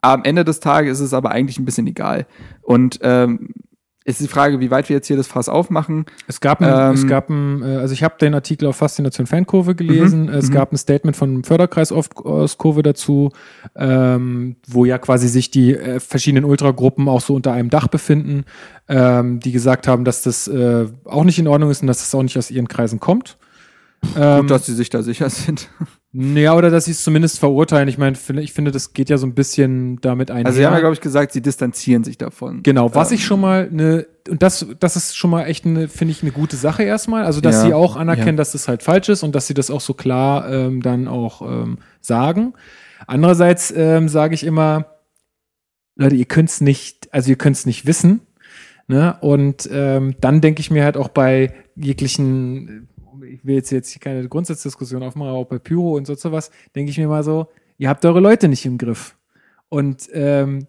Am 0.00 0.24
Ende 0.24 0.44
des 0.44 0.58
Tages 0.58 0.98
ist 0.98 1.06
es 1.06 1.14
aber 1.14 1.30
eigentlich 1.30 1.60
ein 1.60 1.64
bisschen 1.64 1.86
egal. 1.86 2.26
Und 2.62 2.98
ähm, 3.02 3.50
ist 4.10 4.20
die 4.20 4.28
Frage, 4.28 4.60
wie 4.60 4.70
weit 4.70 4.88
wir 4.88 4.96
jetzt 4.96 5.06
hier 5.06 5.16
das 5.16 5.26
Fass 5.26 5.48
aufmachen. 5.48 6.06
Es 6.26 6.40
gab, 6.40 6.60
ein, 6.60 6.90
ähm, 6.90 6.94
es 6.94 7.06
gab 7.06 7.30
ein, 7.30 7.62
äh, 7.62 7.76
also 7.76 7.92
ich 7.92 8.02
habe 8.02 8.16
den 8.20 8.34
Artikel 8.34 8.66
auf 8.66 8.76
Faszination 8.76 9.26
Fankurve 9.26 9.74
gelesen. 9.74 10.24
Mhm, 10.24 10.28
es 10.30 10.48
mhm. 10.48 10.54
gab 10.54 10.72
ein 10.72 10.76
Statement 10.76 11.16
von 11.16 11.44
Förderkreis 11.44 11.92
Ostkurve 11.92 12.82
dazu, 12.82 13.32
ähm, 13.76 14.56
wo 14.66 14.84
ja 14.84 14.98
quasi 14.98 15.28
sich 15.28 15.50
die 15.50 15.74
äh, 15.74 16.00
verschiedenen 16.00 16.44
Ultragruppen 16.44 17.08
auch 17.08 17.20
so 17.20 17.34
unter 17.34 17.52
einem 17.52 17.70
Dach 17.70 17.88
befinden, 17.88 18.44
ähm, 18.88 19.40
die 19.40 19.52
gesagt 19.52 19.86
haben, 19.86 20.04
dass 20.04 20.22
das 20.22 20.48
äh, 20.48 20.86
auch 21.04 21.24
nicht 21.24 21.38
in 21.38 21.48
Ordnung 21.48 21.70
ist 21.70 21.82
und 21.82 21.86
dass 21.86 21.98
das 21.98 22.14
auch 22.14 22.22
nicht 22.22 22.38
aus 22.38 22.50
ihren 22.50 22.68
Kreisen 22.68 23.00
kommt. 23.00 23.36
Ähm, 24.16 24.42
Gut, 24.42 24.50
dass 24.50 24.66
sie 24.66 24.74
sich 24.74 24.90
da 24.90 25.02
sicher 25.02 25.30
sind. 25.30 25.68
Ja, 26.12 26.56
oder 26.56 26.70
dass 26.70 26.86
sie 26.86 26.90
es 26.90 27.04
zumindest 27.04 27.38
verurteilen. 27.38 27.88
Ich 27.88 27.96
meine, 27.96 28.16
ich 28.40 28.52
finde, 28.52 28.72
das 28.72 28.94
geht 28.94 29.10
ja 29.10 29.16
so 29.16 29.26
ein 29.26 29.34
bisschen 29.34 30.00
damit 30.00 30.32
ein. 30.32 30.44
Also 30.44 30.58
sie 30.58 30.66
haben 30.66 30.74
ja, 30.74 30.80
glaube 30.80 30.94
ich, 30.94 31.00
gesagt, 31.00 31.30
sie 31.32 31.40
distanzieren 31.40 32.02
sich 32.02 32.18
davon. 32.18 32.64
Genau, 32.64 32.92
was 32.94 33.10
ähm. 33.10 33.14
ich 33.14 33.24
schon 33.24 33.40
mal 33.40 33.68
eine, 33.70 34.06
und 34.28 34.42
das, 34.42 34.66
das 34.80 34.96
ist 34.96 35.16
schon 35.16 35.30
mal 35.30 35.44
echt 35.44 35.66
eine, 35.66 35.86
finde 35.86 36.10
ich, 36.10 36.22
eine 36.22 36.32
gute 36.32 36.56
Sache 36.56 36.82
erstmal. 36.82 37.24
Also, 37.24 37.40
dass 37.40 37.56
ja, 37.56 37.66
sie 37.66 37.74
auch 37.74 37.94
anerkennen, 37.94 38.30
ja. 38.30 38.38
dass 38.38 38.52
das 38.52 38.66
halt 38.66 38.82
falsch 38.82 39.08
ist 39.08 39.22
und 39.22 39.36
dass 39.36 39.46
sie 39.46 39.54
das 39.54 39.70
auch 39.70 39.80
so 39.80 39.94
klar 39.94 40.50
ähm, 40.50 40.82
dann 40.82 41.06
auch 41.06 41.42
ähm, 41.42 41.78
sagen. 42.00 42.54
Andererseits 43.06 43.72
ähm, 43.76 44.08
sage 44.08 44.34
ich 44.34 44.42
immer, 44.42 44.86
Leute, 45.94 46.16
ihr 46.16 46.24
könnt 46.24 46.48
es 46.48 46.60
nicht, 46.60 47.08
also 47.12 47.30
ihr 47.30 47.36
könnt 47.36 47.56
es 47.56 47.66
nicht 47.66 47.86
wissen. 47.86 48.20
Ne? 48.88 49.16
Und 49.20 49.68
ähm, 49.72 50.16
dann 50.20 50.40
denke 50.40 50.60
ich 50.60 50.72
mir 50.72 50.82
halt 50.82 50.96
auch 50.96 51.08
bei 51.08 51.54
jeglichen 51.76 52.88
ich 53.34 53.44
will 53.44 53.56
jetzt, 53.56 53.70
jetzt 53.70 54.00
keine 54.00 54.28
Grundsatzdiskussion 54.28 55.02
aufmachen, 55.02 55.30
aber 55.30 55.38
auch 55.38 55.46
bei 55.46 55.58
Pyro 55.58 55.96
und 55.96 56.06
so 56.06 56.14
sowas, 56.14 56.50
denke 56.74 56.90
ich 56.90 56.98
mir 56.98 57.08
mal 57.08 57.22
so, 57.22 57.48
ihr 57.78 57.88
habt 57.88 58.04
eure 58.04 58.20
Leute 58.20 58.48
nicht 58.48 58.66
im 58.66 58.78
Griff. 58.78 59.16
Und 59.68 60.08
ähm, 60.12 60.66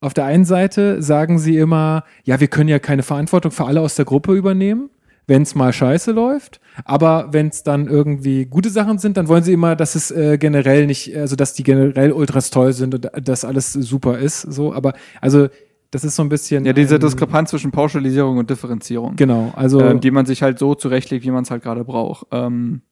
auf 0.00 0.14
der 0.14 0.26
einen 0.26 0.44
Seite 0.44 1.02
sagen 1.02 1.38
sie 1.38 1.56
immer, 1.56 2.04
ja, 2.24 2.38
wir 2.40 2.48
können 2.48 2.68
ja 2.68 2.78
keine 2.78 3.02
Verantwortung 3.02 3.50
für 3.50 3.64
alle 3.66 3.80
aus 3.80 3.96
der 3.96 4.04
Gruppe 4.04 4.34
übernehmen, 4.34 4.90
wenn 5.26 5.42
es 5.42 5.54
mal 5.54 5.72
scheiße 5.72 6.12
läuft. 6.12 6.60
Aber 6.84 7.32
wenn 7.32 7.48
es 7.48 7.62
dann 7.62 7.88
irgendwie 7.88 8.44
gute 8.44 8.70
Sachen 8.70 8.98
sind, 8.98 9.16
dann 9.16 9.28
wollen 9.28 9.42
sie 9.42 9.52
immer, 9.52 9.74
dass 9.74 9.94
es 9.94 10.10
äh, 10.10 10.38
generell 10.38 10.86
nicht, 10.86 11.16
also 11.16 11.34
dass 11.34 11.54
die 11.54 11.64
generell 11.64 12.12
ultras 12.12 12.50
toll 12.50 12.72
sind 12.72 12.94
und 12.94 13.10
dass 13.20 13.44
alles 13.44 13.72
super 13.72 14.18
ist. 14.18 14.42
So, 14.42 14.72
aber 14.72 14.92
also 15.20 15.48
das 15.90 16.04
ist 16.04 16.16
so 16.16 16.22
ein 16.22 16.28
bisschen. 16.28 16.64
Ja, 16.64 16.72
diese 16.72 16.98
Diskrepanz 16.98 17.50
zwischen 17.50 17.70
Pauschalisierung 17.70 18.38
und 18.38 18.50
Differenzierung. 18.50 19.16
Genau, 19.16 19.52
also. 19.56 19.80
Ähm, 19.80 20.00
die 20.00 20.10
man 20.10 20.26
sich 20.26 20.42
halt 20.42 20.58
so 20.58 20.74
zurechtlegt, 20.74 21.24
wie 21.24 21.30
man 21.30 21.42
es 21.42 21.50
halt 21.50 21.62
gerade 21.62 21.84
braucht. 21.84 22.26
Ähm, 22.32 22.82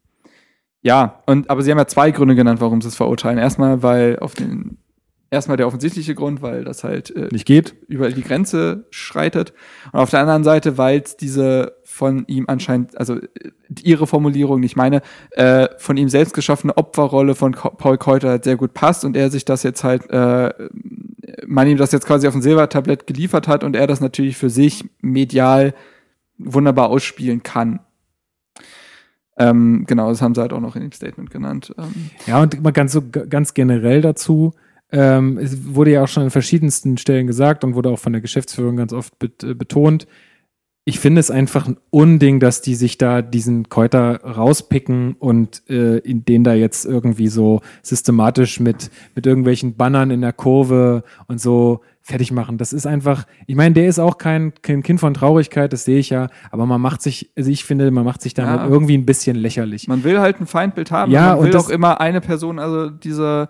ja, 0.83 1.23
und 1.27 1.49
aber 1.49 1.63
sie 1.63 1.71
haben 1.71 1.79
ja 1.79 1.87
zwei 1.87 2.11
Gründe 2.11 2.35
genannt, 2.35 2.61
warum 2.61 2.81
sie 2.81 2.89
es 2.89 2.97
verurteilen. 2.97 3.39
Erstmal, 3.39 3.83
weil 3.83 4.19
auf 4.19 4.35
den 4.35 4.79
erstmal 5.35 5.57
der 5.57 5.67
offensichtliche 5.67 6.15
Grund, 6.15 6.41
weil 6.43 6.65
das 6.65 6.85
halt 6.85 7.11
äh, 7.15 7.29
nicht 7.31 7.47
geht, 7.47 7.75
über 7.89 8.11
die 8.11 8.23
Grenze 8.23 8.87
schreitet. 8.91 9.53
Und 9.93 10.01
auf 10.01 10.11
der 10.11 10.21
anderen 10.21 10.45
Seite, 10.45 10.79
weil 10.79 11.01
es 11.01 11.17
diese 11.17 11.75
von 11.85 12.25
ihm 12.27 12.45
anscheinend, 12.49 12.97
also 12.99 13.17
äh, 13.17 13.51
ihre 13.83 14.07
Formulierung, 14.07 14.61
nicht 14.61 14.77
meine, 14.77 15.03
äh, 15.33 15.69
von 15.79 15.97
ihm 15.97 16.09
selbst 16.09 16.35
geschaffene 16.35 16.77
Opferrolle 16.77 17.35
von 17.35 17.53
Paul 17.53 17.99
Keuter 17.99 18.31
halt 18.31 18.45
sehr 18.45 18.57
gut 18.57 18.73
passt 18.73 19.05
und 19.05 19.17
er 19.17 19.31
sich 19.31 19.45
das 19.45 19.63
jetzt 19.63 19.85
halt 19.85 20.09
äh, 20.11 20.51
man 21.47 21.69
ihm 21.69 21.77
das 21.77 21.93
jetzt 21.93 22.07
quasi 22.07 22.27
auf 22.29 22.35
ein 22.35 22.43
Silbertablett 22.43 23.07
geliefert 23.07 23.49
hat 23.49 23.65
und 23.65 23.77
er 23.77 23.87
das 23.87 24.01
natürlich 24.01 24.37
für 24.37 24.51
sich 24.51 24.85
medial 25.01 25.75
wunderbar 26.39 26.89
ausspielen 26.89 27.43
kann. 27.43 27.81
Ähm, 29.37 29.85
genau, 29.87 30.11
das 30.11 30.23
haben 30.23 30.35
sie 30.35 30.41
halt 30.41 30.53
auch 30.53 30.61
noch 30.61 30.77
in 30.77 30.83
dem 30.83 30.93
Statement 30.93 31.31
genannt. 31.31 31.75
Ähm. 31.79 32.11
Ja, 32.27 32.41
und 32.41 32.55
immer 32.55 32.73
ganz 32.73 32.93
so 32.93 33.03
ganz 33.11 33.55
generell 33.55 34.01
dazu. 34.01 34.55
Ähm, 34.95 35.39
es 35.39 35.75
wurde 35.75 35.91
ja 35.91 36.05
auch 36.05 36.09
schon 36.09 36.23
an 36.23 36.31
verschiedensten 36.31 36.97
Stellen 36.99 37.27
gesagt 37.27 37.65
und 37.65 37.75
wurde 37.75 37.91
auch 37.91 37.99
von 37.99 38.13
der 38.13 38.23
Geschäftsführung 38.23 38.77
ganz 38.77 38.93
oft 38.93 39.13
äh, 39.43 39.55
betont, 39.55 40.07
ich 40.87 41.01
finde 41.01 41.21
es 41.21 41.31
einfach 41.31 41.67
ein 41.67 41.79
Unding, 41.91 42.41
dass 42.41 42.61
die 42.61 42.75
sich 42.75 42.99
da 42.99 43.23
diesen 43.23 43.71
Keuter 43.71 44.23
rauspicken 44.23 45.15
und 45.15 45.63
äh, 45.71 45.97
in 45.99 46.27
den 46.27 46.45
da 46.45 46.53
jetzt 46.53 46.85
irgendwie 46.85 47.29
so 47.29 47.63
systematisch 47.83 48.61
mit, 48.61 48.91
mit 49.15 49.27
irgendwelchen 49.27 49.77
Bannern 49.77 50.11
in 50.11 50.21
der 50.21 50.35
Kurve 50.35 51.03
und 51.27 51.41
so 51.41 51.81
fertig 52.03 52.33
machen. 52.33 52.59
Das 52.59 52.75
ist 52.75 52.87
einfach, 52.87 53.25
ich 53.47 53.57
meine, 53.57 53.75
der 53.75 53.89
ist 53.89 53.99
auch 53.99 54.19
kein, 54.19 54.53
kein 54.61 54.83
Kind 54.83 55.01
von 55.01 55.15
Traurigkeit, 55.15 55.73
das 55.73 55.87
sehe 55.87 55.99
ich 55.99 56.11
ja, 56.11 56.29
aber 56.51 56.67
man 56.67 56.83
macht 56.83 57.01
sich, 57.01 57.33
also 57.35 57.51
ich 57.51 57.65
finde, 57.65 57.91
man 57.91 58.05
macht 58.05 58.21
sich 58.21 58.35
damit 58.35 58.61
ja. 58.61 58.69
irgendwie 58.69 58.99
ein 58.99 59.07
bisschen 59.07 59.37
lächerlich. 59.37 59.89
Man 59.89 60.05
will 60.05 60.21
halt 60.21 60.39
ein 60.39 60.47
Feindbild 60.47 60.91
haben, 60.91 61.11
ja, 61.11 61.35
man 61.35 61.45
will 61.45 61.55
und 61.55 61.57
auch 61.57 61.71
immer 61.71 62.03
eine 62.03 62.21
Person, 62.21 62.59
also 62.59 62.91
diese 62.91 63.49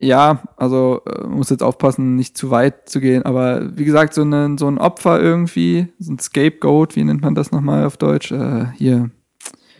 ja, 0.00 0.42
also 0.56 1.02
äh, 1.06 1.26
muss 1.26 1.50
jetzt 1.50 1.62
aufpassen, 1.62 2.16
nicht 2.16 2.36
zu 2.36 2.50
weit 2.50 2.88
zu 2.88 3.00
gehen, 3.00 3.22
aber 3.24 3.76
wie 3.76 3.84
gesagt, 3.84 4.14
so, 4.14 4.22
eine, 4.22 4.56
so 4.58 4.66
ein 4.66 4.78
Opfer 4.78 5.20
irgendwie, 5.20 5.88
so 5.98 6.12
ein 6.12 6.18
Scapegoat, 6.18 6.96
wie 6.96 7.04
nennt 7.04 7.20
man 7.20 7.34
das 7.34 7.52
nochmal 7.52 7.84
auf 7.84 7.98
Deutsch? 7.98 8.32
Äh, 8.32 8.66
hier. 8.76 9.10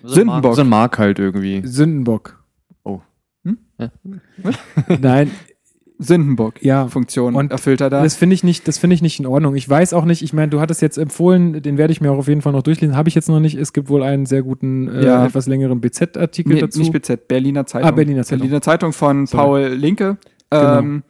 So 0.03 0.15
Sündenbock. 0.15 0.55
So 0.55 0.61
ein 0.61 0.69
Mark 0.69 0.99
halt 0.99 1.19
irgendwie. 1.19 1.63
Sündenbock. 1.65 2.43
Oh. 2.85 3.01
Hm? 3.45 3.59
Ja. 3.79 3.91
Nein, 5.01 5.31
Sündenbock-Funktion 6.01 7.35
ja. 7.35 7.43
erfüllt 7.43 7.81
er 7.81 7.91
da. 7.91 8.03
Das 8.03 8.17
finde 8.17 8.35
ich 8.35 8.43
nicht, 8.43 8.67
das 8.67 8.79
finde 8.79 8.95
ich 8.95 9.03
nicht 9.03 9.21
in 9.21 9.27
Ordnung. 9.27 9.55
Ich 9.55 9.69
weiß 9.69 9.93
auch 9.93 10.05
nicht, 10.05 10.23
ich 10.23 10.33
meine, 10.33 10.49
du 10.49 10.61
hattest 10.61 10.81
jetzt 10.83 10.97
empfohlen, 10.97 11.63
den 11.63 11.77
werde 11.77 11.93
ich 11.93 12.01
mir 12.01 12.11
auch 12.11 12.19
auf 12.19 12.29
jeden 12.29 12.43
Fall 12.43 12.53
noch 12.53 12.63
durchlesen, 12.63 12.97
habe 12.97 13.09
ich 13.09 13.15
jetzt 13.15 13.29
noch 13.29 13.41
nicht. 13.41 13.55
Es 13.55 13.73
gibt 13.73 13.89
wohl 13.91 14.03
einen 14.03 14.27
sehr 14.27 14.43
guten, 14.43 14.89
äh, 14.89 15.05
ja. 15.05 15.27
etwas 15.27 15.47
längeren 15.47 15.81
BZ-Artikel 15.81 16.55
nee, 16.55 16.61
dazu. 16.61 16.81
Nicht 16.81 16.93
BZ, 16.93 17.29
Berliner 17.29 17.67
Zeitung. 17.67 17.89
Ah, 17.89 17.93
Berliner 17.93 18.25
Zeitung. 18.25 18.41
Berliner 18.41 18.63
Zeitung 18.63 18.93
von 18.93 19.27
Sorry. 19.27 19.69
Paul 19.69 19.75
Linke. 19.77 20.17
Genau. 20.51 20.79
Ähm, 20.79 21.03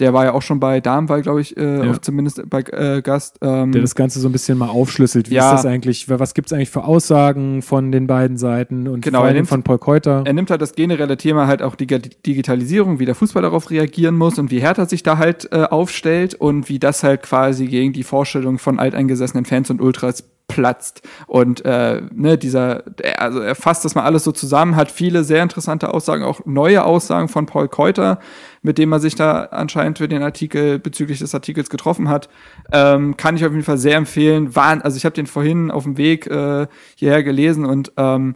der 0.00 0.14
war 0.14 0.24
ja 0.24 0.32
auch 0.32 0.42
schon 0.42 0.58
bei 0.58 0.80
Darmwall, 0.80 1.22
glaube 1.22 1.40
ich, 1.42 1.56
äh, 1.56 1.86
ja. 1.86 2.00
zumindest 2.00 2.48
bei 2.48 2.60
äh, 2.60 3.02
Gast. 3.02 3.38
Ähm, 3.42 3.72
der 3.72 3.82
das 3.82 3.94
Ganze 3.94 4.18
so 4.18 4.28
ein 4.28 4.32
bisschen 4.32 4.58
mal 4.58 4.68
aufschlüsselt. 4.68 5.30
Wie 5.30 5.34
ja. 5.34 5.50
ist 5.50 5.58
das 5.62 5.66
eigentlich? 5.66 6.08
Was 6.08 6.34
gibt 6.34 6.48
es 6.48 6.52
eigentlich 6.52 6.70
für 6.70 6.84
Aussagen 6.84 7.62
von 7.62 7.92
den 7.92 8.06
beiden 8.06 8.38
Seiten 8.38 8.88
und 8.88 9.02
genau, 9.02 9.20
vor 9.20 9.28
allem 9.28 9.46
von 9.46 9.62
Paul 9.62 9.78
Keuter? 9.78 10.22
Er 10.24 10.32
nimmt 10.32 10.50
halt 10.50 10.62
das 10.62 10.74
generelle 10.74 11.16
Thema 11.16 11.46
halt 11.46 11.62
auch 11.62 11.74
die 11.74 11.86
Digitalisierung, 11.86 12.98
wie 12.98 13.04
der 13.04 13.14
Fußball 13.14 13.42
darauf 13.42 13.70
reagieren 13.70 14.16
muss 14.16 14.38
und 14.38 14.50
wie 14.50 14.60
Hertha 14.60 14.86
sich 14.86 15.02
da 15.02 15.18
halt 15.18 15.48
äh, 15.52 15.64
aufstellt 15.64 16.34
und 16.34 16.68
wie 16.68 16.78
das 16.78 17.02
halt 17.02 17.22
quasi 17.22 17.66
gegen 17.66 17.92
die 17.92 18.02
Vorstellung 18.02 18.58
von 18.58 18.78
alteingesessenen 18.78 19.44
Fans 19.44 19.70
und 19.70 19.80
Ultras 19.80 20.24
platzt. 20.50 21.02
Und 21.26 21.64
äh, 21.64 22.02
ne, 22.14 22.38
dieser, 22.38 22.84
also 23.16 23.40
er 23.40 23.54
fasst 23.54 23.84
das 23.84 23.94
mal 23.94 24.04
alles 24.04 24.24
so 24.24 24.32
zusammen, 24.32 24.76
hat 24.76 24.90
viele 24.90 25.24
sehr 25.24 25.42
interessante 25.42 25.92
Aussagen, 25.92 26.24
auch 26.24 26.40
neue 26.44 26.84
Aussagen 26.84 27.28
von 27.28 27.46
Paul 27.46 27.68
Keuter, 27.68 28.18
mit 28.62 28.78
dem 28.78 28.92
er 28.92 29.00
sich 29.00 29.14
da 29.14 29.44
anscheinend 29.44 29.98
für 29.98 30.08
den 30.08 30.22
Artikel 30.22 30.78
bezüglich 30.78 31.18
des 31.20 31.34
Artikels 31.34 31.70
getroffen 31.70 32.08
hat. 32.08 32.28
Ähm, 32.72 33.16
kann 33.16 33.36
ich 33.36 33.44
auf 33.44 33.52
jeden 33.52 33.64
Fall 33.64 33.78
sehr 33.78 33.96
empfehlen. 33.96 34.54
War, 34.54 34.84
also 34.84 34.96
ich 34.96 35.04
habe 35.04 35.14
den 35.14 35.26
vorhin 35.26 35.70
auf 35.70 35.84
dem 35.84 35.96
Weg 35.96 36.26
äh, 36.26 36.66
hierher 36.96 37.22
gelesen 37.22 37.64
und 37.64 37.92
ähm, 37.96 38.34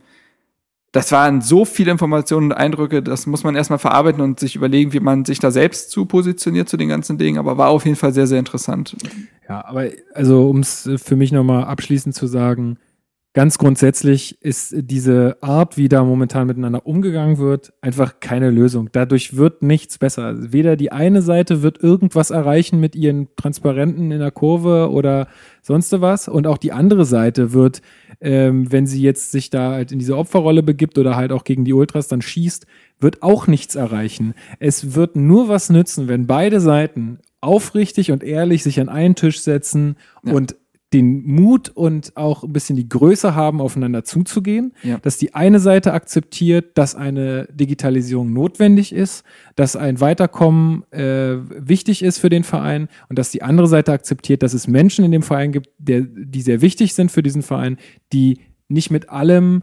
das 0.95 1.11
waren 1.11 1.41
so 1.41 1.65
viele 1.65 1.91
Informationen 1.91 2.53
und 2.53 2.57
Eindrücke, 2.57 3.03
das 3.03 3.27
muss 3.27 3.43
man 3.43 3.57
erstmal 3.57 3.81
verarbeiten 3.81 4.21
und 4.21 4.39
sich 4.39 4.55
überlegen, 4.55 4.93
wie 4.93 5.01
man 5.01 5.25
sich 5.25 5.41
da 5.41 5.51
selbst 5.51 5.91
zu 5.91 6.07
positioniert 6.07 6.69
zu 6.69 6.77
den 6.77 6.89
ganzen 6.89 7.19
Dingen, 7.19 7.37
aber 7.37 7.59
war 7.59 7.71
auf 7.71 7.85
jeden 7.85 7.97
Fall 7.97 8.13
sehr, 8.13 8.29
sehr 8.29 8.39
interessant. 8.39 8.97
Ja, 9.49 9.65
aber 9.65 9.89
also 10.15 10.49
um 10.49 10.61
es 10.61 10.89
für 10.99 11.17
mich 11.17 11.33
nochmal 11.33 11.65
abschließend 11.65 12.15
zu 12.15 12.29
sagen, 12.29 12.79
ganz 13.35 13.59
grundsätzlich 13.59 14.41
ist 14.43 14.75
diese 14.77 15.37
Art, 15.43 15.77
wie 15.77 15.89
da 15.89 16.05
momentan 16.05 16.47
miteinander 16.47 16.87
umgegangen 16.87 17.39
wird, 17.39 17.73
einfach 17.81 18.21
keine 18.21 18.49
Lösung. 18.49 18.91
Dadurch 18.93 19.37
wird 19.37 19.63
nichts 19.63 19.99
besser. 19.99 20.25
Also 20.27 20.53
weder 20.53 20.77
die 20.77 20.93
eine 20.93 21.21
Seite 21.21 21.61
wird 21.61 21.83
irgendwas 21.83 22.31
erreichen 22.31 22.79
mit 22.79 22.95
ihren 22.95 23.29
Transparenten 23.37 24.13
in 24.13 24.21
der 24.21 24.31
Kurve 24.31 24.91
oder 24.91 25.27
sonst 25.63 26.01
was 26.01 26.29
und 26.29 26.47
auch 26.47 26.59
die 26.59 26.73
andere 26.73 27.05
Seite 27.05 27.53
wird, 27.53 27.83
ähm, 28.21 28.71
wenn 28.71 28.87
sie 28.87 29.03
jetzt 29.03 29.33
sich 29.33 29.51
da 29.51 29.73
halt 29.73 29.91
in 29.91 29.99
diese 29.99 30.17
Opferrolle 30.17 30.63
begibt 30.63 30.97
oder 30.97 31.17
halt 31.17 31.33
auch 31.33 31.43
gegen 31.43 31.65
die 31.65 31.73
Ultras 31.75 32.07
dann 32.07 32.23
schießt, 32.23 32.67
wird 33.01 33.23
auch 33.23 33.49
nichts 33.49 33.75
erreichen. 33.75 34.35
Es 34.61 34.95
wird 34.95 35.17
nur 35.17 35.49
was 35.49 35.71
nützen, 35.71 36.07
wenn 36.07 36.29
beide 36.29 36.61
Seiten 36.61 37.19
aufrichtig 37.41 38.13
und 38.13 38.23
ehrlich 38.23 38.63
sich 38.63 38.81
an 38.81 38.89
einen 38.89 39.17
Tisch 39.17 39.41
setzen 39.41 39.97
Ja. 40.25 40.33
und 40.35 40.55
den 40.95 41.27
Mut 41.27 41.69
und 41.69 42.17
auch 42.17 42.45
ein 42.45 42.53
bisschen 42.53 42.77
die 42.77 42.89
Größe 42.89 43.35
haben, 43.35 43.61
aufeinander 43.61 44.05
zuzugehen, 44.05 44.73
Ja. 44.83 44.99
dass 44.99 45.19
die 45.19 45.35
eine 45.35 45.61
Seite 45.61 45.93
akzeptiert, 45.93 46.79
dass 46.79 46.95
eine 46.95 47.47
Digitalisierung 47.53 48.33
notwendig 48.33 48.93
ist, 48.95 49.25
dass 49.57 49.77
ein 49.77 50.01
Weiterkommen 50.01 50.85
äh, 50.93 51.37
wichtig 51.69 52.03
ist 52.03 52.19
für 52.19 52.31
den 52.31 52.45
Verein 52.45 52.89
und 53.09 53.19
dass 53.19 53.31
die 53.31 53.43
andere 53.43 53.67
Seite 53.67 53.93
akzeptiert, 53.93 54.43
dass 54.43 54.55
es 54.55 54.67
Menschen 54.69 55.05
in 55.05 55.11
dem 55.13 55.23
Verein 55.23 55.53
gibt, 55.53 55.69
der, 55.79 56.01
die 56.03 56.41
sehr 56.41 56.63
wichtig 56.63 56.95
sind 56.95 57.11
für 57.11 57.23
diesen 57.23 57.43
Verein, 57.43 57.77
die 58.13 58.39
nicht 58.69 58.91
mit 58.91 59.11
allem 59.11 59.63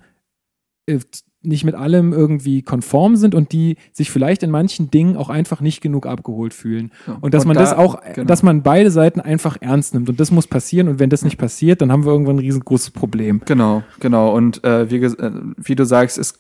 äh, 0.86 1.00
nicht 1.44 1.64
mit 1.64 1.74
allem 1.76 2.14
irgendwie 2.14 2.62
konform 2.62 3.16
sind 3.16 3.34
und 3.34 3.52
die 3.52 3.78
sich 3.94 4.12
vielleicht 4.12 4.44
in 4.44 4.52
manchen 4.52 4.92
Dingen 4.92 5.18
auch 5.18 5.30
einfach 5.30 5.60
nicht 5.62 5.82
genug 5.82 6.06
abgeholt 6.06 6.54
fühlen. 6.54 6.92
Ja. 7.08 7.18
Und 7.22 7.34
dass 7.34 7.44
Und 7.44 7.50
man 7.50 7.56
da- 7.56 7.62
das 7.62 7.74
auch, 7.74 8.00
genau. 8.14 8.28
dass 8.28 8.44
man 8.44 8.62
beide 8.62 8.92
Seiten 8.92 9.20
einfach 9.20 9.58
ernst 9.60 9.94
nimmt. 9.94 10.08
Und 10.10 10.20
das 10.20 10.30
muss 10.32 10.46
passieren. 10.48 10.88
Und 10.88 11.00
wenn 11.00 11.10
das 11.10 11.24
nicht 11.24 11.38
passiert, 11.38 11.82
dann 11.82 11.92
haben 11.92 12.06
wir 12.06 12.12
irgendwann 12.12 12.36
ein 12.36 12.40
riesengroßes 12.40 12.92
Problem. 12.92 13.42
Genau, 13.46 13.82
genau. 14.00 14.36
Und 14.36 14.64
äh, 14.64 14.90
wie, 14.92 14.98
äh, 14.98 15.32
wie 15.58 15.76
du 15.76 15.84
sagst, 15.86 16.18
es, 16.20 16.38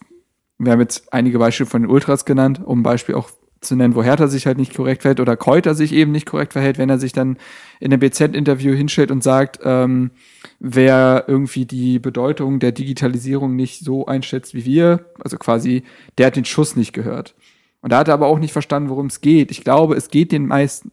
wir 0.59 0.71
haben 0.71 0.79
jetzt 0.81 1.11
einige 1.11 1.39
Beispiele 1.39 1.67
von 1.69 1.81
den 1.81 1.89
Ultras 1.89 2.23
genannt, 2.25 2.61
um 2.63 2.81
ein 2.81 2.83
Beispiel 2.83 3.15
auch 3.15 3.31
zu 3.61 3.75
nennen, 3.75 3.95
wo 3.95 4.03
Hertha 4.03 4.27
sich 4.27 4.47
halt 4.47 4.57
nicht 4.57 4.75
korrekt 4.75 5.03
verhält 5.03 5.19
oder 5.19 5.37
Keuter 5.37 5.75
sich 5.75 5.93
eben 5.93 6.11
nicht 6.11 6.25
korrekt 6.25 6.53
verhält, 6.53 6.79
wenn 6.79 6.89
er 6.89 6.97
sich 6.97 7.13
dann 7.13 7.37
in 7.79 7.93
einem 7.93 7.99
BZ-Interview 7.99 8.73
hinstellt 8.73 9.11
und 9.11 9.23
sagt, 9.23 9.59
ähm, 9.63 10.11
wer 10.59 11.25
irgendwie 11.27 11.65
die 11.65 11.99
Bedeutung 11.99 12.59
der 12.59 12.71
Digitalisierung 12.71 13.55
nicht 13.55 13.85
so 13.85 14.07
einschätzt 14.07 14.55
wie 14.55 14.65
wir, 14.65 15.05
also 15.23 15.37
quasi, 15.37 15.83
der 16.17 16.27
hat 16.27 16.35
den 16.35 16.45
Schuss 16.45 16.75
nicht 16.75 16.91
gehört. 16.91 17.35
Und 17.81 17.91
da 17.91 17.99
hat 17.99 18.07
er 18.07 18.15
aber 18.15 18.27
auch 18.27 18.39
nicht 18.39 18.53
verstanden, 18.53 18.89
worum 18.89 19.07
es 19.07 19.21
geht. 19.21 19.51
Ich 19.51 19.63
glaube, 19.63 19.95
es 19.95 20.09
geht 20.09 20.31
den 20.31 20.47
meisten, 20.47 20.91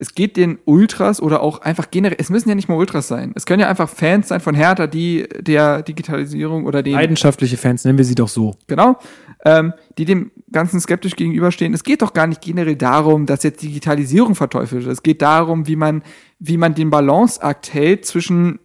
es 0.00 0.14
geht 0.14 0.38
den 0.38 0.58
Ultras 0.64 1.20
oder 1.20 1.42
auch 1.42 1.60
einfach 1.60 1.90
generell, 1.90 2.16
es 2.18 2.30
müssen 2.30 2.48
ja 2.48 2.54
nicht 2.54 2.68
mal 2.68 2.74
Ultras 2.74 3.06
sein. 3.06 3.32
Es 3.34 3.44
können 3.44 3.60
ja 3.60 3.68
einfach 3.68 3.88
Fans 3.88 4.28
sein 4.28 4.40
von 4.40 4.54
Hertha, 4.54 4.86
die 4.86 5.28
der 5.38 5.82
Digitalisierung 5.82 6.64
oder 6.64 6.82
dem, 6.82 6.94
Leidenschaftliche 6.94 7.58
Fans, 7.58 7.84
nennen 7.84 7.98
wir 7.98 8.06
sie 8.06 8.14
doch 8.14 8.28
so. 8.28 8.54
genau, 8.66 8.98
ähm, 9.44 9.74
die 9.98 10.06
dem 10.06 10.30
Ganzen 10.50 10.80
skeptisch 10.80 11.16
gegenüberstehen. 11.16 11.74
Es 11.74 11.84
geht 11.84 12.00
doch 12.00 12.14
gar 12.14 12.26
nicht 12.26 12.40
generell 12.40 12.76
darum, 12.76 13.26
dass 13.26 13.42
jetzt 13.42 13.62
Digitalisierung 13.62 14.34
verteufelt 14.34 14.84
wird. 14.84 14.92
Es 14.92 15.02
geht 15.02 15.20
darum, 15.20 15.66
wie 15.66 15.76
man, 15.76 16.02
wie 16.38 16.56
man 16.56 16.74
den 16.74 16.88
Balanceakt 16.88 17.74
hält 17.74 18.06
zwischen, 18.06 18.58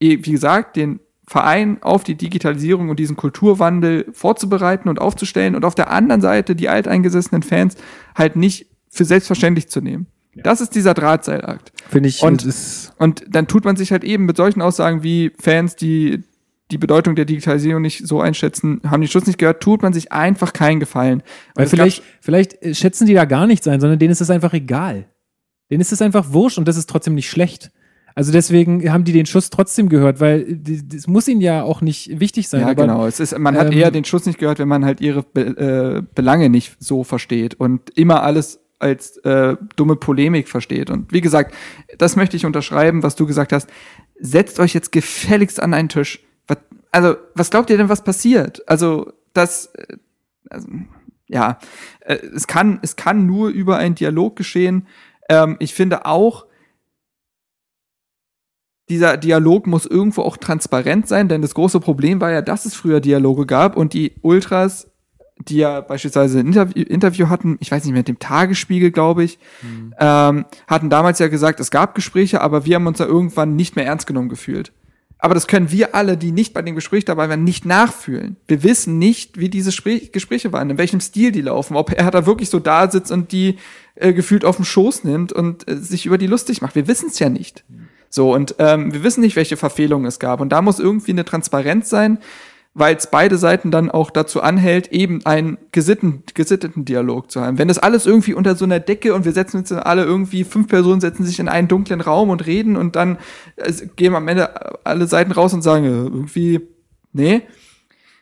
eh, 0.00 0.18
wie 0.22 0.32
gesagt, 0.32 0.74
den 0.74 0.98
Verein 1.24 1.82
auf 1.84 2.02
die 2.02 2.16
Digitalisierung 2.16 2.88
und 2.88 2.98
diesen 2.98 3.14
Kulturwandel 3.14 4.06
vorzubereiten 4.12 4.88
und 4.88 5.00
aufzustellen 5.00 5.54
und 5.54 5.64
auf 5.64 5.76
der 5.76 5.90
anderen 5.92 6.20
Seite 6.20 6.56
die 6.56 6.68
alteingesessenen 6.68 7.44
Fans 7.44 7.76
halt 8.16 8.34
nicht 8.34 8.66
für 8.90 9.04
selbstverständlich 9.04 9.68
zu 9.68 9.80
nehmen. 9.80 10.08
Das 10.42 10.60
ist 10.60 10.74
dieser 10.74 10.94
Drahtseilakt. 10.94 11.72
Finde 11.88 12.08
ich, 12.08 12.22
Und- 12.22 12.42
Und 12.98 13.24
dann 13.28 13.46
tut 13.46 13.64
man 13.64 13.76
sich 13.76 13.92
halt 13.92 14.04
eben 14.04 14.24
mit 14.26 14.36
solchen 14.36 14.62
Aussagen 14.62 15.02
wie 15.02 15.32
Fans, 15.38 15.76
die 15.76 16.22
die 16.70 16.78
Bedeutung 16.78 17.14
der 17.14 17.26
Digitalisierung 17.26 17.82
nicht 17.82 18.06
so 18.08 18.20
einschätzen, 18.22 18.80
haben 18.86 19.02
den 19.02 19.08
Schutz 19.08 19.26
nicht 19.26 19.38
gehört, 19.38 19.62
tut 19.62 19.82
man 19.82 19.92
sich 19.92 20.12
einfach 20.12 20.54
keinen 20.54 20.80
Gefallen. 20.80 21.20
Und 21.20 21.24
weil 21.56 21.66
vielleicht, 21.66 22.02
vielleicht 22.22 22.62
äh, 22.62 22.74
schätzen 22.74 23.06
die 23.06 23.12
da 23.14 23.26
gar 23.26 23.46
nichts 23.46 23.68
ein, 23.68 23.80
sondern 23.80 23.98
denen 23.98 24.12
ist 24.12 24.22
es 24.22 24.30
einfach 24.30 24.54
egal. 24.54 25.06
Denen 25.70 25.82
ist 25.82 25.92
es 25.92 26.00
einfach 26.00 26.32
wurscht 26.32 26.56
und 26.56 26.66
das 26.66 26.78
ist 26.78 26.88
trotzdem 26.88 27.14
nicht 27.14 27.28
schlecht. 27.28 27.70
Also 28.16 28.32
deswegen 28.32 28.90
haben 28.92 29.04
die 29.04 29.12
den 29.12 29.26
Schuss 29.26 29.50
trotzdem 29.50 29.88
gehört, 29.88 30.20
weil 30.20 30.56
das 30.56 31.06
muss 31.06 31.28
ihnen 31.28 31.40
ja 31.42 31.64
auch 31.64 31.80
nicht 31.82 32.18
wichtig 32.20 32.48
sein. 32.48 32.60
ja, 32.62 32.68
aber 32.68 32.82
genau. 32.86 33.06
Es 33.06 33.20
ist, 33.20 33.36
man 33.38 33.56
hat 33.58 33.66
ähm, 33.72 33.78
eher 33.78 33.90
den 33.90 34.04
Schuss 34.04 34.24
nicht 34.24 34.38
gehört, 34.38 34.58
wenn 34.58 34.68
man 34.68 34.84
halt 34.84 35.00
ihre 35.02 35.22
Be 35.22 35.42
äh, 35.42 36.02
Belange 36.14 36.48
nicht 36.48 36.76
so 36.78 37.04
versteht 37.04 37.54
und 37.56 37.90
immer 37.90 38.22
alles 38.22 38.60
als 38.78 39.16
äh, 39.18 39.56
dumme 39.76 39.96
Polemik 39.96 40.48
versteht. 40.48 40.90
Und 40.90 41.12
wie 41.12 41.20
gesagt, 41.20 41.54
das 41.98 42.16
möchte 42.16 42.36
ich 42.36 42.46
unterschreiben, 42.46 43.02
was 43.02 43.16
du 43.16 43.26
gesagt 43.26 43.52
hast. 43.52 43.68
Setzt 44.18 44.60
euch 44.60 44.74
jetzt 44.74 44.92
gefälligst 44.92 45.60
an 45.60 45.74
einen 45.74 45.88
Tisch. 45.88 46.24
Was, 46.46 46.58
also, 46.90 47.16
was 47.34 47.50
glaubt 47.50 47.70
ihr 47.70 47.76
denn, 47.76 47.88
was 47.88 48.04
passiert? 48.04 48.62
Also, 48.68 49.12
das, 49.32 49.66
äh, 49.74 49.96
also, 50.50 50.68
ja, 51.26 51.58
äh, 52.00 52.16
es 52.34 52.46
kann, 52.46 52.78
es 52.82 52.96
kann 52.96 53.26
nur 53.26 53.48
über 53.48 53.78
einen 53.78 53.94
Dialog 53.94 54.36
geschehen. 54.36 54.86
Ähm, 55.28 55.56
ich 55.58 55.74
finde 55.74 56.06
auch, 56.06 56.46
dieser 58.88 59.16
Dialog 59.16 59.66
muss 59.66 59.86
irgendwo 59.86 60.22
auch 60.22 60.36
transparent 60.36 61.08
sein, 61.08 61.28
denn 61.28 61.42
das 61.42 61.54
große 61.54 61.80
Problem 61.80 62.20
war 62.20 62.30
ja, 62.30 62.42
dass 62.42 62.66
es 62.66 62.74
früher 62.74 63.00
Dialoge 63.00 63.46
gab 63.46 63.76
und 63.76 63.94
die 63.94 64.16
Ultras, 64.20 64.90
die 65.38 65.56
ja 65.56 65.80
beispielsweise 65.80 66.38
ein 66.38 66.46
Interview, 66.46 66.82
Interview 66.84 67.28
hatten, 67.28 67.56
ich 67.60 67.70
weiß 67.70 67.84
nicht 67.84 67.92
mehr, 67.92 68.00
mit 68.00 68.08
dem 68.08 68.18
Tagesspiegel, 68.18 68.90
glaube 68.90 69.24
ich, 69.24 69.38
ähm, 69.98 70.44
hatten 70.66 70.90
damals 70.90 71.18
ja 71.18 71.28
gesagt, 71.28 71.60
es 71.60 71.70
gab 71.70 71.94
Gespräche, 71.94 72.40
aber 72.40 72.64
wir 72.64 72.76
haben 72.76 72.86
uns 72.86 72.98
da 72.98 73.04
irgendwann 73.04 73.56
nicht 73.56 73.76
mehr 73.76 73.86
ernst 73.86 74.06
genommen 74.06 74.28
gefühlt. 74.28 74.72
Aber 75.18 75.32
das 75.32 75.46
können 75.46 75.72
wir 75.72 75.94
alle, 75.94 76.18
die 76.18 76.32
nicht 76.32 76.52
bei 76.52 76.60
dem 76.60 76.74
Gespräch 76.74 77.06
dabei 77.06 77.30
waren, 77.30 77.44
nicht 77.44 77.64
nachfühlen. 77.64 78.36
Wir 78.46 78.62
wissen 78.62 78.98
nicht, 78.98 79.38
wie 79.38 79.48
diese 79.48 79.70
Gespräche 79.70 80.52
waren, 80.52 80.68
in 80.68 80.76
welchem 80.76 81.00
Stil 81.00 81.32
die 81.32 81.40
laufen, 81.40 81.76
ob 81.76 81.92
er 81.92 82.10
da 82.10 82.26
wirklich 82.26 82.50
so 82.50 82.60
da 82.60 82.90
sitzt 82.90 83.10
und 83.10 83.32
die 83.32 83.56
äh, 83.94 84.12
gefühlt 84.12 84.44
auf 84.44 84.56
den 84.56 84.66
Schoß 84.66 85.04
nimmt 85.04 85.32
und 85.32 85.66
äh, 85.66 85.78
sich 85.78 86.04
über 86.04 86.18
die 86.18 86.26
lustig 86.26 86.60
macht. 86.60 86.74
Wir 86.74 86.88
wissen 86.88 87.08
es 87.08 87.18
ja 87.20 87.30
nicht. 87.30 87.64
So, 88.10 88.34
und 88.34 88.56
ähm, 88.58 88.92
wir 88.92 89.02
wissen 89.02 89.22
nicht, 89.22 89.34
welche 89.34 89.56
Verfehlungen 89.56 90.06
es 90.06 90.18
gab. 90.18 90.40
Und 90.40 90.50
da 90.50 90.60
muss 90.60 90.78
irgendwie 90.78 91.12
eine 91.12 91.24
Transparenz 91.24 91.88
sein, 91.88 92.18
weil 92.74 92.96
es 92.96 93.08
beide 93.08 93.38
Seiten 93.38 93.70
dann 93.70 93.88
auch 93.88 94.10
dazu 94.10 94.42
anhält, 94.42 94.88
eben 94.88 95.24
einen 95.24 95.58
gesitten, 95.70 96.24
gesitteten 96.34 96.84
Dialog 96.84 97.30
zu 97.30 97.40
haben. 97.40 97.56
Wenn 97.56 97.68
das 97.68 97.78
alles 97.78 98.04
irgendwie 98.04 98.34
unter 98.34 98.56
so 98.56 98.64
einer 98.64 98.80
Decke 98.80 99.14
und 99.14 99.24
wir 99.24 99.32
setzen 99.32 99.58
uns 99.58 99.70
alle 99.70 100.04
irgendwie, 100.04 100.42
fünf 100.42 100.66
Personen 100.66 101.00
setzen 101.00 101.24
sich 101.24 101.38
in 101.38 101.48
einen 101.48 101.68
dunklen 101.68 102.00
Raum 102.00 102.30
und 102.30 102.44
reden 102.46 102.76
und 102.76 102.96
dann 102.96 103.18
äh, 103.56 103.72
gehen 103.94 104.14
am 104.16 104.26
Ende 104.26 104.84
alle 104.84 105.06
Seiten 105.06 105.30
raus 105.30 105.54
und 105.54 105.62
sagen, 105.62 105.84
äh, 105.84 105.88
irgendwie, 105.88 106.60
nee, 107.12 107.42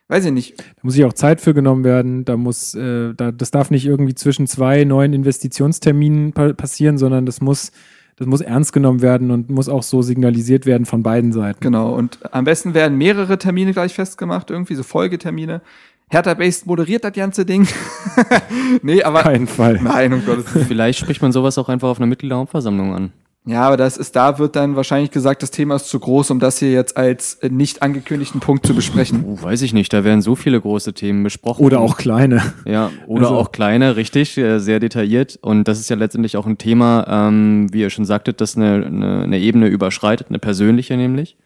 weiß 0.08 0.26
ich 0.26 0.32
nicht. 0.32 0.60
Da 0.60 0.80
muss 0.82 0.94
sich 0.94 1.04
auch 1.06 1.14
Zeit 1.14 1.40
für 1.40 1.54
genommen 1.54 1.84
werden. 1.84 2.26
Da 2.26 2.36
muss, 2.36 2.74
äh, 2.74 3.14
da, 3.14 3.32
das 3.32 3.50
darf 3.50 3.70
nicht 3.70 3.86
irgendwie 3.86 4.14
zwischen 4.14 4.46
zwei 4.46 4.84
neuen 4.84 5.14
Investitionsterminen 5.14 6.34
pa 6.34 6.52
passieren, 6.52 6.98
sondern 6.98 7.24
das 7.24 7.40
muss, 7.40 7.72
das 8.16 8.26
muss 8.26 8.40
ernst 8.40 8.72
genommen 8.72 9.02
werden 9.02 9.30
und 9.30 9.50
muss 9.50 9.68
auch 9.68 9.82
so 9.82 10.02
signalisiert 10.02 10.66
werden 10.66 10.86
von 10.86 11.02
beiden 11.02 11.32
Seiten. 11.32 11.60
Genau, 11.60 11.94
und 11.94 12.18
am 12.32 12.44
besten 12.44 12.74
werden 12.74 12.98
mehrere 12.98 13.38
Termine 13.38 13.72
gleich 13.72 13.94
festgemacht, 13.94 14.50
irgendwie 14.50 14.74
so 14.74 14.82
Folgetermine. 14.82 15.60
Hertha 16.10 16.34
Base 16.34 16.64
moderiert 16.66 17.04
das 17.04 17.14
ganze 17.14 17.46
Ding. 17.46 17.66
nee, 18.82 19.02
aber. 19.02 19.22
Keinen 19.22 19.46
Fall. 19.46 19.80
Nein, 19.82 20.12
um 20.12 20.24
Gottes 20.26 20.54
Willen. 20.54 20.66
Vielleicht 20.66 20.98
spricht 20.98 21.22
man 21.22 21.32
sowas 21.32 21.56
auch 21.56 21.70
einfach 21.70 21.88
auf 21.88 21.98
einer 21.98 22.06
Mitgliederhauptversammlung 22.06 22.94
an. 22.94 23.12
Ja, 23.44 23.62
aber 23.62 23.76
das 23.76 23.96
ist, 23.96 24.14
da 24.14 24.38
wird 24.38 24.54
dann 24.54 24.76
wahrscheinlich 24.76 25.10
gesagt, 25.10 25.42
das 25.42 25.50
Thema 25.50 25.74
ist 25.74 25.88
zu 25.88 25.98
groß, 25.98 26.30
um 26.30 26.38
das 26.38 26.58
hier 26.60 26.70
jetzt 26.70 26.96
als 26.96 27.34
äh, 27.42 27.48
nicht 27.48 27.82
angekündigten 27.82 28.38
Punkt 28.40 28.64
zu 28.64 28.72
besprechen. 28.72 29.24
Oh, 29.26 29.42
weiß 29.42 29.62
ich 29.62 29.72
nicht, 29.72 29.92
da 29.92 30.04
werden 30.04 30.22
so 30.22 30.36
viele 30.36 30.60
große 30.60 30.92
Themen 30.94 31.24
besprochen. 31.24 31.64
Oder 31.64 31.80
auch 31.80 31.96
kleine. 31.96 32.40
Ja, 32.64 32.90
oder 33.08 33.26
Also- 33.30 33.38
auch 33.40 33.50
kleine, 33.50 33.96
richtig, 33.96 34.38
äh, 34.38 34.60
sehr 34.60 34.78
detailliert. 34.78 35.40
Und 35.42 35.66
das 35.66 35.80
ist 35.80 35.90
ja 35.90 35.96
letztendlich 35.96 36.36
auch 36.36 36.46
ein 36.46 36.56
Thema, 36.56 37.04
ähm, 37.08 37.66
wie 37.72 37.80
ihr 37.80 37.90
schon 37.90 38.04
sagtet, 38.04 38.40
das 38.40 38.56
eine, 38.56 38.86
eine, 38.86 39.22
eine 39.24 39.38
Ebene 39.40 39.66
überschreitet, 39.66 40.28
eine 40.28 40.38
persönliche 40.38 40.96
nämlich. 40.96 41.36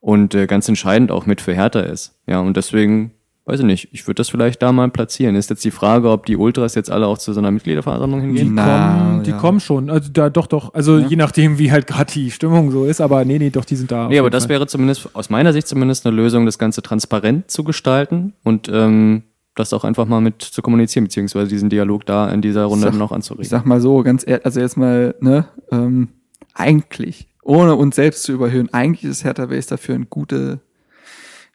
Und 0.00 0.34
äh, 0.34 0.46
ganz 0.46 0.68
entscheidend 0.68 1.10
auch 1.10 1.24
mit 1.24 1.40
für 1.40 1.54
Hertha 1.54 1.80
ist. 1.80 2.14
Ja, 2.26 2.40
und 2.40 2.56
deswegen, 2.58 3.12
weiß 3.48 3.60
ich 3.60 3.66
nicht, 3.66 3.88
ich 3.92 4.06
würde 4.06 4.16
das 4.16 4.28
vielleicht 4.28 4.62
da 4.62 4.72
mal 4.72 4.90
platzieren. 4.90 5.34
Ist 5.34 5.50
jetzt 5.50 5.64
die 5.64 5.70
Frage, 5.70 6.10
ob 6.10 6.26
die 6.26 6.36
Ultras 6.36 6.74
jetzt 6.74 6.90
alle 6.90 7.06
auch 7.06 7.18
zu 7.18 7.32
so 7.32 7.40
einer 7.40 7.50
Mitgliederversammlung 7.50 8.20
hingehen? 8.20 8.54
Na, 8.54 8.98
kommen, 8.98 9.22
die 9.24 9.30
ja. 9.30 9.38
kommen 9.38 9.60
schon. 9.60 9.90
Also 9.90 10.10
da 10.12 10.30
doch, 10.30 10.46
doch. 10.46 10.74
Also 10.74 10.98
je 10.98 11.16
nachdem, 11.16 11.58
wie 11.58 11.72
halt 11.72 11.86
gerade 11.86 12.12
die 12.12 12.30
Stimmung 12.30 12.70
so 12.70 12.84
ist, 12.84 13.00
aber 13.00 13.24
nee, 13.24 13.38
nee, 13.38 13.50
doch, 13.50 13.64
die 13.64 13.76
sind 13.76 13.90
da. 13.90 14.08
Nee, 14.08 14.18
aber 14.18 14.30
das 14.30 14.44
Fall. 14.44 14.50
wäre 14.50 14.66
zumindest, 14.66 15.08
aus 15.14 15.30
meiner 15.30 15.52
Sicht 15.52 15.66
zumindest 15.66 16.06
eine 16.06 16.14
Lösung, 16.14 16.46
das 16.46 16.58
Ganze 16.58 16.82
transparent 16.82 17.50
zu 17.50 17.64
gestalten 17.64 18.34
und 18.44 18.68
ähm, 18.72 19.22
das 19.54 19.72
auch 19.72 19.84
einfach 19.84 20.06
mal 20.06 20.20
mit 20.20 20.42
zu 20.42 20.62
kommunizieren, 20.62 21.04
beziehungsweise 21.06 21.48
diesen 21.48 21.68
Dialog 21.68 22.06
da 22.06 22.28
in 22.30 22.42
dieser 22.42 22.64
Runde 22.64 22.86
Sag- 22.86 22.94
noch 22.94 23.10
Ich 23.10 23.16
anzuregen. 23.16 23.48
sag 23.48 23.66
mal 23.66 23.80
so, 23.80 24.02
ganz 24.02 24.24
ehrlich, 24.26 24.46
also 24.46 24.60
jetzt 24.60 24.76
mal, 24.76 25.14
ne, 25.20 25.46
ähm, 25.72 26.08
eigentlich, 26.54 27.28
ohne 27.42 27.74
uns 27.76 27.96
selbst 27.96 28.22
zu 28.24 28.32
überhöhen, 28.32 28.72
eigentlich 28.72 29.04
ist 29.10 29.24
Hertha 29.24 29.46
Base 29.46 29.68
dafür 29.68 29.94
ein 29.94 30.06
gute, 30.10 30.60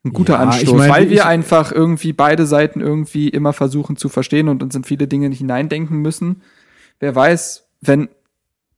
ein 0.05 0.11
guter 0.13 0.33
Ja, 0.33 0.39
Anstoß, 0.39 0.69
ich 0.69 0.73
mein, 0.73 0.89
weil 0.91 1.09
wir 1.09 1.25
einfach 1.25 1.71
irgendwie 1.71 2.13
beide 2.13 2.45
Seiten 2.45 2.81
irgendwie 2.81 3.29
immer 3.29 3.53
versuchen 3.53 3.95
zu 3.95 4.09
verstehen 4.09 4.49
und 4.49 4.61
uns 4.61 4.75
in 4.75 4.83
viele 4.83 5.07
Dinge 5.07 5.29
nicht 5.29 5.37
hineindenken 5.39 5.97
müssen. 6.01 6.41
Wer 6.99 7.15
weiß, 7.15 7.67
wenn, 7.81 8.09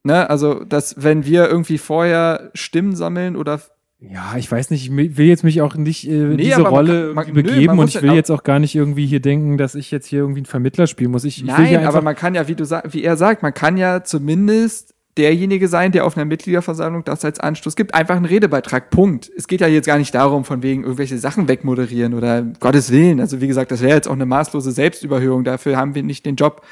ne, 0.04 0.30
also, 0.30 0.64
dass, 0.64 1.02
wenn 1.02 1.24
wir 1.24 1.48
irgendwie 1.48 1.78
vorher 1.78 2.50
Stimmen 2.54 2.94
sammeln 2.94 3.36
oder 3.36 3.60
Ja, 3.98 4.34
ich 4.36 4.50
weiß 4.50 4.70
nicht, 4.70 4.84
ich 4.90 4.96
will 5.16 5.26
jetzt 5.26 5.42
mich 5.42 5.62
auch 5.62 5.74
nicht 5.74 6.06
äh, 6.08 6.12
in 6.12 6.30
Nee, 6.30 6.44
diese 6.44 6.60
man 6.62 6.66
Rolle 6.72 7.06
kann- 7.06 7.14
man- 7.14 7.26
nö, 7.28 7.32
begeben 7.42 7.66
man 7.66 7.78
und 7.80 7.88
ich 7.88 7.94
ja 7.94 8.02
will 8.02 8.12
jetzt 8.12 8.30
auch 8.30 8.42
gar 8.44 8.58
nicht 8.58 8.74
irgendwie 8.74 9.06
hier 9.06 9.20
denken, 9.20 9.56
dass 9.58 9.74
ich 9.74 9.90
jetzt 9.90 10.06
hier 10.06 10.20
irgendwie 10.20 10.40
einen 10.40 10.46
Vermittler 10.46 10.86
spielen 10.86 11.10
muss. 11.10 11.24
Ich, 11.24 11.38
ich 11.38 11.44
will 11.46 11.52
Nein, 11.52 11.76
einfach, 11.78 11.88
aber 11.94 12.02
man 12.02 12.14
kann 12.14 12.34
ja, 12.34 12.46
wie 12.46 12.54
du 12.54 12.64
sag, 12.64 12.92
wie 12.92 13.02
er 13.02 13.16
sagt, 13.16 13.42
man 13.42 13.54
kann 13.54 13.76
ja 13.76 14.04
zumindest 14.04 14.94
derjenige 15.18 15.68
sein, 15.68 15.92
der 15.92 16.04
auf 16.04 16.16
einer 16.16 16.24
Mitgliederversammlung 16.26 17.04
das 17.04 17.24
als 17.24 17.40
Anstoß 17.40 17.74
gibt. 17.76 17.94
Einfach 17.94 18.16
einen 18.16 18.24
Redebeitrag. 18.26 18.90
Punkt. 18.90 19.30
Es 19.36 19.48
geht 19.48 19.60
ja 19.60 19.66
jetzt 19.66 19.86
gar 19.86 19.98
nicht 19.98 20.14
darum, 20.14 20.44
von 20.44 20.62
wegen 20.62 20.82
irgendwelche 20.82 21.18
Sachen 21.18 21.48
wegmoderieren 21.48 22.14
oder 22.14 22.42
Gottes 22.42 22.90
Willen. 22.90 23.20
Also 23.20 23.40
wie 23.40 23.46
gesagt, 23.48 23.70
das 23.70 23.80
wäre 23.80 23.94
jetzt 23.96 24.08
auch 24.08 24.12
eine 24.12 24.26
maßlose 24.26 24.72
Selbstüberhöhung. 24.72 25.44
Dafür 25.44 25.76
haben 25.76 25.94
wir 25.94 26.02
nicht 26.02 26.26
den 26.26 26.36
Job. 26.36 26.62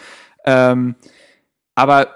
Ähm, 0.45 0.95
aber 1.75 2.09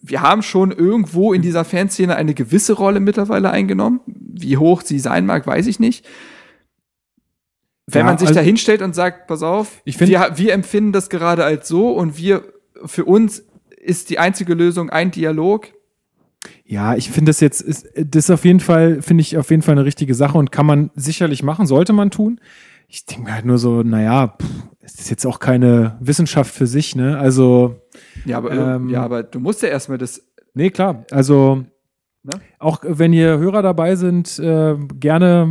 wir 0.00 0.22
haben 0.22 0.42
schon 0.42 0.72
irgendwo 0.72 1.32
in 1.34 1.42
dieser 1.42 1.64
Fanszene 1.64 2.16
eine 2.16 2.32
gewisse 2.32 2.72
Rolle 2.72 3.00
mittlerweile 3.00 3.50
eingenommen. 3.50 4.00
Wie 4.06 4.56
hoch 4.56 4.80
sie 4.82 4.98
sein 4.98 5.26
mag, 5.26 5.46
weiß 5.46 5.66
ich 5.66 5.78
nicht. 5.78 6.06
Wenn 7.86 8.00
Ja, 8.00 8.06
man 8.06 8.18
sich 8.18 8.28
also- 8.28 8.40
da 8.40 8.44
hinstellt 8.44 8.82
und 8.82 8.94
sagt, 8.94 9.26
pass 9.26 9.42
auf, 9.42 9.80
Ich 9.84 9.96
find- 9.96 10.10
wir, 10.10 10.32
wir 10.36 10.52
empfinden 10.52 10.92
das 10.92 11.08
gerade 11.10 11.44
als 11.44 11.68
so 11.68 11.90
und 11.90 12.16
wir, 12.16 12.44
für 12.84 13.04
uns 13.04 13.44
ist 13.88 14.10
die 14.10 14.18
einzige 14.18 14.54
Lösung 14.54 14.90
ein 14.90 15.10
Dialog. 15.10 15.68
Ja, 16.64 16.94
ich 16.94 17.10
finde 17.10 17.30
das 17.30 17.40
jetzt, 17.40 17.60
ist, 17.60 17.88
das 17.96 18.24
ist 18.26 18.30
auf 18.30 18.44
jeden 18.44 18.60
Fall, 18.60 19.02
finde 19.02 19.22
ich 19.22 19.36
auf 19.38 19.50
jeden 19.50 19.62
Fall 19.62 19.72
eine 19.72 19.84
richtige 19.84 20.14
Sache 20.14 20.38
und 20.38 20.52
kann 20.52 20.66
man 20.66 20.90
sicherlich 20.94 21.42
machen, 21.42 21.66
sollte 21.66 21.92
man 21.92 22.10
tun. 22.10 22.40
Ich 22.86 23.06
denke 23.06 23.24
mir 23.24 23.34
halt 23.34 23.44
nur 23.44 23.58
so, 23.58 23.82
naja, 23.82 24.36
pff, 24.40 24.48
es 24.80 24.94
ist 25.00 25.10
jetzt 25.10 25.26
auch 25.26 25.38
keine 25.40 25.96
Wissenschaft 26.00 26.54
für 26.54 26.66
sich, 26.66 26.94
ne? 26.96 27.18
Also, 27.18 27.76
Ja, 28.24 28.38
aber, 28.38 28.52
Ähm, 28.52 28.88
ja, 28.88 29.02
aber 29.02 29.22
du 29.22 29.40
musst 29.40 29.62
ja 29.62 29.68
erstmal 29.68 29.98
das, 29.98 30.22
nee, 30.54 30.70
klar. 30.70 31.04
Also, 31.10 31.64
Ne? 32.24 32.40
auch 32.58 32.80
wenn 32.82 33.12
hier 33.12 33.38
Hörer 33.38 33.62
dabei 33.62 33.94
sind, 33.94 34.38
äh, 34.40 34.76
gerne, 34.98 35.48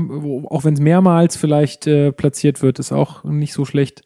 auch 0.49 0.65
wenn 0.65 0.73
es 0.73 0.81
mehrmals 0.81 1.37
vielleicht 1.37 1.87
äh, 1.87 2.11
platziert 2.11 2.61
wird, 2.61 2.77
ist 2.77 2.91
auch 2.91 3.23
nicht 3.23 3.53
so 3.53 3.63
schlecht, 3.63 4.03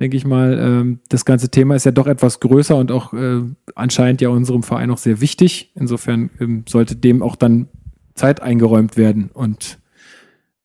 denke 0.00 0.16
ich 0.16 0.24
mal. 0.24 0.58
Ähm, 0.58 1.00
das 1.08 1.24
ganze 1.24 1.50
Thema 1.50 1.74
ist 1.74 1.84
ja 1.84 1.92
doch 1.92 2.06
etwas 2.06 2.40
größer 2.40 2.76
und 2.76 2.90
auch 2.90 3.12
äh, 3.12 3.42
anscheinend 3.74 4.20
ja 4.20 4.28
unserem 4.28 4.62
Verein 4.62 4.90
auch 4.90 4.98
sehr 4.98 5.20
wichtig. 5.20 5.72
Insofern 5.74 6.30
ähm, 6.40 6.64
sollte 6.68 6.96
dem 6.96 7.22
auch 7.22 7.36
dann 7.36 7.68
Zeit 8.14 8.42
eingeräumt 8.42 8.96
werden 8.96 9.30
und 9.32 9.78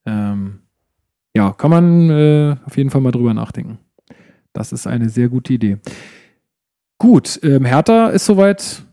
ähm, 0.05 0.59
ja, 1.35 1.51
kann 1.51 1.71
man 1.71 2.09
äh, 2.09 2.55
auf 2.65 2.77
jeden 2.77 2.89
Fall 2.89 3.01
mal 3.01 3.11
drüber 3.11 3.33
nachdenken. 3.33 3.79
Das 4.53 4.71
ist 4.71 4.85
eine 4.85 5.09
sehr 5.09 5.29
gute 5.29 5.53
Idee. 5.53 5.77
Gut, 6.97 7.39
ähm, 7.43 7.65
Hertha 7.65 8.09
ist 8.09 8.25
soweit 8.25 8.83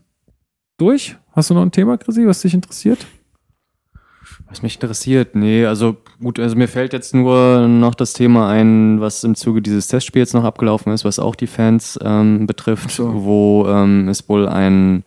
durch. 0.77 1.15
Hast 1.33 1.49
du 1.49 1.53
noch 1.53 1.61
ein 1.61 1.71
Thema, 1.71 1.97
Chrissy, 1.97 2.25
was 2.25 2.41
dich 2.41 2.53
interessiert? 2.53 3.05
Was 4.51 4.61
mich 4.61 4.75
interessiert, 4.75 5.33
nee, 5.33 5.65
also 5.65 5.95
gut, 6.21 6.37
also 6.37 6.57
mir 6.57 6.67
fällt 6.67 6.91
jetzt 6.91 7.15
nur 7.15 7.69
noch 7.69 7.95
das 7.95 8.11
Thema 8.11 8.49
ein, 8.49 8.99
was 8.99 9.23
im 9.23 9.33
Zuge 9.33 9.61
dieses 9.61 9.87
Testspiels 9.87 10.33
noch 10.33 10.43
abgelaufen 10.43 10.91
ist, 10.91 11.05
was 11.05 11.19
auch 11.19 11.35
die 11.35 11.47
Fans 11.47 11.97
ähm, 12.03 12.47
betrifft, 12.47 12.91
so. 12.91 13.23
wo 13.23 13.65
ähm, 13.69 14.09
es 14.09 14.27
wohl 14.27 14.49
ein, 14.49 15.05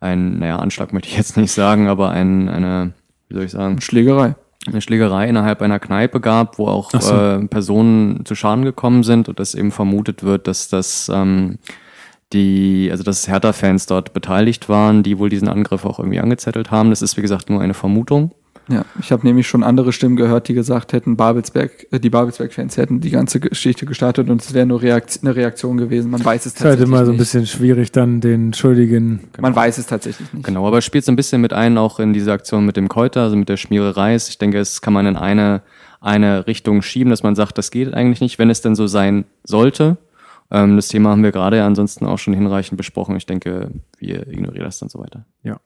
ein, 0.00 0.38
naja, 0.38 0.56
Anschlag 0.56 0.94
möchte 0.94 1.10
ich 1.10 1.18
jetzt 1.18 1.36
nicht 1.36 1.52
sagen, 1.52 1.86
aber 1.86 2.12
ein, 2.12 2.48
eine, 2.48 2.94
wie 3.28 3.34
soll 3.34 3.44
ich 3.44 3.50
sagen, 3.50 3.78
Schlägerei. 3.82 4.36
eine 4.66 4.80
Schlägerei 4.80 5.28
innerhalb 5.28 5.60
einer 5.60 5.80
Kneipe 5.80 6.18
gab, 6.22 6.58
wo 6.58 6.66
auch 6.66 6.90
so. 6.90 7.14
äh, 7.14 7.46
Personen 7.46 8.24
zu 8.24 8.34
Schaden 8.34 8.64
gekommen 8.64 9.02
sind 9.02 9.28
und 9.28 9.38
es 9.38 9.54
eben 9.54 9.70
vermutet 9.70 10.22
wird, 10.22 10.48
dass 10.48 10.68
das 10.70 11.10
ähm, 11.14 11.58
die, 12.32 12.88
also 12.90 13.02
dass 13.04 13.28
Hertha-Fans 13.28 13.84
dort 13.84 14.14
beteiligt 14.14 14.70
waren, 14.70 15.02
die 15.02 15.18
wohl 15.18 15.28
diesen 15.28 15.48
Angriff 15.48 15.84
auch 15.84 15.98
irgendwie 15.98 16.20
angezettelt 16.20 16.70
haben. 16.70 16.88
Das 16.88 17.02
ist 17.02 17.18
wie 17.18 17.22
gesagt 17.22 17.50
nur 17.50 17.60
eine 17.60 17.74
Vermutung. 17.74 18.32
Ja, 18.68 18.84
ich 19.00 19.12
habe 19.12 19.26
nämlich 19.26 19.48
schon 19.48 19.62
andere 19.62 19.92
Stimmen 19.92 20.16
gehört, 20.16 20.48
die 20.48 20.54
gesagt 20.54 20.92
hätten, 20.92 21.16
Babelsberg, 21.16 21.86
äh, 21.90 21.98
die 21.98 22.10
Babelsberg-Fans 22.10 22.76
hätten 22.76 23.00
die 23.00 23.10
ganze 23.10 23.40
Geschichte 23.40 23.86
gestartet 23.86 24.28
und 24.28 24.42
es 24.42 24.52
wäre 24.52 24.66
nur 24.66 24.82
Reakt 24.82 25.20
eine 25.22 25.34
Reaktion 25.34 25.78
gewesen. 25.78 26.10
Man 26.10 26.24
weiß 26.24 26.44
es 26.44 26.52
Es 26.52 26.54
ist 26.58 26.64
halt 26.64 26.72
tatsächlich 26.72 26.88
immer 26.88 27.04
so 27.04 27.12
ein 27.12 27.14
nicht. 27.14 27.18
bisschen 27.20 27.46
schwierig, 27.46 27.92
dann 27.92 28.20
den 28.20 28.52
Schuldigen. 28.52 29.20
Man 29.38 29.56
weiß 29.56 29.78
es 29.78 29.86
tatsächlich 29.86 30.32
nicht. 30.32 30.44
Genau, 30.44 30.66
aber 30.66 30.78
es 30.78 30.84
spielt 30.84 31.04
so 31.04 31.12
ein 31.12 31.16
bisschen 31.16 31.40
mit 31.40 31.52
ein, 31.52 31.78
auch 31.78 31.98
in 31.98 32.12
diese 32.12 32.32
Aktion 32.32 32.66
mit 32.66 32.76
dem 32.76 32.88
Keuter, 32.88 33.22
also 33.22 33.36
mit 33.36 33.48
der 33.48 33.56
Schmiererei. 33.56 34.14
Ich 34.16 34.38
denke, 34.38 34.58
es 34.58 34.82
kann 34.82 34.92
man 34.92 35.06
in 35.06 35.16
eine, 35.16 35.62
eine 36.00 36.46
Richtung 36.46 36.82
schieben, 36.82 37.10
dass 37.10 37.22
man 37.22 37.34
sagt, 37.34 37.56
das 37.56 37.70
geht 37.70 37.94
eigentlich 37.94 38.20
nicht, 38.20 38.38
wenn 38.38 38.50
es 38.50 38.60
denn 38.60 38.74
so 38.74 38.86
sein 38.86 39.24
sollte. 39.44 39.96
Ähm, 40.50 40.76
das 40.76 40.88
Thema 40.88 41.10
haben 41.10 41.22
wir 41.22 41.32
gerade 41.32 41.58
ja 41.58 41.66
ansonsten 41.66 42.06
auch 42.06 42.18
schon 42.18 42.34
hinreichend 42.34 42.76
besprochen. 42.76 43.16
Ich 43.16 43.26
denke, 43.26 43.70
wir 43.98 44.26
ignorieren 44.28 44.64
das 44.64 44.78
dann 44.78 44.88
so 44.88 44.98
weiter. 44.98 45.24
Ja. 45.42 45.60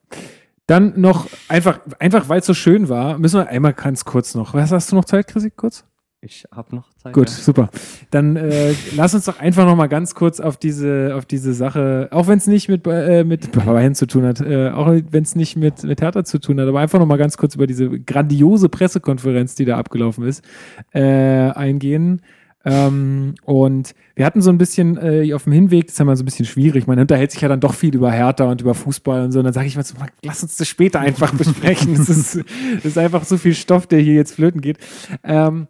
Dann 0.67 1.01
noch 1.01 1.29
einfach, 1.49 1.81
einfach 1.99 2.29
weil 2.29 2.41
es 2.41 2.47
so 2.47 2.55
schön 2.55 2.89
war, 2.89 3.19
müssen 3.19 3.41
wir 3.41 3.49
einmal 3.49 3.73
ganz 3.73 4.05
kurz 4.05 4.35
noch. 4.35 4.55
Was 4.55 4.71
hast 4.71 4.93
du 4.93 4.97
noch 4.97 5.05
Zeit, 5.05 5.27
Chrissy? 5.27 5.51
Kurz? 5.51 5.85
Ich 6.25 6.45
habe 6.53 6.77
noch 6.77 6.89
Zeit. 6.95 7.15
Gut, 7.15 7.29
ja. 7.29 7.35
super. 7.35 7.69
Dann 8.13 8.37
äh, 8.37 8.75
lass 8.95 9.13
uns 9.13 9.25
doch 9.25 9.41
einfach 9.41 9.67
noch 9.67 9.75
mal 9.75 9.89
ganz 9.89 10.15
kurz 10.15 10.39
auf 10.39 10.57
diese, 10.57 11.17
auf 11.17 11.27
diese 11.27 11.53
Sache, 11.53 12.09
auch 12.13 12.29
wenn 12.29 12.39
es 12.39 12.47
nicht 12.47 12.69
mit, 12.69 12.87
äh, 12.87 13.25
mit 13.25 13.51
Bayern 13.51 13.97
zu 13.97 14.07
tun 14.07 14.25
hat, 14.25 14.41
äh, 14.41 14.71
auch 14.71 14.87
wenn 14.87 15.25
es 15.25 15.35
nicht 15.35 15.57
mit, 15.57 15.83
mit 15.83 16.01
Hertha 16.01 16.23
zu 16.23 16.39
tun 16.39 16.61
hat, 16.61 16.69
aber 16.69 16.79
einfach 16.79 17.01
noch 17.01 17.07
mal 17.07 17.19
ganz 17.19 17.37
kurz 17.37 17.57
über 17.57 17.67
diese 17.67 17.91
grandiose 17.99 18.69
Pressekonferenz, 18.69 19.57
die 19.57 19.65
da 19.65 19.79
abgelaufen 19.79 20.25
ist, 20.25 20.45
äh, 20.93 21.03
eingehen. 21.03 22.23
Ähm, 22.65 23.35
und 23.45 23.95
wir 24.15 24.25
hatten 24.25 24.41
so 24.41 24.51
ein 24.51 24.59
bisschen 24.59 24.97
äh, 24.97 25.33
auf 25.35 25.45
dem 25.45 25.53
Hinweg, 25.53 25.87
das 25.87 25.95
ist 25.95 25.99
ja 25.99 26.05
mal 26.05 26.17
so 26.17 26.23
ein 26.23 26.27
bisschen 26.27 26.47
schwierig, 26.47 26.87
man 26.87 26.99
unterhält 26.99 27.33
sich 27.33 27.41
ja 27.41 27.49
dann 27.49 27.61
doch 27.61 27.75
viel 27.75 27.95
über 27.95 28.11
Hertha 28.13 28.45
und 28.45 28.61
über 28.61 28.75
Fußball 28.75 29.25
und 29.25 29.33
so, 29.33 29.41
und 29.41 29.45
dann 29.47 29.55
sage 29.55 29.67
ich 29.67 29.77
mal 29.77 29.83
so, 29.85 29.95
lass 30.23 30.43
uns 30.43 30.57
das 30.57 30.69
später 30.69 31.01
einfach 31.01 31.33
besprechen. 31.35 31.95
das, 31.97 32.09
ist, 32.09 32.37
das 32.77 32.85
ist 32.85 32.99
einfach 32.99 33.25
so 33.25 33.37
viel 33.37 33.55
Stoff, 33.55 33.87
der 33.87 34.01
hier 34.01 34.15
jetzt 34.15 34.35
flöten 34.35 34.61
geht. 34.61 34.79
Ähm, 35.25 35.67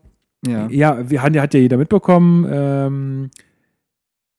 Ja. 0.47 0.67
ja, 0.71 1.09
wir 1.11 1.23
haben, 1.23 1.41
hat 1.41 1.55
ja 1.55 1.61
jeder 1.61 1.77
mitbekommen. 1.77 2.47
Ähm, 2.51 3.31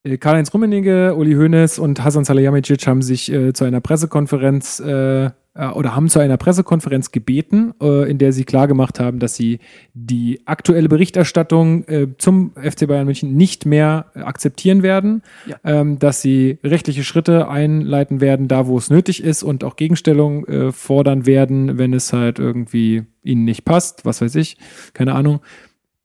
äh, 0.04 0.18
Karl-Heinz 0.18 0.54
Rummenigge, 0.54 1.16
Uli 1.16 1.34
Hoeneß 1.34 1.80
und 1.80 2.04
Hasan 2.04 2.26
Salihamidzic 2.26 2.86
haben 2.88 3.02
sich 3.02 3.32
äh, 3.32 3.54
zu 3.54 3.64
einer 3.64 3.80
Pressekonferenz 3.82 4.80
äh, 4.82 5.32
oder 5.56 5.96
haben 5.96 6.10
zu 6.10 6.20
einer 6.20 6.38
Pressekonferenz 6.38 7.12
gebeten, 7.12 7.74
äh, 7.82 8.10
in 8.10 8.18
der 8.18 8.34
sie 8.34 8.44
klargemacht 8.44 9.00
haben, 9.00 9.20
dass 9.20 9.36
sie 9.36 9.60
die 9.94 10.42
aktuelle 10.46 10.90
Berichterstattung 10.90 11.86
äh, 11.88 12.08
zum 12.18 12.54
FC 12.56 12.88
Bayern 12.88 13.06
München 13.06 13.36
nicht 13.36 13.66
mehr 13.66 14.08
äh, 14.16 14.22
akzeptieren 14.22 14.82
werden, 14.82 15.22
Ja. 15.46 15.58
ähm, 15.64 16.00
dass 16.00 16.22
sie 16.22 16.58
rechtliche 16.64 17.04
Schritte 17.04 17.48
einleiten 17.50 18.20
werden, 18.20 18.48
da 18.48 18.66
wo 18.68 18.78
es 18.78 18.90
nötig 18.90 19.24
ist 19.24 19.44
und 19.44 19.64
auch 19.64 19.76
Gegenstellung 19.76 20.46
äh, 20.48 20.72
fordern 20.72 21.26
werden, 21.26 21.78
wenn 21.78 21.94
es 21.94 22.14
halt 22.14 22.40
irgendwie 22.40 23.04
ihnen 23.24 23.46
nicht 23.46 23.64
passt, 23.64 24.06
was 24.06 24.22
weiß 24.22 24.36
ich, 24.36 24.58
keine 24.94 25.14
Ahnung. 25.14 25.40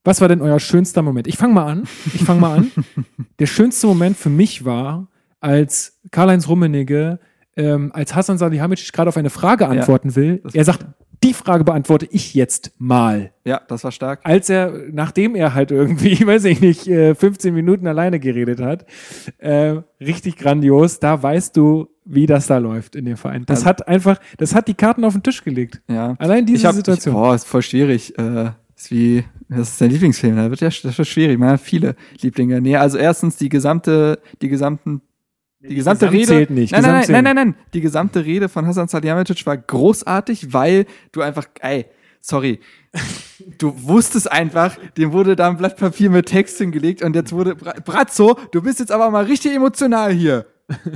Was 0.05 0.21
war 0.21 0.29
denn 0.29 0.41
euer 0.41 0.61
schönster 0.61 1.03
Moment? 1.03 1.27
Ich 1.27 1.37
fange 1.37 1.55
mal 1.55 1.67
an. 1.67 1.83
Ich 2.15 2.23
fange 2.23 2.41
mal 2.41 2.57
an. 2.59 2.71
Der 3.39 3.47
schönste 3.47 3.87
Moment 3.87 4.17
für 4.17 4.31
mich 4.31 4.65
war, 4.65 5.09
als 5.41 5.99
Karl-Heinz 6.11 6.49
Rummenigge, 6.49 7.19
ähm, 7.59 7.91
als 7.93 8.15
Hassan 8.15 8.39
Salihamidzic 8.39 8.93
gerade 8.95 9.09
auf 9.09 9.17
eine 9.19 9.29
Frage 9.31 9.69
antworten 9.69 10.17
will. 10.17 10.41
das- 10.43 10.55
Er 10.55 10.65
sagt, 10.65 10.87
die 11.25 11.35
Frage 11.35 11.65
beantworte 11.65 12.07
ich 12.11 12.33
jetzt 12.35 12.71
mal. 12.79 13.33
ja, 13.45 13.61
das 13.69 13.83
war 13.85 13.91
stark. 13.93 14.21
Als 14.23 14.49
er, 14.49 14.73
nachdem 14.93 15.35
er 15.35 15.53
halt 15.53 15.71
irgendwie, 15.73 16.13
weiß 16.27 16.45
ich 16.47 16.61
nicht, 16.61 16.87
äh, 16.87 17.15
15 17.17 17.53
Minuten 17.53 17.87
alleine 17.89 18.21
geredet 18.21 18.61
hat, 18.61 18.87
äh, 19.39 19.77
richtig 20.01 20.37
grandios, 20.37 21.01
da 21.01 21.21
weißt 21.23 21.57
du, 21.57 21.89
wie 22.05 22.27
das 22.27 22.47
da 22.47 22.59
läuft 22.59 22.95
in 22.97 23.05
dem 23.05 23.17
Verein. 23.17 23.45
Das 23.47 23.59
Also- 23.59 23.67
hat 23.67 23.89
einfach, 23.89 24.19
das 24.39 24.55
hat 24.55 24.69
die 24.69 24.75
Karten 24.75 25.05
auf 25.05 25.13
den 25.15 25.23
Tisch 25.25 25.43
gelegt. 25.45 25.83
Ja. 25.89 26.15
Allein 26.19 26.47
diese 26.47 26.69
hab, 26.69 26.75
Situation. 26.77 27.15
Ich, 27.15 27.21
boah, 27.21 27.35
ist 27.35 27.47
voll 27.47 27.63
schwierig. 27.63 28.17
Äh, 28.19 28.51
ist 28.77 28.93
wie, 28.93 29.25
das 29.49 29.71
ist 29.71 29.81
dein 29.81 29.91
Lieblingsfilm, 29.91 30.37
da 30.37 30.49
wird 30.51 30.61
ja 30.61 30.69
das 30.69 30.97
wird 30.97 31.09
schwierig. 31.09 31.37
Man 31.37 31.51
hat 31.51 31.61
viele 31.61 31.97
Lieblinge. 32.21 32.61
Nee, 32.61 32.77
also 32.77 32.97
erstens 32.97 33.35
die 33.37 33.49
gesamte, 33.49 34.21
die 34.41 34.49
gesamten, 34.49 35.03
die 35.61 35.75
gesamte 35.75 36.07
Gesamt 36.07 36.15
Rede. 36.15 36.27
zählt 36.27 36.51
nicht. 36.51 36.73
Nein, 36.73 36.83
nein, 36.83 36.93
nein, 36.93 37.07
nein, 37.11 37.25
nein, 37.25 37.35
nein. 37.37 37.55
Die 37.75 37.81
gesamte 37.81 38.25
Rede 38.25 38.49
von 38.49 38.67
Hasan 38.67 38.89
Salihamidzic 38.89 39.45
war 39.47 39.57
großartig, 39.57 40.53
weil 40.53 40.87
du 41.13 41.21
einfach, 41.23 41.47
ey, 41.61 41.87
sorry. 42.21 42.61
Du 43.59 43.73
wusstest 43.83 44.31
einfach, 44.31 44.77
dem 44.97 45.13
wurde 45.13 45.37
da 45.37 45.49
ein 45.49 45.57
Blatt 45.57 45.77
Papier 45.77 46.11
mit 46.11 46.27
Text 46.27 46.59
hingelegt 46.59 47.03
und 47.03 47.15
jetzt 47.15 47.33
wurde, 47.33 47.55
Bra- 47.55 47.75
Brazzo, 47.85 48.37
du 48.53 48.63
bist 48.63 48.81
jetzt 48.81 48.91
aber 48.93 49.11
mal 49.11 49.25
richtig 49.25 49.55
emotional 49.55 50.13
hier. 50.13 50.47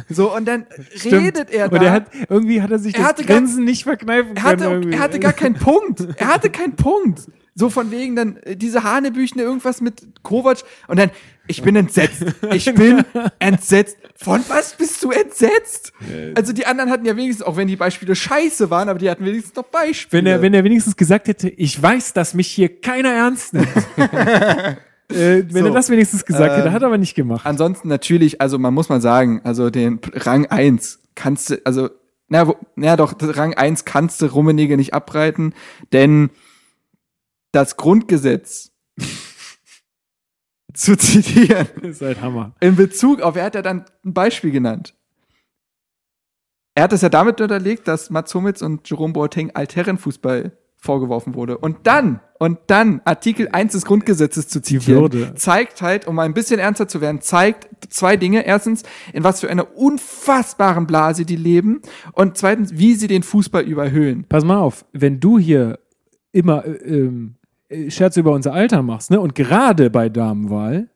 So, 0.09 0.35
und 0.35 0.47
dann 0.47 0.67
redet 1.05 1.51
er 1.51 1.69
da. 1.69 1.77
Und 1.77 1.83
er 1.83 1.93
hat, 1.93 2.07
irgendwie 2.29 2.61
hat 2.61 2.71
er 2.71 2.79
sich 2.79 2.95
Er 2.95 3.01
das 3.01 3.09
hatte 3.09 3.25
gar- 3.25 3.39
Grinsen 3.39 3.65
nicht 3.65 3.85
verkneifen 3.85 4.37
Er 4.37 4.43
können. 4.43 4.45
hatte, 4.45 4.65
irgendwie. 4.65 4.93
er 4.93 4.99
hatte 5.01 5.19
gar 5.21 5.33
keinen 5.33 5.55
Punkt. 5.55 6.07
Er 6.17 6.27
hatte 6.29 6.51
keinen 6.51 6.77
Punkt. 6.77 7.23
So 7.55 7.69
von 7.69 7.91
wegen 7.91 8.17
dann 8.17 8.37
äh, 8.39 8.57
diese 8.57 8.83
Hanebüchen, 8.83 9.39
irgendwas 9.41 9.81
mit 9.81 10.23
Kovac 10.23 10.59
und 10.89 10.99
dann, 10.99 11.11
ich 11.49 11.63
bin 11.63 11.77
entsetzt. 11.77 12.25
Ich 12.53 12.65
bin 12.75 13.05
entsetzt. 13.39 13.97
Von 14.17 14.41
was 14.49 14.75
bist 14.77 15.03
du 15.03 15.11
entsetzt? 15.11 15.93
Also 16.35 16.53
die 16.53 16.67
anderen 16.67 16.91
hatten 16.91 17.05
ja 17.05 17.17
wenigstens, 17.17 17.45
auch 17.47 17.57
wenn 17.57 17.69
die 17.69 17.77
Beispiele 17.77 18.15
scheiße 18.15 18.71
waren, 18.71 18.89
aber 18.89 18.99
die 18.99 19.11
hatten 19.11 19.25
wenigstens 19.25 19.55
noch 19.57 19.65
Beispiele. 19.65 20.19
wenn, 20.23 20.27
er, 20.27 20.43
wenn 20.43 20.55
er 20.55 20.65
wenigstens 20.65 20.97
gesagt 20.97 21.29
hätte, 21.29 21.49
ich 21.49 21.81
weiß, 21.83 22.13
dass 22.13 22.35
mich 22.35 22.49
hier 22.49 22.81
keiner 22.81 23.11
ernst 23.11 23.55
nimmt. 23.55 23.69
äh, 23.99 24.77
wenn 25.09 25.51
So. 25.51 25.67
er 25.67 25.71
das 25.73 25.91
wenigstens 25.91 26.25
gesagt 26.25 26.57
hätte, 26.57 26.69
Ähm, 26.69 26.73
hat 26.73 26.83
er 26.83 26.87
aber 26.89 26.99
nicht 26.99 27.15
gemacht. 27.15 27.45
Ansonsten 27.47 27.89
natürlich, 27.89 28.41
also 28.41 28.59
man 28.59 28.73
muss 28.75 28.89
mal 28.89 29.01
sagen, 29.01 29.41
also 29.45 29.71
den 29.71 29.99
Rang 30.15 30.47
1 30.47 31.01
kannst 31.15 31.51
du, 31.51 31.61
also 31.65 31.91
Na, 32.29 32.47
wo, 32.47 32.57
na 32.77 32.97
doch, 32.97 33.15
Rang 33.21 33.55
1 33.55 33.85
kannst 33.85 34.23
du 34.23 34.27
Rummenigge 34.27 34.77
nicht 34.77 34.95
abreiten, 34.95 35.53
denn 35.93 36.31
das 37.51 37.77
Grundgesetz 37.77 38.71
zu 40.75 40.97
zitieren, 40.97 41.67
Das 41.81 41.91
ist 41.93 42.03
halt 42.03 42.21
Hammer. 42.21 42.53
in 42.61 42.77
Bezug 42.77 43.21
auf, 43.21 43.37
er 43.37 43.45
hat 43.45 43.55
ja 43.55 43.63
dann 43.63 43.85
ein 44.05 44.15
Beispiel 44.15 44.51
genannt. 44.51 44.95
Er 46.75 46.85
hat 46.85 46.93
es 46.93 47.03
ja 47.03 47.09
damit 47.11 47.41
unterlegt, 47.41 47.87
dass 47.87 48.09
Mats 48.11 48.35
Hummels 48.35 48.63
und 48.63 48.89
Jerome 48.89 49.13
Boateng 49.13 49.51
Altherrenfußball 49.55 50.53
vorgeworfen 50.79 51.35
wurde. 51.35 51.59
Und 51.59 51.87
dann, 51.87 52.21
und 52.39 52.59
dann 52.67 53.03
Artikel 53.05 53.49
1 53.53 53.73
des 53.73 53.85
Grundgesetzes 53.85 54.49
zu 54.49 54.61
zitieren, 54.61 55.03
Würde. 55.03 55.35
zeigt 55.37 55.81
halt, 55.81 56.09
um 56.09 56.17
mal 56.17 56.25
ein 56.25 56.35
bisschen 56.35 56.59
ernster 56.59 56.89
zu 56.89 57.01
werden, 57.01 57.21
zeigt 57.21 57.93
zwei 57.93 58.17
Dinge. 58.17 58.45
Erstens, 58.45 58.83
in 59.13 59.23
was 59.23 59.41
für 59.41 59.49
einer 59.51 59.77
unfassbaren 59.77 60.87
Blase 60.89 61.25
die 61.25 61.37
leben. 61.37 61.83
Und 62.13 62.37
zweitens, 62.37 62.77
wie 62.77 62.95
sie 62.95 63.07
den 63.07 63.23
Fußball 63.23 63.63
überhöhen. 63.63 64.25
Pass 64.29 64.45
mal 64.45 64.59
auf, 64.59 64.85
wenn 64.93 65.21
du 65.21 65.39
hier 65.39 65.79
immer 66.33 66.65
äh, 66.65 66.71
ähm, 66.71 67.37
äh, 67.37 67.42
Scherze 67.91 68.21
über 68.21 68.33
unser 68.33 68.53
Alter 68.53 68.83
machst, 68.83 69.11
ne? 69.11 69.21
Und 69.21 69.35
gerade 69.35 69.91
bei 69.91 70.09
Damenwahl, 70.09 70.89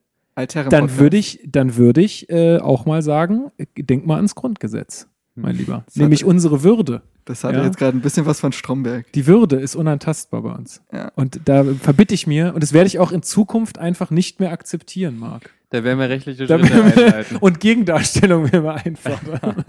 dann 0.69 0.98
würde 0.98 1.16
ich, 1.16 1.40
dann 1.47 1.77
würde 1.77 2.03
ich 2.03 2.28
äh, 2.28 2.59
auch 2.59 2.85
mal 2.86 3.03
sagen, 3.03 3.51
äh, 3.59 3.66
denk 3.82 4.07
mal 4.07 4.16
ans 4.16 4.35
Grundgesetz, 4.35 5.09
mein 5.35 5.57
Lieber. 5.57 5.77
hat- 5.78 5.97
Nämlich 5.97 6.24
unsere 6.24 6.62
Würde. 6.62 7.03
Das 7.24 7.43
hatte 7.43 7.59
Ja. 7.59 7.65
jetzt 7.65 7.78
gerade 7.78 7.97
ein 7.97 8.03
bisschen 8.03 8.24
was 8.27 8.39
von 8.39 8.53
Stromberg. 8.53 9.11
Die 9.12 9.27
Würde 9.27 9.57
ist 9.57 9.74
unantastbar 9.74 10.43
bei 10.43 10.53
uns. 10.53 10.81
Ja. 10.93 11.11
Und 11.16 11.40
da 11.47 11.65
verbitte 11.65 12.15
ich 12.15 12.27
mir, 12.27 12.53
und 12.55 12.62
das 12.62 12.73
werde 12.73 12.86
ich 12.86 12.98
auch 13.01 13.11
in 13.12 13.23
Zukunft 13.23 13.78
einfach 13.78 14.11
nicht 14.11 14.39
mehr 14.39 14.53
akzeptieren, 14.53 15.19
Marc. 15.19 15.51
Da 15.70 15.82
werden 15.82 15.98
wir 15.98 16.09
rechtliche 16.09 16.47
Schritte 16.47 16.62
werden 16.70 16.94
wir- 16.94 17.07
einleiten. 17.07 17.36
und 17.40 17.59
Gegendarstellung 17.61 18.53
wäre 18.53 18.62
mir 18.62 18.74
einfach. 18.74 19.20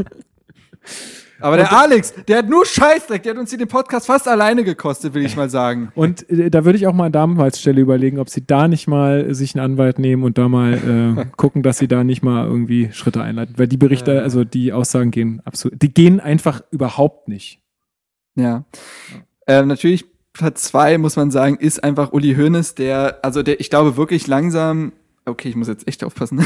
Aber 1.39 1.57
der 1.57 1.71
Alex, 1.71 2.13
der 2.27 2.39
hat 2.39 2.49
nur 2.49 2.65
Scheißdreck, 2.65 3.23
der 3.23 3.33
hat 3.33 3.39
uns 3.39 3.49
hier 3.49 3.59
den 3.59 3.67
Podcast 3.67 4.07
fast 4.07 4.27
alleine 4.27 4.63
gekostet, 4.63 5.13
will 5.13 5.25
ich 5.25 5.35
mal 5.35 5.49
sagen. 5.49 5.91
Und 5.95 6.29
äh, 6.29 6.49
da 6.49 6.65
würde 6.65 6.77
ich 6.77 6.87
auch 6.87 6.93
mal 6.93 7.05
an 7.05 7.11
Damenanwaltsstelle 7.11 7.79
überlegen, 7.79 8.19
ob 8.19 8.29
sie 8.29 8.45
da 8.45 8.67
nicht 8.67 8.87
mal 8.87 9.33
sich 9.33 9.55
einen 9.55 9.63
Anwalt 9.63 9.99
nehmen 9.99 10.23
und 10.23 10.37
da 10.37 10.47
mal 10.47 10.73
äh, 10.73 11.25
gucken, 11.37 11.63
dass 11.63 11.77
sie 11.77 11.87
da 11.87 12.03
nicht 12.03 12.23
mal 12.23 12.45
irgendwie 12.45 12.91
Schritte 12.91 13.21
einleiten. 13.21 13.55
Weil 13.57 13.67
die 13.67 13.77
Berichte, 13.77 14.21
also 14.21 14.43
die 14.43 14.73
Aussagen 14.73 15.11
gehen 15.11 15.41
absolut, 15.45 15.81
die 15.81 15.93
gehen 15.93 16.19
einfach 16.19 16.61
überhaupt 16.71 17.27
nicht. 17.27 17.61
Ja. 18.35 18.65
Ähm, 19.47 19.67
natürlich, 19.67 20.05
Platz 20.33 20.63
zwei, 20.63 20.97
muss 20.97 21.15
man 21.15 21.31
sagen, 21.31 21.57
ist 21.57 21.83
einfach 21.83 22.11
Uli 22.13 22.35
Hoeneß, 22.35 22.75
der, 22.75 23.19
also 23.23 23.43
der, 23.43 23.59
ich 23.59 23.69
glaube 23.69 23.97
wirklich 23.97 24.27
langsam, 24.27 24.93
okay, 25.27 25.49
ich 25.49 25.55
muss 25.55 25.67
jetzt 25.67 25.87
echt 25.87 26.03
aufpassen, 26.03 26.43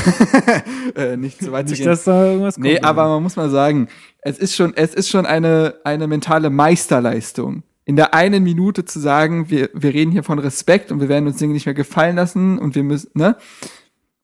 äh, 0.96 1.18
nicht 1.18 1.42
zu 1.42 1.52
weit 1.52 1.68
zu 1.68 1.74
Nicht, 1.74 1.80
gehen. 1.80 1.90
dass 1.90 2.04
da 2.04 2.26
irgendwas 2.26 2.56
kommt. 2.56 2.66
Nee, 2.66 2.80
aber 2.82 3.08
man 3.08 3.24
muss 3.24 3.36
mal 3.36 3.50
sagen, 3.50 3.88
es 4.22 4.38
ist 4.38 4.56
schon, 4.56 4.76
es 4.76 4.94
ist 4.94 5.10
schon 5.10 5.26
eine, 5.26 5.76
eine 5.84 6.08
mentale 6.08 6.50
Meisterleistung. 6.50 7.64
In 7.86 7.96
der 7.96 8.14
einen 8.14 8.44
Minute 8.44 8.86
zu 8.86 9.00
sagen, 9.00 9.50
wir, 9.50 9.70
wir 9.74 9.94
reden 9.94 10.12
hier 10.12 10.24
von 10.24 10.40
Respekt 10.40 10.92
und 10.92 11.02
wir 11.02 11.10
werden 11.10 11.28
uns 11.28 11.38
Dinge 11.38 11.54
nicht 11.54 11.66
mehr 11.66 11.76
gefallen 11.76 12.16
lassen 12.16 12.60
und 12.60 12.76
wir 12.76 12.84
müssen, 12.84 13.12
ne? 13.16 13.38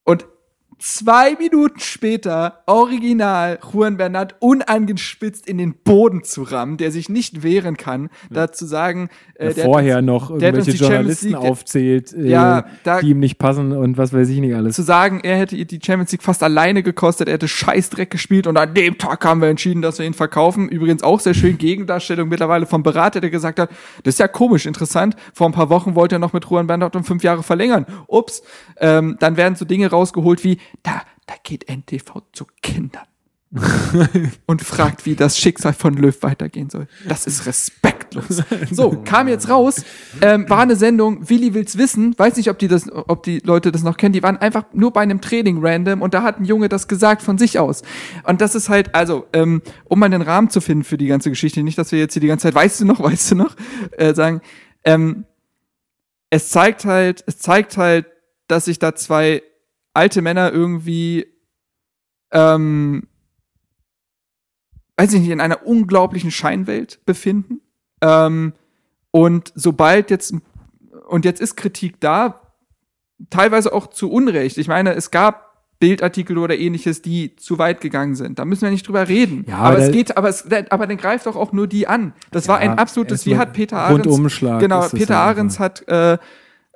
Und 0.03 0.25
zwei 0.79 1.35
Minuten 1.35 1.79
später, 1.79 2.59
original, 2.65 3.59
Juan 3.73 3.97
Bernat 3.97 4.35
unangespitzt 4.39 5.47
in 5.47 5.57
den 5.57 5.73
Boden 5.73 6.23
zu 6.23 6.43
rammen, 6.43 6.77
der 6.77 6.91
sich 6.91 7.09
nicht 7.09 7.41
wehren 7.43 7.77
kann, 7.77 8.09
da 8.29 8.51
zu 8.51 8.65
sagen, 8.65 9.09
äh, 9.35 9.53
der 9.53 9.65
vorher 9.65 9.97
uns- 9.97 10.05
noch 10.05 10.29
irgendwelche 10.29 10.71
Journalisten 10.71 11.27
League- 11.29 11.37
aufzählt, 11.37 12.13
äh, 12.13 12.27
Ja, 12.29 12.65
da- 12.83 13.01
die 13.01 13.09
ihm 13.09 13.19
nicht 13.19 13.37
passen 13.39 13.71
und 13.71 13.97
was 13.97 14.13
weiß 14.13 14.29
ich 14.29 14.39
nicht 14.39 14.55
alles. 14.55 14.75
zu 14.75 14.83
sagen, 14.83 15.19
er 15.23 15.37
hätte 15.37 15.55
die 15.65 15.79
Champions 15.83 16.11
League 16.11 16.23
fast 16.23 16.43
alleine 16.43 16.83
gekostet, 16.83 17.27
er 17.27 17.35
hätte 17.35 17.47
Scheißdreck 17.47 18.11
gespielt 18.11 18.45
und 18.47 18.57
an 18.57 18.73
dem 18.73 18.97
Tag 18.97 19.25
haben 19.25 19.41
wir 19.41 19.49
entschieden, 19.49 19.81
dass 19.81 19.99
wir 19.99 20.05
ihn 20.05 20.13
verkaufen. 20.13 20.69
Übrigens 20.69 21.01
auch 21.03 21.19
sehr 21.19 21.33
schön 21.33 21.57
Gegendarstellung 21.57 22.29
mittlerweile 22.29 22.65
vom 22.65 22.83
Berater, 22.83 23.19
der 23.21 23.29
gesagt 23.29 23.59
hat, 23.59 23.69
das 24.03 24.15
ist 24.15 24.19
ja 24.19 24.27
komisch, 24.27 24.65
interessant. 24.65 25.15
Vor 25.33 25.47
ein 25.49 25.53
paar 25.53 25.69
Wochen 25.69 25.95
wollte 25.95 26.15
er 26.15 26.19
noch 26.19 26.33
mit 26.33 26.45
Juan 26.45 26.67
Bernat 26.67 26.95
um 26.95 27.03
fünf 27.03 27.23
Jahre 27.23 27.43
verlängern. 27.43 27.85
Ups. 28.07 28.43
Ähm, 28.79 29.17
dann 29.19 29.37
werden 29.37 29.55
so 29.55 29.65
Dinge 29.65 29.89
rausgeholt 29.89 30.43
wie, 30.43 30.57
da, 30.83 31.03
da 31.25 31.35
geht 31.43 31.69
NTV 31.69 32.21
zu 32.33 32.45
Kindern. 32.61 33.07
und 34.45 34.61
fragt, 34.61 35.05
wie 35.05 35.15
das 35.15 35.37
Schicksal 35.37 35.71
von 35.71 35.93
Löw 35.93 36.21
weitergehen 36.21 36.69
soll. 36.69 36.87
Das 37.07 37.25
ist 37.25 37.45
respektlos. 37.45 38.43
So, 38.71 39.01
kam 39.05 39.29
jetzt 39.29 39.49
raus, 39.49 39.85
ähm, 40.21 40.49
war 40.49 40.59
eine 40.59 40.75
Sendung, 40.75 41.29
Willi 41.29 41.53
will's 41.53 41.77
wissen, 41.77 42.17
weiß 42.17 42.35
nicht, 42.35 42.49
ob 42.49 42.59
die 42.59 42.67
das, 42.67 42.91
ob 42.91 43.23
die 43.23 43.39
Leute 43.39 43.71
das 43.71 43.83
noch 43.83 43.95
kennen, 43.95 44.11
die 44.11 44.21
waren 44.21 44.37
einfach 44.37 44.65
nur 44.73 44.91
bei 44.91 45.01
einem 45.01 45.21
Training 45.21 45.59
random 45.61 46.01
und 46.01 46.13
da 46.13 46.23
hat 46.23 46.39
ein 46.39 46.45
Junge 46.45 46.67
das 46.67 46.89
gesagt 46.89 47.21
von 47.21 47.37
sich 47.37 47.57
aus. 47.57 47.83
Und 48.23 48.41
das 48.41 48.53
ist 48.53 48.67
halt, 48.67 48.93
also, 48.93 49.25
ähm, 49.31 49.61
um 49.85 49.99
mal 49.99 50.09
den 50.09 50.21
Rahmen 50.21 50.49
zu 50.49 50.59
finden 50.59 50.83
für 50.83 50.97
die 50.97 51.07
ganze 51.07 51.29
Geschichte, 51.29 51.63
nicht, 51.63 51.77
dass 51.77 51.93
wir 51.93 51.99
jetzt 51.99 52.13
hier 52.13 52.21
die 52.21 52.27
ganze 52.27 52.43
Zeit, 52.43 52.55
weißt 52.55 52.81
du 52.81 52.85
noch, 52.85 52.99
weißt 53.03 53.31
du 53.31 53.35
noch, 53.35 53.55
äh, 53.91 54.13
sagen, 54.13 54.41
ähm, 54.83 55.25
es 56.29 56.49
zeigt 56.49 56.83
halt, 56.83 57.23
es 57.27 57.39
zeigt 57.39 57.77
halt, 57.77 58.07
dass 58.47 58.65
sich 58.65 58.79
da 58.79 58.93
zwei 58.95 59.41
alte 59.97 60.21
Männer 60.21 60.53
irgendwie 60.53 61.25
ähm, 62.31 63.07
weiß 64.97 65.13
ich 65.13 65.21
nicht, 65.21 65.29
in 65.29 65.39
einer 65.39 65.65
unglaublichen 65.65 66.31
Scheinwelt 66.31 66.99
befinden. 67.05 67.61
Ähm, 68.01 68.53
und 69.11 69.53
sobald 69.55 70.09
jetzt, 70.09 70.33
und 71.07 71.23
jetzt 71.23 71.39
ist 71.39 71.55
Kritik 71.55 71.99
da, 71.99 72.41
teilweise 73.29 73.73
auch 73.73 73.87
zu 73.87 74.11
Unrecht. 74.11 74.57
Ich 74.57 74.67
meine, 74.67 74.93
es 74.93 75.11
gab 75.11 75.47
Bildartikel 75.79 76.39
oder 76.39 76.57
ähnliches, 76.57 77.03
die 77.03 77.35
zu 77.35 77.59
weit 77.59 77.81
gegangen 77.81 78.15
sind. 78.15 78.39
Da 78.39 78.45
müssen 78.45 78.63
wir 78.63 78.71
nicht 78.71 78.87
drüber 78.87 79.07
reden. 79.07 79.45
Ja, 79.47 79.57
aber 79.57 79.77
es 79.77 79.91
geht, 79.91 80.17
aber 80.17 80.27
es, 80.27 80.45
aber 80.71 80.87
dann 80.87 80.97
greift 80.97 81.27
doch 81.27 81.35
auch 81.35 81.51
nur 81.51 81.67
die 81.67 81.87
an. 81.87 82.13
Das 82.31 82.47
war 82.47 82.63
Ja, 82.63 82.71
ein 82.71 82.79
absolutes, 82.79 83.27
wie 83.27 83.37
hat 83.37 83.53
Peter 83.53 83.77
Ahrens, 83.77 84.39
genau, 84.59 84.87
Peter 84.89 85.17
Ahrens 85.17 85.59
hat, 85.59 85.87
äh, 85.87 86.17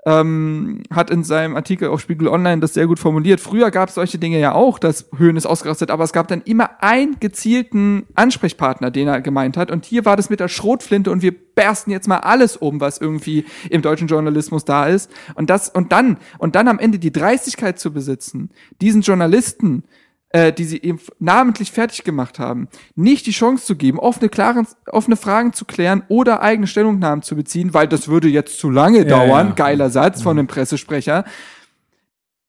ähm, 0.05 0.81
hat 0.89 1.11
in 1.11 1.23
seinem 1.23 1.55
Artikel 1.55 1.89
auf 1.89 2.01
Spiegel 2.01 2.27
Online 2.27 2.59
das 2.59 2.73
sehr 2.73 2.87
gut 2.87 2.99
formuliert. 2.99 3.39
Früher 3.39 3.69
gab 3.69 3.89
es 3.89 3.95
solche 3.95 4.17
Dinge 4.17 4.39
ja 4.39 4.53
auch, 4.53 4.79
dass 4.79 5.07
Höhen 5.15 5.37
ist 5.37 5.45
ausgerastet, 5.45 5.91
aber 5.91 6.03
es 6.03 6.13
gab 6.13 6.27
dann 6.27 6.41
immer 6.41 6.81
einen 6.81 7.19
gezielten 7.19 8.07
Ansprechpartner, 8.15 8.89
den 8.89 9.07
er 9.07 9.21
gemeint 9.21 9.57
hat. 9.57 9.69
Und 9.69 9.85
hier 9.85 10.05
war 10.05 10.17
das 10.17 10.29
mit 10.29 10.39
der 10.39 10.47
Schrotflinte 10.47 11.11
und 11.11 11.21
wir 11.21 11.31
bersten 11.31 11.91
jetzt 11.91 12.07
mal 12.07 12.17
alles 12.17 12.57
um, 12.57 12.81
was 12.81 12.97
irgendwie 12.97 13.45
im 13.69 13.81
deutschen 13.81 14.07
Journalismus 14.07 14.65
da 14.65 14.87
ist. 14.87 15.11
Und 15.35 15.49
das, 15.49 15.69
und 15.69 15.91
dann, 15.91 16.17
und 16.39 16.55
dann 16.55 16.67
am 16.67 16.79
Ende 16.79 16.97
die 16.97 17.11
Dreistigkeit 17.11 17.79
zu 17.79 17.93
besitzen, 17.93 18.49
diesen 18.81 19.01
Journalisten, 19.01 19.83
äh, 20.33 20.53
die 20.53 20.63
sie 20.63 20.81
eben 20.81 20.99
namentlich 21.19 21.71
fertig 21.71 22.03
gemacht 22.03 22.39
haben, 22.39 22.69
nicht 22.95 23.25
die 23.25 23.31
Chance 23.31 23.65
zu 23.65 23.75
geben, 23.75 23.99
offene, 23.99 24.29
klaren, 24.29 24.67
offene 24.87 25.17
Fragen 25.17 25.53
zu 25.53 25.65
klären 25.65 26.03
oder 26.07 26.41
eigene 26.41 26.67
Stellungnahmen 26.67 27.21
zu 27.21 27.35
beziehen, 27.35 27.73
weil 27.73 27.87
das 27.87 28.07
würde 28.07 28.29
jetzt 28.29 28.57
zu 28.59 28.69
lange 28.69 29.05
dauern. 29.05 29.49
ja. 29.49 29.53
Geiler 29.53 29.89
Satz 29.89 30.21
von 30.21 30.39
einem 30.39 30.47
Pressesprecher. 30.47 31.25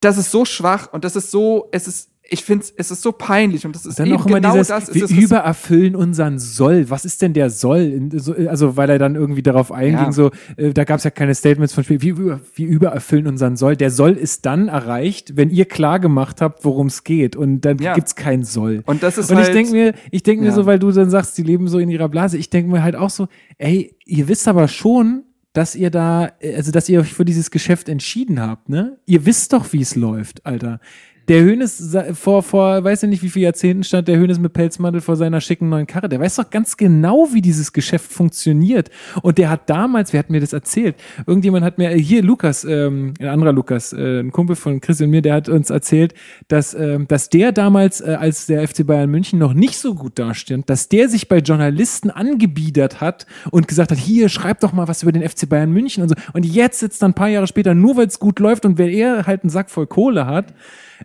Das 0.00 0.18
ist 0.18 0.30
so 0.30 0.44
schwach 0.44 0.92
und 0.92 1.04
das 1.04 1.16
ist 1.16 1.30
so, 1.30 1.68
es 1.72 1.88
ist, 1.88 2.11
ich 2.32 2.42
finde, 2.44 2.64
es 2.76 2.90
ist 2.90 3.02
so 3.02 3.12
peinlich 3.12 3.64
und 3.66 3.74
das 3.76 3.86
ist 3.86 3.98
Dann 3.98 4.06
eben 4.06 4.16
auch 4.16 4.26
immer 4.26 4.36
genau 4.40 4.52
dieses, 4.54 4.68
das. 4.68 4.88
ist 4.88 5.10
wir 5.14 5.22
übererfüllen 5.22 5.94
unseren 5.94 6.38
Soll. 6.38 6.88
Was 6.90 7.04
ist 7.04 7.20
denn 7.22 7.32
der 7.34 7.50
Soll? 7.50 8.09
Also, 8.48 8.76
weil 8.76 8.90
er 8.90 8.98
dann 8.98 9.14
irgendwie 9.14 9.42
darauf 9.42 9.70
einging, 9.70 9.94
Ja. 10.06 10.12
so, 10.12 10.30
äh, 10.56 10.72
da 10.72 10.84
gab 10.84 10.98
es 10.98 11.04
ja 11.04 11.10
keine 11.10 11.34
Statements 11.34 11.74
von 11.74 11.84
Spiel, 11.84 12.00
wir, 12.02 12.12
über, 12.16 12.40
wir 12.54 12.66
übererfüllen 12.68 13.26
unseren 13.26 13.56
Soll. 13.56 13.76
Der 13.76 13.90
Soll 13.90 14.12
ist 14.12 14.46
dann 14.46 14.68
erreicht, 14.68 15.36
wenn 15.36 15.50
ihr 15.50 15.66
klar 15.66 16.00
gemacht 16.00 16.40
habt, 16.40 16.64
worum 16.64 16.86
es 16.88 17.04
geht. 17.04 17.36
Und 17.36 17.60
dann 17.62 17.78
Ja. 17.78 17.94
gibt's 17.94 18.16
keinen 18.16 18.44
Soll. 18.44 18.82
Und 18.86 19.02
das 19.02 19.18
ist 19.18 19.30
Und 19.30 19.38
ich 19.38 19.44
halt- 19.44 19.54
denke 19.54 19.72
mir, 19.72 19.94
ich 20.10 20.22
denke 20.22 20.42
mir 20.42 20.48
Ja. 20.48 20.54
so, 20.54 20.66
weil 20.66 20.78
du 20.78 20.90
dann 20.90 21.10
sagst, 21.10 21.36
die 21.38 21.42
leben 21.42 21.68
so 21.68 21.78
in 21.78 21.90
ihrer 21.90 22.09
Blase, 22.09 22.38
ich 22.38 22.50
denke 22.50 22.70
mir 22.70 22.82
halt 22.82 22.96
auch 22.96 23.10
so, 23.10 23.28
ey, 23.59 23.94
ihr 24.06 24.28
wisst 24.28 24.48
aber 24.48 24.68
schon, 24.68 25.24
dass 25.52 25.74
ihr 25.74 25.90
da, 25.90 26.32
äh, 26.40 26.54
also 26.56 26.72
dass 26.72 26.88
ihr 26.88 27.00
euch 27.00 27.12
für 27.12 27.26
dieses 27.26 27.50
Geschäft 27.50 27.90
entschieden 27.90 28.40
habt, 28.40 28.70
ne? 28.70 28.98
Ihr 29.04 29.26
wisst 29.26 29.52
doch, 29.52 29.72
wie 29.74 29.82
es 29.82 29.96
läuft, 29.96 30.46
Alter. 30.46 30.80
Der 31.28 31.43
Hönes 31.43 31.97
vor, 32.15 32.43
vor, 32.43 32.82
weiß 32.82 33.05
ich 33.05 33.09
nicht, 33.09 33.23
wie 33.23 33.28
viele 33.28 33.44
Jahrzehnten 33.44 33.85
stand 33.85 34.09
der 34.09 34.19
Hönes 34.19 34.40
mit 34.40 34.53
Pelzmantel 34.53 35.01
vor 35.01 35.16
seiner 35.16 35.40
schicken 35.40 35.69
neuen 35.69 35.86
Karre. 35.86 36.09
Der 36.09 36.19
weiß 36.19 36.36
doch 36.36 36.51
ganz 36.51 36.77
genau, 36.77 37.28
wie 37.32 37.40
dieses 37.40 37.73
Geschäft 37.73 38.12
funktioniert. 38.12 38.90
Und 39.23 39.39
der 39.39 39.49
hat 39.49 39.70
damals, 39.70 40.12
wer 40.12 40.19
hat 40.19 40.31
mir 40.31 40.40
das 40.40 40.53
erzählt? 40.53 40.97
Irgendjemand 41.27 41.65
hat 41.65 41.78
mir, 41.78 41.93
äh, 41.93 41.99
hier 41.99 42.23
Lukas, 42.23 42.65
ähm, 42.65 43.15
ein 43.20 43.28
anderer 43.28 43.53
Lukas, 43.53 43.93
äh, 43.93 44.20
ein 44.20 44.32
Kumpel 44.32 44.57
von 44.57 44.81
Chris 44.81 45.01
und 45.01 45.11
mir, 45.11 45.23
der 45.23 45.35
hat 45.35 45.49
uns 45.49 45.70
erzählt, 45.70 46.15
dass, 46.49 46.74
ähm, 46.74 47.07
dass 47.07 47.28
der 47.28 47.53
damals, 47.53 48.01
äh, 48.01 48.16
als 48.19 48.47
der 48.47 48.66
FC 48.66 48.85
Bayern 48.85 49.11
München 49.11 49.39
noch 49.39 49.55
nicht 49.55 49.78
so 49.78 49.94
gut 49.94 50.19
dastand, 50.19 50.69
dass 50.69 50.89
der 50.89 51.09
sich 51.09 51.28
bei 51.28 51.39
Journalisten 51.39 52.11
angebiedert 52.11 53.01
hat 53.01 53.27
und 53.51 53.69
gesagt 53.69 53.93
hat, 53.93 53.99
hier, 53.99 54.28
schreib 54.28 54.61
doch 54.61 54.73
mal 54.73 54.89
was 54.89 55.03
über 55.03 55.12
den 55.12 55.23
FC 55.28 55.49
Bayern 55.49 55.70
München 55.70 56.03
und 56.03 56.09
so. 56.09 56.15
Und 56.32 56.44
jetzt 56.44 56.81
sitzt 56.81 57.03
er 57.03 57.09
ein 57.09 57.15
paar 57.15 57.28
Jahre 57.28 57.47
später, 57.47 57.74
nur 57.74 57.97
weil 57.97 58.07
es 58.07 58.19
gut 58.19 58.40
läuft 58.40 58.66
und 58.66 58.78
weil 58.78 58.90
er 58.90 59.27
halt 59.27 59.44
einen 59.44 59.51
Sack 59.51 59.70
voll 59.70 59.86
Kohle 59.86 60.27
hat, 60.27 60.53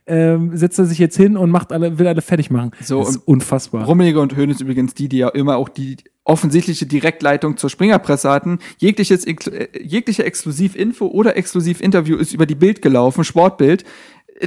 ähm, 0.05 0.55
setzt 0.55 0.79
er 0.79 0.85
sich 0.85 0.99
jetzt 0.99 1.17
hin 1.17 1.37
und 1.37 1.49
macht 1.49 1.71
alle, 1.71 1.97
will 1.97 2.07
alle 2.07 2.21
fertig 2.21 2.49
machen. 2.51 2.71
So, 2.81 2.99
das 2.99 3.11
ist 3.11 3.27
unfassbar. 3.27 3.85
Rummenigge 3.85 4.19
und 4.19 4.35
Höhn 4.35 4.49
ist 4.49 4.61
übrigens 4.61 4.93
die, 4.93 5.09
die 5.09 5.17
ja 5.17 5.29
immer 5.29 5.57
auch 5.57 5.69
die 5.69 5.97
offensichtliche 6.23 6.85
Direktleitung 6.85 7.57
zur 7.57 7.69
Springerpresse 7.69 8.29
hatten. 8.29 8.59
Jegliches, 8.77 9.25
äh, 9.25 9.67
jegliche 9.81 10.25
Exklusivinfo 10.25 11.07
oder 11.07 11.37
Exklusivinterview 11.37 12.17
ist 12.17 12.33
über 12.33 12.45
die 12.45 12.55
Bild 12.55 12.81
gelaufen, 12.81 13.23
Sportbild. 13.23 13.85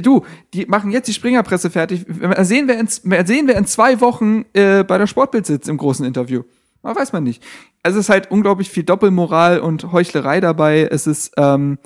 Du, 0.01 0.23
die 0.53 0.67
machen 0.67 0.91
jetzt 0.91 1.07
die 1.07 1.13
Springerpresse 1.13 1.69
fertig. 1.69 2.05
Sehen 2.41 2.67
wir 2.67 2.79
in, 2.79 2.87
sehen 2.87 3.47
wir 3.47 3.55
in 3.55 3.65
zwei 3.65 3.99
Wochen 3.99 4.45
äh, 4.53 4.83
bei 4.83 4.97
der 4.97 5.07
Sportbild 5.07 5.45
sitzt 5.45 5.67
im 5.67 5.77
großen 5.77 6.05
Interview. 6.05 6.43
Aber 6.81 6.99
weiß 6.99 7.13
man 7.13 7.23
nicht. 7.23 7.43
Also 7.83 7.99
es 7.99 8.05
ist 8.05 8.09
halt 8.09 8.31
unglaublich 8.31 8.69
viel 8.69 8.83
Doppelmoral 8.83 9.59
und 9.59 9.91
Heuchlerei 9.91 10.39
dabei. 10.39 10.87
Es 10.89 11.07
ist, 11.07 11.33
ähm, 11.37 11.77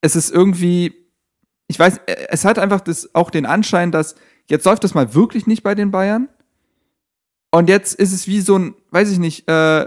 es 0.00 0.16
ist 0.16 0.30
irgendwie, 0.30 0.99
ich 1.70 1.78
weiß, 1.78 1.98
äh, 2.06 2.26
es 2.30 2.44
hat 2.44 2.58
einfach 2.58 2.80
das, 2.80 3.14
auch 3.14 3.30
den 3.30 3.46
Anschein, 3.46 3.92
dass 3.92 4.16
jetzt 4.46 4.64
läuft 4.66 4.82
das 4.84 4.92
mal 4.92 5.14
wirklich 5.14 5.46
nicht 5.46 5.62
bei 5.62 5.74
den 5.76 5.90
Bayern. 5.92 6.28
Und 7.52 7.68
jetzt 7.68 7.94
ist 7.94 8.12
es 8.12 8.26
wie 8.26 8.40
so 8.40 8.56
ein, 8.58 8.74
weiß 8.90 9.10
ich 9.10 9.18
nicht, 9.18 9.48
äh, 9.48 9.86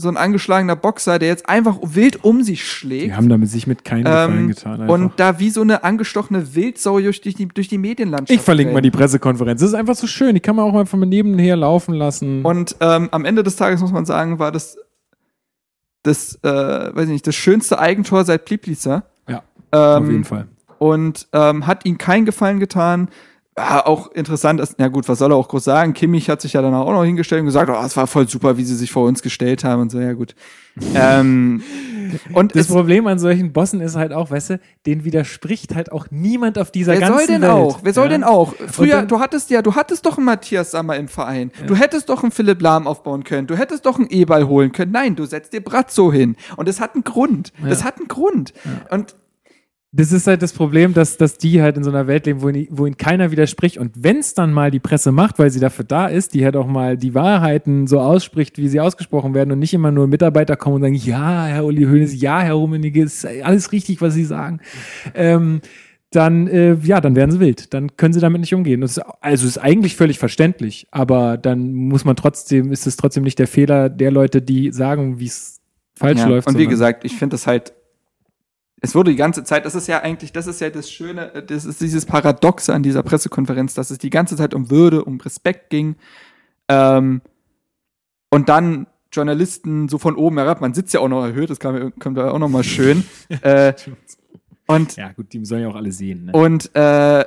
so 0.00 0.08
ein 0.08 0.16
angeschlagener 0.16 0.76
Boxer, 0.76 1.18
der 1.18 1.26
jetzt 1.28 1.48
einfach 1.48 1.78
wild 1.82 2.22
um 2.22 2.44
sich 2.44 2.64
schlägt. 2.70 3.06
Die 3.06 3.14
haben 3.14 3.28
damit 3.28 3.48
sich 3.50 3.66
mit 3.66 3.84
keinem 3.84 4.04
Gefallen 4.04 4.38
Ähm, 4.38 4.48
getan. 4.48 4.80
Einfach. 4.82 4.94
und 4.94 5.12
da 5.16 5.40
wie 5.40 5.50
so 5.50 5.60
eine 5.60 5.82
angestochene 5.82 6.54
Wildsau 6.54 7.00
durch 7.00 7.20
die, 7.20 7.48
durch 7.48 7.66
die 7.66 7.78
Medienlandschaft. 7.78 8.30
ich 8.30 8.40
verlinke 8.40 8.72
mal 8.72 8.80
die. 8.80 8.92
Pressekonferenz. 8.92 9.60
Das 9.60 9.70
ist 9.70 9.74
einfach 9.74 9.96
so 9.96 10.06
schön. 10.06 10.34
Die 10.36 10.40
kann 10.40 10.54
man 10.54 10.66
auch 10.66 10.72
mal 10.72 10.86
von 10.86 11.00
nebenher 11.00 11.56
laufen 11.56 11.94
lassen. 11.94 12.44
Und 12.44 12.76
ähm, 12.78 13.08
am 13.10 13.24
Ende 13.24 13.42
des 13.42 13.56
Tages 13.56 13.80
muss 13.80 13.90
man 13.90 14.06
sagen, 14.06 14.38
war 14.38 14.52
das 14.52 14.76
das, 16.04 16.36
äh, 16.44 16.48
weiß 16.94 17.04
ich 17.06 17.10
nicht, 17.12 17.26
das 17.26 17.34
schönste 17.34 17.80
Eigentor 17.80 18.24
seit 18.24 18.44
Pliplica. 18.44 19.02
ja, 19.28 19.42
Ähm, 19.72 20.02
auf 20.04 20.08
jeden 20.08 20.24
Fall. 20.24 20.46
Und 20.78 21.28
ähm, 21.32 21.66
hat 21.66 21.84
ihm 21.84 21.98
keinen 21.98 22.24
Gefallen 22.26 22.60
getan. 22.60 23.08
Ja, 23.56 23.84
auch 23.86 24.12
interessant 24.12 24.60
ist, 24.60 24.76
na 24.78 24.86
gut, 24.86 25.08
was 25.08 25.18
soll 25.18 25.32
er 25.32 25.36
auch 25.36 25.48
groß 25.48 25.64
sagen? 25.64 25.92
Kimmich 25.92 26.30
hat 26.30 26.40
sich 26.40 26.52
ja 26.52 26.62
dann 26.62 26.74
auch 26.74 26.92
noch 26.92 27.02
hingestellt 27.04 27.40
und 27.40 27.46
gesagt, 27.46 27.68
oh, 27.68 27.84
es 27.84 27.96
war 27.96 28.06
voll 28.06 28.28
super, 28.28 28.56
wie 28.56 28.62
sie 28.62 28.76
sich 28.76 28.92
vor 28.92 29.04
uns 29.08 29.20
gestellt 29.20 29.64
haben 29.64 29.82
und 29.82 29.90
so, 29.90 29.98
ja 29.98 30.12
gut. 30.12 30.36
ähm, 30.94 31.60
und 32.34 32.54
Das 32.54 32.66
es, 32.66 32.72
Problem 32.72 33.08
an 33.08 33.18
solchen 33.18 33.52
Bossen 33.52 33.80
ist 33.80 33.96
halt 33.96 34.12
auch, 34.12 34.30
weißt 34.30 34.50
du, 34.50 34.60
denen 34.86 35.04
widerspricht 35.04 35.74
halt 35.74 35.90
auch 35.90 36.06
niemand 36.10 36.56
auf 36.56 36.70
dieser 36.70 36.92
wer 36.92 37.00
ganzen 37.00 37.18
soll 37.18 37.26
denn 37.26 37.42
Welt. 37.42 37.50
auch? 37.50 37.80
Wer 37.82 37.92
soll 37.92 38.04
ja? 38.04 38.10
denn 38.10 38.22
auch? 38.22 38.54
Früher, 38.70 38.98
dann- 38.98 39.08
du 39.08 39.18
hattest 39.18 39.50
ja, 39.50 39.60
du 39.60 39.74
hattest 39.74 40.06
doch 40.06 40.18
einen 40.18 40.26
Matthias 40.26 40.70
Sammer 40.70 40.94
im 40.96 41.08
Verein. 41.08 41.50
Du 41.66 41.74
hättest 41.74 42.10
doch 42.10 42.22
einen 42.22 42.30
Philipp 42.30 42.62
Lahm 42.62 42.86
aufbauen 42.86 43.24
können. 43.24 43.48
Du 43.48 43.56
hättest 43.56 43.86
doch 43.86 43.98
einen 43.98 44.08
E-Ball 44.08 44.46
holen 44.46 44.70
können. 44.70 44.92
Nein, 44.92 45.16
du 45.16 45.24
setzt 45.26 45.52
dir 45.52 45.62
Brazzo 45.64 46.12
hin. 46.12 46.36
Und 46.56 46.68
es 46.68 46.80
hat 46.80 46.94
einen 46.94 47.02
Grund. 47.02 47.52
Das 47.60 47.82
hat 47.82 47.96
einen 47.98 48.06
Grund. 48.06 48.52
Und 48.90 49.16
Das 49.90 50.12
ist 50.12 50.26
halt 50.26 50.42
das 50.42 50.52
Problem, 50.52 50.92
dass, 50.92 51.16
dass 51.16 51.38
die 51.38 51.62
halt 51.62 51.78
in 51.78 51.82
so 51.84 51.88
einer 51.88 52.06
Welt 52.06 52.26
leben, 52.26 52.42
wo, 52.42 52.50
ihnen- 52.50 52.68
wo 52.70 52.84
ihnen 52.84 52.98
keiner 52.98 53.30
widerspricht. 53.30 53.78
Und 53.78 53.92
wenn 53.96 54.18
es 54.18 54.34
dann 54.34 54.52
mal 54.52 54.70
die 54.70 54.80
Presse 54.80 55.12
macht, 55.12 55.38
weil 55.38 55.50
sie 55.50 55.60
dafür 55.60 55.86
da 55.86 56.08
ist, 56.08 56.34
die 56.34 56.44
halt 56.44 56.56
auch 56.56 56.66
mal 56.66 56.98
die 56.98 57.14
Wahrheiten 57.14 57.86
so 57.86 57.98
ausspricht, 57.98 58.58
wie 58.58 58.68
sie 58.68 58.80
ausgesprochen 58.80 59.32
werden 59.32 59.50
und 59.52 59.58
nicht 59.60 59.72
immer 59.72 59.90
nur 59.90 60.06
Mitarbeiter 60.06 60.56
kommen 60.56 60.76
und 60.76 60.82
sagen, 60.82 60.94
ja, 60.94 61.46
Herr 61.46 61.64
Uli 61.64 61.84
Hoeneß, 61.84 62.20
ja, 62.20 62.40
Herr 62.40 62.52
Rummenigge, 62.54 63.02
ist 63.02 63.24
alles 63.26 63.72
richtig, 63.72 64.02
was 64.02 64.12
Sie 64.12 64.24
sagen. 64.26 64.60
Ähm, 65.14 65.62
dann, 66.10 66.48
äh, 66.48 66.74
ja, 66.82 67.00
dann 67.00 67.16
werden 67.16 67.30
sie 67.30 67.40
wild. 67.40 67.72
Dann 67.72 67.96
können 67.96 68.12
sie 68.14 68.20
damit 68.20 68.40
nicht 68.42 68.54
umgehen. 68.54 68.80
Das 68.82 68.98
ist, 68.98 69.02
also 69.20 69.46
ist 69.46 69.58
eigentlich 69.58 69.96
völlig 69.96 70.18
verständlich, 70.18 70.86
aber 70.90 71.36
dann 71.38 71.72
muss 71.72 72.04
man 72.04 72.16
trotzdem, 72.16 72.72
ist 72.72 72.86
es 72.86 72.96
trotzdem 72.96 73.24
nicht 73.24 73.38
der 73.38 73.46
Fehler 73.46 73.88
der 73.90 74.10
Leute, 74.10 74.40
die 74.42 74.70
sagen, 74.72 75.18
wie 75.18 75.26
es 75.26 75.60
falsch 75.96 76.20
Ja, 76.20 76.26
läuft. 76.28 76.46
und 76.48 76.58
wie 76.58 76.66
gesagt, 76.66 77.04
ich 77.04 77.14
finde 77.16 77.34
das 77.34 77.46
halt, 77.46 77.72
es 78.80 78.94
wurde 78.94 79.10
die 79.10 79.16
ganze 79.16 79.44
Zeit, 79.44 79.64
das 79.64 79.74
ist 79.74 79.88
ja 79.88 80.02
eigentlich, 80.02 80.32
das 80.32 80.46
ist 80.46 80.60
ja 80.60 80.70
das 80.70 80.90
Schöne, 80.90 81.34
äh, 81.34 81.42
das 81.42 81.64
ist 81.64 81.80
dieses 81.80 82.06
Paradoxe 82.06 82.72
an 82.72 82.82
dieser 82.82 83.02
Pressekonferenz, 83.02 83.74
dass 83.74 83.90
es 83.90 83.98
die 83.98 84.10
ganze 84.10 84.36
Zeit 84.36 84.54
um 84.54 84.70
Würde, 84.70 85.04
um 85.04 85.20
Respekt 85.20 85.70
ging. 85.70 85.96
Ähm, 86.68 87.22
und 88.30 88.48
dann 88.48 88.86
Journalisten 89.12 89.88
so 89.88 89.98
von 89.98 90.16
oben 90.16 90.38
herab, 90.38 90.60
man 90.60 90.74
sitzt 90.74 90.92
ja 90.94 91.00
auch 91.00 91.08
noch 91.08 91.24
erhöht, 91.24 91.50
das 91.50 91.58
kam, 91.58 91.92
kommt 91.98 92.18
da 92.18 92.30
auch 92.30 92.38
noch 92.38 92.48
mal 92.48 92.64
schön. 92.64 93.04
äh, 93.42 93.72
und 94.66 94.96
Ja, 94.96 95.12
gut, 95.12 95.32
die 95.32 95.44
sollen 95.44 95.62
ja 95.62 95.68
auch 95.68 95.76
alle 95.76 95.92
sehen. 95.92 96.26
Ne? 96.26 96.32
und 96.32 96.74
äh, 96.74 97.24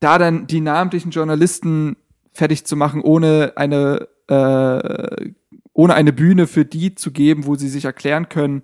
da 0.00 0.18
dann 0.18 0.46
die 0.46 0.60
namentlichen 0.60 1.10
Journalisten 1.12 1.96
fertig 2.32 2.66
zu 2.66 2.76
machen, 2.76 3.00
ohne 3.00 3.52
eine, 3.56 4.08
äh, 4.28 5.30
ohne 5.72 5.94
eine 5.94 6.12
Bühne 6.12 6.46
für 6.46 6.64
die 6.64 6.94
zu 6.94 7.10
geben, 7.10 7.46
wo 7.46 7.54
sie 7.54 7.68
sich 7.68 7.84
erklären 7.84 8.28
können, 8.28 8.62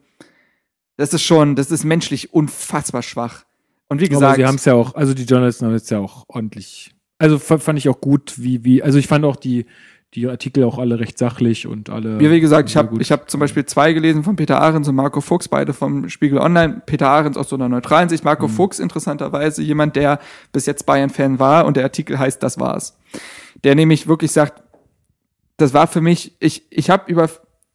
das 1.01 1.14
ist 1.14 1.22
schon, 1.22 1.56
das 1.56 1.70
ist 1.70 1.82
menschlich 1.82 2.35
unfassbar 2.35 3.02
schwach. 3.02 3.44
Und 3.89 4.02
wie 4.02 4.05
Aber 4.05 4.14
gesagt, 4.14 4.36
sie 4.36 4.44
haben 4.44 4.56
es 4.56 4.66
ja 4.66 4.74
auch, 4.74 4.94
also 4.94 5.14
die 5.14 5.24
Journalisten 5.24 5.64
haben 5.64 5.72
es 5.72 5.89
ja 5.89 5.98
auch 5.98 6.24
ordentlich. 6.28 6.94
Also 7.16 7.39
fand 7.39 7.78
ich 7.78 7.89
auch 7.89 8.02
gut, 8.02 8.35
wie, 8.36 8.64
wie, 8.64 8.82
also 8.82 8.98
ich 8.98 9.06
fand 9.06 9.24
auch 9.24 9.36
die, 9.36 9.64
die 10.12 10.28
Artikel 10.28 10.62
auch 10.62 10.78
alle 10.78 11.01
recht 11.01 11.16
sachlich 11.16 11.66
und 11.66 11.89
alle. 11.89 12.22
Ja, 12.22 12.31
wie 12.31 12.40
gesagt, 12.40 12.68
ich 12.68 12.77
habe 12.77 13.01
ich 13.01 13.10
hab 13.12 13.31
zum 13.31 13.40
Beispiel 13.40 13.64
zwei 13.64 13.94
gelesen 13.94 14.24
von 14.24 14.36
Peter 14.36 14.60
Ahrens 14.60 14.89
und 14.89 14.94
Marco 14.94 15.22
Fuchs, 15.22 15.48
beide 15.48 15.72
vom 15.72 16.10
Spiegel 16.10 16.39
Online. 16.39 16.82
Peter 16.85 17.09
Ahrens 17.09 17.39
aus 17.39 17.48
so 17.48 17.56
einer 17.56 17.70
neutralen 17.70 18.10
Sicht, 18.10 18.22
Marco 18.22 18.47
Mhm. 18.47 18.52
Fuchs 18.52 18.78
interessanterweise 18.78 19.62
jemand, 19.62 19.97
der 19.97 20.18
bis 20.52 20.66
jetzt 20.66 20.85
Bayern-Fan 20.85 21.39
war 21.39 21.64
und 21.64 21.78
der 21.78 21.85
Artikel 21.85 22.18
heißt, 22.18 22.43
das 22.43 22.60
war's. 22.60 22.98
Der 23.64 23.74
nämlich 23.74 24.06
wirklich 24.06 24.32
sagt, 24.32 24.62
das 25.56 25.72
war 25.72 25.86
für 25.86 26.02
mich, 26.02 26.36
ich, 26.40 26.66
ich 26.68 26.90
habe 26.90 27.10
über, 27.10 27.31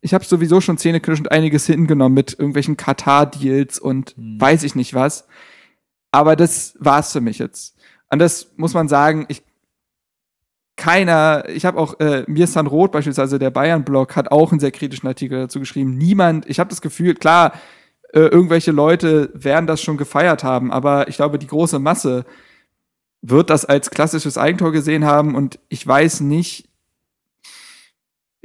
ich 0.05 0.13
habe 0.13 0.23
sowieso 0.23 0.61
schon 0.61 0.77
zähneknirschend 0.77 1.31
einiges 1.31 1.65
hingenommen 1.65 2.13
mit 2.13 2.33
irgendwelchen 2.37 2.77
Katar-Deals 2.77 3.79
und 3.79 4.15
Mhm. 4.15 4.39
weiß 4.39 4.61
ich 4.61 4.75
nicht 4.75 4.93
was. 4.93 5.27
Aber 6.11 6.35
das 6.35 6.75
war's 6.79 7.11
für 7.11 7.21
mich 7.21 7.39
jetzt. 7.39 7.75
Und 8.11 8.19
das 8.19 8.51
muss 8.55 8.75
man 8.75 8.87
sagen, 8.87 9.25
ich 9.29 9.41
keiner, 10.75 11.49
ich 11.49 11.65
habe 11.65 11.79
auch 11.79 11.99
äh, 11.99 12.23
Mirsan 12.27 12.67
Roth 12.67 12.91
beispielsweise, 12.91 13.39
der 13.39 13.49
Bayern-Blog, 13.49 14.15
hat 14.15 14.31
auch 14.31 14.51
einen 14.51 14.59
sehr 14.59 14.71
kritischen 14.71 15.07
Artikel 15.07 15.39
dazu 15.39 15.59
geschrieben. 15.59 15.97
Niemand, 15.97 16.47
ich 16.47 16.59
habe 16.59 16.69
das 16.69 16.81
Gefühl, 16.81 17.15
klar, 17.15 17.53
äh, 18.13 18.19
irgendwelche 18.19 18.71
Leute 18.71 19.31
werden 19.33 19.65
das 19.65 19.81
schon 19.81 19.97
gefeiert 19.97 20.43
haben, 20.43 20.71
aber 20.71 21.07
ich 21.07 21.15
glaube, 21.15 21.39
die 21.39 21.47
große 21.47 21.79
Masse 21.79 22.25
wird 23.23 23.49
das 23.49 23.65
als 23.65 23.89
klassisches 23.89 24.37
Eigentor 24.37 24.71
gesehen 24.71 25.05
haben 25.05 25.33
und 25.33 25.57
ich 25.67 25.85
weiß 25.87 26.19
nicht, 26.21 26.69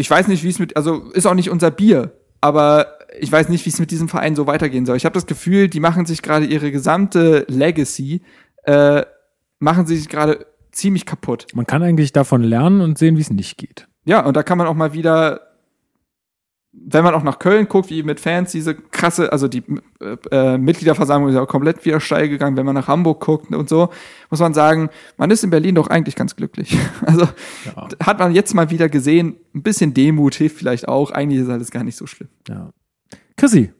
ich 0.01 0.11
weiß 0.11 0.29
nicht, 0.29 0.43
wie 0.43 0.49
es 0.49 0.59
mit, 0.59 0.77
also 0.77 1.11
ist 1.13 1.27
auch 1.27 1.35
nicht 1.35 1.51
unser 1.51 1.71
Bier, 1.71 2.13
aber 2.41 2.99
ich 3.19 3.31
weiß 3.31 3.49
nicht, 3.49 3.67
wie 3.67 3.71
es 3.71 3.79
mit 3.79 3.91
diesem 3.91 4.09
Verein 4.09 4.35
so 4.35 4.47
weitergehen 4.47 4.87
soll. 4.87 4.97
Ich 4.97 5.05
habe 5.05 5.13
das 5.13 5.27
Gefühl, 5.27 5.69
die 5.69 5.81
machen 5.81 6.07
sich 6.07 6.23
gerade 6.23 6.47
ihre 6.47 6.73
gesamte 6.73 7.45
Legacy, 7.49 8.23
äh, 8.65 9.03
machen 9.59 9.87
sie 9.87 9.97
sich 9.97 10.09
gerade 10.09 10.47
ziemlich 10.73 11.05
kaputt. 11.05 11.49
Man 11.53 11.67
kann 11.67 11.83
eigentlich 11.83 12.13
davon 12.13 12.43
lernen 12.43 12.81
und 12.81 12.97
sehen, 12.97 13.17
wie 13.17 13.21
es 13.21 13.31
nicht 13.31 13.59
geht. 13.59 13.89
Ja, 14.05 14.25
und 14.25 14.37
da 14.37 14.43
kann 14.43 14.57
man 14.57 14.67
auch 14.67 14.75
mal 14.75 14.95
wieder, 14.95 15.50
wenn 16.73 17.03
man 17.03 17.15
auch 17.15 17.23
nach 17.25 17.39
Köln 17.41 17.69
guckt, 17.69 17.91
wie 17.91 18.03
mit 18.05 18.21
Fans 18.21 18.53
diese 18.53 18.75
krasse, 18.77 19.33
also 19.33 19.49
die 19.49 19.65
äh, 20.01 20.17
äh, 20.31 20.57
Mitgliederversammlung 20.59 21.29
ist 21.31 21.35
ja 21.35 21.43
auch 21.43 21.49
komplett 21.49 21.85
wieder 21.85 21.99
steil 22.01 22.29
gegangen, 22.29 22.57
wenn 22.57 22.65
man 22.65 22.77
nach 22.77 22.87
Hamburg 22.87 23.21
guckt 23.25 23.53
und 23.55 23.69
so, 23.69 23.91
muss 24.31 24.39
man 24.41 24.55
sagen, 24.55 24.89
man 25.17 25.31
ist 25.33 25.43
in 25.43 25.51
Berlin 25.51 25.75
doch 25.75 25.89
eigentlich 25.89 26.15
ganz 26.17 26.37
glücklich. 26.37 26.77
Also 27.07 27.27
Ja. 27.67 27.89
hat 28.05 28.19
man 28.21 28.33
jetzt 28.35 28.55
mal 28.55 28.71
wieder 28.71 28.89
gesehen, 28.89 29.37
ein 29.55 29.63
bisschen 29.63 29.95
Demut 29.95 30.35
hilft 30.37 30.59
vielleicht 30.59 30.87
auch, 30.89 31.11
eigentlich 31.11 31.41
ist 31.41 31.49
alles 31.49 31.71
gar 31.73 31.83
nicht 31.85 31.97
so 31.97 32.07
schlimm. 32.07 32.29
ja. 32.49 32.71
Chrissy, 33.37 33.73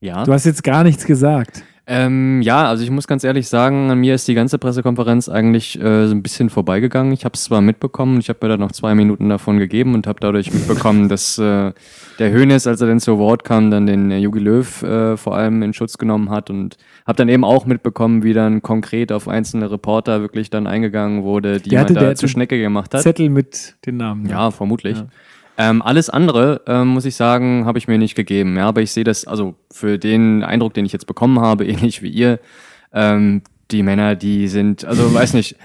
Ja. 0.00 0.24
du 0.24 0.32
hast 0.32 0.46
jetzt 0.46 0.64
gar 0.64 0.82
nichts 0.84 1.04
gesagt. 1.04 1.62
Ähm, 1.86 2.40
ja, 2.42 2.68
also 2.68 2.84
ich 2.84 2.90
muss 2.90 3.08
ganz 3.08 3.24
ehrlich 3.24 3.48
sagen, 3.48 3.90
an 3.90 3.98
mir 3.98 4.14
ist 4.14 4.28
die 4.28 4.34
ganze 4.34 4.58
Pressekonferenz 4.58 5.28
eigentlich 5.28 5.76
äh, 5.80 6.06
so 6.06 6.14
ein 6.14 6.22
bisschen 6.22 6.48
vorbeigegangen. 6.48 7.12
Ich 7.12 7.24
habe 7.24 7.34
es 7.34 7.42
zwar 7.44 7.60
mitbekommen, 7.60 8.20
ich 8.20 8.28
habe 8.28 8.38
mir 8.42 8.48
da 8.50 8.56
noch 8.56 8.70
zwei 8.70 8.94
Minuten 8.94 9.28
davon 9.28 9.58
gegeben 9.58 9.94
und 9.94 10.06
habe 10.06 10.20
dadurch 10.20 10.52
mitbekommen, 10.54 11.08
dass 11.08 11.36
äh, 11.38 11.72
der 12.20 12.30
Hönes, 12.32 12.68
als 12.68 12.80
er 12.80 12.86
dann 12.86 13.00
zu 13.00 13.18
Wort 13.18 13.42
kam, 13.42 13.72
dann 13.72 13.86
den 13.86 14.12
äh, 14.12 14.18
Jogi 14.18 14.38
Löw 14.38 14.82
äh, 14.84 15.16
vor 15.16 15.34
allem 15.36 15.62
in 15.64 15.72
Schutz 15.72 15.98
genommen 15.98 16.30
hat 16.30 16.48
und 16.48 16.76
habe 17.08 17.16
dann 17.16 17.28
eben 17.28 17.42
auch 17.44 17.66
mitbekommen, 17.66 18.22
wie 18.22 18.34
dann 18.34 18.62
konkret 18.62 19.10
auf 19.10 19.26
einzelne 19.26 19.68
Reporter 19.72 20.20
wirklich 20.20 20.48
dann 20.48 20.68
eingegangen 20.68 21.24
wurde, 21.24 21.58
die 21.60 21.70
Der 21.70 21.80
hatte- 21.80 21.88
jemand 21.94 21.96
der 21.96 22.02
da 22.02 22.10
hatte 22.10 22.20
zur 22.20 22.28
Schnecke 22.28 22.60
gemacht 22.60 22.94
hat. 22.94 23.02
Zettel 23.02 23.30
mit 23.30 23.74
den 23.84 23.96
Namen. 23.96 24.26
Ja, 24.28 24.52
vermutlich. 24.52 24.98
Ja. 24.98 25.06
Ähm, 25.60 25.82
alles 25.82 26.08
andere, 26.08 26.62
ähm, 26.66 26.88
muss 26.88 27.04
ich 27.04 27.16
sagen, 27.16 27.66
habe 27.66 27.76
ich 27.76 27.86
mir 27.86 27.98
nicht 27.98 28.14
gegeben. 28.14 28.56
Ja, 28.56 28.66
aber 28.66 28.80
ich 28.80 28.92
sehe 28.92 29.04
das, 29.04 29.26
also 29.26 29.56
für 29.70 29.98
den 29.98 30.42
Eindruck, 30.42 30.72
den 30.72 30.86
ich 30.86 30.92
jetzt 30.92 31.06
bekommen 31.06 31.38
habe, 31.38 31.66
ähnlich 31.66 32.00
wie 32.00 32.08
ihr, 32.08 32.40
ähm, 32.94 33.42
die 33.70 33.82
Männer, 33.82 34.16
die 34.16 34.48
sind, 34.48 34.86
also 34.86 35.12
weiß 35.14 35.34
nicht, 35.34 35.56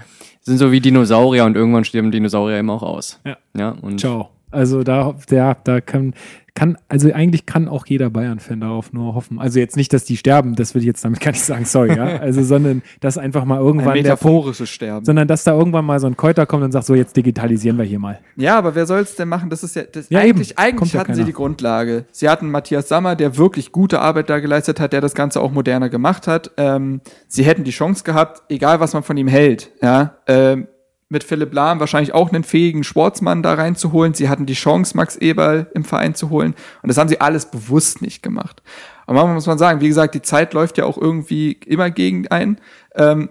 sind 0.41 0.57
so 0.57 0.73
wie 0.73 0.81
Dinosaurier 0.81 1.45
und 1.45 1.55
irgendwann 1.55 1.85
sterben 1.85 2.11
Dinosaurier 2.11 2.57
eben 2.57 2.69
auch 2.69 2.83
aus. 2.83 3.21
Ja. 3.25 3.37
Ja, 3.57 3.69
und 3.81 4.01
Ciao. 4.01 4.31
Also 4.51 4.83
da, 4.83 5.15
der, 5.29 5.55
da 5.63 5.79
kann, 5.79 6.13
kann, 6.55 6.77
also 6.87 7.11
eigentlich 7.13 7.45
kann 7.45 7.67
auch 7.67 7.85
jeder 7.85 8.09
Bayern-Fan 8.09 8.61
darauf 8.61 8.93
nur 8.93 9.13
hoffen. 9.13 9.39
Also 9.39 9.59
jetzt 9.59 9.75
nicht, 9.75 9.91
dass 9.93 10.05
die 10.05 10.15
sterben, 10.17 10.55
das 10.55 10.73
will 10.73 10.81
ich 10.81 10.87
jetzt 10.87 11.03
damit 11.03 11.19
gar 11.21 11.31
nicht 11.31 11.43
sagen, 11.43 11.65
sorry, 11.65 11.95
ja. 11.95 12.05
Also, 12.17 12.43
sondern 12.43 12.81
dass 13.01 13.17
einfach 13.17 13.43
mal 13.45 13.59
Ein 13.59 13.65
irgendwann 13.65 13.93
der 13.93 14.03
metaphorisches 14.03 14.69
Sterben. 14.69 15.05
sondern 15.05 15.27
dass 15.27 15.43
da 15.43 15.51
irgendwann 15.53 15.85
mal 15.85 15.99
so 15.99 16.07
ein 16.07 16.15
Keuter 16.15 16.45
kommt 16.45 16.63
und 16.63 16.71
sagt, 16.71 16.85
so 16.85 16.95
jetzt 16.95 17.15
digitalisieren 17.17 17.77
wir 17.77 17.83
hier 17.85 17.99
mal. 17.99 18.19
Ja, 18.37 18.57
aber 18.57 18.73
wer 18.73 18.85
soll 18.85 19.01
es 19.01 19.15
denn 19.15 19.27
machen? 19.27 19.49
Das 19.49 19.63
ist 19.63 19.75
ja, 19.75 19.83
das 19.83 20.09
Ja, 20.09 20.19
eigentlich, 20.21 20.51
eben. 20.51 20.55
Kommt 20.57 20.67
eigentlich 20.67 20.93
ja 20.93 20.99
hatten 21.01 21.13
sie 21.13 21.19
keiner. 21.21 21.25
die 21.27 21.33
Grundlage. 21.33 22.05
Sie 22.11 22.29
hatten 22.29 22.49
Matthias 22.49 22.87
Sammer, 22.87 23.15
der 23.15 23.37
wirklich 23.37 23.71
gute 23.73 23.99
Arbeit 23.99 24.29
da 24.29 24.39
geleistet 24.39 24.79
hat, 24.79 24.93
der 24.93 25.01
das 25.01 25.13
Ganze 25.13 25.41
auch 25.41 25.51
moderner 25.51 25.89
gemacht 25.89 26.25
hat. 26.25 26.51
Ähm, 26.57 27.01
sie 27.27 27.43
hätten 27.43 27.65
die 27.65 27.71
Chance 27.71 28.03
gehabt, 28.05 28.43
egal 28.49 28.79
was 28.79 28.93
man 28.93 29.03
von 29.03 29.17
ihm 29.17 29.27
hält, 29.27 29.71
ja, 29.81 30.15
ähm, 30.27 30.67
mit 31.09 31.23
Philipp 31.23 31.53
Lahm 31.53 31.79
wahrscheinlich 31.79 32.13
auch 32.13 32.31
einen 32.31 32.43
fähigen 32.43 32.83
Sportsmann 32.83 33.43
da 33.43 33.53
reinzuholen. 33.53 34.13
Sie 34.13 34.27
hatten 34.27 34.45
die 34.45 34.53
Chance, 34.53 34.97
Max 34.97 35.15
Eberl 35.17 35.67
im 35.73 35.83
Verein 35.83 36.15
zu 36.15 36.29
holen. 36.29 36.55
Und 36.81 36.87
das 36.87 36.97
haben 36.97 37.09
sie 37.09 37.21
alles 37.21 37.45
bewusst 37.45 38.01
nicht 38.01 38.23
gemacht. 38.23 38.63
Aber 39.05 39.17
manchmal 39.19 39.35
muss 39.35 39.45
man 39.47 39.57
sagen, 39.59 39.81
wie 39.81 39.87
gesagt, 39.87 40.15
die 40.15 40.23
Zeit 40.23 40.53
läuft 40.53 40.77
ja 40.77 40.85
auch 40.85 40.97
irgendwie 40.97 41.53
immer 41.67 41.91
gegen 41.91 42.27
ein. 42.29 42.59
Ähm, 42.95 43.29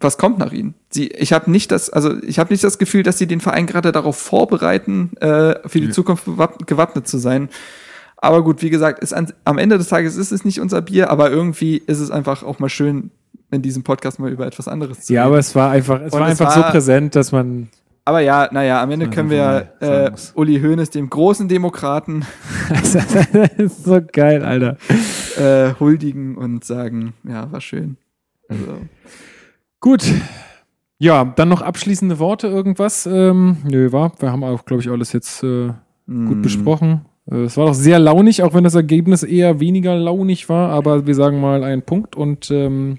was 0.00 0.18
kommt 0.18 0.38
nach 0.38 0.52
ihnen? 0.52 0.74
Sie, 0.90 1.06
ich 1.08 1.32
habe 1.32 1.50
nicht 1.50 1.72
das, 1.72 1.88
also 1.88 2.14
ich 2.22 2.38
habe 2.38 2.52
nicht 2.52 2.62
das 2.62 2.76
Gefühl, 2.76 3.02
dass 3.02 3.16
sie 3.16 3.26
den 3.26 3.40
Verein 3.40 3.66
gerade 3.66 3.90
darauf 3.90 4.18
vorbereiten, 4.18 5.16
äh, 5.16 5.66
für 5.66 5.80
die 5.80 5.86
Ja. 5.86 5.92
Zukunft 5.92 6.26
gewapp- 6.26 6.66
gewappnet 6.66 7.08
zu 7.08 7.16
sein. 7.16 7.48
Aber 8.18 8.44
gut, 8.44 8.60
wie 8.60 8.70
gesagt, 8.70 9.02
ist 9.02 9.14
an, 9.14 9.32
am 9.46 9.56
Ende 9.56 9.78
des 9.78 9.88
Tages 9.88 10.16
ist 10.16 10.30
es 10.30 10.44
nicht 10.44 10.60
unser 10.60 10.82
Bier, 10.82 11.08
aber 11.10 11.30
irgendwie 11.30 11.78
ist 11.78 12.00
es 12.00 12.10
einfach 12.10 12.42
auch 12.42 12.58
mal 12.58 12.68
schön, 12.68 13.10
in 13.50 13.62
diesem 13.62 13.82
Podcast 13.82 14.18
mal 14.18 14.30
über 14.30 14.46
etwas 14.46 14.68
anderes 14.68 15.00
zu 15.02 15.12
Ja, 15.12 15.22
reden. 15.22 15.28
aber 15.32 15.38
es 15.38 15.54
war 15.54 15.70
einfach, 15.70 16.00
es 16.00 16.12
Und 16.12 16.20
war 16.20 16.28
es 16.28 16.40
einfach 16.40 16.56
war- 16.56 16.64
so 16.66 16.70
präsent, 16.70 17.14
dass 17.14 17.32
man 17.32 17.68
Aber 18.04 18.20
ja, 18.20 18.48
naja, 18.52 18.82
am 18.82 18.90
Ende 18.90 19.06
Ja, 19.06 19.10
können 19.12 19.30
wir 19.30 19.68
äh. 19.80 20.10
Uli 20.34 20.60
Hoeneß, 20.60 20.90
dem 20.90 21.08
großen 21.08 21.48
Demokraten, 21.48 22.24
das 22.68 22.94
ist 23.56 23.84
so 23.84 24.00
geil, 24.12 24.44
Alter. 24.44 24.76
äh, 25.38 25.74
huldigen 25.80 26.36
und 26.36 26.64
sagen, 26.64 27.14
ja, 27.26 27.50
war 27.52 27.60
schön. 27.60 27.96
Also, 28.48 28.78
Gut. 29.80 30.04
Ja, 30.98 31.24
dann 31.36 31.48
noch 31.48 31.60
abschließende 31.62 32.18
Worte, 32.18 32.46
irgendwas? 32.46 33.06
Ähm, 33.06 33.58
nö, 33.64 33.92
war. 33.92 34.12
Wir 34.20 34.30
haben 34.32 34.44
auch, 34.44 34.64
glaube 34.64 34.82
ich, 34.82 34.90
alles 34.90 35.12
jetzt 35.12 35.42
äh, 35.42 35.68
gut 35.68 35.76
mh, 36.06 36.42
besprochen. 36.42 37.04
Äh, 37.30 37.42
es 37.42 37.56
war 37.56 37.66
doch 37.66 37.74
sehr 37.74 37.98
launig, 37.98 38.42
auch 38.42 38.54
wenn 38.54 38.64
das 38.64 38.74
Ergebnis 38.74 39.22
eher 39.22 39.60
weniger 39.60 39.96
launig 39.96 40.48
war, 40.48 40.70
aber 40.70 41.06
wir 41.06 41.14
sagen 41.14 41.40
mal 41.40 41.64
einen 41.64 41.82
Punkt 41.82 42.16
und 42.16 42.50
ähm, 42.50 42.98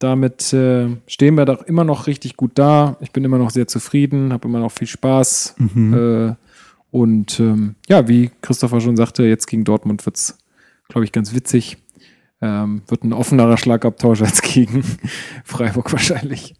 damit 0.00 0.52
äh, 0.54 0.88
stehen 1.06 1.36
wir 1.36 1.44
doch 1.44 1.62
immer 1.62 1.84
noch 1.84 2.06
richtig 2.06 2.36
gut 2.36 2.52
da. 2.54 2.96
Ich 3.00 3.12
bin 3.12 3.22
immer 3.22 3.38
noch 3.38 3.50
sehr 3.50 3.68
zufrieden, 3.68 4.32
habe 4.32 4.48
immer 4.48 4.58
noch 4.58 4.72
viel 4.72 4.88
Spaß. 4.88 5.54
Mhm. 5.58 5.94
Äh, 5.94 6.34
und 6.90 7.38
ähm, 7.38 7.76
ja, 7.86 8.08
wie 8.08 8.30
Christopher 8.40 8.80
schon 8.80 8.96
sagte, 8.96 9.24
jetzt 9.24 9.46
gegen 9.46 9.64
Dortmund 9.64 10.04
wird 10.06 10.16
es, 10.16 10.38
glaube 10.88 11.04
ich, 11.04 11.12
ganz 11.12 11.34
witzig. 11.34 11.76
Ähm, 12.40 12.82
wird 12.88 13.04
ein 13.04 13.12
offenerer 13.12 13.58
Schlagabtausch 13.58 14.22
als 14.22 14.40
gegen 14.40 14.82
Freiburg 15.44 15.92
wahrscheinlich. 15.92 16.54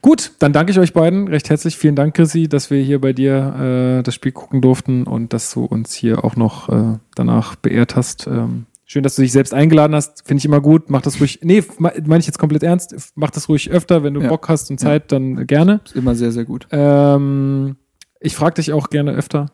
Gut, 0.00 0.32
dann 0.38 0.52
danke 0.52 0.70
ich 0.70 0.78
euch 0.78 0.92
beiden 0.92 1.26
recht 1.26 1.50
herzlich. 1.50 1.76
Vielen 1.76 1.96
Dank, 1.96 2.14
Chrissy, 2.14 2.48
dass 2.48 2.70
wir 2.70 2.80
hier 2.80 3.00
bei 3.00 3.12
dir 3.12 3.98
äh, 3.98 4.02
das 4.04 4.14
Spiel 4.14 4.32
gucken 4.32 4.60
durften 4.60 5.04
und 5.04 5.32
dass 5.32 5.52
du 5.52 5.64
uns 5.64 5.94
hier 5.94 6.24
auch 6.24 6.36
noch 6.36 6.68
äh, 6.68 6.98
danach 7.16 7.56
beehrt 7.56 7.96
hast. 7.96 8.28
Ähm, 8.28 8.66
schön, 8.86 9.02
dass 9.02 9.16
du 9.16 9.22
dich 9.22 9.32
selbst 9.32 9.54
eingeladen 9.54 9.94
hast. 9.94 10.26
Finde 10.26 10.38
ich 10.38 10.44
immer 10.44 10.60
gut. 10.60 10.90
Mach 10.90 11.02
das 11.02 11.20
ruhig. 11.20 11.40
Nee, 11.42 11.62
meine 11.78 12.18
ich 12.18 12.26
jetzt 12.26 12.38
komplett 12.38 12.62
ernst. 12.62 13.12
Mach 13.14 13.30
das 13.30 13.48
ruhig 13.48 13.70
öfter, 13.70 14.02
wenn 14.02 14.14
du 14.14 14.20
Ja. 14.22 14.28
Bock 14.28 14.48
hast 14.48 14.70
und 14.70 14.80
Ja. 14.80 14.88
Zeit, 14.88 15.12
dann 15.12 15.46
gerne. 15.46 15.80
ist 15.84 15.96
immer 15.96 16.14
sehr, 16.14 16.32
sehr 16.32 16.44
gut. 16.44 16.66
Ähm, 16.70 17.76
ich 18.20 18.34
frage 18.36 18.54
dich 18.56 18.72
auch 18.72 18.88
gerne 18.90 19.12
öfter. 19.12 19.46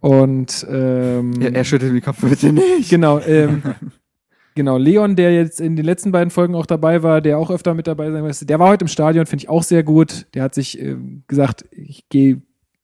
Und 0.00 0.66
ähm, 0.70 1.32
Er, 1.42 1.54
er 1.54 1.64
schüttelt 1.64 1.92
den 1.92 2.00
Kopf 2.02 2.20
bitte 2.22 2.52
nicht. 2.54 2.88
genau, 2.88 3.18
ähm, 3.20 3.62
genau, 4.54 4.78
Leon, 4.78 5.14
der 5.14 5.34
jetzt 5.34 5.60
in 5.60 5.76
den 5.76 5.84
letzten 5.84 6.10
beiden 6.10 6.30
Folgen 6.30 6.54
auch 6.54 6.64
dabei 6.66 7.02
war, 7.02 7.20
der 7.20 7.36
auch 7.38 7.50
öfter 7.50 7.74
mit 7.74 7.86
dabei 7.86 8.10
sein 8.10 8.22
müsste, 8.22 8.46
der 8.46 8.58
war 8.58 8.68
heute 8.70 8.84
im 8.84 8.88
Stadion, 8.88 9.26
finde 9.26 9.44
ich 9.44 9.48
auch 9.50 9.62
sehr 9.62 9.82
gut. 9.82 10.26
Der 10.34 10.42
hat 10.42 10.54
sich 10.54 10.80
ähm, 10.80 11.24
gesagt, 11.28 11.66
ich 11.70 12.08
gehe, 12.08 12.40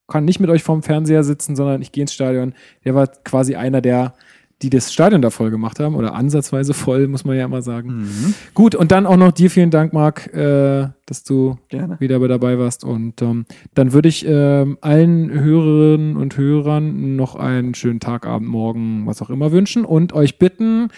kann 0.08 0.26
nicht 0.26 0.40
mit 0.40 0.50
euch 0.50 0.62
vorm 0.62 0.82
Fernseher 0.82 1.24
sitzen, 1.24 1.56
sondern 1.56 1.80
ich 1.80 1.90
gehe 1.90 2.02
ins 2.02 2.12
Stadion. 2.12 2.54
Der 2.84 2.94
war 2.94 3.06
quasi 3.06 3.56
einer 3.56 3.80
der, 3.80 4.12
die 4.62 4.70
das 4.70 4.92
Stadion 4.92 5.20
da 5.20 5.28
voll 5.28 5.50
gemacht 5.50 5.80
haben 5.80 5.94
oder 5.94 6.14
ansatzweise 6.14 6.72
voll, 6.72 7.08
muss 7.08 7.24
man 7.26 7.36
ja 7.36 7.44
immer 7.44 7.60
sagen. 7.60 8.04
Mhm. 8.04 8.34
Gut, 8.54 8.74
und 8.74 8.90
dann 8.90 9.04
auch 9.04 9.16
noch 9.16 9.32
dir 9.32 9.50
vielen 9.50 9.70
Dank, 9.70 9.92
Marc, 9.92 10.32
äh, 10.32 10.88
dass 11.04 11.24
du 11.24 11.58
Gerne. 11.68 12.00
wieder 12.00 12.18
bei 12.20 12.26
dabei 12.26 12.58
warst. 12.58 12.82
Und 12.82 13.20
ähm, 13.20 13.44
dann 13.74 13.92
würde 13.92 14.08
ich 14.08 14.24
ähm, 14.26 14.78
allen 14.80 15.30
Hörerinnen 15.30 16.16
und 16.16 16.38
Hörern 16.38 17.16
noch 17.16 17.36
einen 17.36 17.74
schönen 17.74 18.00
Tag, 18.00 18.26
Abend, 18.26 18.48
Morgen, 18.48 19.06
was 19.06 19.20
auch 19.20 19.28
immer 19.28 19.52
wünschen 19.52 19.84
und 19.84 20.14
euch 20.14 20.38
bitten, 20.38 20.88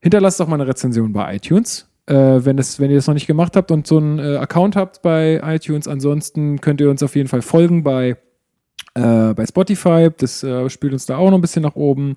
hinterlasst 0.00 0.38
doch 0.38 0.46
mal 0.46 0.56
eine 0.56 0.68
Rezension 0.68 1.14
bei 1.14 1.36
iTunes. 1.36 1.88
Äh, 2.04 2.14
wenn, 2.14 2.58
es, 2.58 2.78
wenn 2.78 2.90
ihr 2.90 2.96
das 2.96 3.06
noch 3.06 3.14
nicht 3.14 3.26
gemacht 3.26 3.56
habt 3.56 3.70
und 3.70 3.86
so 3.86 3.96
einen 3.96 4.18
äh, 4.18 4.36
Account 4.36 4.76
habt 4.76 5.00
bei 5.00 5.40
iTunes, 5.42 5.88
ansonsten 5.88 6.60
könnt 6.60 6.82
ihr 6.82 6.90
uns 6.90 7.02
auf 7.02 7.16
jeden 7.16 7.28
Fall 7.28 7.42
folgen 7.42 7.82
bei, 7.82 8.18
äh, 8.94 9.32
bei 9.34 9.46
Spotify. 9.46 10.10
Das 10.16 10.42
äh, 10.44 10.68
spielt 10.68 10.92
uns 10.92 11.06
da 11.06 11.16
auch 11.16 11.30
noch 11.30 11.38
ein 11.38 11.40
bisschen 11.40 11.62
nach 11.62 11.76
oben. 11.76 12.16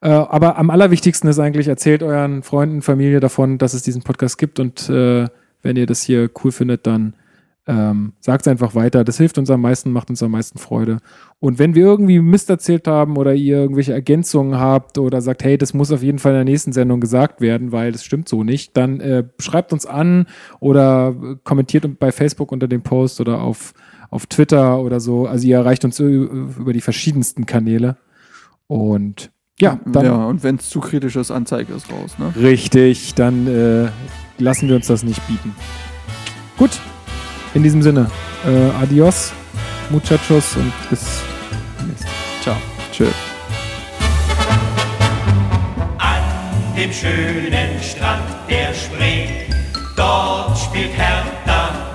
Äh, 0.00 0.08
aber 0.08 0.58
am 0.58 0.70
allerwichtigsten 0.70 1.28
ist 1.28 1.38
eigentlich, 1.38 1.68
erzählt 1.68 2.02
euren 2.02 2.42
Freunden, 2.42 2.82
Familie 2.82 3.20
davon, 3.20 3.58
dass 3.58 3.74
es 3.74 3.82
diesen 3.82 4.02
Podcast 4.02 4.38
gibt 4.38 4.60
und 4.60 4.88
äh, 4.88 5.26
wenn 5.62 5.76
ihr 5.76 5.86
das 5.86 6.02
hier 6.02 6.30
cool 6.42 6.52
findet, 6.52 6.86
dann 6.86 7.14
ähm, 7.68 8.12
sagt 8.20 8.42
es 8.42 8.48
einfach 8.48 8.74
weiter. 8.74 9.02
Das 9.02 9.18
hilft 9.18 9.38
uns 9.38 9.50
am 9.50 9.60
meisten, 9.60 9.90
macht 9.90 10.08
uns 10.08 10.22
am 10.22 10.30
meisten 10.30 10.58
Freude. 10.58 10.98
Und 11.40 11.58
wenn 11.58 11.74
wir 11.74 11.84
irgendwie 11.84 12.20
Mist 12.20 12.48
erzählt 12.48 12.86
haben 12.86 13.16
oder 13.16 13.34
ihr 13.34 13.56
irgendwelche 13.56 13.92
Ergänzungen 13.92 14.58
habt 14.58 14.98
oder 14.98 15.20
sagt, 15.20 15.42
hey, 15.42 15.58
das 15.58 15.74
muss 15.74 15.90
auf 15.90 16.02
jeden 16.02 16.18
Fall 16.18 16.32
in 16.32 16.38
der 16.38 16.44
nächsten 16.44 16.72
Sendung 16.72 17.00
gesagt 17.00 17.40
werden, 17.40 17.72
weil 17.72 17.90
das 17.90 18.04
stimmt 18.04 18.28
so 18.28 18.44
nicht, 18.44 18.76
dann 18.76 19.00
äh, 19.00 19.24
schreibt 19.40 19.72
uns 19.72 19.84
an 19.84 20.26
oder 20.60 21.14
kommentiert 21.42 21.98
bei 21.98 22.12
Facebook 22.12 22.52
unter 22.52 22.68
dem 22.68 22.82
Post 22.82 23.20
oder 23.20 23.40
auf, 23.40 23.74
auf 24.10 24.26
Twitter 24.26 24.80
oder 24.80 25.00
so. 25.00 25.26
Also 25.26 25.48
ihr 25.48 25.56
erreicht 25.56 25.84
uns 25.84 25.98
über 25.98 26.72
die 26.72 26.80
verschiedensten 26.80 27.46
Kanäle. 27.46 27.96
Und 28.68 29.30
ja, 29.58 29.78
dann 29.86 30.04
ja, 30.04 30.12
und 30.12 30.42
wenn 30.42 30.56
es 30.56 30.68
zu 30.68 30.80
kritisch 30.80 31.16
ist, 31.16 31.30
Anzeige 31.30 31.72
ist 31.72 31.90
raus, 31.90 32.18
ne? 32.18 32.32
Richtig, 32.36 33.14
dann 33.14 33.46
äh, 33.46 33.88
lassen 34.38 34.68
wir 34.68 34.76
uns 34.76 34.86
das 34.86 35.02
nicht 35.02 35.26
bieten. 35.26 35.54
Gut, 36.58 36.78
in 37.54 37.62
diesem 37.62 37.80
Sinne, 37.80 38.10
äh, 38.46 38.82
adios, 38.82 39.32
muchachos 39.90 40.56
und 40.56 40.72
bis 40.90 41.22
demnächst. 41.78 42.06
Ciao. 42.42 42.56
Tschö. 42.92 43.06
An 45.98 46.22
dem 46.76 46.92
schönen 46.92 47.82
Strand 47.82 48.24
der 48.50 48.74
Spree, 48.74 49.48
dort 49.96 50.58
spielt 50.58 50.92
Hertha 50.92 51.92